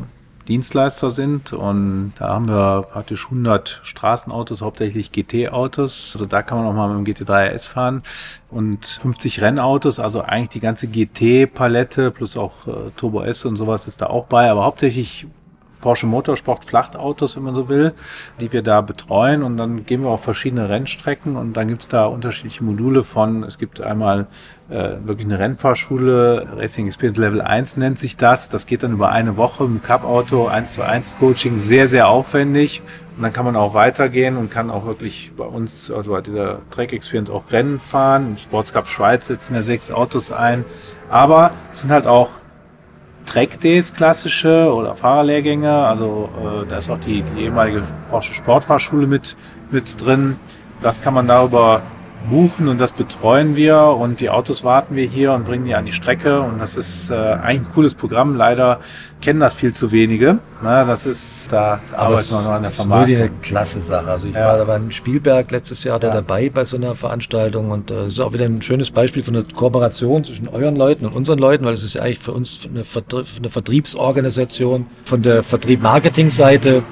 Dienstleister 0.48 1.10
sind. 1.10 1.52
Und 1.52 2.12
da 2.18 2.28
haben 2.30 2.48
wir 2.48 2.82
praktisch 2.82 3.24
100 3.24 3.80
Straßenautos, 3.82 4.62
hauptsächlich 4.62 5.12
GT-Autos. 5.12 6.12
Also 6.14 6.26
da 6.26 6.42
kann 6.42 6.58
man 6.58 6.66
auch 6.66 6.74
mal 6.74 6.94
mit 6.94 7.06
dem 7.06 7.26
GT3 7.26 7.54
RS 7.54 7.66
fahren. 7.66 8.02
Und 8.50 8.86
50 8.86 9.40
Rennautos, 9.40 9.98
also 9.98 10.22
eigentlich 10.22 10.50
die 10.50 10.60
ganze 10.60 10.86
GT-Palette 10.88 12.10
plus 12.10 12.36
auch 12.36 12.66
äh, 12.66 12.90
Turbo 12.96 13.22
S 13.22 13.44
und 13.44 13.56
sowas 13.56 13.86
ist 13.86 14.00
da 14.00 14.06
auch 14.06 14.26
bei, 14.26 14.50
aber 14.50 14.64
hauptsächlich 14.64 15.26
Porsche 15.84 16.06
Motorsport 16.06 16.64
Flachtautos, 16.64 17.36
wenn 17.36 17.42
man 17.42 17.54
so 17.54 17.68
will, 17.68 17.92
die 18.40 18.50
wir 18.54 18.62
da 18.62 18.80
betreuen. 18.80 19.42
Und 19.42 19.58
dann 19.58 19.84
gehen 19.84 20.00
wir 20.02 20.08
auf 20.08 20.22
verschiedene 20.22 20.70
Rennstrecken 20.70 21.36
und 21.36 21.58
dann 21.58 21.68
gibt 21.68 21.82
es 21.82 21.88
da 21.88 22.06
unterschiedliche 22.06 22.64
Module 22.64 23.02
von, 23.02 23.42
es 23.42 23.58
gibt 23.58 23.82
einmal 23.82 24.26
äh, 24.70 24.94
wirklich 25.04 25.26
eine 25.26 25.38
Rennfahrschule, 25.38 26.48
Racing 26.56 26.86
Experience 26.86 27.18
Level 27.18 27.42
1 27.42 27.76
nennt 27.76 27.98
sich 27.98 28.16
das. 28.16 28.48
Das 28.48 28.64
geht 28.64 28.82
dann 28.82 28.92
über 28.92 29.10
eine 29.10 29.36
Woche 29.36 29.64
im 29.64 29.82
Cup-Auto, 29.82 30.46
1 30.46 30.72
zu 30.72 30.82
1 30.82 31.16
Coaching, 31.18 31.58
sehr, 31.58 31.86
sehr 31.86 32.08
aufwendig. 32.08 32.80
Und 33.18 33.22
dann 33.22 33.34
kann 33.34 33.44
man 33.44 33.54
auch 33.54 33.74
weitergehen 33.74 34.38
und 34.38 34.50
kann 34.50 34.70
auch 34.70 34.86
wirklich 34.86 35.32
bei 35.36 35.44
uns, 35.44 35.90
also 35.90 36.12
bei 36.12 36.22
dieser 36.22 36.60
Track 36.70 36.94
Experience 36.94 37.28
auch 37.30 37.52
Rennen 37.52 37.78
fahren. 37.78 38.28
Im 38.28 38.36
Sports 38.38 38.72
Cup 38.72 38.88
Schweiz 38.88 39.26
setzen 39.26 39.52
wir 39.52 39.62
sechs 39.62 39.90
Autos 39.90 40.32
ein. 40.32 40.64
Aber 41.10 41.50
es 41.70 41.82
sind 41.82 41.90
halt 41.90 42.06
auch 42.06 42.30
Track 43.26 43.60
Days 43.60 43.92
klassische 43.92 44.72
oder 44.72 44.94
Fahrerlehrgänge. 44.94 45.70
Also 45.70 46.28
äh, 46.38 46.66
da 46.66 46.78
ist 46.78 46.90
auch 46.90 46.98
die, 46.98 47.22
die 47.22 47.44
ehemalige 47.44 47.82
Porsche 48.10 48.34
Sportfahrschule 48.34 49.06
mit, 49.06 49.36
mit 49.70 50.00
drin. 50.04 50.36
Das 50.80 51.00
kann 51.00 51.14
man 51.14 51.26
darüber 51.26 51.82
buchen 52.28 52.68
und 52.68 52.78
das 52.78 52.92
betreuen 52.92 53.56
wir 53.56 53.78
und 53.78 54.20
die 54.20 54.30
Autos 54.30 54.64
warten 54.64 54.96
wir 54.96 55.06
hier 55.06 55.32
und 55.32 55.44
bringen 55.44 55.64
die 55.64 55.74
an 55.74 55.84
die 55.84 55.92
Strecke 55.92 56.40
und 56.40 56.58
das 56.58 56.76
ist 56.76 57.10
äh, 57.10 57.14
eigentlich 57.14 57.68
ein 57.68 57.72
cooles 57.72 57.94
Programm. 57.94 58.34
Leider 58.34 58.80
kennen 59.20 59.40
das 59.40 59.54
viel 59.54 59.72
zu 59.72 59.92
wenige. 59.92 60.38
Na, 60.62 60.84
das 60.84 61.06
ist 61.06 61.52
da, 61.52 61.80
Aber 61.92 62.14
es, 62.16 62.32
noch 62.32 62.48
an 62.48 62.62
der 62.62 62.70
ist 62.70 62.88
wirklich 62.88 63.16
eine 63.16 63.30
klasse 63.42 63.80
Sache. 63.80 64.06
Also 64.08 64.26
ich 64.26 64.34
ja. 64.34 64.46
war 64.46 64.58
da 64.58 64.64
beim 64.64 64.90
Spielberg 64.90 65.50
letztes 65.50 65.84
Jahr 65.84 65.98
da 65.98 66.08
ja. 66.08 66.14
dabei 66.14 66.50
bei 66.50 66.64
so 66.64 66.76
einer 66.76 66.94
Veranstaltung 66.94 67.70
und 67.70 67.90
äh, 67.90 68.06
ist 68.06 68.20
auch 68.20 68.32
wieder 68.32 68.44
ein 68.44 68.62
schönes 68.62 68.90
Beispiel 68.90 69.22
von 69.22 69.36
einer 69.36 69.44
Kooperation 69.44 70.24
zwischen 70.24 70.48
euren 70.48 70.76
Leuten 70.76 71.06
und 71.06 71.14
unseren 71.14 71.38
Leuten, 71.38 71.64
weil 71.64 71.74
es 71.74 71.82
ist 71.82 71.94
ja 71.94 72.02
eigentlich 72.02 72.18
für 72.18 72.32
uns 72.32 72.60
eine, 72.68 72.84
Vertrie 72.84 73.24
eine 73.38 73.48
Vertriebsorganisation 73.50 74.86
von 75.04 75.22
der 75.22 75.42
Vertrieb-Marketing-Seite 75.42 76.82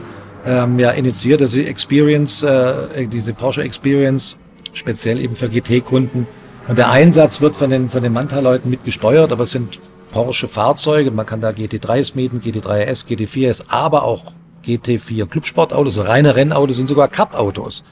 ähm, 0.45 0.79
ja 0.79 0.91
initiiert, 0.91 1.41
also 1.41 1.57
die 1.57 1.67
Experience, 1.67 2.43
äh, 2.43 3.07
diese 3.07 3.33
Porsche 3.33 3.63
Experience 3.63 4.37
speziell 4.73 5.21
eben 5.21 5.35
für 5.35 5.49
GT-Kunden. 5.49 6.27
Und 6.69 6.79
der 6.79 6.91
Einsatz 6.91 7.41
wird 7.41 7.55
von 7.55 7.71
den, 7.71 7.89
von 7.89 8.03
den 8.03 8.13
Manta-Leuten 8.13 8.71
mitgesteuert, 8.71 9.33
aber 9.33 9.45
es 9.45 9.51
sind 9.51 9.81
Porsche-Fahrzeuge. 10.13 11.11
Man 11.11 11.27
kann 11.27 11.41
da 11.41 11.51
GT3s 11.51 12.13
mieten, 12.15 12.41
GT3S, 12.41 13.07
GT4S, 13.07 13.65
aber 13.69 14.05
auch 14.05 14.33
GT4 14.65 15.27
Clubsportautos, 15.27 15.99
reine 15.99 16.37
Rennautos 16.37 16.79
und 16.79 16.87
sogar 16.87 17.09
Cup-Autos. 17.09 17.83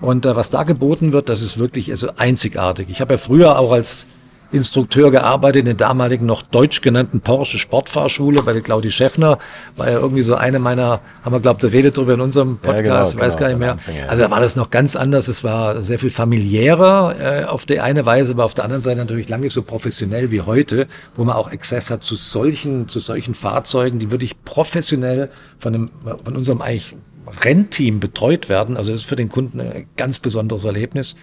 Und 0.00 0.26
äh, 0.26 0.34
was 0.34 0.50
da 0.50 0.62
geboten 0.62 1.12
wird, 1.12 1.28
das 1.28 1.42
ist 1.42 1.58
wirklich 1.58 1.90
also 1.90 2.08
einzigartig. 2.16 2.88
Ich 2.90 3.00
habe 3.00 3.14
ja 3.14 3.18
früher 3.18 3.58
auch 3.58 3.72
als 3.72 4.06
Instrukteur 4.54 5.10
gearbeitet 5.10 5.60
in 5.60 5.66
der 5.66 5.74
damaligen 5.74 6.26
noch 6.26 6.42
deutsch 6.42 6.80
genannten 6.80 7.20
Porsche 7.20 7.58
Sportfahrschule 7.58 8.42
bei 8.42 8.52
der 8.52 8.62
Claudi 8.62 8.90
Schäffner. 8.90 9.38
War 9.76 9.90
ja 9.90 9.98
irgendwie 9.98 10.22
so 10.22 10.34
eine 10.34 10.58
meiner, 10.58 11.00
haben 11.24 11.32
wir 11.32 11.40
glaubt, 11.40 11.64
redet 11.64 11.96
darüber 11.96 12.14
in 12.14 12.20
unserem 12.20 12.58
Podcast, 12.58 12.86
ja, 12.86 13.00
genau, 13.00 13.08
ich 13.08 13.18
weiß 13.18 13.36
genau, 13.36 13.40
gar 13.40 13.48
nicht 13.48 13.58
mehr. 13.58 13.72
Anfang, 13.72 13.96
ja. 13.96 14.06
Also 14.06 14.22
da 14.22 14.30
war 14.30 14.40
das 14.40 14.56
noch 14.56 14.70
ganz 14.70 14.96
anders. 14.96 15.28
Es 15.28 15.44
war 15.44 15.82
sehr 15.82 15.98
viel 15.98 16.10
familiärer 16.10 17.42
äh, 17.42 17.44
auf 17.44 17.66
der 17.66 17.84
eine 17.84 18.06
Weise, 18.06 18.32
aber 18.32 18.44
auf 18.44 18.54
der 18.54 18.64
anderen 18.64 18.82
Seite 18.82 18.98
natürlich 18.98 19.28
lange 19.28 19.50
so 19.50 19.62
professionell 19.62 20.30
wie 20.30 20.40
heute, 20.40 20.86
wo 21.16 21.24
man 21.24 21.36
auch 21.36 21.50
Access 21.50 21.90
hat 21.90 22.02
zu 22.02 22.14
solchen, 22.14 22.88
zu 22.88 22.98
solchen 22.98 23.34
Fahrzeugen, 23.34 23.98
die 23.98 24.10
wirklich 24.10 24.42
professionell 24.44 25.30
von, 25.58 25.74
einem, 25.74 25.90
von 26.24 26.36
unserem 26.36 26.62
eigentlich 26.62 26.94
Rennteam 27.42 28.00
betreut 28.00 28.48
werden. 28.48 28.76
Also 28.76 28.92
das 28.92 29.00
ist 29.00 29.06
für 29.06 29.16
den 29.16 29.28
Kunden 29.28 29.60
ein 29.60 29.86
ganz 29.96 30.18
besonderes 30.18 30.64
Erlebnis. 30.64 31.16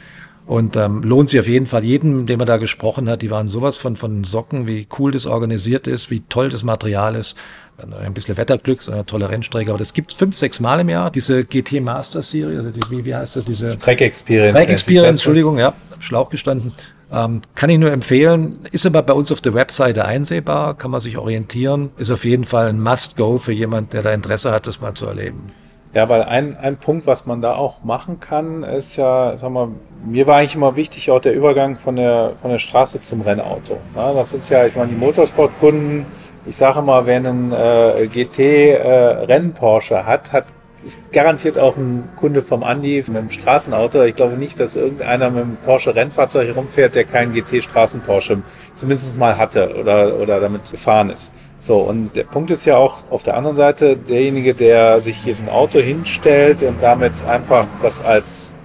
Und 0.45 0.75
ähm, 0.75 1.03
lohnt 1.03 1.29
sich 1.29 1.39
auf 1.39 1.47
jeden 1.47 1.65
Fall 1.65 1.83
jedem, 1.83 2.25
dem 2.25 2.39
man 2.39 2.47
da 2.47 2.57
gesprochen 2.57 3.07
hat. 3.09 3.21
Die 3.21 3.29
waren 3.29 3.47
sowas 3.47 3.77
von, 3.77 3.95
von 3.95 4.23
Socken, 4.23 4.67
wie 4.67 4.87
cool 4.97 5.11
das 5.11 5.25
organisiert 5.25 5.87
ist, 5.87 6.09
wie 6.09 6.21
toll 6.27 6.49
das 6.49 6.63
Material 6.63 7.15
ist. 7.15 7.37
Ein 7.77 8.13
bisschen 8.13 8.37
Wetterglück, 8.37 8.81
so 8.81 8.91
eine 8.91 9.05
tolle 9.05 9.29
Rennstrecke. 9.29 9.69
Aber 9.71 9.77
das 9.79 9.93
gibt's 9.93 10.13
fünf, 10.13 10.37
sechs 10.37 10.59
Mal 10.59 10.79
im 10.81 10.89
Jahr, 10.89 11.09
diese 11.09 11.43
GT 11.43 11.81
Master 11.81 12.21
Serie, 12.21 12.59
also 12.59 12.69
die, 12.69 12.81
wie, 12.91 13.05
wie 13.05 13.15
heißt 13.15 13.37
das, 13.37 13.45
diese 13.45 13.77
Track 13.77 14.01
Experience. 14.01 14.53
Track 14.53 14.69
Experience, 14.69 15.17
Entschuldigung, 15.17 15.57
ja, 15.57 15.73
Schlauch 15.99 16.29
gestanden. 16.29 16.71
Ähm, 17.11 17.41
kann 17.55 17.69
ich 17.69 17.77
nur 17.77 17.91
empfehlen. 17.91 18.59
Ist 18.71 18.85
aber 18.85 19.03
bei 19.03 19.13
uns 19.13 19.31
auf 19.31 19.41
der 19.41 19.53
Webseite 19.53 20.05
einsehbar, 20.05 20.77
kann 20.77 20.91
man 20.91 21.01
sich 21.01 21.17
orientieren. 21.17 21.89
Ist 21.97 22.11
auf 22.11 22.23
jeden 22.23 22.45
Fall 22.45 22.67
ein 22.67 22.81
Must-Go 22.81 23.37
für 23.37 23.51
jemand, 23.51 23.93
der 23.93 24.01
da 24.01 24.11
Interesse 24.11 24.51
hat, 24.51 24.67
das 24.67 24.79
mal 24.79 24.93
zu 24.93 25.07
erleben. 25.07 25.47
Ja, 25.93 26.07
weil 26.07 26.23
ein, 26.23 26.55
ein 26.57 26.77
Punkt, 26.77 27.05
was 27.05 27.25
man 27.25 27.41
da 27.41 27.55
auch 27.55 27.83
machen 27.83 28.21
kann, 28.21 28.63
ist 28.63 28.95
ja, 28.95 29.35
sag 29.37 29.51
mal, 29.51 29.69
mir 30.05 30.25
war 30.25 30.37
eigentlich 30.37 30.55
immer 30.55 30.77
wichtig 30.77 31.11
auch 31.11 31.19
der 31.19 31.33
Übergang 31.33 31.75
von 31.75 31.97
der, 31.97 32.31
von 32.41 32.49
der 32.49 32.59
Straße 32.59 33.01
zum 33.01 33.21
Rennauto. 33.21 33.77
Ja, 33.93 34.13
das 34.13 34.29
sind 34.29 34.47
ja, 34.49 34.65
ich 34.65 34.75
meine, 34.77 34.89
die 34.89 34.95
Motorsportkunden, 34.95 36.05
ich 36.45 36.55
sage 36.55 36.81
mal, 36.81 37.05
wer 37.05 37.17
einen 37.17 37.51
äh, 37.51 38.07
GT-Renn-Porsche 38.07 39.95
äh, 39.95 40.03
hat, 40.03 40.31
hat 40.31 40.45
ist 40.83 41.11
garantiert 41.11 41.59
auch 41.59 41.77
ein 41.77 42.09
Kunde 42.15 42.41
vom 42.41 42.63
Andi 42.63 43.03
mit 43.07 43.15
dem 43.15 43.29
Straßenauto. 43.29 44.03
Ich 44.03 44.15
glaube 44.15 44.33
nicht, 44.33 44.59
dass 44.59 44.75
irgendeiner 44.75 45.29
mit 45.29 45.43
einem 45.43 45.57
Porsche 45.57 45.95
Rennfahrzeug 45.95 46.47
herumfährt, 46.47 46.95
der 46.95 47.03
keinen 47.03 47.33
GT 47.33 47.63
Straßen 47.63 48.01
Porsche 48.01 48.41
zumindest 48.75 49.15
mal 49.15 49.37
hatte 49.37 49.75
oder, 49.79 50.15
oder 50.17 50.39
damit 50.39 50.71
gefahren 50.71 51.11
ist. 51.11 51.33
So, 51.62 51.78
und 51.78 52.16
der 52.16 52.24
Punkt 52.24 52.49
ist 52.49 52.66
ja 52.66 52.76
auch 52.76 53.03
auf 53.12 53.22
der 53.22 53.38
anderen 53.38 53.55
Seite, 53.55 53.95
derjenige, 53.95 54.55
der 54.55 54.99
sich 54.99 55.18
hier 55.18 55.36
so 55.36 55.43
ein 55.43 55.49
Auto 55.49 55.78
hinstellt 55.80 56.64
und 56.64 56.82
damit 56.82 57.24
einfach 57.24 57.68
das 57.82 58.03
als 58.03 58.55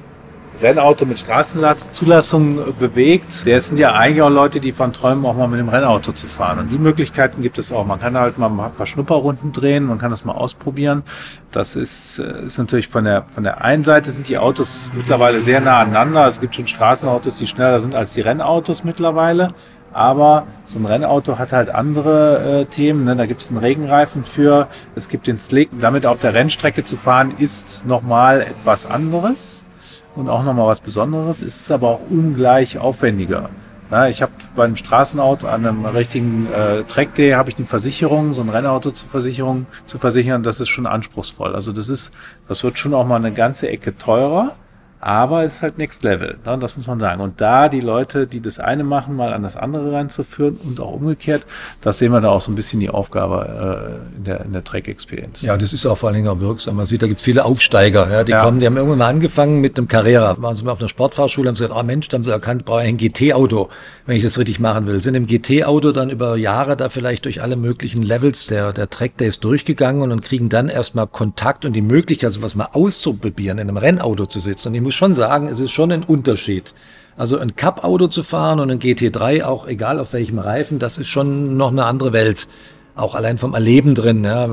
Rennauto 0.63 1.05
mit 1.05 1.19
Straßenzulassung 1.19 2.59
bewegt, 2.81 3.45
der 3.45 3.61
sind 3.61 3.79
ja 3.79 3.93
eigentlich 3.93 4.23
auch 4.23 4.31
Leute, 4.31 4.61
die 4.61 4.73
von 4.73 4.95
träumen, 4.95 5.27
auch 5.27 5.37
mal 5.37 5.49
mit 5.49 5.61
dem 5.61 5.69
Rennauto 5.69 6.13
zu 6.13 6.27
fahren. 6.27 6.59
Und 6.59 6.73
die 6.73 6.79
Möglichkeiten 6.79 7.43
gibt 7.43 7.59
es 7.59 7.71
auch. 7.71 7.85
Man 7.85 8.01
kann 8.01 8.17
halt 8.17 8.39
mal 8.39 8.49
ein 8.49 8.73
paar 8.73 8.87
Schnupperrunden 8.87 9.53
drehen, 9.53 9.85
man 9.85 9.99
kann 9.99 10.11
das 10.11 10.25
mal 10.25 10.33
ausprobieren. 10.33 11.03
Das 11.53 11.77
ist, 11.77 12.19
äh, 12.19 12.47
ist 12.47 12.57
natürlich 12.57 12.89
von 12.89 13.05
der, 13.05 13.25
von 13.25 13.45
der 13.45 13.63
einen 13.63 13.83
Seite 13.83 14.11
sind 14.11 14.29
die 14.29 14.39
Autos 14.39 14.91
mittlerweile 14.95 15.43
sehr 15.43 15.61
nah 15.61 15.81
aneinander. 15.81 16.27
Es 16.27 16.41
gibt 16.41 16.55
schon 16.55 16.67
Straßenautos, 16.67 17.37
die 17.37 17.47
schneller 17.47 17.79
sind 17.79 17.95
als 17.95 18.15
die 18.15 18.23
Rennautos 18.23 18.83
mittlerweile. 18.83 19.53
Aber 19.93 20.47
so 20.67 20.79
ein 20.79 20.85
Rennauto 20.85 21.39
hat 21.39 21.53
halt 21.53 21.71
andere 21.71 22.61
äh, 22.61 22.65
Themen. 22.67 23.05
Ne? 23.05 23.17
Da 23.17 23.27
gibt 23.27 23.41
es 23.41 23.49
einen 23.49 23.59
Regenreifen 23.59 24.25
für, 24.25 24.69
es 24.95 25.09
gibt 25.09 25.27
den 25.27 25.39
Slick. 25.39 25.71
Damit 25.79 26.07
auf 26.07 26.19
der 26.19 26.35
Rennstrecke 26.35 26.85
zu 26.85 26.97
fahren, 26.97 27.35
ist 27.39 27.87
nochmal 27.87 28.43
etwas 28.43 28.87
anderes 28.87 29.67
und 30.15 30.29
auch 30.29 30.43
nochmal 30.43 30.67
was 30.67 30.81
Besonderes. 30.81 31.43
Es 31.43 31.57
ist 31.57 31.71
aber 31.71 31.89
auch 31.89 32.01
ungleich 32.11 32.79
aufwendiger. 32.79 33.51
Na, 33.89 34.09
ich 34.09 34.21
habe 34.21 34.33
beim 34.57 34.75
Straßenauto 34.75 35.47
an 35.47 35.65
einem 35.65 35.87
richtigen 35.87 36.49
äh, 36.53 36.83
Trackday 36.83 37.33
habe 37.33 37.51
ich 37.51 37.57
eine 37.57 37.69
Versicherung, 37.69 38.35
so 38.35 38.43
ein 38.43 38.49
Rennauto 38.49 38.91
zur 38.91 39.09
Versicherung 39.09 39.67
zu 39.87 39.99
versichern. 39.99 40.43
Das 40.43 40.59
ist 40.59 40.69
schon 40.69 40.87
anspruchsvoll. 40.87 41.55
Also 41.55 41.73
das 41.73 41.89
ist, 41.89 42.11
das 42.49 42.65
wird 42.65 42.79
schon 42.79 42.95
auch 42.95 43.07
mal 43.07 43.17
eine 43.17 43.33
ganze 43.33 43.69
Ecke 43.69 43.97
teurer. 43.97 44.57
Aber 45.01 45.45
es 45.45 45.57
ist 45.57 45.63
halt 45.63 45.79
Next 45.79 46.03
Level, 46.03 46.39
ne? 46.45 46.59
das 46.59 46.77
muss 46.77 46.87
man 46.87 46.99
sagen. 46.99 47.21
Und 47.21 47.41
da 47.41 47.69
die 47.69 47.81
Leute, 47.81 48.27
die 48.27 48.41
das 48.41 48.59
eine 48.59 48.83
machen, 48.83 49.17
mal 49.17 49.33
an 49.33 49.43
das 49.43 49.57
andere 49.57 49.93
reinzuführen 49.93 50.59
und 50.65 50.81
auch 50.81 50.93
umgekehrt, 50.93 51.47
das 51.81 51.99
sehen 51.99 52.13
wir 52.13 52.21
da 52.21 52.31
auch 52.31 52.41
so 52.41 52.51
ein 52.51 52.55
bisschen 52.55 52.81
die 52.81 52.91
Aufgabe 52.91 54.01
äh, 54.15 54.17
in 54.17 54.25
der, 54.25 54.41
in 54.41 54.53
der 54.53 54.65
Track 54.65 54.89
Experience. 54.89 55.43
Ja, 55.43 55.57
das 55.57 55.73
ist 55.73 55.85
auch 55.87 55.99
vor 55.99 56.09
allen 56.09 56.17
Dingen 56.17 56.29
auch 56.29 56.41
wirksam. 56.41 56.77
Man 56.77 56.87
sieht, 56.87 57.03
da 57.03 57.07
gibt's 57.07 57.23
viele 57.23 57.45
Aufsteiger, 57.45 58.11
ja, 58.11 58.25
die 58.25 58.33
ja. 58.33 58.43
kommen, 58.43 58.61
die 58.61 58.67
haben 58.67 58.77
irgendwann 58.77 58.99
mal 58.99 59.09
angefangen 59.09 59.61
mit 59.61 59.77
einem 59.77 59.89
Carrera. 59.89 60.41
Waren 60.41 60.57
sie 60.57 60.65
mal 60.65 60.73
auf 60.73 60.81
einer 60.81 60.89
Sportfahrschule, 60.89 61.49
haben 61.49 61.57
sie 61.57 61.65
gesagt, 61.65 61.79
ah 61.79 61.83
oh 61.83 61.87
Mensch, 61.87 62.09
da 62.09 62.17
haben 62.17 62.25
sie 62.25 62.31
erkannt, 62.31 62.65
brauche 62.65 62.83
ich 62.83 62.89
ein 62.89 62.97
GT-Auto, 62.97 63.69
wenn 64.07 64.17
ich 64.17 64.23
das 64.23 64.39
richtig 64.39 64.61
machen 64.61 64.87
will. 64.87 65.01
Sind 65.01 65.15
im 65.15 65.27
GT-Auto 65.27 65.93
dann 65.93 66.11
über 66.11 66.37
Jahre 66.37 66.77
da 66.77 66.89
vielleicht 66.89 67.27
durch 67.27 67.43
alle 67.43 67.57
möglichen 67.57 68.03
Levels 68.03 68.47
der, 68.47 68.73
der 68.73 68.89
Track 68.89 69.19
Days 69.19 69.41
durchgegangen 69.41 70.11
und 70.11 70.23
kriegen 70.23 70.49
dann 70.49 70.69
erstmal 70.69 71.07
Kontakt 71.07 71.65
und 71.65 71.75
die 71.75 71.83
Möglichkeit, 71.83 72.33
sowas 72.33 72.55
mal 72.55 72.69
auszuprobieren, 72.73 73.59
in 73.59 73.69
einem 73.69 73.77
Rennauto 73.77 74.27
zu 74.27 74.41
sitzen. 74.41 74.69
Und 74.69 74.75
muss 74.87 74.95
schon 74.95 75.15
sagen, 75.15 75.49
es 75.49 75.59
ist 75.59 75.73
schon 75.73 75.91
ein 75.91 76.05
Unterschied. 76.05 76.73
Also 77.17 77.39
ein 77.39 77.57
Cup-Auto 77.57 78.07
zu 78.07 78.23
fahren 78.23 78.61
und 78.61 78.71
ein 78.71 78.79
GT3, 78.79 79.43
auch 79.43 79.67
egal 79.67 79.99
auf 79.99 80.13
welchem 80.13 80.39
Reifen, 80.39 80.79
das 80.79 80.97
ist 80.97 81.09
schon 81.09 81.57
noch 81.57 81.73
eine 81.73 81.87
andere 81.87 82.13
Welt. 82.13 82.47
Auch 82.95 83.17
allein 83.17 83.37
vom 83.37 83.53
Erleben 83.55 83.97
drin, 83.97 84.23
ja. 84.23 84.49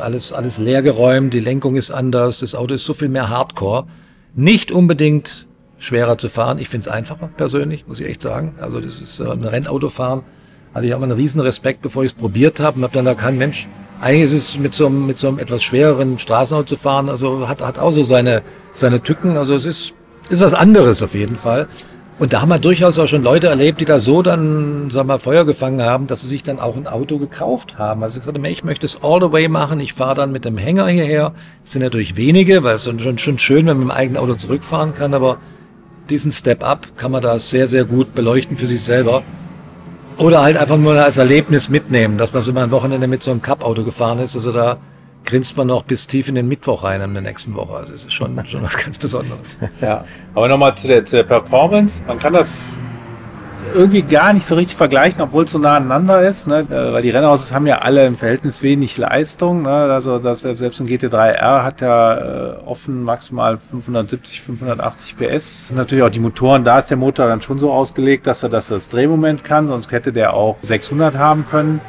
Alles, 0.00 0.34
alles 0.34 0.58
leergeräumt, 0.58 1.32
die 1.32 1.40
Lenkung 1.40 1.74
ist 1.74 1.90
anders, 1.90 2.40
das 2.40 2.54
Auto 2.54 2.74
ist 2.74 2.84
so 2.84 2.92
viel 2.92 3.08
mehr 3.08 3.30
Hardcore. 3.30 3.86
Nicht 4.34 4.72
unbedingt 4.72 5.46
schwerer 5.78 6.18
zu 6.18 6.28
fahren. 6.28 6.58
Ich 6.58 6.68
finde 6.68 6.82
es 6.86 6.88
einfacher, 6.88 7.30
persönlich, 7.34 7.86
muss 7.86 7.98
ich 7.98 8.06
echt 8.06 8.20
sagen. 8.20 8.56
Also 8.60 8.80
das 8.80 9.00
ist 9.00 9.20
äh, 9.20 9.24
ein 9.24 9.42
Rennauto 9.42 9.88
fahren. 9.88 10.22
Hatte 10.78 10.86
ich 10.86 10.94
auch 10.94 10.98
mal 10.98 11.04
einen 11.04 11.18
riesen 11.18 11.40
Respekt, 11.40 11.82
bevor 11.82 12.04
ich 12.04 12.12
es 12.12 12.14
probiert 12.14 12.60
habe 12.60 12.78
und 12.78 12.82
habe 12.84 12.94
dann 12.94 13.04
da 13.04 13.14
kein 13.14 13.36
Mensch, 13.36 13.68
eigentlich 14.00 14.24
ist 14.24 14.32
es 14.32 14.58
mit 14.58 14.74
so 14.74 14.86
einem, 14.86 15.06
mit 15.06 15.18
so 15.18 15.28
einem 15.28 15.38
etwas 15.38 15.62
schwereren 15.62 16.18
Straßenauto 16.18 16.66
zu 16.66 16.76
fahren, 16.76 17.08
also 17.08 17.48
hat, 17.48 17.62
hat 17.62 17.78
auch 17.78 17.90
so 17.90 18.02
seine, 18.02 18.42
seine 18.72 19.02
Tücken. 19.02 19.36
Also 19.36 19.54
es 19.54 19.66
ist 19.66 19.94
ist 20.30 20.40
was 20.40 20.54
anderes 20.54 21.02
auf 21.02 21.14
jeden 21.14 21.38
Fall. 21.38 21.66
Und 22.18 22.32
da 22.32 22.40
haben 22.40 22.48
wir 22.48 22.58
durchaus 22.58 22.98
auch 22.98 23.06
schon 23.06 23.22
Leute 23.22 23.46
erlebt, 23.46 23.80
die 23.80 23.84
da 23.84 24.00
so 24.00 24.22
dann, 24.22 24.90
sag 24.90 25.06
mal, 25.06 25.20
Feuer 25.20 25.44
gefangen 25.44 25.80
haben, 25.82 26.08
dass 26.08 26.22
sie 26.22 26.26
sich 26.26 26.42
dann 26.42 26.58
auch 26.58 26.76
ein 26.76 26.88
Auto 26.88 27.18
gekauft 27.18 27.78
haben. 27.78 28.02
Also 28.02 28.18
ich 28.18 28.24
sagte 28.24 28.40
mir, 28.40 28.50
ich 28.50 28.64
möchte 28.64 28.86
es 28.86 29.02
all 29.02 29.20
the 29.22 29.30
way 29.30 29.46
machen. 29.46 29.78
Ich 29.78 29.92
fahre 29.92 30.16
dann 30.16 30.32
mit 30.32 30.44
dem 30.44 30.58
Hänger 30.58 30.88
hierher. 30.88 31.32
Das 31.62 31.72
sind 31.72 31.82
natürlich 31.82 32.16
wenige, 32.16 32.64
weil 32.64 32.74
es 32.74 32.86
ist 32.86 33.00
schon, 33.00 33.18
schon 33.18 33.38
schön, 33.38 33.66
wenn 33.66 33.78
man 33.78 33.78
mit 33.78 33.88
dem 33.88 33.90
eigenen 33.92 34.16
Auto 34.22 34.34
zurückfahren 34.34 34.94
kann. 34.94 35.14
Aber 35.14 35.38
diesen 36.10 36.32
Step 36.32 36.64
up 36.64 36.96
kann 36.96 37.12
man 37.12 37.22
da 37.22 37.38
sehr, 37.38 37.68
sehr 37.68 37.84
gut 37.84 38.14
beleuchten 38.14 38.56
für 38.56 38.66
sich 38.66 38.82
selber. 38.82 39.22
Oder 40.18 40.42
halt 40.42 40.56
einfach 40.56 40.76
nur 40.76 40.94
als 41.00 41.16
Erlebnis 41.16 41.68
mitnehmen, 41.68 42.18
dass 42.18 42.32
man 42.32 42.42
so 42.42 42.52
mal 42.52 42.64
ein 42.64 42.70
Wochenende 42.72 43.06
mit 43.06 43.22
so 43.22 43.30
einem 43.30 43.40
Cup-Auto 43.40 43.84
gefahren 43.84 44.18
ist. 44.18 44.34
Also 44.34 44.50
da 44.50 44.78
grinst 45.24 45.56
man 45.56 45.68
noch 45.68 45.84
bis 45.84 46.08
tief 46.08 46.28
in 46.28 46.34
den 46.34 46.48
Mittwoch 46.48 46.82
rein 46.82 47.00
in 47.00 47.12
der 47.12 47.22
nächsten 47.22 47.54
Woche. 47.54 47.74
Also 47.74 47.94
es 47.94 48.04
ist 48.04 48.12
schon, 48.12 48.44
schon 48.46 48.62
was 48.62 48.76
ganz 48.76 48.98
Besonderes. 48.98 49.58
Ja, 49.80 50.04
aber 50.34 50.48
nochmal 50.48 50.74
zu 50.74 50.88
der, 50.88 51.04
zu 51.04 51.16
der 51.16 51.22
Performance. 51.22 52.04
Man 52.06 52.18
kann 52.18 52.32
das 52.32 52.78
irgendwie 53.74 54.02
gar 54.02 54.32
nicht 54.32 54.44
so 54.44 54.54
richtig 54.54 54.76
vergleichen, 54.76 55.20
obwohl 55.20 55.44
es 55.44 55.52
so 55.52 55.58
nah 55.58 55.76
aneinander 55.76 56.26
ist, 56.26 56.46
ne? 56.46 56.66
Äh, 56.70 56.92
weil 56.92 57.02
die 57.02 57.10
Rennautos 57.10 57.52
haben 57.52 57.66
ja 57.66 57.78
alle 57.78 58.06
im 58.06 58.14
Verhältnis 58.14 58.62
wenig 58.62 58.96
Leistung. 58.96 59.62
Ne? 59.62 59.70
Also 59.70 60.18
das, 60.18 60.40
selbst 60.40 60.80
ein 60.80 60.86
GT3R 60.86 61.62
hat 61.62 61.80
ja 61.80 62.14
äh, 62.14 62.56
offen 62.64 63.02
maximal 63.02 63.58
570, 63.70 64.42
580 64.42 65.16
PS. 65.16 65.72
Natürlich 65.74 66.04
auch 66.04 66.10
die 66.10 66.20
Motoren, 66.20 66.64
da 66.64 66.78
ist 66.78 66.90
der 66.90 66.96
Motor 66.96 67.28
dann 67.28 67.40
schon 67.40 67.58
so 67.58 67.72
ausgelegt, 67.72 68.26
dass 68.26 68.42
er, 68.42 68.48
dass 68.48 68.70
er 68.70 68.76
das 68.76 68.88
Drehmoment 68.88 69.44
kann, 69.44 69.68
sonst 69.68 69.90
hätte 69.92 70.12
der 70.12 70.34
auch 70.34 70.56
600 70.62 71.16
haben 71.16 71.46
können. 71.48 71.80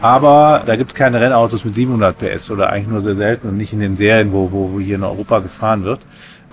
Aber 0.00 0.62
da 0.64 0.76
gibt 0.76 0.92
es 0.92 0.94
keine 0.94 1.20
Rennautos 1.20 1.64
mit 1.64 1.74
700 1.74 2.16
PS 2.16 2.50
oder 2.52 2.70
eigentlich 2.70 2.88
nur 2.88 3.00
sehr 3.00 3.16
selten 3.16 3.48
und 3.48 3.56
nicht 3.56 3.72
in 3.72 3.80
den 3.80 3.96
Serien, 3.96 4.32
wo, 4.32 4.52
wo, 4.52 4.70
wo 4.72 4.80
hier 4.80 4.94
in 4.94 5.02
Europa 5.02 5.40
gefahren 5.40 5.84
wird. 5.84 6.00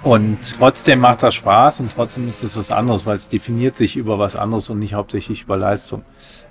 Und 0.05 0.59
trotzdem 0.59 0.99
macht 0.99 1.23
das 1.23 1.33
Spaß 1.33 1.79
und 1.79 1.91
trotzdem 1.91 2.27
ist 2.27 2.43
es 2.43 2.55
was 2.55 2.71
anderes, 2.71 3.07
weil 3.07 3.15
es 3.15 3.27
definiert 3.27 3.75
sich 3.75 3.97
über 3.97 4.19
was 4.19 4.35
anderes 4.35 4.69
und 4.69 4.77
nicht 4.77 4.93
hauptsächlich 4.93 5.41
über 5.41 5.57
Leistung. 5.57 6.03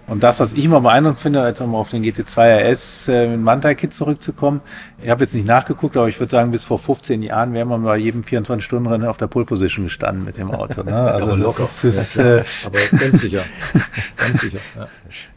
Und 0.08 0.24
das, 0.24 0.40
was 0.40 0.52
ich 0.54 0.64
immer 0.64 0.80
beeindruckend 0.80 1.20
finde, 1.20 1.40
als 1.40 1.60
um 1.60 1.72
auf 1.76 1.88
den 1.90 2.02
GT2 2.02 2.68
RS 2.68 3.08
äh, 3.08 3.28
mit 3.28 3.40
Mantai-Kit 3.40 3.94
zurückzukommen, 3.94 4.60
ich 5.00 5.08
habe 5.08 5.22
jetzt 5.22 5.36
nicht 5.36 5.46
nachgeguckt, 5.46 5.96
aber 5.96 6.08
ich 6.08 6.18
würde 6.18 6.32
sagen, 6.32 6.50
bis 6.50 6.64
vor 6.64 6.80
15 6.80 7.22
Jahren 7.22 7.54
wäre 7.54 7.64
man 7.64 7.84
bei 7.84 7.96
jedem 7.96 8.22
24-Stunden-Rennen 8.22 9.06
auf 9.06 9.18
der 9.18 9.28
Pole-Position 9.28 9.84
gestanden 9.84 10.24
mit 10.24 10.36
dem 10.36 10.50
Auto. 10.50 10.82
Ne? 10.82 10.92
Also 11.14 11.26
aber 11.26 11.36
locker. 11.36 11.62
Das 11.62 11.84
ist, 11.84 12.16
ja, 12.16 12.38
äh, 12.38 12.44
aber 12.66 12.98
ganz 12.98 13.20
sicher. 13.20 13.44
ganz 14.16 14.40
sicher. 14.40 14.58
Ja. 14.76 14.86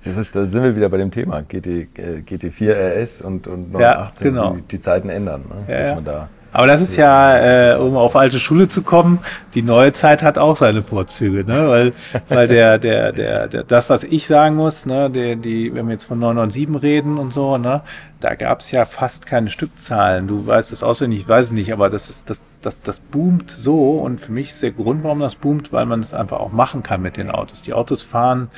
Das 0.03 0.17
ist, 0.17 0.35
da 0.35 0.45
sind 0.45 0.63
wir 0.63 0.75
wieder 0.75 0.89
bei 0.89 0.97
dem 0.97 1.11
Thema 1.11 1.43
GT, 1.43 1.67
äh, 1.67 1.87
GT4 2.25 2.71
RS 2.73 3.21
und, 3.21 3.45
und 3.45 3.71
918, 3.73 4.25
ja, 4.25 4.31
genau. 4.31 4.55
die, 4.55 4.61
die 4.63 4.81
Zeiten 4.81 5.09
ändern. 5.09 5.45
Ne? 5.47 5.71
Ja, 5.71 5.79
dass 5.81 5.95
man 5.95 6.03
da 6.03 6.29
aber 6.51 6.67
das 6.67 6.81
ist 6.81 6.95
ja, 6.95 7.73
äh, 7.73 7.77
um 7.77 7.95
auf 7.95 8.15
alte 8.15 8.39
Schule 8.39 8.67
zu 8.67 8.81
kommen, 8.83 9.19
die 9.53 9.61
neue 9.61 9.91
Zeit 9.91 10.23
hat 10.23 10.37
auch 10.37 10.55
seine 10.55 10.81
Vorzüge, 10.81 11.43
ne? 11.43 11.67
Weil, 11.67 11.93
weil 12.29 12.47
der, 12.47 12.77
der, 12.79 13.11
der, 13.11 13.47
der, 13.47 13.63
das, 13.63 13.89
was 13.89 14.03
ich 14.03 14.27
sagen 14.27 14.55
muss, 14.55 14.85
ne, 14.85 15.09
der, 15.09 15.35
die, 15.35 15.73
wenn 15.73 15.87
wir 15.87 15.93
jetzt 15.93 16.05
von 16.05 16.19
997 16.19 16.83
reden 16.83 17.17
und 17.17 17.33
so, 17.33 17.57
ne, 17.57 17.81
da 18.19 18.35
gab 18.35 18.61
es 18.61 18.71
ja 18.71 18.85
fast 18.85 19.25
keine 19.25 19.49
Stückzahlen. 19.49 20.27
Du 20.27 20.45
weißt 20.47 20.71
es 20.71 20.83
auswendig, 20.83 21.21
ich 21.21 21.29
weiß 21.29 21.47
es 21.47 21.51
nicht, 21.51 21.73
aber 21.73 21.89
das 21.89 22.09
ist, 22.09 22.29
das, 22.29 22.41
das, 22.61 22.81
das 22.81 22.99
boomt 22.99 23.51
so 23.51 23.99
und 23.99 24.19
für 24.19 24.31
mich 24.31 24.49
ist 24.49 24.63
der 24.63 24.71
Grund, 24.71 25.03
warum 25.03 25.19
das 25.19 25.35
boomt, 25.35 25.71
weil 25.71 25.85
man 25.85 25.99
es 25.99 26.13
einfach 26.13 26.39
auch 26.39 26.51
machen 26.51 26.83
kann 26.83 27.01
mit 27.01 27.17
den 27.17 27.29
Autos. 27.29 27.61
Die 27.61 27.73
Autos 27.73 28.03
fahren 28.03 28.49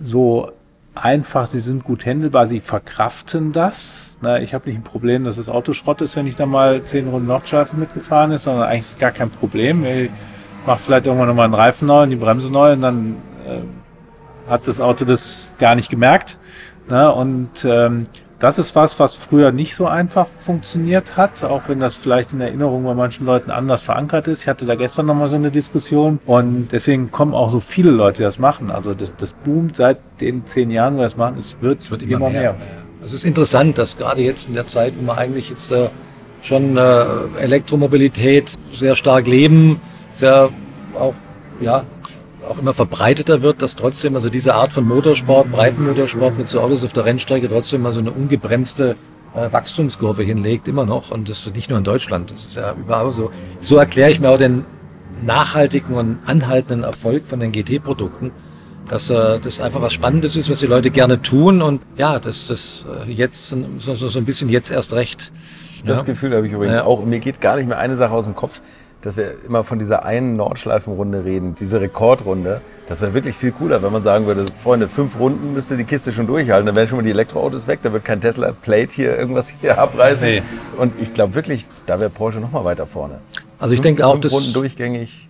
so 0.00 0.52
einfach, 0.94 1.46
sie 1.46 1.58
sind 1.58 1.84
gut 1.84 2.04
händelbar, 2.06 2.46
sie 2.46 2.60
verkraften 2.60 3.52
das. 3.52 4.16
Na, 4.22 4.40
ich 4.40 4.54
habe 4.54 4.68
nicht 4.68 4.78
ein 4.78 4.84
Problem, 4.84 5.24
dass 5.24 5.36
das 5.36 5.48
Auto 5.48 5.72
Schrott 5.72 6.00
ist, 6.00 6.16
wenn 6.16 6.26
ich 6.26 6.36
da 6.36 6.46
mal 6.46 6.84
zehn 6.84 7.08
Runden 7.08 7.26
Nordschleife 7.26 7.76
mitgefahren 7.76 8.30
ist, 8.30 8.44
sondern 8.44 8.64
eigentlich 8.68 8.80
ist 8.80 8.98
gar 8.98 9.10
kein 9.10 9.30
Problem. 9.30 9.84
Ich 9.84 10.10
mache 10.66 10.78
vielleicht 10.78 11.06
irgendwann 11.06 11.28
nochmal 11.28 11.46
einen 11.46 11.54
Reifen 11.54 11.86
neu 11.86 12.04
und 12.04 12.10
die 12.10 12.16
Bremse 12.16 12.50
neu 12.50 12.72
und 12.72 12.80
dann 12.80 13.16
äh, 13.46 14.50
hat 14.50 14.66
das 14.66 14.80
Auto 14.80 15.04
das 15.04 15.52
gar 15.58 15.74
nicht 15.74 15.90
gemerkt. 15.90 16.38
Na, 16.88 17.08
und 17.08 17.64
ähm, 17.64 18.06
das 18.44 18.58
ist 18.58 18.76
was, 18.76 19.00
was 19.00 19.16
früher 19.16 19.52
nicht 19.52 19.74
so 19.74 19.86
einfach 19.86 20.26
funktioniert 20.26 21.16
hat, 21.16 21.42
auch 21.44 21.62
wenn 21.68 21.80
das 21.80 21.94
vielleicht 21.94 22.34
in 22.34 22.42
Erinnerung 22.42 22.84
bei 22.84 22.92
manchen 22.92 23.24
Leuten 23.24 23.50
anders 23.50 23.80
verankert 23.80 24.28
ist. 24.28 24.42
Ich 24.42 24.48
hatte 24.48 24.66
da 24.66 24.74
gestern 24.74 25.06
nochmal 25.06 25.30
so 25.30 25.36
eine 25.36 25.50
Diskussion 25.50 26.20
und 26.26 26.68
deswegen 26.70 27.10
kommen 27.10 27.32
auch 27.32 27.48
so 27.48 27.58
viele 27.58 27.90
Leute, 27.90 28.18
die 28.18 28.24
das 28.24 28.38
machen. 28.38 28.70
Also 28.70 28.92
das, 28.92 29.16
das 29.16 29.32
boomt 29.32 29.76
seit 29.76 29.98
den 30.20 30.44
zehn 30.44 30.70
Jahren, 30.70 30.96
wo 30.96 30.98
wir 30.98 31.04
das 31.04 31.16
machen, 31.16 31.38
es 31.38 31.56
wird, 31.62 31.80
es 31.80 31.90
wird 31.90 32.02
immer, 32.02 32.16
immer 32.16 32.28
mehr. 32.28 32.52
mehr. 32.52 32.66
Es 33.02 33.14
ist 33.14 33.24
interessant, 33.24 33.78
dass 33.78 33.96
gerade 33.96 34.20
jetzt 34.20 34.46
in 34.46 34.54
der 34.54 34.66
Zeit, 34.66 34.92
wo 35.00 35.06
wir 35.06 35.16
eigentlich 35.16 35.48
jetzt 35.48 35.72
äh, 35.72 35.88
schon 36.42 36.76
äh, 36.76 37.04
Elektromobilität 37.38 38.56
sehr 38.70 38.94
stark 38.94 39.26
leben, 39.26 39.80
sehr 40.14 40.50
auch 41.00 41.14
ja, 41.62 41.84
auch 42.48 42.58
immer 42.58 42.74
verbreiteter 42.74 43.42
wird, 43.42 43.62
dass 43.62 43.76
trotzdem 43.76 44.14
also 44.14 44.28
diese 44.28 44.54
Art 44.54 44.72
von 44.72 44.86
Motorsport, 44.86 45.50
Breitenmotorsport 45.50 46.38
mit 46.38 46.48
so 46.48 46.60
Autos 46.60 46.84
auf 46.84 46.92
der 46.92 47.04
Rennstrecke 47.04 47.48
trotzdem 47.48 47.82
mal 47.82 47.92
so 47.92 48.00
eine 48.00 48.10
ungebremste 48.10 48.96
äh, 49.34 49.52
Wachstumskurve 49.52 50.22
hinlegt, 50.22 50.68
immer 50.68 50.86
noch. 50.86 51.10
Und 51.10 51.28
das 51.28 51.50
nicht 51.54 51.70
nur 51.70 51.78
in 51.78 51.84
Deutschland, 51.84 52.32
das 52.32 52.44
ist 52.44 52.56
ja 52.56 52.74
überall 52.74 53.12
so. 53.12 53.30
So 53.58 53.76
erkläre 53.76 54.10
ich 54.10 54.20
mir 54.20 54.30
auch 54.30 54.38
den 54.38 54.66
nachhaltigen 55.22 55.94
und 55.94 56.18
anhaltenden 56.26 56.84
Erfolg 56.84 57.26
von 57.26 57.40
den 57.40 57.52
GT-Produkten, 57.52 58.32
dass 58.88 59.10
äh, 59.10 59.38
das 59.40 59.60
einfach 59.60 59.80
was 59.80 59.92
Spannendes 59.92 60.36
ist, 60.36 60.50
was 60.50 60.60
die 60.60 60.66
Leute 60.66 60.90
gerne 60.90 61.22
tun 61.22 61.62
und 61.62 61.82
ja, 61.96 62.18
das 62.18 62.46
das 62.46 62.84
äh, 63.06 63.10
jetzt 63.10 63.48
so, 63.48 63.56
so, 63.78 64.08
so 64.08 64.18
ein 64.18 64.24
bisschen 64.24 64.48
jetzt 64.48 64.70
erst 64.70 64.92
recht. 64.92 65.32
Das 65.84 66.00
ja. 66.00 66.06
Gefühl 66.06 66.34
habe 66.34 66.46
ich 66.46 66.52
übrigens 66.52 66.76
ja. 66.76 66.84
auch. 66.84 67.02
Und 67.02 67.10
mir 67.10 67.20
geht 67.20 67.40
gar 67.40 67.56
nicht 67.56 67.68
mehr 67.68 67.78
eine 67.78 67.96
Sache 67.96 68.12
aus 68.12 68.24
dem 68.24 68.34
Kopf 68.34 68.60
dass 69.04 69.18
wir 69.18 69.34
immer 69.46 69.64
von 69.64 69.78
dieser 69.78 70.04
einen 70.04 70.36
Nordschleifenrunde 70.36 71.24
reden, 71.24 71.54
diese 71.54 71.80
Rekordrunde. 71.80 72.62
Das 72.88 73.02
wäre 73.02 73.12
wirklich 73.12 73.36
viel 73.36 73.52
cooler, 73.52 73.82
wenn 73.82 73.92
man 73.92 74.02
sagen 74.02 74.26
würde, 74.26 74.46
Freunde, 74.56 74.88
fünf 74.88 75.18
Runden 75.18 75.52
müsste 75.52 75.76
die 75.76 75.84
Kiste 75.84 76.10
schon 76.10 76.26
durchhalten, 76.26 76.66
dann 76.66 76.74
wären 76.74 76.88
schon 76.88 76.96
mal 76.96 77.02
die 77.02 77.10
Elektroautos 77.10 77.66
weg, 77.66 77.80
da 77.82 77.92
wird 77.92 78.04
kein 78.04 78.20
Tesla 78.22 78.52
Plate 78.52 78.94
hier 78.94 79.18
irgendwas 79.18 79.52
hier 79.60 79.78
abreißen. 79.78 80.26
Nee. 80.26 80.42
Und 80.78 80.98
ich 81.00 81.12
glaube 81.12 81.34
wirklich, 81.34 81.66
da 81.84 82.00
wäre 82.00 82.08
Porsche 82.08 82.40
noch 82.40 82.50
mal 82.50 82.64
weiter 82.64 82.86
vorne. 82.86 83.20
Also 83.58 83.74
ich 83.74 83.82
fünf, 83.82 83.96
denke 83.96 84.06
auch, 84.06 84.18
das 84.18 84.32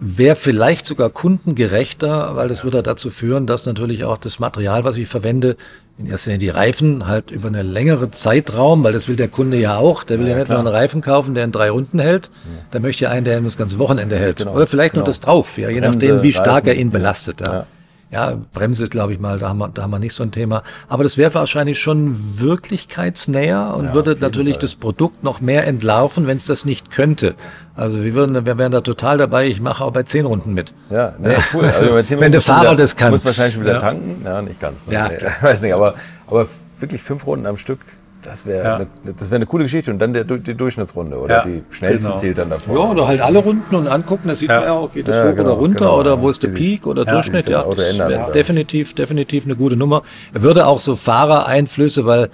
wäre 0.00 0.36
vielleicht 0.36 0.86
sogar 0.86 1.10
kundengerechter, 1.10 2.36
weil 2.36 2.48
das 2.48 2.64
würde 2.64 2.82
dazu 2.82 3.10
führen, 3.10 3.46
dass 3.46 3.66
natürlich 3.66 4.04
auch 4.04 4.18
das 4.18 4.38
Material, 4.38 4.84
was 4.84 4.96
ich 4.96 5.08
verwende, 5.08 5.56
in 5.96 6.06
erster 6.06 6.30
Linie 6.30 6.38
die 6.38 6.48
Reifen 6.48 7.06
halt 7.06 7.30
über 7.30 7.48
eine 7.48 7.62
längere 7.62 8.10
Zeitraum, 8.10 8.82
weil 8.82 8.92
das 8.92 9.08
will 9.08 9.16
der 9.16 9.28
Kunde 9.28 9.56
ja 9.56 9.76
auch. 9.76 10.02
Der 10.02 10.18
will 10.18 10.26
ja, 10.26 10.32
ja 10.32 10.38
nicht 10.38 10.46
klar. 10.46 10.60
nur 10.62 10.68
einen 10.68 10.76
Reifen 10.76 11.00
kaufen, 11.00 11.34
der 11.34 11.44
in 11.44 11.52
drei 11.52 11.70
Runden 11.70 12.00
hält. 12.00 12.30
Ja. 12.44 12.64
Der 12.72 12.80
möchte 12.80 13.04
ja 13.04 13.10
einen, 13.10 13.24
der 13.24 13.40
das 13.40 13.56
ganze 13.56 13.78
Wochenende 13.78 14.16
hält. 14.16 14.38
Genau, 14.38 14.54
Oder 14.54 14.66
vielleicht 14.66 14.94
genau. 14.94 15.02
nur 15.02 15.06
das 15.06 15.20
drauf, 15.20 15.56
ja, 15.56 15.68
je 15.68 15.80
Bremse, 15.80 16.06
nachdem, 16.06 16.22
wie 16.22 16.32
stark 16.32 16.48
Reifen. 16.64 16.68
er 16.68 16.74
ihn 16.76 16.88
belastet. 16.90 17.40
Ja. 17.40 17.66
Ja. 18.14 18.38
Bremse, 18.54 18.88
glaube 18.88 19.12
ich 19.12 19.20
mal, 19.20 19.38
da 19.38 19.48
haben, 19.50 19.58
wir, 19.58 19.68
da 19.68 19.82
haben 19.82 19.90
wir 19.90 19.98
nicht 19.98 20.14
so 20.14 20.22
ein 20.22 20.30
Thema. 20.30 20.62
Aber 20.88 21.02
das 21.02 21.18
wäre 21.18 21.34
wahrscheinlich 21.34 21.78
schon 21.78 22.16
wirklichkeitsnäher 22.40 23.74
und 23.76 23.86
Ja, 23.86 23.94
würde 23.94 24.16
natürlich 24.20 24.54
Fall. 24.54 24.60
das 24.62 24.74
Produkt 24.76 25.22
noch 25.24 25.40
mehr 25.40 25.66
entlarven, 25.66 26.26
wenn 26.26 26.36
es 26.36 26.46
das 26.46 26.64
nicht 26.64 26.90
könnte. 26.90 27.34
Also 27.76 28.04
wir 28.04 28.14
würden, 28.14 28.46
wir 28.46 28.58
wären 28.58 28.72
da 28.72 28.80
total 28.80 29.18
dabei. 29.18 29.46
Ich 29.48 29.60
mache 29.60 29.84
auch 29.84 29.90
bei 29.92 30.02
zehn 30.04 30.26
Runden 30.26 30.54
mit. 30.54 30.72
Ja, 30.90 31.14
nee, 31.18 31.34
cool. 31.52 31.64
Also 31.64 31.90
bei 31.90 32.02
zehn 32.04 32.20
Wenn 32.20 32.32
der 32.32 32.40
Fahrer 32.40 32.62
wieder- 32.72 32.76
das 32.76 32.96
kann. 32.96 33.10
Muss 33.10 33.24
wahrscheinlich 33.24 33.54
schon 33.54 33.64
wieder 33.64 33.74
Ja. 33.74 33.80
tanken. 33.80 34.22
Ja, 34.24 34.42
nicht 34.42 34.60
ganz. 34.60 34.86
Ne? 34.86 34.94
Ja, 34.94 35.08
nee, 35.08 35.18
weiß 35.40 35.62
nicht, 35.62 35.74
aber, 35.74 35.94
aber 36.26 36.46
wirklich 36.78 37.02
fünf 37.02 37.26
Runden 37.26 37.46
am 37.46 37.56
Stück, 37.56 37.80
das 38.24 38.46
wäre 38.46 38.64
Ja. 38.64 38.78
ne, 38.78 38.86
das 39.16 39.30
wäre 39.30 39.36
eine 39.36 39.46
coole 39.46 39.64
Geschichte. 39.64 39.90
Und 39.90 39.98
dann 40.00 40.12
der, 40.12 40.24
die 40.24 40.54
Durchschnittsrunde 40.54 41.18
oder 41.18 41.36
Ja, 41.36 41.42
die 41.44 41.62
schnellste 41.70 42.08
genau. 42.08 42.20
zählt 42.20 42.38
dann 42.38 42.50
davor. 42.50 42.74
Ja, 42.76 42.90
oder 42.90 43.06
halt 43.06 43.20
alle 43.20 43.38
Runden 43.38 43.74
und 43.74 43.86
angucken, 43.86 44.28
da 44.28 44.34
sieht 44.34 44.48
Ja. 44.50 44.56
man 44.60 44.64
ja 44.68 44.72
auch, 44.72 44.92
geht 44.92 45.06
das 45.06 45.16
Ja, 45.16 45.24
hoch 45.30 45.34
genau, 45.36 45.50
oder 45.50 45.58
runter 45.58 45.78
genau, 45.80 46.00
oder 46.00 46.20
wo 46.22 46.30
ist 46.30 46.42
der 46.42 46.48
Peak 46.48 46.86
oder 46.86 47.04
ja, 47.06 47.12
Durchschnitt. 47.12 47.46
das 47.46 47.52
Ja, 47.52 47.62
das 47.64 47.84
ändert, 47.90 48.10
wäre 48.10 48.32
definitiv, 48.32 48.94
definitiv 48.94 49.44
eine 49.44 49.56
gute 49.56 49.76
Nummer. 49.76 50.02
Er 50.32 50.42
würde 50.42 50.66
auch 50.66 50.80
so 50.80 50.96
Fahrereinflüsse, 50.96 52.06
weil 52.06 52.28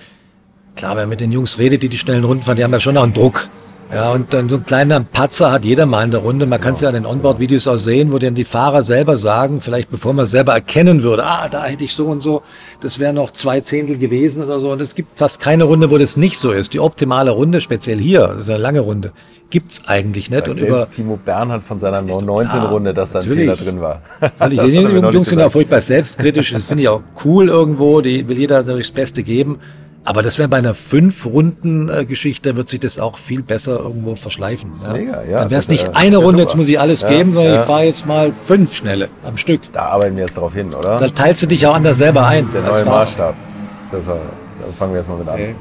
klar, 0.76 0.92
wenn 0.92 1.02
man 1.02 1.08
mit 1.10 1.20
den 1.20 1.32
Jungs 1.32 1.58
redet, 1.58 1.82
die 1.82 1.88
die 1.88 1.98
schnellen 1.98 2.24
Runden 2.24 2.42
fahren, 2.44 2.56
die 2.56 2.64
haben 2.64 2.72
ja 2.72 2.80
schon 2.80 2.96
auch 2.96 3.02
einen 3.04 3.12
Druck. 3.12 3.48
Ja, 3.92 4.12
und 4.12 4.32
dann 4.32 4.48
so 4.48 4.56
ein 4.56 4.64
kleiner 4.64 5.00
Patzer 5.00 5.50
hat 5.50 5.64
jeder 5.64 5.84
mal 5.84 6.04
in 6.04 6.12
der 6.12 6.20
Runde. 6.20 6.46
Man 6.46 6.60
kann 6.60 6.74
es 6.74 6.80
ja 6.80 6.88
in 6.88 6.94
den 6.94 7.06
Onboard-Videos 7.06 7.66
auch 7.66 7.76
sehen, 7.76 8.12
wo 8.12 8.18
dann 8.18 8.36
die 8.36 8.44
Fahrer 8.44 8.84
selber 8.84 9.16
sagen, 9.16 9.60
vielleicht 9.60 9.90
bevor 9.90 10.12
man 10.12 10.24
es 10.24 10.30
selber 10.30 10.52
erkennen 10.52 11.02
würde, 11.02 11.24
ah, 11.24 11.48
da 11.48 11.64
hätte 11.64 11.82
ich 11.82 11.92
so 11.92 12.06
und 12.06 12.20
so, 12.20 12.42
das 12.80 13.00
wäre 13.00 13.12
noch 13.12 13.32
zwei 13.32 13.60
Zehntel 13.60 13.98
gewesen 13.98 14.44
oder 14.44 14.60
so. 14.60 14.70
Und 14.70 14.80
es 14.80 14.94
gibt 14.94 15.18
fast 15.18 15.40
keine 15.40 15.64
Runde, 15.64 15.90
wo 15.90 15.98
das 15.98 16.16
nicht 16.16 16.38
so 16.38 16.52
ist. 16.52 16.72
Die 16.72 16.78
optimale 16.78 17.32
Runde, 17.32 17.60
speziell 17.60 17.98
hier, 17.98 18.28
das 18.28 18.38
ist 18.40 18.50
eine 18.50 18.60
lange 18.60 18.80
Runde, 18.80 19.12
gibt's 19.50 19.82
eigentlich 19.88 20.30
nicht. 20.30 20.46
Sagt 20.46 20.50
Und 20.50 20.60
über 20.60 20.88
Timo 20.88 21.16
Bernhard 21.16 21.64
von 21.64 21.80
seiner 21.80 22.00
doch 22.02 22.22
19-Runde, 22.22 22.94
dass 22.94 23.10
da 23.10 23.18
ein. 23.18 23.24
Fehler 23.28 23.56
drin 23.56 23.80
war. 23.80 24.02
Weil 24.38 24.50
die 24.50 24.56
Jungs 24.56 25.28
sind 25.28 25.38
ja 25.38 25.46
gesagt. 25.46 25.52
furchtbar 25.52 25.80
selbstkritisch. 25.80 26.52
Das 26.52 26.64
finde 26.64 26.84
ich 26.84 26.88
auch 26.88 27.02
cool 27.24 27.48
irgendwo. 27.48 28.00
Die 28.00 28.28
will 28.28 28.38
jeder 28.38 28.58
natürlich 28.58 28.86
das 28.86 28.94
Beste 28.94 29.24
geben. 29.24 29.58
Aber 30.04 30.22
das 30.22 30.38
wäre 30.38 30.48
bei 30.48 30.56
einer 30.56 30.74
Fünf-Runden-Geschichte, 30.74 32.56
wird 32.56 32.68
sich 32.68 32.80
das 32.80 32.98
auch 32.98 33.18
viel 33.18 33.42
besser 33.42 33.78
irgendwo 33.80 34.16
verschleifen. 34.16 34.72
Ja. 34.82 34.92
mega, 34.92 35.22
ja. 35.22 35.38
Dann 35.40 35.50
wäre 35.50 35.58
es 35.58 35.68
nicht 35.68 35.94
eine 35.94 36.16
Runde, 36.16 36.40
jetzt 36.40 36.50
super. 36.52 36.58
muss 36.62 36.68
ich 36.68 36.80
alles 36.80 37.02
Ja, 37.02 37.08
geben, 37.08 37.32
sondern 37.32 37.54
ja. 37.54 37.60
ich 37.60 37.66
fahre 37.66 37.84
jetzt 37.84 38.06
mal 38.06 38.32
fünf 38.32 38.74
schnelle 38.74 39.08
am 39.24 39.36
Stück. 39.36 39.60
Da 39.72 39.86
arbeiten 39.86 40.16
wir 40.16 40.22
jetzt 40.24 40.36
darauf 40.36 40.54
hin, 40.54 40.72
oder? 40.74 40.98
Da 40.98 41.06
teilst 41.08 41.42
du 41.42 41.46
dich 41.46 41.66
auch 41.66 41.74
anders 41.74 41.98
selber 41.98 42.26
ein. 42.26 42.50
der 42.50 42.62
neue. 42.62 42.84
Maßstab. 42.84 43.34
Das, 43.92 44.06
war, 44.06 44.18
das 44.66 44.74
fangen 44.76 44.92
wir 44.92 44.98
erstmal 44.98 45.18
mit 45.18 45.28
an. 45.28 45.34
Okay. 45.34 45.54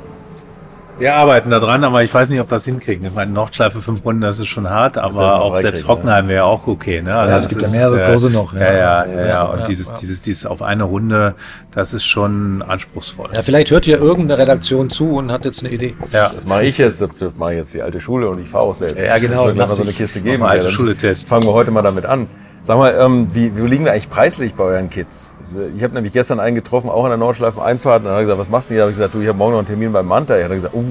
Wir 1.00 1.16
arbeiten 1.16 1.50
da 1.50 1.60
dran, 1.60 1.86
aber 1.86 2.04
ich 2.04 2.14
weiß 2.14 2.30
nicht, 2.30 2.42
ob 2.42 2.52
wir 2.52 2.56
das 2.58 2.66
hinkriegen. 2.66 3.06
Ich 3.06 3.14
meine, 3.16 3.32
Nordschleife 3.32 3.82
fünf 3.82 4.04
Runden, 4.04 4.20
das 4.22 4.38
ist 4.38 4.48
schon 4.48 4.70
hart, 4.70 4.98
aber 4.98 5.42
auch 5.42 5.58
selbst 5.58 5.88
Hockenheim 5.88 6.28
wäre 6.28 6.44
auch 6.44 6.68
okay. 6.68 7.02
Ne? 7.02 7.16
Also 7.16 7.32
Ja, 7.32 7.38
es 7.38 7.44
das 7.46 7.50
gibt 7.50 7.62
ja 7.62 7.68
ist, 7.68 7.74
mehrere 7.74 8.04
äh, 8.04 8.10
Kurse 8.10 8.30
noch, 8.30 8.54
ja. 8.54 8.60
Ja, 8.60 8.72
ja, 8.74 9.06
ja. 9.06 9.20
ja. 9.22 9.28
Ja, 9.28 9.44
Und 9.46 9.60
ja, 9.62 9.66
dieses, 9.66 9.90
ja. 9.90 9.96
dieses, 9.96 10.20
dieses 10.22 10.46
auf 10.46 10.62
eine 10.62 10.84
Runde, 10.84 11.36
das 11.72 11.94
ist 11.94 12.04
schon 12.06 12.62
anspruchsvoll. 12.62 13.30
Ja, 13.34 13.42
vielleicht 13.44 13.72
hört 13.72 13.86
hier 13.86 13.98
irgendeine 13.98 14.42
Redaktion 14.42 14.90
zu 14.90 15.16
und 15.16 15.32
hat 15.32 15.46
jetzt 15.46 15.64
eine 15.64 15.74
Idee. 15.74 15.96
Ja. 16.12 16.30
Das 16.34 16.46
mache 16.46 16.66
ich 16.66 16.78
jetzt, 16.78 17.02
das 17.02 17.10
mache 17.38 17.54
ich 17.54 17.58
jetzt 17.60 17.74
die 17.74 17.82
alte 17.82 18.02
Schule 18.02 18.30
und 18.30 18.42
ich 18.42 18.50
fahre 18.50 18.66
auch 18.66 18.74
selbst. 18.76 19.06
Ja, 19.06 19.18
genau, 19.20 19.48
lass 19.48 19.70
mal 19.70 19.76
so 19.76 19.84
eine 19.84 19.94
Kiste 19.94 20.20
geben. 20.20 20.44
alte 20.44 20.70
Schule-Test. 20.70 21.30
Fangen 21.30 21.46
wir 21.46 21.54
heute 21.54 21.72
mal 21.72 21.82
damit 21.82 22.06
an. 22.06 22.28
Sag 22.66 22.78
mal, 22.78 22.94
ähm, 23.00 23.28
wie, 23.34 23.56
wie 23.56 23.62
liegen 23.68 23.86
wir 23.86 23.94
eigentlich 23.94 24.10
preislich 24.10 24.54
bei 24.54 24.66
euren 24.66 24.90
Kids? 24.90 25.32
Ich 25.76 25.84
habe 25.84 25.94
nämlich 25.94 26.14
gestern 26.14 26.40
einen 26.40 26.56
getroffen, 26.56 26.90
auch 26.90 27.04
an 27.04 27.10
der 27.10 27.18
Nordschleifen-Einfahrt. 27.18 28.00
Und 28.00 28.06
dann 28.06 28.14
hat 28.14 28.20
er 28.20 28.24
gesagt, 28.24 28.40
was 28.40 28.50
machst 28.50 28.70
du 28.70 28.74
hier? 28.74 28.80
Da 28.80 28.84
habe 28.84 28.92
ich 28.92 28.98
gesagt, 28.98 29.14
du, 29.16 29.20
ich 29.22 29.28
habe 29.28 29.38
morgen 29.38 29.52
noch 29.54 29.60
einen 29.60 29.68
Termin 29.68 29.92
beim 29.92 30.06
Manta. 30.06 30.36
Er 30.36 30.46
hat 30.46 30.52
gesagt, 30.52 30.74
uh, 30.76 30.84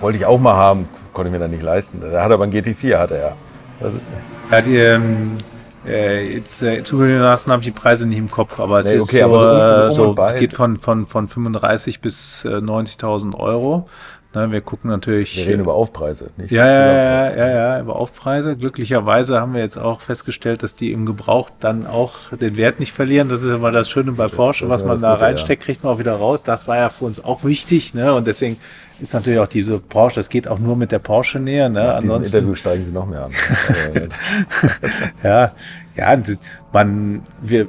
wollte 0.00 0.18
ich 0.18 0.26
auch 0.26 0.38
mal 0.38 0.54
haben. 0.54 0.88
Konnte 1.12 1.28
ich 1.28 1.32
mir 1.32 1.38
dann 1.38 1.50
nicht 1.50 1.62
leisten. 1.62 2.00
Da 2.00 2.22
hat 2.22 2.30
er 2.30 2.34
aber 2.34 2.44
einen 2.44 2.52
GT4, 2.52 2.98
hat 2.98 3.10
er 3.10 3.18
ja. 3.18 3.86
Ist, 3.86 3.94
Ja, 4.50 4.60
die, 4.60 4.76
ähm, 4.76 5.36
äh, 5.86 6.34
jetzt 6.34 6.62
äh, 6.62 6.82
zugelassen 6.82 7.52
habe 7.52 7.60
ich 7.60 7.66
die 7.66 7.72
Preise 7.72 8.06
nicht 8.08 8.18
im 8.18 8.30
Kopf, 8.30 8.58
aber 8.58 8.80
es 8.80 8.88
Nee, 8.88 8.96
ist 8.96 9.02
okay, 9.04 9.20
so, 9.20 9.24
aber 9.24 9.38
so 9.38 9.46
um- 9.46 9.56
äh, 9.56 9.94
so 9.94 10.02
um 10.02 10.08
so, 10.08 10.14
bei. 10.14 10.32
es 10.34 10.40
geht 10.40 10.52
von, 10.54 10.78
von, 10.78 11.06
von 11.06 11.28
35 11.28 12.00
bis 12.00 12.44
äh, 12.44 12.48
90.000 12.48 13.34
Euro. 13.38 13.88
Ne, 14.34 14.52
wir 14.52 14.60
gucken 14.60 14.90
natürlich. 14.90 15.36
wir 15.36 15.46
reden 15.46 15.62
über 15.62 15.74
Aufpreise, 15.74 16.30
nicht 16.36 16.50
Ja, 16.50 16.66
ja, 16.66 17.36
ja, 17.36 17.48
ja, 17.48 17.80
über 17.80 17.96
Aufpreise. 17.96 18.56
Glücklicherweise 18.56 19.40
haben 19.40 19.54
wir 19.54 19.62
jetzt 19.62 19.78
auch 19.78 20.00
festgestellt, 20.00 20.62
dass 20.62 20.74
die 20.74 20.92
im 20.92 21.06
Gebrauch 21.06 21.48
dann 21.58 21.86
auch 21.86 22.32
den 22.38 22.56
Wert 22.56 22.78
nicht 22.78 22.92
verlieren. 22.92 23.28
Das 23.28 23.42
ist 23.42 23.48
immer 23.48 23.70
das 23.70 23.88
Schöne 23.88 24.12
bei 24.12 24.28
Porsche, 24.28 24.68
was 24.68 24.84
man 24.84 25.00
da 25.00 25.14
reinsteckt, 25.14 25.62
kriegt 25.62 25.84
man 25.84 25.94
auch 25.94 25.98
wieder 25.98 26.14
raus. 26.14 26.42
Das 26.42 26.68
war 26.68 26.76
ja 26.76 26.90
für 26.90 27.06
uns 27.06 27.24
auch 27.24 27.44
wichtig, 27.44 27.94
ne? 27.94 28.12
Und 28.12 28.26
deswegen 28.26 28.58
ist 29.00 29.14
natürlich 29.14 29.38
auch 29.38 29.48
diese 29.48 29.78
Porsche, 29.78 30.16
das 30.16 30.28
geht 30.28 30.48
auch 30.48 30.58
nur 30.58 30.76
mit 30.76 30.92
der 30.92 30.98
Porsche 30.98 31.38
näher, 31.38 31.68
ne? 31.68 31.84
Nach 31.84 31.98
diesem 32.00 32.22
Interview 32.22 32.54
steigen 32.54 32.84
sie 32.84 32.92
noch 32.92 33.06
mehr 33.06 33.24
an. 33.24 33.32
Also, 33.94 34.08
ja, 35.22 35.52
ja, 35.96 36.22
man, 36.72 37.22
wir, 37.40 37.68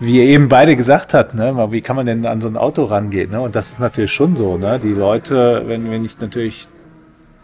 wie 0.00 0.18
ihr 0.18 0.24
eben 0.24 0.48
beide 0.48 0.76
gesagt 0.76 1.14
habt, 1.14 1.34
ne, 1.34 1.54
wie 1.72 1.80
kann 1.80 1.96
man 1.96 2.06
denn 2.06 2.24
an 2.26 2.40
so 2.40 2.48
ein 2.48 2.56
Auto 2.56 2.84
rangehen? 2.84 3.30
Ne? 3.30 3.40
Und 3.40 3.56
das 3.56 3.70
ist 3.70 3.80
natürlich 3.80 4.12
schon 4.12 4.36
so, 4.36 4.56
ne? 4.56 4.78
Die 4.78 4.92
Leute, 4.92 5.64
wenn, 5.66 5.90
wenn 5.90 6.04
ich 6.04 6.20
natürlich 6.20 6.68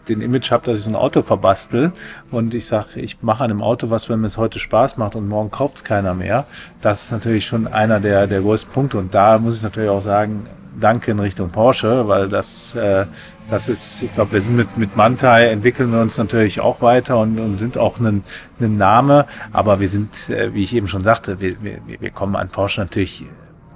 den 0.07 0.21
Image 0.21 0.51
habe, 0.51 0.65
dass 0.65 0.77
ich 0.77 0.83
so 0.83 0.91
ein 0.91 0.95
Auto 0.95 1.21
verbastel 1.21 1.91
und 2.31 2.53
ich 2.53 2.65
sage, 2.65 2.99
ich 2.99 3.21
mache 3.21 3.43
an 3.43 3.51
einem 3.51 3.61
Auto 3.61 3.89
was, 3.89 4.07
wenn 4.09 4.21
mir 4.21 4.27
es 4.27 4.37
heute 4.37 4.59
Spaß 4.59 4.97
macht 4.97 5.15
und 5.15 5.27
morgen 5.27 5.51
kauft 5.51 5.77
es 5.77 5.83
keiner 5.83 6.13
mehr, 6.13 6.45
das 6.81 7.05
ist 7.05 7.11
natürlich 7.11 7.45
schon 7.45 7.67
einer 7.67 7.99
der, 7.99 8.27
der 8.27 8.41
größten 8.41 8.71
Punkte. 8.71 8.99
Und 8.99 9.13
da 9.13 9.37
muss 9.37 9.57
ich 9.57 9.63
natürlich 9.63 9.89
auch 9.89 10.01
sagen, 10.01 10.43
danke 10.79 11.11
in 11.11 11.19
Richtung 11.19 11.49
Porsche, 11.49 12.07
weil 12.07 12.29
das, 12.29 12.75
äh, 12.75 13.05
das 13.47 13.67
ist, 13.67 14.03
ich 14.03 14.11
glaube, 14.13 14.33
wir 14.33 14.41
sind 14.41 14.55
mit, 14.55 14.77
mit 14.77 14.95
Mantai, 14.95 15.47
entwickeln 15.47 15.91
wir 15.91 16.01
uns 16.01 16.17
natürlich 16.17 16.61
auch 16.61 16.81
weiter 16.81 17.17
und, 17.17 17.39
und 17.39 17.57
sind 17.57 17.77
auch 17.77 17.99
ein, 17.99 18.23
ein 18.59 18.77
Name, 18.77 19.25
aber 19.51 19.79
wir 19.79 19.87
sind, 19.87 20.29
äh, 20.29 20.53
wie 20.53 20.63
ich 20.63 20.75
eben 20.75 20.87
schon 20.87 21.03
sagte, 21.03 21.39
wir, 21.39 21.61
wir, 21.61 21.79
wir 21.85 22.09
kommen 22.09 22.35
an 22.35 22.49
Porsche 22.49 22.81
natürlich 22.81 23.25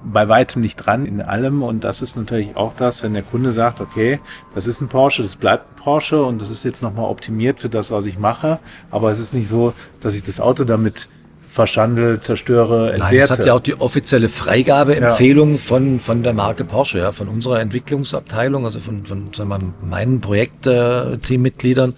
bei 0.04 0.28
weitem 0.30 0.62
nicht 0.62 0.76
dran 0.78 1.06
in 1.06 1.22
allem. 1.22 1.64
Und 1.64 1.84
das 1.84 2.02
ist 2.02 2.16
natürlich 2.16 2.56
auch 2.56 2.74
das, 2.76 3.04
wenn 3.04 3.14
der 3.14 3.24
Kunde 3.24 3.52
sagt, 3.52 3.82
okay, 3.82 4.20
das 4.56 4.68
ist 4.68 4.82
ein 4.82 4.88
Porsche, 4.88 5.22
das 5.22 5.36
bleibt 5.36 5.72
ein 5.72 5.76
Porsche 5.76 6.24
und 6.24 6.41
das 6.41 6.50
ist 6.50 6.64
jetzt 6.64 6.82
nochmal 6.82 7.10
optimiert 7.10 7.60
für 7.60 7.70
das, 7.70 7.91
was 7.91 8.06
ich 8.06 8.18
mache, 8.18 8.60
aber 8.91 9.12
es 9.12 9.20
ist 9.20 9.34
nicht 9.34 9.47
so, 9.47 9.74
dass 10.00 10.16
ich 10.16 10.24
das 10.24 10.39
Auto 10.39 10.64
damit 10.64 11.10
verschandel, 11.50 12.20
zerstöre, 12.20 12.91
entwerte. 12.91 13.16
Nein, 13.16 13.22
das 13.22 13.32
hat 13.32 13.45
ja 13.45 13.54
auch 13.54 13.60
die 13.60 13.80
offizielle 13.82 14.30
Freigabeempfehlung 14.30 15.58
von, 15.58 16.00
von 16.00 16.22
der 16.22 16.34
Marke 16.34 16.64
Porsche, 16.64 17.00
ja, 17.00 17.12
von 17.12 17.28
unserer 17.28 17.60
Entwicklungsabteilung, 17.60 18.66
also 18.66 18.80
von, 18.80 19.06
von 19.06 19.34
sagen 19.34 19.50
wir, 19.50 19.60
meinen 19.88 20.22
Projektteammitgliedern. 20.22 21.95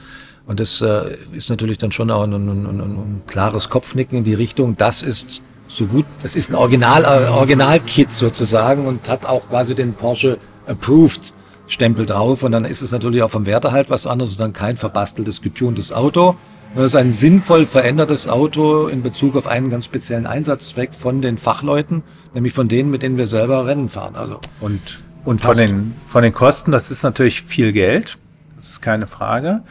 Und 0.48 0.60
das 0.60 0.82
äh, 0.82 1.16
ist 1.34 1.50
natürlich 1.50 1.78
dann 1.78 1.92
schon 1.92 2.10
auch 2.12 2.24
ein, 2.24 2.34
ein, 2.34 2.66
ein, 2.66 2.80
ein 2.80 3.22
klares 3.28 3.70
Kopfnicken 3.70 4.18
in 4.18 4.24
die 4.24 4.34
Richtung. 4.34 4.78
Das 4.78 5.02
ist 5.02 5.42
so 5.68 5.86
gut, 5.86 6.06
das 6.22 6.36
ist 6.36 6.50
ein 6.50 6.56
Original, 6.56 7.04
äh, 7.04 7.28
Original-Kit 7.28 8.12
sozusagen 8.12 8.88
und 8.88 9.10
hat 9.10 9.26
auch 9.26 9.50
quasi 9.50 9.76
den 9.76 9.94
Porsche 9.94 10.38
Approved 10.66 11.34
Stempel 11.68 12.06
drauf. 12.06 12.44
Und 12.44 12.54
dann 12.54 12.66
ist 12.66 12.82
es 12.82 12.92
natürlich 12.92 13.22
auch 13.22 13.30
vom 13.30 13.46
Werte 13.46 13.72
halt 13.72 13.90
was 13.90 14.08
anderes 14.08 14.34
und 14.34 14.40
dann 14.40 14.54
kein 14.54 14.78
verbasteltes, 14.78 15.42
getuntes 15.42 15.92
Auto. 15.92 16.36
Das 16.74 16.86
ist 16.86 16.96
ein 16.96 17.12
sinnvoll 17.12 17.66
verändertes 17.66 18.30
Auto 18.30 18.88
in 18.88 19.04
Bezug 19.04 19.36
auf 19.36 19.46
einen 19.46 19.70
ganz 19.70 19.84
speziellen 19.84 20.26
Einsatzzweck 20.26 20.94
von 20.94 21.22
den 21.22 21.38
Fachleuten, 21.38 22.02
nämlich 22.34 22.54
von 22.54 22.70
denen, 22.70 22.90
mit 22.90 23.04
denen 23.04 23.18
wir 23.18 23.28
selber 23.28 23.68
Rennen 23.68 23.90
fahren. 23.90 24.16
Also 24.16 24.40
Und, 24.62 25.00
und 25.26 25.42
von, 25.42 25.58
den, 25.58 25.94
von 26.08 26.24
den 26.24 26.34
Kosten, 26.34 26.72
das 26.72 26.90
ist 26.90 27.04
natürlich 27.04 27.44
viel 27.44 27.74
Geld. 27.74 28.18
Das 28.56 28.70
ist 28.70 28.82
keine 28.82 29.08
Frage. 29.08 29.64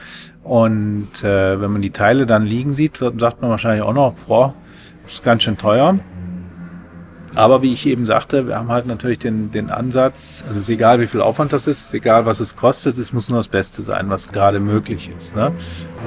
Und 0.43 1.25
äh, 1.25 1.59
wenn 1.59 1.71
man 1.71 1.81
die 1.81 1.91
Teile 1.91 2.27
dann 2.27 2.45
liegen 2.45 2.73
sieht, 2.73 2.99
sagt 2.99 3.41
man 3.41 3.51
wahrscheinlich 3.51 3.83
auch 3.83 3.95
noch, 3.95 4.13
boah, 4.27 4.55
das 5.05 5.15
ist 5.15 5.23
ganz 5.23 5.45
schön 5.45 5.57
teuer. 5.57 5.99
Aber 7.37 7.63
wie 7.63 7.73
ich 7.73 7.87
eben 7.87 8.07
sagte, 8.07 8.49
wir 8.49 8.57
haben 8.57 8.71
halt 8.71 8.87
natürlich 8.87 9.21
den, 9.21 9.51
den 9.51 9.71
Ansatz, 9.71 10.45
es 10.51 10.57
ist 10.57 10.69
egal, 10.69 11.01
wie 11.01 11.07
viel 11.07 11.21
Aufwand 11.21 11.53
das 11.53 11.67
ist, 11.67 11.81
es 11.81 11.87
ist 11.87 11.95
egal, 11.95 12.27
was 12.27 12.41
es 12.41 12.57
kostet, 12.57 12.99
es 12.99 13.13
muss 13.13 13.29
nur 13.29 13.39
das 13.39 13.49
Beste 13.49 13.83
sein, 13.83 14.11
was 14.11 14.33
gerade 14.33 14.59
möglich 14.59 15.11
ist. 15.17 15.37
Ne? 15.37 15.53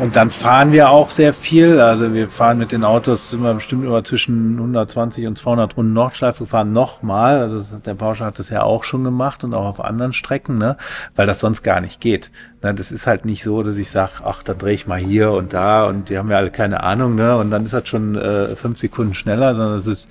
Und 0.01 0.15
dann 0.15 0.29
fahren 0.29 0.71
wir 0.73 0.89
auch 0.89 1.09
sehr 1.09 1.33
viel. 1.33 1.79
Also 1.79 2.13
wir 2.13 2.27
fahren 2.27 2.57
mit 2.57 2.71
den 2.71 2.83
Autos 2.83 3.33
immer 3.33 3.53
bestimmt 3.53 3.85
immer 3.85 4.03
zwischen 4.03 4.57
120 4.57 5.27
und 5.27 5.37
200 5.37 5.77
Runden 5.77 5.93
Nordschleife, 5.93 6.45
fahren 6.45 6.73
nochmal. 6.73 7.39
Also 7.39 7.77
der 7.77 7.93
Porsche 7.93 8.25
hat 8.25 8.37
das 8.37 8.49
ja 8.49 8.63
auch 8.63 8.83
schon 8.83 9.03
gemacht 9.03 9.43
und 9.43 9.53
auch 9.53 9.65
auf 9.65 9.83
anderen 9.83 10.11
Strecken, 10.11 10.57
ne? 10.57 10.77
weil 11.15 11.25
das 11.25 11.39
sonst 11.39 11.63
gar 11.63 11.79
nicht 11.79 12.01
geht. 12.01 12.31
Ne? 12.61 12.73
Das 12.73 12.91
ist 12.91 13.07
halt 13.07 13.23
nicht 13.23 13.43
so, 13.43 13.63
dass 13.63 13.77
ich 13.77 13.89
sage, 13.89 14.11
ach, 14.25 14.43
dann 14.43 14.57
drehe 14.57 14.73
ich 14.73 14.87
mal 14.87 14.99
hier 14.99 15.31
und 15.31 15.53
da 15.53 15.85
und 15.85 16.09
die 16.09 16.17
haben 16.17 16.29
ja 16.29 16.37
alle 16.37 16.51
keine 16.51 16.83
Ahnung 16.83 17.15
ne? 17.15 17.37
und 17.37 17.49
dann 17.49 17.63
ist 17.63 17.73
das 17.73 17.87
schon 17.87 18.15
äh, 18.15 18.55
fünf 18.55 18.77
Sekunden 18.77 19.13
schneller, 19.13 19.55
sondern 19.55 19.77
es 19.77 19.87
ist 19.87 20.09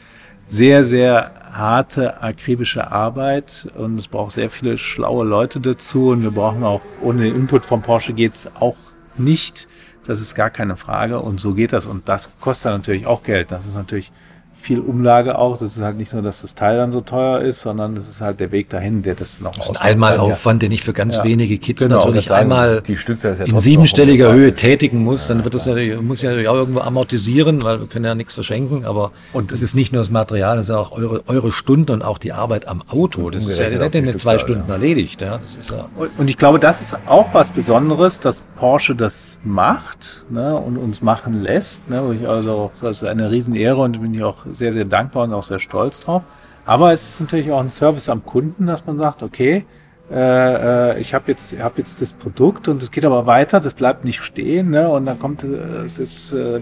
sehr, 0.52 0.84
sehr 0.84 1.32
harte, 1.50 2.22
akribische 2.22 2.90
Arbeit 2.90 3.66
und 3.74 3.98
es 3.98 4.06
braucht 4.06 4.32
sehr 4.32 4.50
viele 4.50 4.76
schlaue 4.76 5.24
Leute 5.24 5.60
dazu 5.60 6.08
und 6.08 6.22
wir 6.22 6.30
brauchen 6.30 6.62
auch, 6.62 6.82
ohne 7.00 7.24
den 7.24 7.34
Input 7.34 7.64
von 7.64 7.80
Porsche 7.80 8.12
geht's 8.12 8.50
auch 8.60 8.76
nicht. 9.16 9.66
Das 10.04 10.20
ist 10.20 10.34
gar 10.34 10.50
keine 10.50 10.76
Frage 10.76 11.20
und 11.20 11.40
so 11.40 11.54
geht 11.54 11.72
das 11.72 11.86
und 11.86 12.06
das 12.06 12.38
kostet 12.38 12.72
natürlich 12.72 13.06
auch 13.06 13.22
Geld. 13.22 13.50
Das 13.50 13.64
ist 13.64 13.76
natürlich 13.76 14.12
viel 14.54 14.80
Umlage 14.80 15.38
auch. 15.38 15.58
Das 15.58 15.76
ist 15.76 15.82
halt 15.82 15.96
nicht 15.98 16.12
nur, 16.12 16.22
dass 16.22 16.42
das 16.42 16.54
Teil 16.54 16.76
dann 16.76 16.92
so 16.92 17.00
teuer 17.00 17.40
ist, 17.40 17.60
sondern 17.60 17.94
das 17.94 18.08
ist 18.08 18.20
halt 18.20 18.40
der 18.40 18.52
Weg 18.52 18.68
dahin, 18.70 19.02
der 19.02 19.14
das 19.14 19.40
noch 19.40 19.56
Das 19.56 19.66
ist 19.68 19.76
ein 19.76 19.76
Einmalaufwand, 19.76 20.62
den 20.62 20.72
ich 20.72 20.82
für 20.82 20.92
ganz 20.92 21.16
Ja. 21.16 21.24
wenige 21.24 21.58
Kids 21.58 21.82
Genau, 21.82 21.98
natürlich 21.98 22.26
sagen, 22.26 22.42
einmal 22.42 22.80
die 22.82 22.96
Stückzahl 22.96 23.32
ist 23.32 23.38
ja 23.40 23.46
in 23.46 23.58
siebenstelliger 23.58 24.32
Höhe 24.32 24.54
tätigen 24.54 25.02
muss, 25.02 25.26
dann 25.26 25.44
wird 25.44 25.54
das 25.54 25.66
natürlich, 25.66 26.00
muss 26.00 26.22
ja 26.22 26.30
natürlich 26.30 26.48
auch 26.48 26.54
irgendwo 26.56 26.80
amortisieren, 26.80 27.62
weil 27.62 27.80
wir 27.80 27.86
können 27.86 28.04
ja 28.04 28.14
nichts 28.14 28.34
verschenken, 28.34 28.84
aber 28.84 29.10
Und- 29.32 29.52
das 29.52 29.62
ist 29.62 29.74
nicht 29.74 29.92
nur 29.92 30.00
das 30.02 30.10
Material, 30.10 30.56
das 30.56 30.66
ist 30.66 30.70
ja 30.70 30.78
auch 30.78 30.92
eure, 30.92 31.22
eure 31.26 31.52
Stunden 31.52 31.90
und 31.92 32.02
auch 32.02 32.18
die 32.18 32.32
Arbeit 32.32 32.68
am 32.68 32.82
Auto. 32.88 33.30
Das 33.30 33.46
ist 33.46 33.58
ja 33.58 33.68
nicht 33.68 33.94
in 33.94 34.18
zwei 34.18 34.38
Stunden 34.38 34.64
ja. 34.68 34.74
erledigt. 34.74 35.20
Ja. 35.20 35.38
Das 35.38 35.54
ist 35.56 35.70
ja, 35.70 35.88
Und, 35.96 36.10
und 36.18 36.28
ich 36.30 36.36
glaube, 36.38 36.58
das 36.58 36.80
ist 36.80 36.96
auch 37.06 37.32
was 37.32 37.52
Besonderes, 37.52 38.20
dass 38.20 38.42
Porsche 38.56 38.94
das 38.94 39.38
macht 39.44 40.24
ne, 40.30 40.56
und 40.56 40.76
uns 40.76 41.02
machen 41.02 41.42
lässt. 41.42 41.88
Ne, 41.88 42.02
wo 42.04 42.12
ich 42.12 42.28
also 42.28 42.52
auch, 42.52 42.70
das 42.80 43.02
ist 43.02 43.08
eine 43.08 43.30
Riesenehre 43.30 43.80
und 43.80 44.00
bin 44.00 44.14
ich 44.14 44.22
auch 44.22 44.41
sehr, 44.52 44.72
sehr 44.72 44.84
dankbar 44.84 45.24
und 45.24 45.34
auch 45.34 45.42
sehr 45.42 45.58
stolz 45.58 46.00
drauf. 46.00 46.22
Aber 46.64 46.92
es 46.92 47.04
ist 47.04 47.20
natürlich 47.20 47.50
auch 47.50 47.60
ein 47.60 47.70
Service 47.70 48.08
am 48.08 48.24
Kunden, 48.24 48.66
dass 48.66 48.86
man 48.86 48.98
sagt, 48.98 49.22
okay, 49.22 49.64
äh, 50.10 50.92
äh, 50.94 51.00
ich 51.00 51.14
habe 51.14 51.24
jetzt, 51.28 51.58
hab 51.58 51.78
jetzt 51.78 52.02
das 52.02 52.12
Produkt 52.12 52.68
und 52.68 52.82
es 52.82 52.90
geht 52.90 53.04
aber 53.04 53.24
weiter, 53.26 53.60
das 53.60 53.72
bleibt 53.72 54.04
nicht 54.04 54.20
stehen. 54.20 54.70
Ne? 54.70 54.88
Und 54.88 55.06
dann 55.06 55.18
kommt, 55.18 55.42
äh, 55.42 55.84
es 55.84 55.98
ist, 55.98 56.32
äh, 56.32 56.58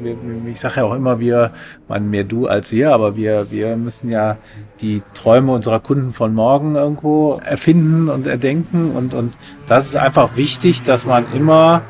ich 0.47 0.61
sage 0.61 0.77
ja 0.77 0.85
auch 0.85 0.95
immer, 0.95 1.19
wir, 1.21 1.51
man 1.89 2.11
mehr 2.11 2.25
du 2.25 2.47
als 2.47 2.71
wir, 2.71 2.93
aber 2.93 3.17
wir, 3.17 3.51
wir 3.51 3.77
müssen 3.77 4.11
ja 4.11 4.37
die 4.81 5.03
Träume 5.15 5.53
unserer 5.53 5.81
Kunden 5.81 6.13
von 6.13 6.35
morgen 6.35 6.77
irgendwo 6.77 7.41
erfinden 7.45 8.09
und 8.09 8.27
erdenken. 8.27 8.93
Und, 8.93 9.15
und 9.15 9.37
das 9.67 9.87
ist 9.87 9.97
einfach 9.97 10.37
wichtig, 10.37 10.83
dass 10.83 11.07
man 11.07 11.25
immer 11.35 11.83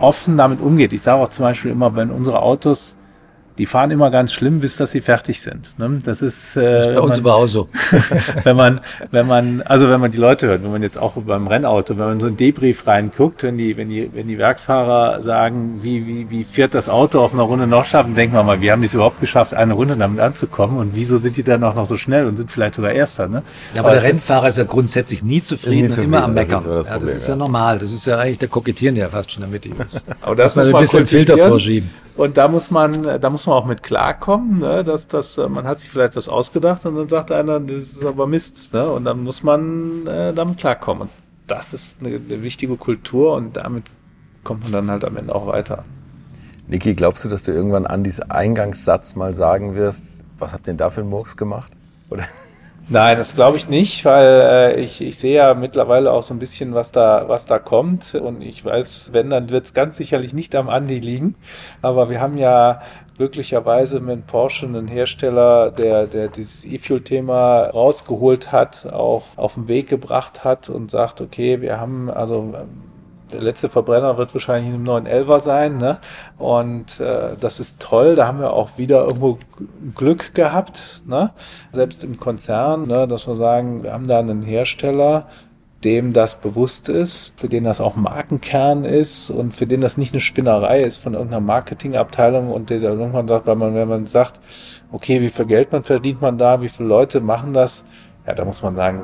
offen 0.00 0.36
damit 0.36 0.60
umgeht. 0.60 0.92
Ich 0.92 1.02
sage 1.02 1.22
auch 1.22 1.28
zum 1.28 1.44
Beispiel 1.44 1.70
immer, 1.70 1.96
wenn 1.96 2.10
unsere 2.10 2.40
Autos 2.40 2.97
die 3.58 3.66
fahren 3.66 3.90
immer 3.90 4.10
ganz 4.10 4.32
schlimm, 4.32 4.60
bis 4.60 4.76
dass 4.76 4.92
sie 4.92 5.00
fertig 5.00 5.40
sind. 5.40 5.78
Ne? 5.78 5.98
Das 6.04 6.22
ist, 6.22 6.56
äh, 6.56 6.62
das 6.78 6.86
ist 6.86 6.94
bei 6.94 7.00
uns 7.00 7.10
man- 7.10 7.18
aber 7.20 7.34
auch 7.34 7.46
so. 7.46 7.68
wenn 8.44 8.56
man, 8.56 8.80
wenn 9.10 9.26
man, 9.26 9.62
also 9.62 9.88
wenn 9.88 10.00
man 10.00 10.10
die 10.12 10.18
Leute 10.18 10.46
hört, 10.46 10.62
wenn 10.62 10.70
man 10.72 10.82
jetzt 10.82 10.96
auch 10.98 11.14
beim 11.14 11.46
Rennauto, 11.48 11.98
wenn 11.98 12.06
man 12.06 12.20
so 12.20 12.26
einen 12.28 12.36
Debrief 12.36 12.86
reinguckt, 12.86 13.42
wenn 13.42 13.58
die, 13.58 13.76
wenn 13.76 13.88
die, 13.88 14.10
wenn 14.14 14.28
die 14.28 14.38
Werksfahrer 14.38 15.20
sagen, 15.20 15.80
wie, 15.82 16.06
wie, 16.06 16.30
wie 16.30 16.44
fährt 16.44 16.74
das 16.74 16.88
Auto 16.88 17.20
auf 17.20 17.32
einer 17.34 17.42
Runde 17.42 17.66
noch 17.66 17.84
schaffen, 17.84 18.14
denkt 18.14 18.34
man 18.34 18.46
mal, 18.46 18.60
wie 18.60 18.70
haben 18.70 18.80
die 18.80 18.86
es 18.86 18.94
überhaupt 18.94 19.20
geschafft, 19.20 19.54
eine 19.54 19.74
Runde 19.74 19.96
damit 19.96 20.20
anzukommen 20.20 20.78
und 20.78 20.94
wieso 20.94 21.16
sind 21.16 21.36
die 21.36 21.42
dann 21.42 21.64
auch 21.64 21.74
noch 21.74 21.86
so 21.86 21.96
schnell 21.96 22.26
und 22.26 22.36
sind 22.36 22.50
vielleicht 22.52 22.76
sogar 22.76 22.92
Erster, 22.92 23.28
ne? 23.28 23.42
Ja, 23.74 23.80
aber 23.80 23.90
der 23.90 23.98
es 23.98 24.04
ist- 24.04 24.10
Rennfahrer 24.12 24.48
ist 24.50 24.58
ja 24.58 24.64
grundsätzlich 24.64 25.22
nie 25.22 25.42
zufrieden 25.42 25.76
Nie 25.76 25.82
und 25.88 25.94
zufrieden, 25.94 26.12
immer 26.14 26.22
am 26.24 26.34
das 26.36 26.44
ist 26.44 26.50
Meckern. 26.50 26.64
das 26.64 26.86
ja, 26.86 26.92
das 26.92 26.98
Problem, 27.00 27.16
ist 27.16 27.22
ja, 27.28 27.34
ja. 27.34 27.36
normal. 27.36 27.78
Das 27.78 27.92
ist 27.92 28.06
ja 28.06 28.18
eigentlich, 28.18 28.38
der 28.38 28.48
kokettieren 28.48 28.94
ja 28.96 29.08
fast 29.08 29.32
schon 29.32 29.42
damit, 29.42 29.64
die 29.64 29.70
Jungs. 29.70 30.04
Aber 30.20 30.36
das 30.36 30.54
man 30.54 30.64
muss 30.66 30.68
ein 30.68 30.72
man 30.72 30.82
bisschen 30.82 31.06
Filter 31.06 31.38
vorschieben. 31.38 31.90
Und 32.18 32.36
da 32.36 32.48
muss 32.48 32.72
man, 32.72 33.20
da 33.20 33.30
muss 33.30 33.46
man 33.46 33.54
auch 33.54 33.64
mit 33.64 33.84
klarkommen, 33.84 34.58
ne? 34.58 34.82
dass, 34.82 35.06
dass 35.06 35.38
äh, 35.38 35.48
man 35.48 35.68
hat 35.68 35.78
sich 35.78 35.88
vielleicht 35.88 36.16
was 36.16 36.28
ausgedacht 36.28 36.84
und 36.84 36.96
dann 36.96 37.08
sagt 37.08 37.30
einer, 37.30 37.60
das 37.60 37.76
ist 37.76 38.04
aber 38.04 38.26
Mist, 38.26 38.74
ne? 38.74 38.90
Und 38.90 39.04
dann 39.04 39.22
muss 39.22 39.44
man 39.44 40.04
äh, 40.08 40.34
damit 40.34 40.58
klarkommen. 40.58 41.02
Und 41.02 41.10
das 41.46 41.72
ist 41.72 42.00
eine, 42.00 42.16
eine 42.16 42.42
wichtige 42.42 42.76
Kultur 42.76 43.36
und 43.36 43.56
damit 43.56 43.84
kommt 44.42 44.64
man 44.64 44.72
dann 44.72 44.90
halt 44.90 45.04
am 45.04 45.16
Ende 45.16 45.32
auch 45.32 45.46
weiter. 45.46 45.84
Niki, 46.66 46.94
glaubst 46.94 47.24
du, 47.24 47.28
dass 47.28 47.44
du 47.44 47.52
irgendwann 47.52 47.86
an 47.86 48.02
diesen 48.02 48.28
Eingangssatz 48.32 49.14
mal 49.14 49.32
sagen 49.32 49.76
wirst, 49.76 50.24
was 50.40 50.52
habt 50.52 50.64
ihr 50.64 50.72
denn 50.72 50.78
da 50.78 50.90
für 50.90 51.02
einen 51.02 51.10
Murks 51.10 51.36
gemacht? 51.36 51.70
Oder? 52.10 52.24
Nein, 52.90 53.18
das 53.18 53.34
glaube 53.34 53.58
ich 53.58 53.68
nicht, 53.68 54.06
weil 54.06 54.24
äh, 54.76 54.80
ich, 54.80 55.02
ich 55.02 55.18
sehe 55.18 55.36
ja 55.36 55.52
mittlerweile 55.52 56.10
auch 56.10 56.22
so 56.22 56.32
ein 56.32 56.38
bisschen, 56.38 56.72
was 56.72 56.90
da, 56.90 57.28
was 57.28 57.44
da 57.44 57.58
kommt. 57.58 58.14
Und 58.14 58.40
ich 58.40 58.64
weiß, 58.64 59.10
wenn, 59.12 59.28
dann 59.28 59.50
wird 59.50 59.66
es 59.66 59.74
ganz 59.74 59.98
sicherlich 59.98 60.32
nicht 60.32 60.54
am 60.54 60.70
Andi 60.70 60.98
liegen. 60.98 61.34
Aber 61.82 62.08
wir 62.08 62.22
haben 62.22 62.38
ja 62.38 62.80
glücklicherweise 63.18 64.00
mit 64.00 64.26
Porsche 64.26 64.64
einen 64.64 64.88
Hersteller, 64.88 65.70
der, 65.70 66.06
der 66.06 66.28
dieses 66.28 66.64
E-Fuel-Thema 66.64 67.64
rausgeholt 67.64 68.52
hat, 68.52 68.86
auch 68.90 69.24
auf 69.36 69.54
den 69.54 69.68
Weg 69.68 69.88
gebracht 69.88 70.44
hat 70.44 70.70
und 70.70 70.90
sagt, 70.90 71.20
okay, 71.20 71.60
wir 71.60 71.78
haben 71.78 72.08
also 72.08 72.54
der 73.32 73.42
letzte 73.42 73.68
Verbrenner 73.68 74.16
wird 74.16 74.34
wahrscheinlich 74.34 74.72
in 74.72 74.88
einem 74.88 75.06
911er 75.06 75.40
sein, 75.40 75.76
ne? 75.76 75.98
Und 76.38 77.00
äh, 77.00 77.36
das 77.40 77.60
ist 77.60 77.80
toll. 77.80 78.14
Da 78.14 78.26
haben 78.26 78.40
wir 78.40 78.52
auch 78.52 78.78
wieder 78.78 79.04
irgendwo 79.04 79.38
Glück 79.94 80.34
gehabt, 80.34 81.02
ne? 81.06 81.30
Selbst 81.72 82.04
im 82.04 82.18
Konzern, 82.18 82.86
ne? 82.86 83.06
dass 83.06 83.26
wir 83.26 83.34
sagen, 83.34 83.82
wir 83.82 83.92
haben 83.92 84.06
da 84.06 84.18
einen 84.18 84.42
Hersteller, 84.42 85.26
dem 85.84 86.12
das 86.12 86.40
bewusst 86.40 86.88
ist, 86.88 87.38
für 87.38 87.48
den 87.48 87.64
das 87.64 87.80
auch 87.80 87.94
Markenkern 87.94 88.84
ist 88.84 89.30
und 89.30 89.54
für 89.54 89.66
den 89.66 89.80
das 89.80 89.96
nicht 89.96 90.12
eine 90.12 90.20
Spinnerei 90.20 90.82
ist 90.82 90.96
von 90.96 91.14
irgendeiner 91.14 91.40
Marketingabteilung 91.40 92.50
und 92.50 92.70
der 92.70 92.80
dann 92.80 92.98
irgendwann 92.98 93.28
sagt, 93.28 93.46
weil 93.46 93.54
man, 93.54 93.74
wenn 93.74 93.88
man 93.88 94.06
sagt, 94.06 94.40
okay, 94.90 95.20
wie 95.20 95.30
viel 95.30 95.46
Geld 95.46 95.70
man 95.70 95.84
verdient 95.84 96.20
man 96.20 96.36
da, 96.36 96.62
wie 96.62 96.68
viele 96.68 96.88
Leute 96.88 97.20
machen 97.20 97.52
das, 97.52 97.84
ja, 98.26 98.34
da 98.34 98.44
muss 98.44 98.62
man 98.62 98.74
sagen, 98.74 99.02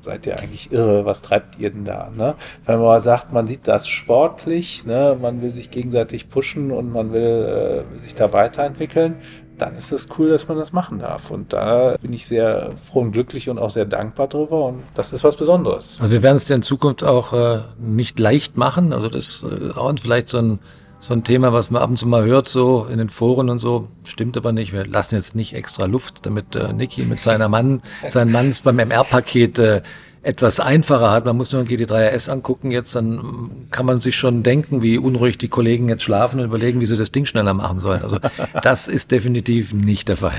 seid 0.00 0.26
ihr 0.26 0.38
eigentlich 0.38 0.72
irre, 0.72 1.04
was 1.04 1.22
treibt 1.22 1.58
ihr 1.58 1.70
denn 1.70 1.84
da? 1.84 2.10
Ne? 2.16 2.34
Wenn 2.66 2.76
man 2.76 2.84
mal 2.84 3.00
sagt, 3.00 3.32
man 3.32 3.46
sieht 3.46 3.68
das 3.68 3.88
sportlich, 3.88 4.84
ne? 4.84 5.16
man 5.20 5.42
will 5.42 5.54
sich 5.54 5.70
gegenseitig 5.70 6.28
pushen 6.28 6.70
und 6.70 6.92
man 6.92 7.12
will, 7.12 7.84
äh, 7.96 8.00
sich 8.00 8.14
da 8.14 8.32
weiterentwickeln, 8.32 9.16
dann 9.60 9.76
ist 9.76 9.92
es 9.92 10.08
cool, 10.18 10.30
dass 10.30 10.48
man 10.48 10.58
das 10.58 10.72
machen 10.72 10.98
darf. 10.98 11.30
Und 11.30 11.52
da 11.52 11.96
bin 12.00 12.12
ich 12.12 12.26
sehr 12.26 12.72
froh 12.72 13.00
und 13.00 13.12
glücklich 13.12 13.48
und 13.48 13.58
auch 13.58 13.70
sehr 13.70 13.84
dankbar 13.84 14.28
drüber. 14.28 14.64
Und 14.64 14.82
das 14.94 15.12
ist 15.12 15.22
was 15.22 15.36
Besonderes. 15.36 15.98
Also 16.00 16.12
wir 16.12 16.22
werden 16.22 16.36
es 16.36 16.46
dir 16.46 16.54
in 16.54 16.62
Zukunft 16.62 17.04
auch 17.04 17.32
äh, 17.32 17.60
nicht 17.78 18.18
leicht 18.18 18.56
machen. 18.56 18.92
Also 18.92 19.08
das 19.08 19.44
äh, 19.44 19.76
auch 19.76 19.92
vielleicht 20.00 20.28
so 20.28 20.38
ein 20.38 20.58
so 21.00 21.14
ein 21.14 21.24
Thema, 21.24 21.52
was 21.52 21.70
man 21.70 21.82
ab 21.82 21.90
und 21.90 21.96
zu 21.96 22.06
mal 22.06 22.24
hört, 22.24 22.46
so 22.46 22.86
in 22.90 22.98
den 22.98 23.08
Foren 23.08 23.48
und 23.48 23.58
so, 23.58 23.88
stimmt 24.04 24.36
aber 24.36 24.52
nicht. 24.52 24.72
Wir 24.72 24.86
lassen 24.86 25.16
jetzt 25.16 25.34
nicht 25.34 25.54
extra 25.54 25.86
Luft, 25.86 26.26
damit 26.26 26.54
äh, 26.54 26.72
Niki 26.72 27.02
mit 27.02 27.20
seiner 27.20 27.48
Mann, 27.48 27.80
seinen 28.06 28.30
Mann 28.30 28.54
beim 28.62 28.78
MR-Paket 28.78 29.58
äh, 29.58 29.82
etwas 30.22 30.60
einfacher 30.60 31.10
hat. 31.10 31.24
Man 31.24 31.38
muss 31.38 31.52
nur 31.52 31.62
ein 31.62 31.66
GT3 31.66 32.14
RS 32.14 32.28
angucken 32.28 32.70
jetzt, 32.70 32.94
dann 32.94 33.66
kann 33.70 33.86
man 33.86 33.98
sich 33.98 34.16
schon 34.16 34.42
denken, 34.42 34.82
wie 34.82 34.98
unruhig 34.98 35.38
die 35.38 35.48
Kollegen 35.48 35.88
jetzt 35.88 36.02
schlafen 36.02 36.40
und 36.40 36.46
überlegen, 36.46 36.80
wie 36.80 36.86
sie 36.86 36.98
das 36.98 37.10
Ding 37.10 37.24
schneller 37.24 37.54
machen 37.54 37.78
sollen. 37.78 38.02
Also 38.02 38.18
das 38.62 38.86
ist 38.86 39.10
definitiv 39.10 39.72
nicht 39.72 40.08
der 40.08 40.18
Fall. 40.18 40.34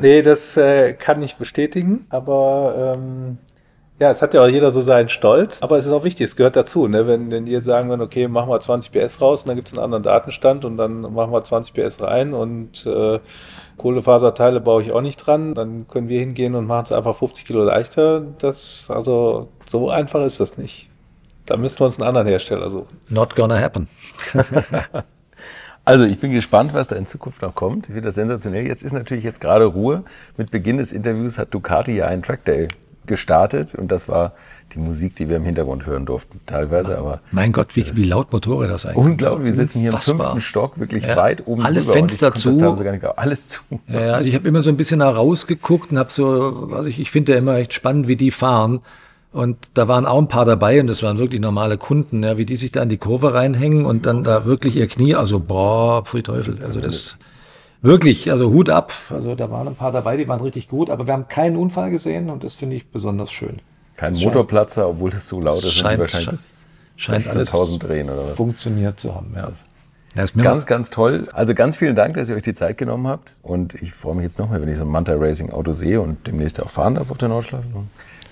Nee, 0.00 0.22
das 0.22 0.56
äh, 0.56 0.94
kann 0.94 1.22
ich 1.22 1.36
bestätigen, 1.36 2.06
aber 2.08 2.96
ähm, 2.96 3.38
ja, 4.00 4.10
es 4.10 4.22
hat 4.22 4.32
ja 4.32 4.42
auch 4.42 4.48
jeder 4.48 4.70
so 4.70 4.80
seinen 4.80 5.10
Stolz, 5.10 5.62
aber 5.62 5.76
es 5.76 5.84
ist 5.84 5.92
auch 5.92 6.04
wichtig, 6.04 6.24
es 6.24 6.34
gehört 6.34 6.56
dazu. 6.56 6.88
Ne? 6.88 7.06
Wenn, 7.06 7.30
wenn 7.30 7.44
die 7.44 7.52
jetzt 7.52 7.66
sagen 7.66 7.90
würden, 7.90 8.00
okay, 8.00 8.28
machen 8.28 8.48
wir 8.48 8.58
20 8.58 8.90
PS 8.92 9.20
raus, 9.20 9.42
und 9.42 9.48
dann 9.48 9.56
gibt 9.56 9.68
es 9.68 9.74
einen 9.74 9.84
anderen 9.84 10.02
Datenstand 10.02 10.64
und 10.64 10.78
dann 10.78 11.02
machen 11.02 11.30
wir 11.32 11.42
20 11.42 11.74
PS 11.74 12.02
rein 12.02 12.32
und 12.32 12.86
äh, 12.86 13.20
Kohlefaserteile 13.76 14.60
baue 14.60 14.82
ich 14.82 14.92
auch 14.92 15.02
nicht 15.02 15.18
dran, 15.18 15.52
dann 15.52 15.86
können 15.86 16.08
wir 16.08 16.18
hingehen 16.18 16.54
und 16.54 16.66
machen 16.66 16.84
es 16.84 16.92
einfach 16.92 17.14
50 17.14 17.44
Kilo 17.44 17.62
leichter. 17.62 18.22
Das, 18.38 18.88
also 18.90 19.48
so 19.66 19.90
einfach 19.90 20.24
ist 20.24 20.40
das 20.40 20.56
nicht. 20.56 20.88
Da 21.44 21.58
müssten 21.58 21.80
wir 21.80 21.84
uns 21.84 21.98
einen 21.98 22.08
anderen 22.08 22.26
Hersteller 22.26 22.70
suchen. 22.70 22.98
Not 23.08 23.36
gonna 23.36 23.60
happen. 23.60 23.86
Also 25.86 26.04
ich 26.04 26.20
bin 26.20 26.30
gespannt, 26.30 26.72
was 26.72 26.86
da 26.86 26.94
in 26.94 27.06
Zukunft 27.06 27.42
noch 27.42 27.54
kommt. 27.54 27.86
Ich 27.86 27.94
finde 27.94 28.02
das 28.02 28.14
sensationell. 28.14 28.64
Jetzt 28.64 28.84
ist 28.84 28.92
natürlich 28.92 29.24
jetzt 29.24 29.40
gerade 29.40 29.64
Ruhe. 29.64 30.04
Mit 30.36 30.50
Beginn 30.50 30.76
des 30.76 30.92
Interviews 30.92 31.36
hat 31.38 31.52
Ducati 31.52 31.96
ja 31.96 32.06
einen 32.06 32.22
Trackday 32.22 32.68
gestartet 33.06 33.74
und 33.74 33.90
das 33.90 34.08
war 34.08 34.32
die 34.74 34.78
Musik, 34.78 35.16
die 35.16 35.28
wir 35.28 35.36
im 35.36 35.44
Hintergrund 35.44 35.86
hören 35.86 36.06
durften, 36.06 36.40
teilweise, 36.46 36.96
aber 36.98 37.20
Mein 37.32 37.52
Gott, 37.52 37.74
wie, 37.74 37.84
wie 37.96 38.04
laut 38.04 38.32
Motorräder 38.32 38.72
das 38.72 38.86
eigentlich. 38.86 38.98
unglaublich. 38.98 39.46
Wir 39.46 39.52
sitzen 39.54 39.80
hier 39.80 39.88
im 39.90 39.94
Unfassbar. 39.94 40.26
fünften 40.32 40.40
Stock, 40.42 40.78
wirklich 40.78 41.04
Ja, 41.04 41.16
weit 41.16 41.46
oben 41.46 41.64
alle 41.64 41.80
drüber 41.80 41.92
Fenster 41.94 42.34
zu. 42.34 42.50
Nicht, 42.50 43.18
alles 43.18 43.48
zu. 43.48 43.60
Ja, 43.88 44.00
ja, 44.00 44.12
also 44.14 44.28
ich 44.28 44.34
habe 44.34 44.46
immer 44.46 44.62
so 44.62 44.70
ein 44.70 44.76
bisschen 44.76 45.00
herausgeguckt 45.00 45.90
und 45.90 45.98
habe 45.98 46.12
so, 46.12 46.70
was 46.70 46.86
ich, 46.86 47.00
ich 47.00 47.10
finde 47.10 47.32
ja 47.32 47.38
immer 47.38 47.56
echt 47.56 47.72
spannend, 47.72 48.06
wie 48.06 48.16
die 48.16 48.30
fahren. 48.30 48.80
Und 49.32 49.56
da 49.74 49.86
waren 49.86 50.06
auch 50.06 50.18
ein 50.18 50.26
paar 50.28 50.44
dabei 50.44 50.80
und 50.80 50.88
das 50.88 51.02
waren 51.04 51.18
wirklich 51.18 51.40
normale 51.40 51.78
Kunden, 51.78 52.22
ja, 52.24 52.36
wie 52.36 52.44
die 52.46 52.56
sich 52.56 52.72
da 52.72 52.82
in 52.82 52.88
die 52.88 52.98
Kurve 52.98 53.32
reinhängen 53.32 53.86
und 53.86 54.04
dann 54.06 54.24
da 54.24 54.44
wirklich 54.44 54.74
ihr 54.74 54.88
Knie, 54.88 55.14
also 55.14 55.38
boah, 55.38 56.04
pfui 56.04 56.22
Teufel, 56.22 56.58
also 56.64 56.80
das 56.80 57.16
wirklich, 57.82 58.30
also 58.30 58.50
Hut 58.50 58.70
ab. 58.70 58.92
Also 59.10 59.34
da 59.34 59.50
waren 59.50 59.68
ein 59.68 59.74
paar 59.74 59.92
dabei, 59.92 60.16
die 60.16 60.28
waren 60.28 60.40
richtig 60.40 60.68
gut, 60.68 60.90
aber 60.90 61.06
wir 61.06 61.12
haben 61.14 61.28
keinen 61.28 61.56
Unfall 61.56 61.90
gesehen 61.90 62.30
und 62.30 62.44
das 62.44 62.54
finde 62.54 62.76
ich 62.76 62.86
besonders 62.88 63.30
schön. 63.32 63.60
Kein 63.96 64.14
Das 64.14 64.22
Motorplatzer, 64.22 64.88
obwohl 64.88 65.10
es 65.10 65.28
so 65.28 65.40
laut 65.40 65.62
ist, 65.62 65.74
scheint- 65.74 66.00
wahrscheinlich 66.00 66.40
scheint 66.96 67.26
alles 67.28 67.52
16.000 67.52 67.78
drehen 67.78 68.08
oder 68.10 68.24
was. 68.28 68.36
Funktioniert 68.36 68.98
zu 69.00 69.14
haben, 69.14 69.32
ja. 69.34 69.50
ja 70.16 70.22
ist 70.24 70.36
mir 70.36 70.42
Ganz, 70.42 70.66
ganz 70.66 70.90
toll. 70.90 71.28
Also 71.32 71.54
ganz 71.54 71.76
vielen 71.76 71.96
Dank, 71.96 72.14
dass 72.14 72.28
ihr 72.28 72.36
euch 72.36 72.42
die 72.42 72.54
Zeit 72.54 72.78
genommen 72.78 73.06
habt. 73.08 73.38
Und 73.42 73.74
ich 73.74 73.92
freue 73.92 74.14
mich 74.14 74.24
jetzt 74.24 74.38
noch 74.38 74.50
mehr, 74.50 74.60
wenn 74.60 74.68
ich 74.68 74.78
so 74.78 74.84
ein 74.84 74.90
Manta 74.90 75.14
Racing 75.16 75.50
Auto 75.50 75.72
sehe 75.72 76.00
und 76.00 76.26
demnächst 76.26 76.62
auch 76.62 76.70
fahren 76.70 76.94
darf 76.94 77.10
auf 77.10 77.18
der 77.18 77.28
Nordschleife. 77.28 77.66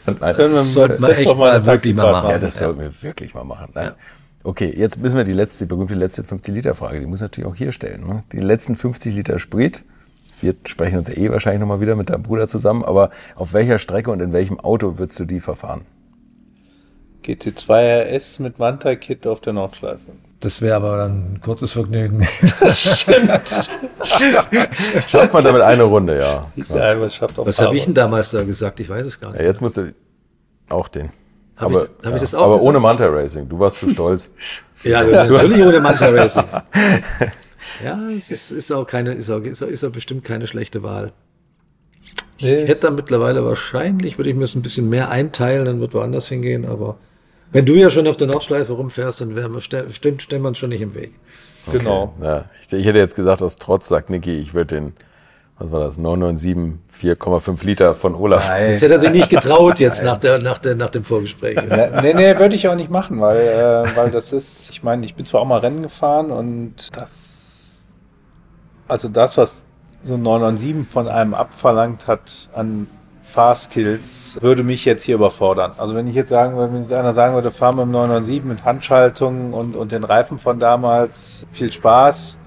Nein, 0.07 0.17
das 0.21 0.73
sollten 0.73 1.03
wir 1.03 1.09
das 1.09 1.11
ist 1.13 1.19
echt 1.19 1.29
doch 1.31 1.37
mal 1.37 1.67
wirklich 1.67 1.95
mal 1.95 2.11
machen. 2.13 2.31
ja, 2.31 2.39
das 2.39 2.55
Ja. 2.61 2.67
sollten 2.67 2.81
wir 2.81 3.03
wirklich 3.03 3.35
mal 3.35 3.45
machen. 3.45 3.71
Nein. 3.75 3.93
Okay, 4.49 4.73
jetzt 4.75 4.99
müssen 5.03 5.19
wir 5.19 5.25
die 5.25 5.35
letzte, 5.35 5.67
die 5.67 5.69
berühmte 5.69 5.95
letzte 5.95 6.23
50-Liter-Frage, 6.23 7.01
die 7.01 7.07
muss 7.07 7.19
ich 7.19 7.23
natürlich 7.23 7.51
auch 7.51 7.55
hier 7.55 7.71
stellen. 7.71 8.07
Ne? 8.07 8.25
Die 8.33 8.41
letzten 8.41 8.77
50 8.77 9.15
Liter 9.15 9.39
Sprit, 9.39 9.85
wir 10.41 10.55
sprechen 10.65 10.97
uns 10.97 11.11
eh 11.11 11.31
wahrscheinlich 11.31 11.61
nochmal 11.61 11.83
wieder 11.83 11.97
mit 11.97 12.09
deinem 12.09 12.23
Bruder 12.23 12.49
zusammen, 12.49 12.83
aber 12.83 13.11
auf 13.35 13.53
welcher 13.53 13.77
Strecke 13.77 14.11
und 14.11 14.21
in 14.21 14.33
welchem 14.33 14.59
Auto 14.59 14.97
würdest 14.97 15.21
du 15.21 15.27
die 15.27 15.41
verfahren? 15.41 15.83
GT2 17.27 18.07
RS 18.07 18.39
mit 18.39 18.59
Manta-Kit 18.59 19.27
auf 19.27 19.43
der 19.43 19.53
Nordschleife. 19.53 20.13
Das 20.41 20.63
wäre 20.63 20.77
aber 20.77 20.97
dann 20.97 21.35
ein 21.35 21.41
kurzes 21.43 21.73
Vergnügen. 21.73 22.27
Das 22.59 23.01
stimmt. 23.03 23.69
Schafft 25.09 25.35
man 25.35 25.45
damit 25.45 25.61
eine 25.61 25.83
Runde, 25.83 26.19
ja. 26.19 26.51
ja 26.75 26.95
man 26.95 27.11
schafft 27.11 27.39
auch 27.39 27.45
Was 27.45 27.61
habe 27.61 27.77
ich 27.77 27.85
denn 27.85 27.93
damals 27.93 28.31
da 28.31 28.43
gesagt? 28.45 28.81
Ich 28.81 28.89
weiß 28.89 29.05
es 29.05 29.21
gar 29.21 29.33
nicht. 29.33 29.41
ja 29.41 29.45
jetzt 29.45 29.61
musst 29.61 29.77
du 29.77 29.93
auch 30.71 30.89
den. 30.89 31.11
Hab 31.59 31.71
ich- 31.71 31.77
aber 31.77 31.89
hab 32.05 32.15
ich 32.15 32.21
das 32.23 32.33
ja, 32.33 32.39
auch 32.39 32.45
aber 32.45 32.55
gesagt? 32.55 32.69
ohne 32.69 32.81
Manta 32.81 33.07
Racing. 33.07 33.49
Du 33.49 33.59
warst 33.59 33.79
zu 33.79 33.89
stolz. 33.89 34.31
Ja, 34.85 35.03
natürlich 35.05 35.61
ohne 35.65 35.81
Manta 35.81 36.09
Racing. 36.11 36.45
Ja, 37.85 38.05
es 38.07 38.31
ist, 38.31 38.53
ist 38.53 38.71
auch 38.71 38.87
keine, 38.87 39.13
ist 39.15 39.29
auch, 39.29 39.41
ist 39.41 39.61
auch, 39.63 39.67
ist 39.67 39.83
auch 39.83 39.91
bestimmt 39.91 40.23
keine 40.25 40.47
schlechte 40.47 40.85
Wahl. 40.85 41.13
Ich 42.37 42.47
hätte 42.47 42.83
da 42.83 42.91
mittlerweile 42.91 43.45
wahrscheinlich, 43.45 44.19
würde 44.19 44.31
ich 44.31 44.37
mir 44.37 44.45
es 44.45 44.55
ein 44.55 44.63
bisschen 44.63 44.89
mehr 44.89 45.11
einteilen, 45.11 45.65
dann 45.65 45.81
wird 45.81 45.95
woanders 45.95 46.29
hingehen, 46.29 46.65
aber 46.65 46.97
wenn 47.51 47.65
du 47.67 47.75
ja 47.75 47.91
schon 47.91 48.07
auf 48.07 48.17
der 48.17 48.29
Nordschleife 48.29 48.73
rumfährst, 48.75 49.21
dann 49.21 49.35
wären 49.35 49.53
wir, 49.53 49.61
stimmt, 49.61 50.23
stellen 50.23 50.43
wir 50.43 50.49
uns 50.49 50.59
schon 50.59 50.69
nicht 50.69 50.81
im 50.83 50.95
Weg. 50.95 51.13
Genau. 51.73 52.15
Ja, 52.23 52.45
ich, 52.61 52.73
ich 52.73 52.87
hätte 52.87 52.99
jetzt 52.99 53.17
gesagt, 53.17 53.43
aus 53.43 53.57
Trotz 53.57 53.89
sagt 53.89 54.11
Niki, 54.11 54.39
ich 54.39 54.55
würde 54.55 54.77
den, 54.77 54.93
was 55.59 55.73
war 55.73 55.81
das, 55.81 55.99
997 55.99 56.79
4,5 57.17 57.65
Liter 57.65 57.95
von 57.95 58.15
Olaf. 58.15 58.49
Das 58.49 58.81
hätte 58.81 58.95
er 58.95 58.99
sich 58.99 59.11
nicht 59.11 59.29
getraut 59.29 59.81
jetzt 59.81 60.03
nach, 60.05 60.19
der, 60.19 60.39
nach, 60.39 60.59
der, 60.59 60.77
nach 60.77 60.91
dem 60.91 61.05
Vorgespräch. 61.05 61.59
Nee, 62.03 62.15
nee, 62.15 62.39
würde 62.39 62.55
ich 62.55 62.69
auch 62.69 62.75
nicht 62.75 62.91
machen, 62.91 63.21
weil, 63.21 63.39
äh, 63.39 63.97
weil 63.97 64.11
das 64.11 64.33
ist, 64.33 64.71
ich 64.71 64.83
meine, 64.83 65.05
ich 65.05 65.15
bin 65.15 65.25
zwar 65.25 65.41
auch 65.41 65.47
mal 65.47 65.59
Rennen 65.59 65.81
gefahren 65.81 66.31
und 66.31 66.89
das, 66.97 67.95
also 68.87 69.09
das, 69.09 69.37
was 69.37 69.63
so 70.05 70.15
ein 70.15 70.23
997 70.23 70.91
von 70.91 71.09
einem 71.09 71.35
abverlangt 71.35 72.07
hat 72.07 72.49
an 72.55 72.87
Fahrskills, 73.23 74.39
würde 74.41 74.63
mich 74.63 74.85
jetzt 74.85 75.03
hier 75.03 75.17
überfordern. 75.17 75.73
Also 75.77 75.95
wenn 75.95 76.07
ich 76.07 76.15
jetzt 76.15 76.31
sagen 76.31 76.57
würde, 76.57 76.73
wenn 76.73 76.83
jetzt 76.83 76.93
einer 76.93 77.13
sagen 77.13 77.35
würde, 77.35 77.51
fahr 77.51 77.73
mit 77.73 77.83
dem 77.83 77.91
997 77.91 78.45
mit 78.45 78.65
Handschaltung 78.65 79.53
und, 79.53 79.77
und 79.77 79.93
den 79.93 80.05
Reifen 80.05 80.39
von 80.39 80.59
damals, 80.61 81.47
viel 81.53 81.73
Spaß, 81.73 82.39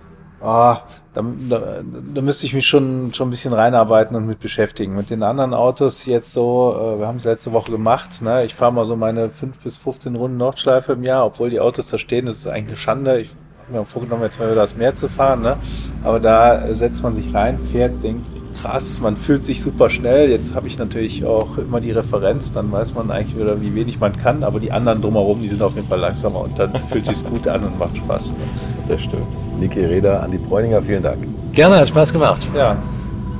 Ah, 0.42 0.82
da, 1.14 1.24
da, 1.50 1.82
da 2.14 2.22
müsste 2.22 2.46
ich 2.46 2.54
mich 2.54 2.68
schon, 2.68 3.14
schon 3.14 3.28
ein 3.28 3.32
bisschen 3.32 3.54
reinarbeiten 3.54 4.16
und 4.16 4.26
mit 4.26 4.40
beschäftigen. 4.40 4.96
Mit 4.96 5.10
den 5.10 5.24
anderen 5.24 5.54
Autos 5.54 6.06
jetzt 6.06 6.34
so, 6.34 6.76
äh, 6.78 7.00
wir 7.00 7.08
haben 7.08 7.18
es 7.18 7.26
letzte 7.26 7.52
Woche 7.52 7.72
gemacht, 7.72 8.22
ne? 8.22 8.46
ich 8.46 8.56
fahre 8.56 8.72
mal 8.72 8.86
so 8.86 8.96
meine 8.96 9.30
5 9.30 9.58
bis 9.58 9.78
15 9.78 10.16
Runden 10.16 10.38
Nordschleife 10.38 10.94
im 10.94 11.04
Jahr, 11.04 11.26
obwohl 11.26 11.50
die 11.50 11.60
Autos 11.60 11.90
da 11.90 11.98
stehen, 11.98 12.26
das 12.26 12.38
ist 12.38 12.48
eigentlich 12.48 12.68
eine 12.68 12.78
Schande. 12.78 13.20
Ich 13.20 13.30
habe 13.72 13.80
mir 13.80 13.85
vorgenommen, 13.85 14.23
jetzt 14.23 14.39
mal 14.39 14.45
wieder 14.45 14.56
das 14.56 14.76
Meer 14.76 14.95
zu 14.95 15.07
fahren, 15.07 15.41
ne? 15.41 15.57
aber 16.03 16.19
da 16.19 16.73
setzt 16.73 17.03
man 17.03 17.14
sich 17.14 17.34
rein, 17.34 17.60
fährt, 17.60 18.03
denkt, 18.03 18.30
krass, 18.61 18.99
man 19.02 19.15
fühlt 19.15 19.45
sich 19.45 19.61
super 19.61 19.89
schnell. 19.89 20.30
Jetzt 20.30 20.53
habe 20.53 20.68
ich 20.68 20.77
natürlich 20.77 21.26
auch 21.26 21.57
immer 21.57 21.80
die 21.80 21.91
Referenz, 21.91 22.52
dann 22.52 22.72
weiß 22.72 22.95
man 22.95 23.11
eigentlich 23.11 23.38
wieder, 23.38 23.61
wie 23.61 23.73
wenig 23.73 23.99
man 23.99 24.15
kann, 24.18 24.43
aber 24.43 24.60
die 24.60 24.72
anderen 24.72 25.02
drumherum, 25.02 25.39
die 25.39 25.48
sind 25.48 25.61
auf 25.61 25.76
jeden 25.76 25.88
Fall 25.88 25.99
langsamer 25.99 26.41
und 26.41 26.60
dann 26.60 26.73
fühlt 26.85 27.06
sich's 27.06 27.26
gut 27.26 27.48
an 27.48 27.64
und 27.64 27.80
macht 27.80 27.98
Spaß. 27.98 28.34
Ne? 28.34 28.39
Das 28.88 29.02
stimmt. 29.02 29.27
Niki 29.60 29.85
Reda, 29.85 30.19
Andi 30.19 30.38
Bräuninger, 30.38 30.81
vielen 30.81 31.03
Dank. 31.03 31.27
Gerne, 31.53 31.77
hat 31.77 31.89
Spaß 31.89 32.14
gemacht. 32.14 32.49
Ja, 32.56 32.77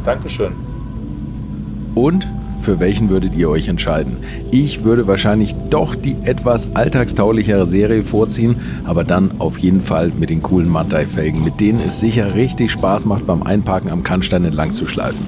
Dankeschön. 0.04 0.54
Und 1.96 2.28
für 2.62 2.80
welchen 2.80 3.10
würdet 3.10 3.34
ihr 3.36 3.50
euch 3.50 3.68
entscheiden? 3.68 4.18
Ich 4.52 4.84
würde 4.84 5.08
wahrscheinlich 5.08 5.56
doch 5.70 5.96
die 5.96 6.18
etwas 6.24 6.76
alltagstaulichere 6.76 7.68
Serie 7.68 8.04
vorziehen, 8.04 8.58
aber 8.86 9.04
dann 9.04 9.40
auf 9.40 9.58
jeden 9.58 9.82
Fall 9.82 10.12
mit 10.18 10.30
den 10.30 10.42
coolen 10.42 10.70
Mantai-Felgen, 10.70 11.44
mit 11.44 11.60
denen 11.60 11.82
es 11.86 12.00
sicher 12.00 12.36
richtig 12.36 12.72
Spaß 12.72 13.06
macht, 13.06 13.26
beim 13.26 13.44
Einparken 13.44 13.90
am 13.90 14.04
Kannstein 14.04 14.46
entlang 14.46 14.72
zu 14.72 14.88
schleifen. 14.88 15.26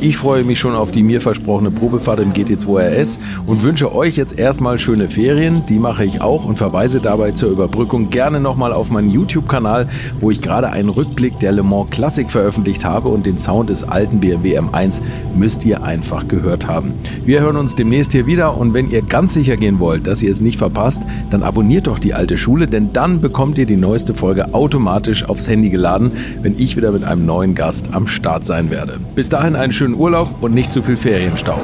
Ich 0.00 0.16
freue 0.16 0.44
mich 0.44 0.58
schon 0.58 0.74
auf 0.74 0.90
die 0.90 1.02
mir 1.02 1.20
versprochene 1.20 1.70
Probefahrt 1.70 2.20
im 2.20 2.32
GT2 2.32 3.00
RS 3.00 3.20
und 3.46 3.62
wünsche 3.62 3.94
euch 3.94 4.16
jetzt 4.16 4.38
erstmal 4.38 4.78
schöne 4.78 5.08
Ferien, 5.08 5.66
die 5.66 5.78
mache 5.78 6.04
ich 6.04 6.20
auch 6.20 6.44
und 6.44 6.56
verweise 6.56 7.00
dabei 7.00 7.32
zur 7.32 7.50
Überbrückung 7.50 8.10
gerne 8.10 8.40
nochmal 8.40 8.72
auf 8.72 8.90
meinen 8.90 9.10
YouTube-Kanal, 9.10 9.88
wo 10.20 10.30
ich 10.30 10.40
gerade 10.40 10.70
einen 10.70 10.88
Rückblick 10.88 11.38
der 11.40 11.52
Le 11.52 11.62
Mans 11.62 11.90
Classic 11.90 12.30
veröffentlicht 12.30 12.84
habe 12.84 13.08
und 13.08 13.26
den 13.26 13.38
Sound 13.38 13.70
des 13.70 13.84
alten 13.84 14.20
BMW 14.20 14.58
M1 14.58 15.02
müsst 15.36 15.64
ihr 15.64 15.82
einfach 15.82 16.26
haben. 16.68 16.92
Wir 17.24 17.40
hören 17.40 17.56
uns 17.56 17.74
demnächst 17.74 18.12
hier 18.12 18.26
wieder 18.26 18.56
und 18.56 18.74
wenn 18.74 18.88
ihr 18.88 19.02
ganz 19.02 19.34
sicher 19.34 19.56
gehen 19.56 19.80
wollt, 19.80 20.06
dass 20.06 20.22
ihr 20.22 20.30
es 20.30 20.40
nicht 20.40 20.58
verpasst, 20.58 21.02
dann 21.30 21.42
abonniert 21.42 21.88
doch 21.88 21.98
die 21.98 22.14
alte 22.14 22.38
Schule, 22.38 22.68
denn 22.68 22.92
dann 22.92 23.20
bekommt 23.20 23.58
ihr 23.58 23.66
die 23.66 23.76
neueste 23.76 24.14
Folge 24.14 24.54
automatisch 24.54 25.28
aufs 25.28 25.48
Handy 25.48 25.70
geladen, 25.70 26.12
wenn 26.42 26.54
ich 26.54 26.76
wieder 26.76 26.92
mit 26.92 27.02
einem 27.04 27.26
neuen 27.26 27.54
Gast 27.54 27.94
am 27.94 28.06
Start 28.06 28.44
sein 28.44 28.70
werde. 28.70 29.00
Bis 29.14 29.28
dahin 29.28 29.56
einen 29.56 29.72
schönen 29.72 29.94
Urlaub 29.94 30.36
und 30.40 30.54
nicht 30.54 30.70
zu 30.70 30.82
viel 30.82 30.96
Ferienstau. 30.96 31.58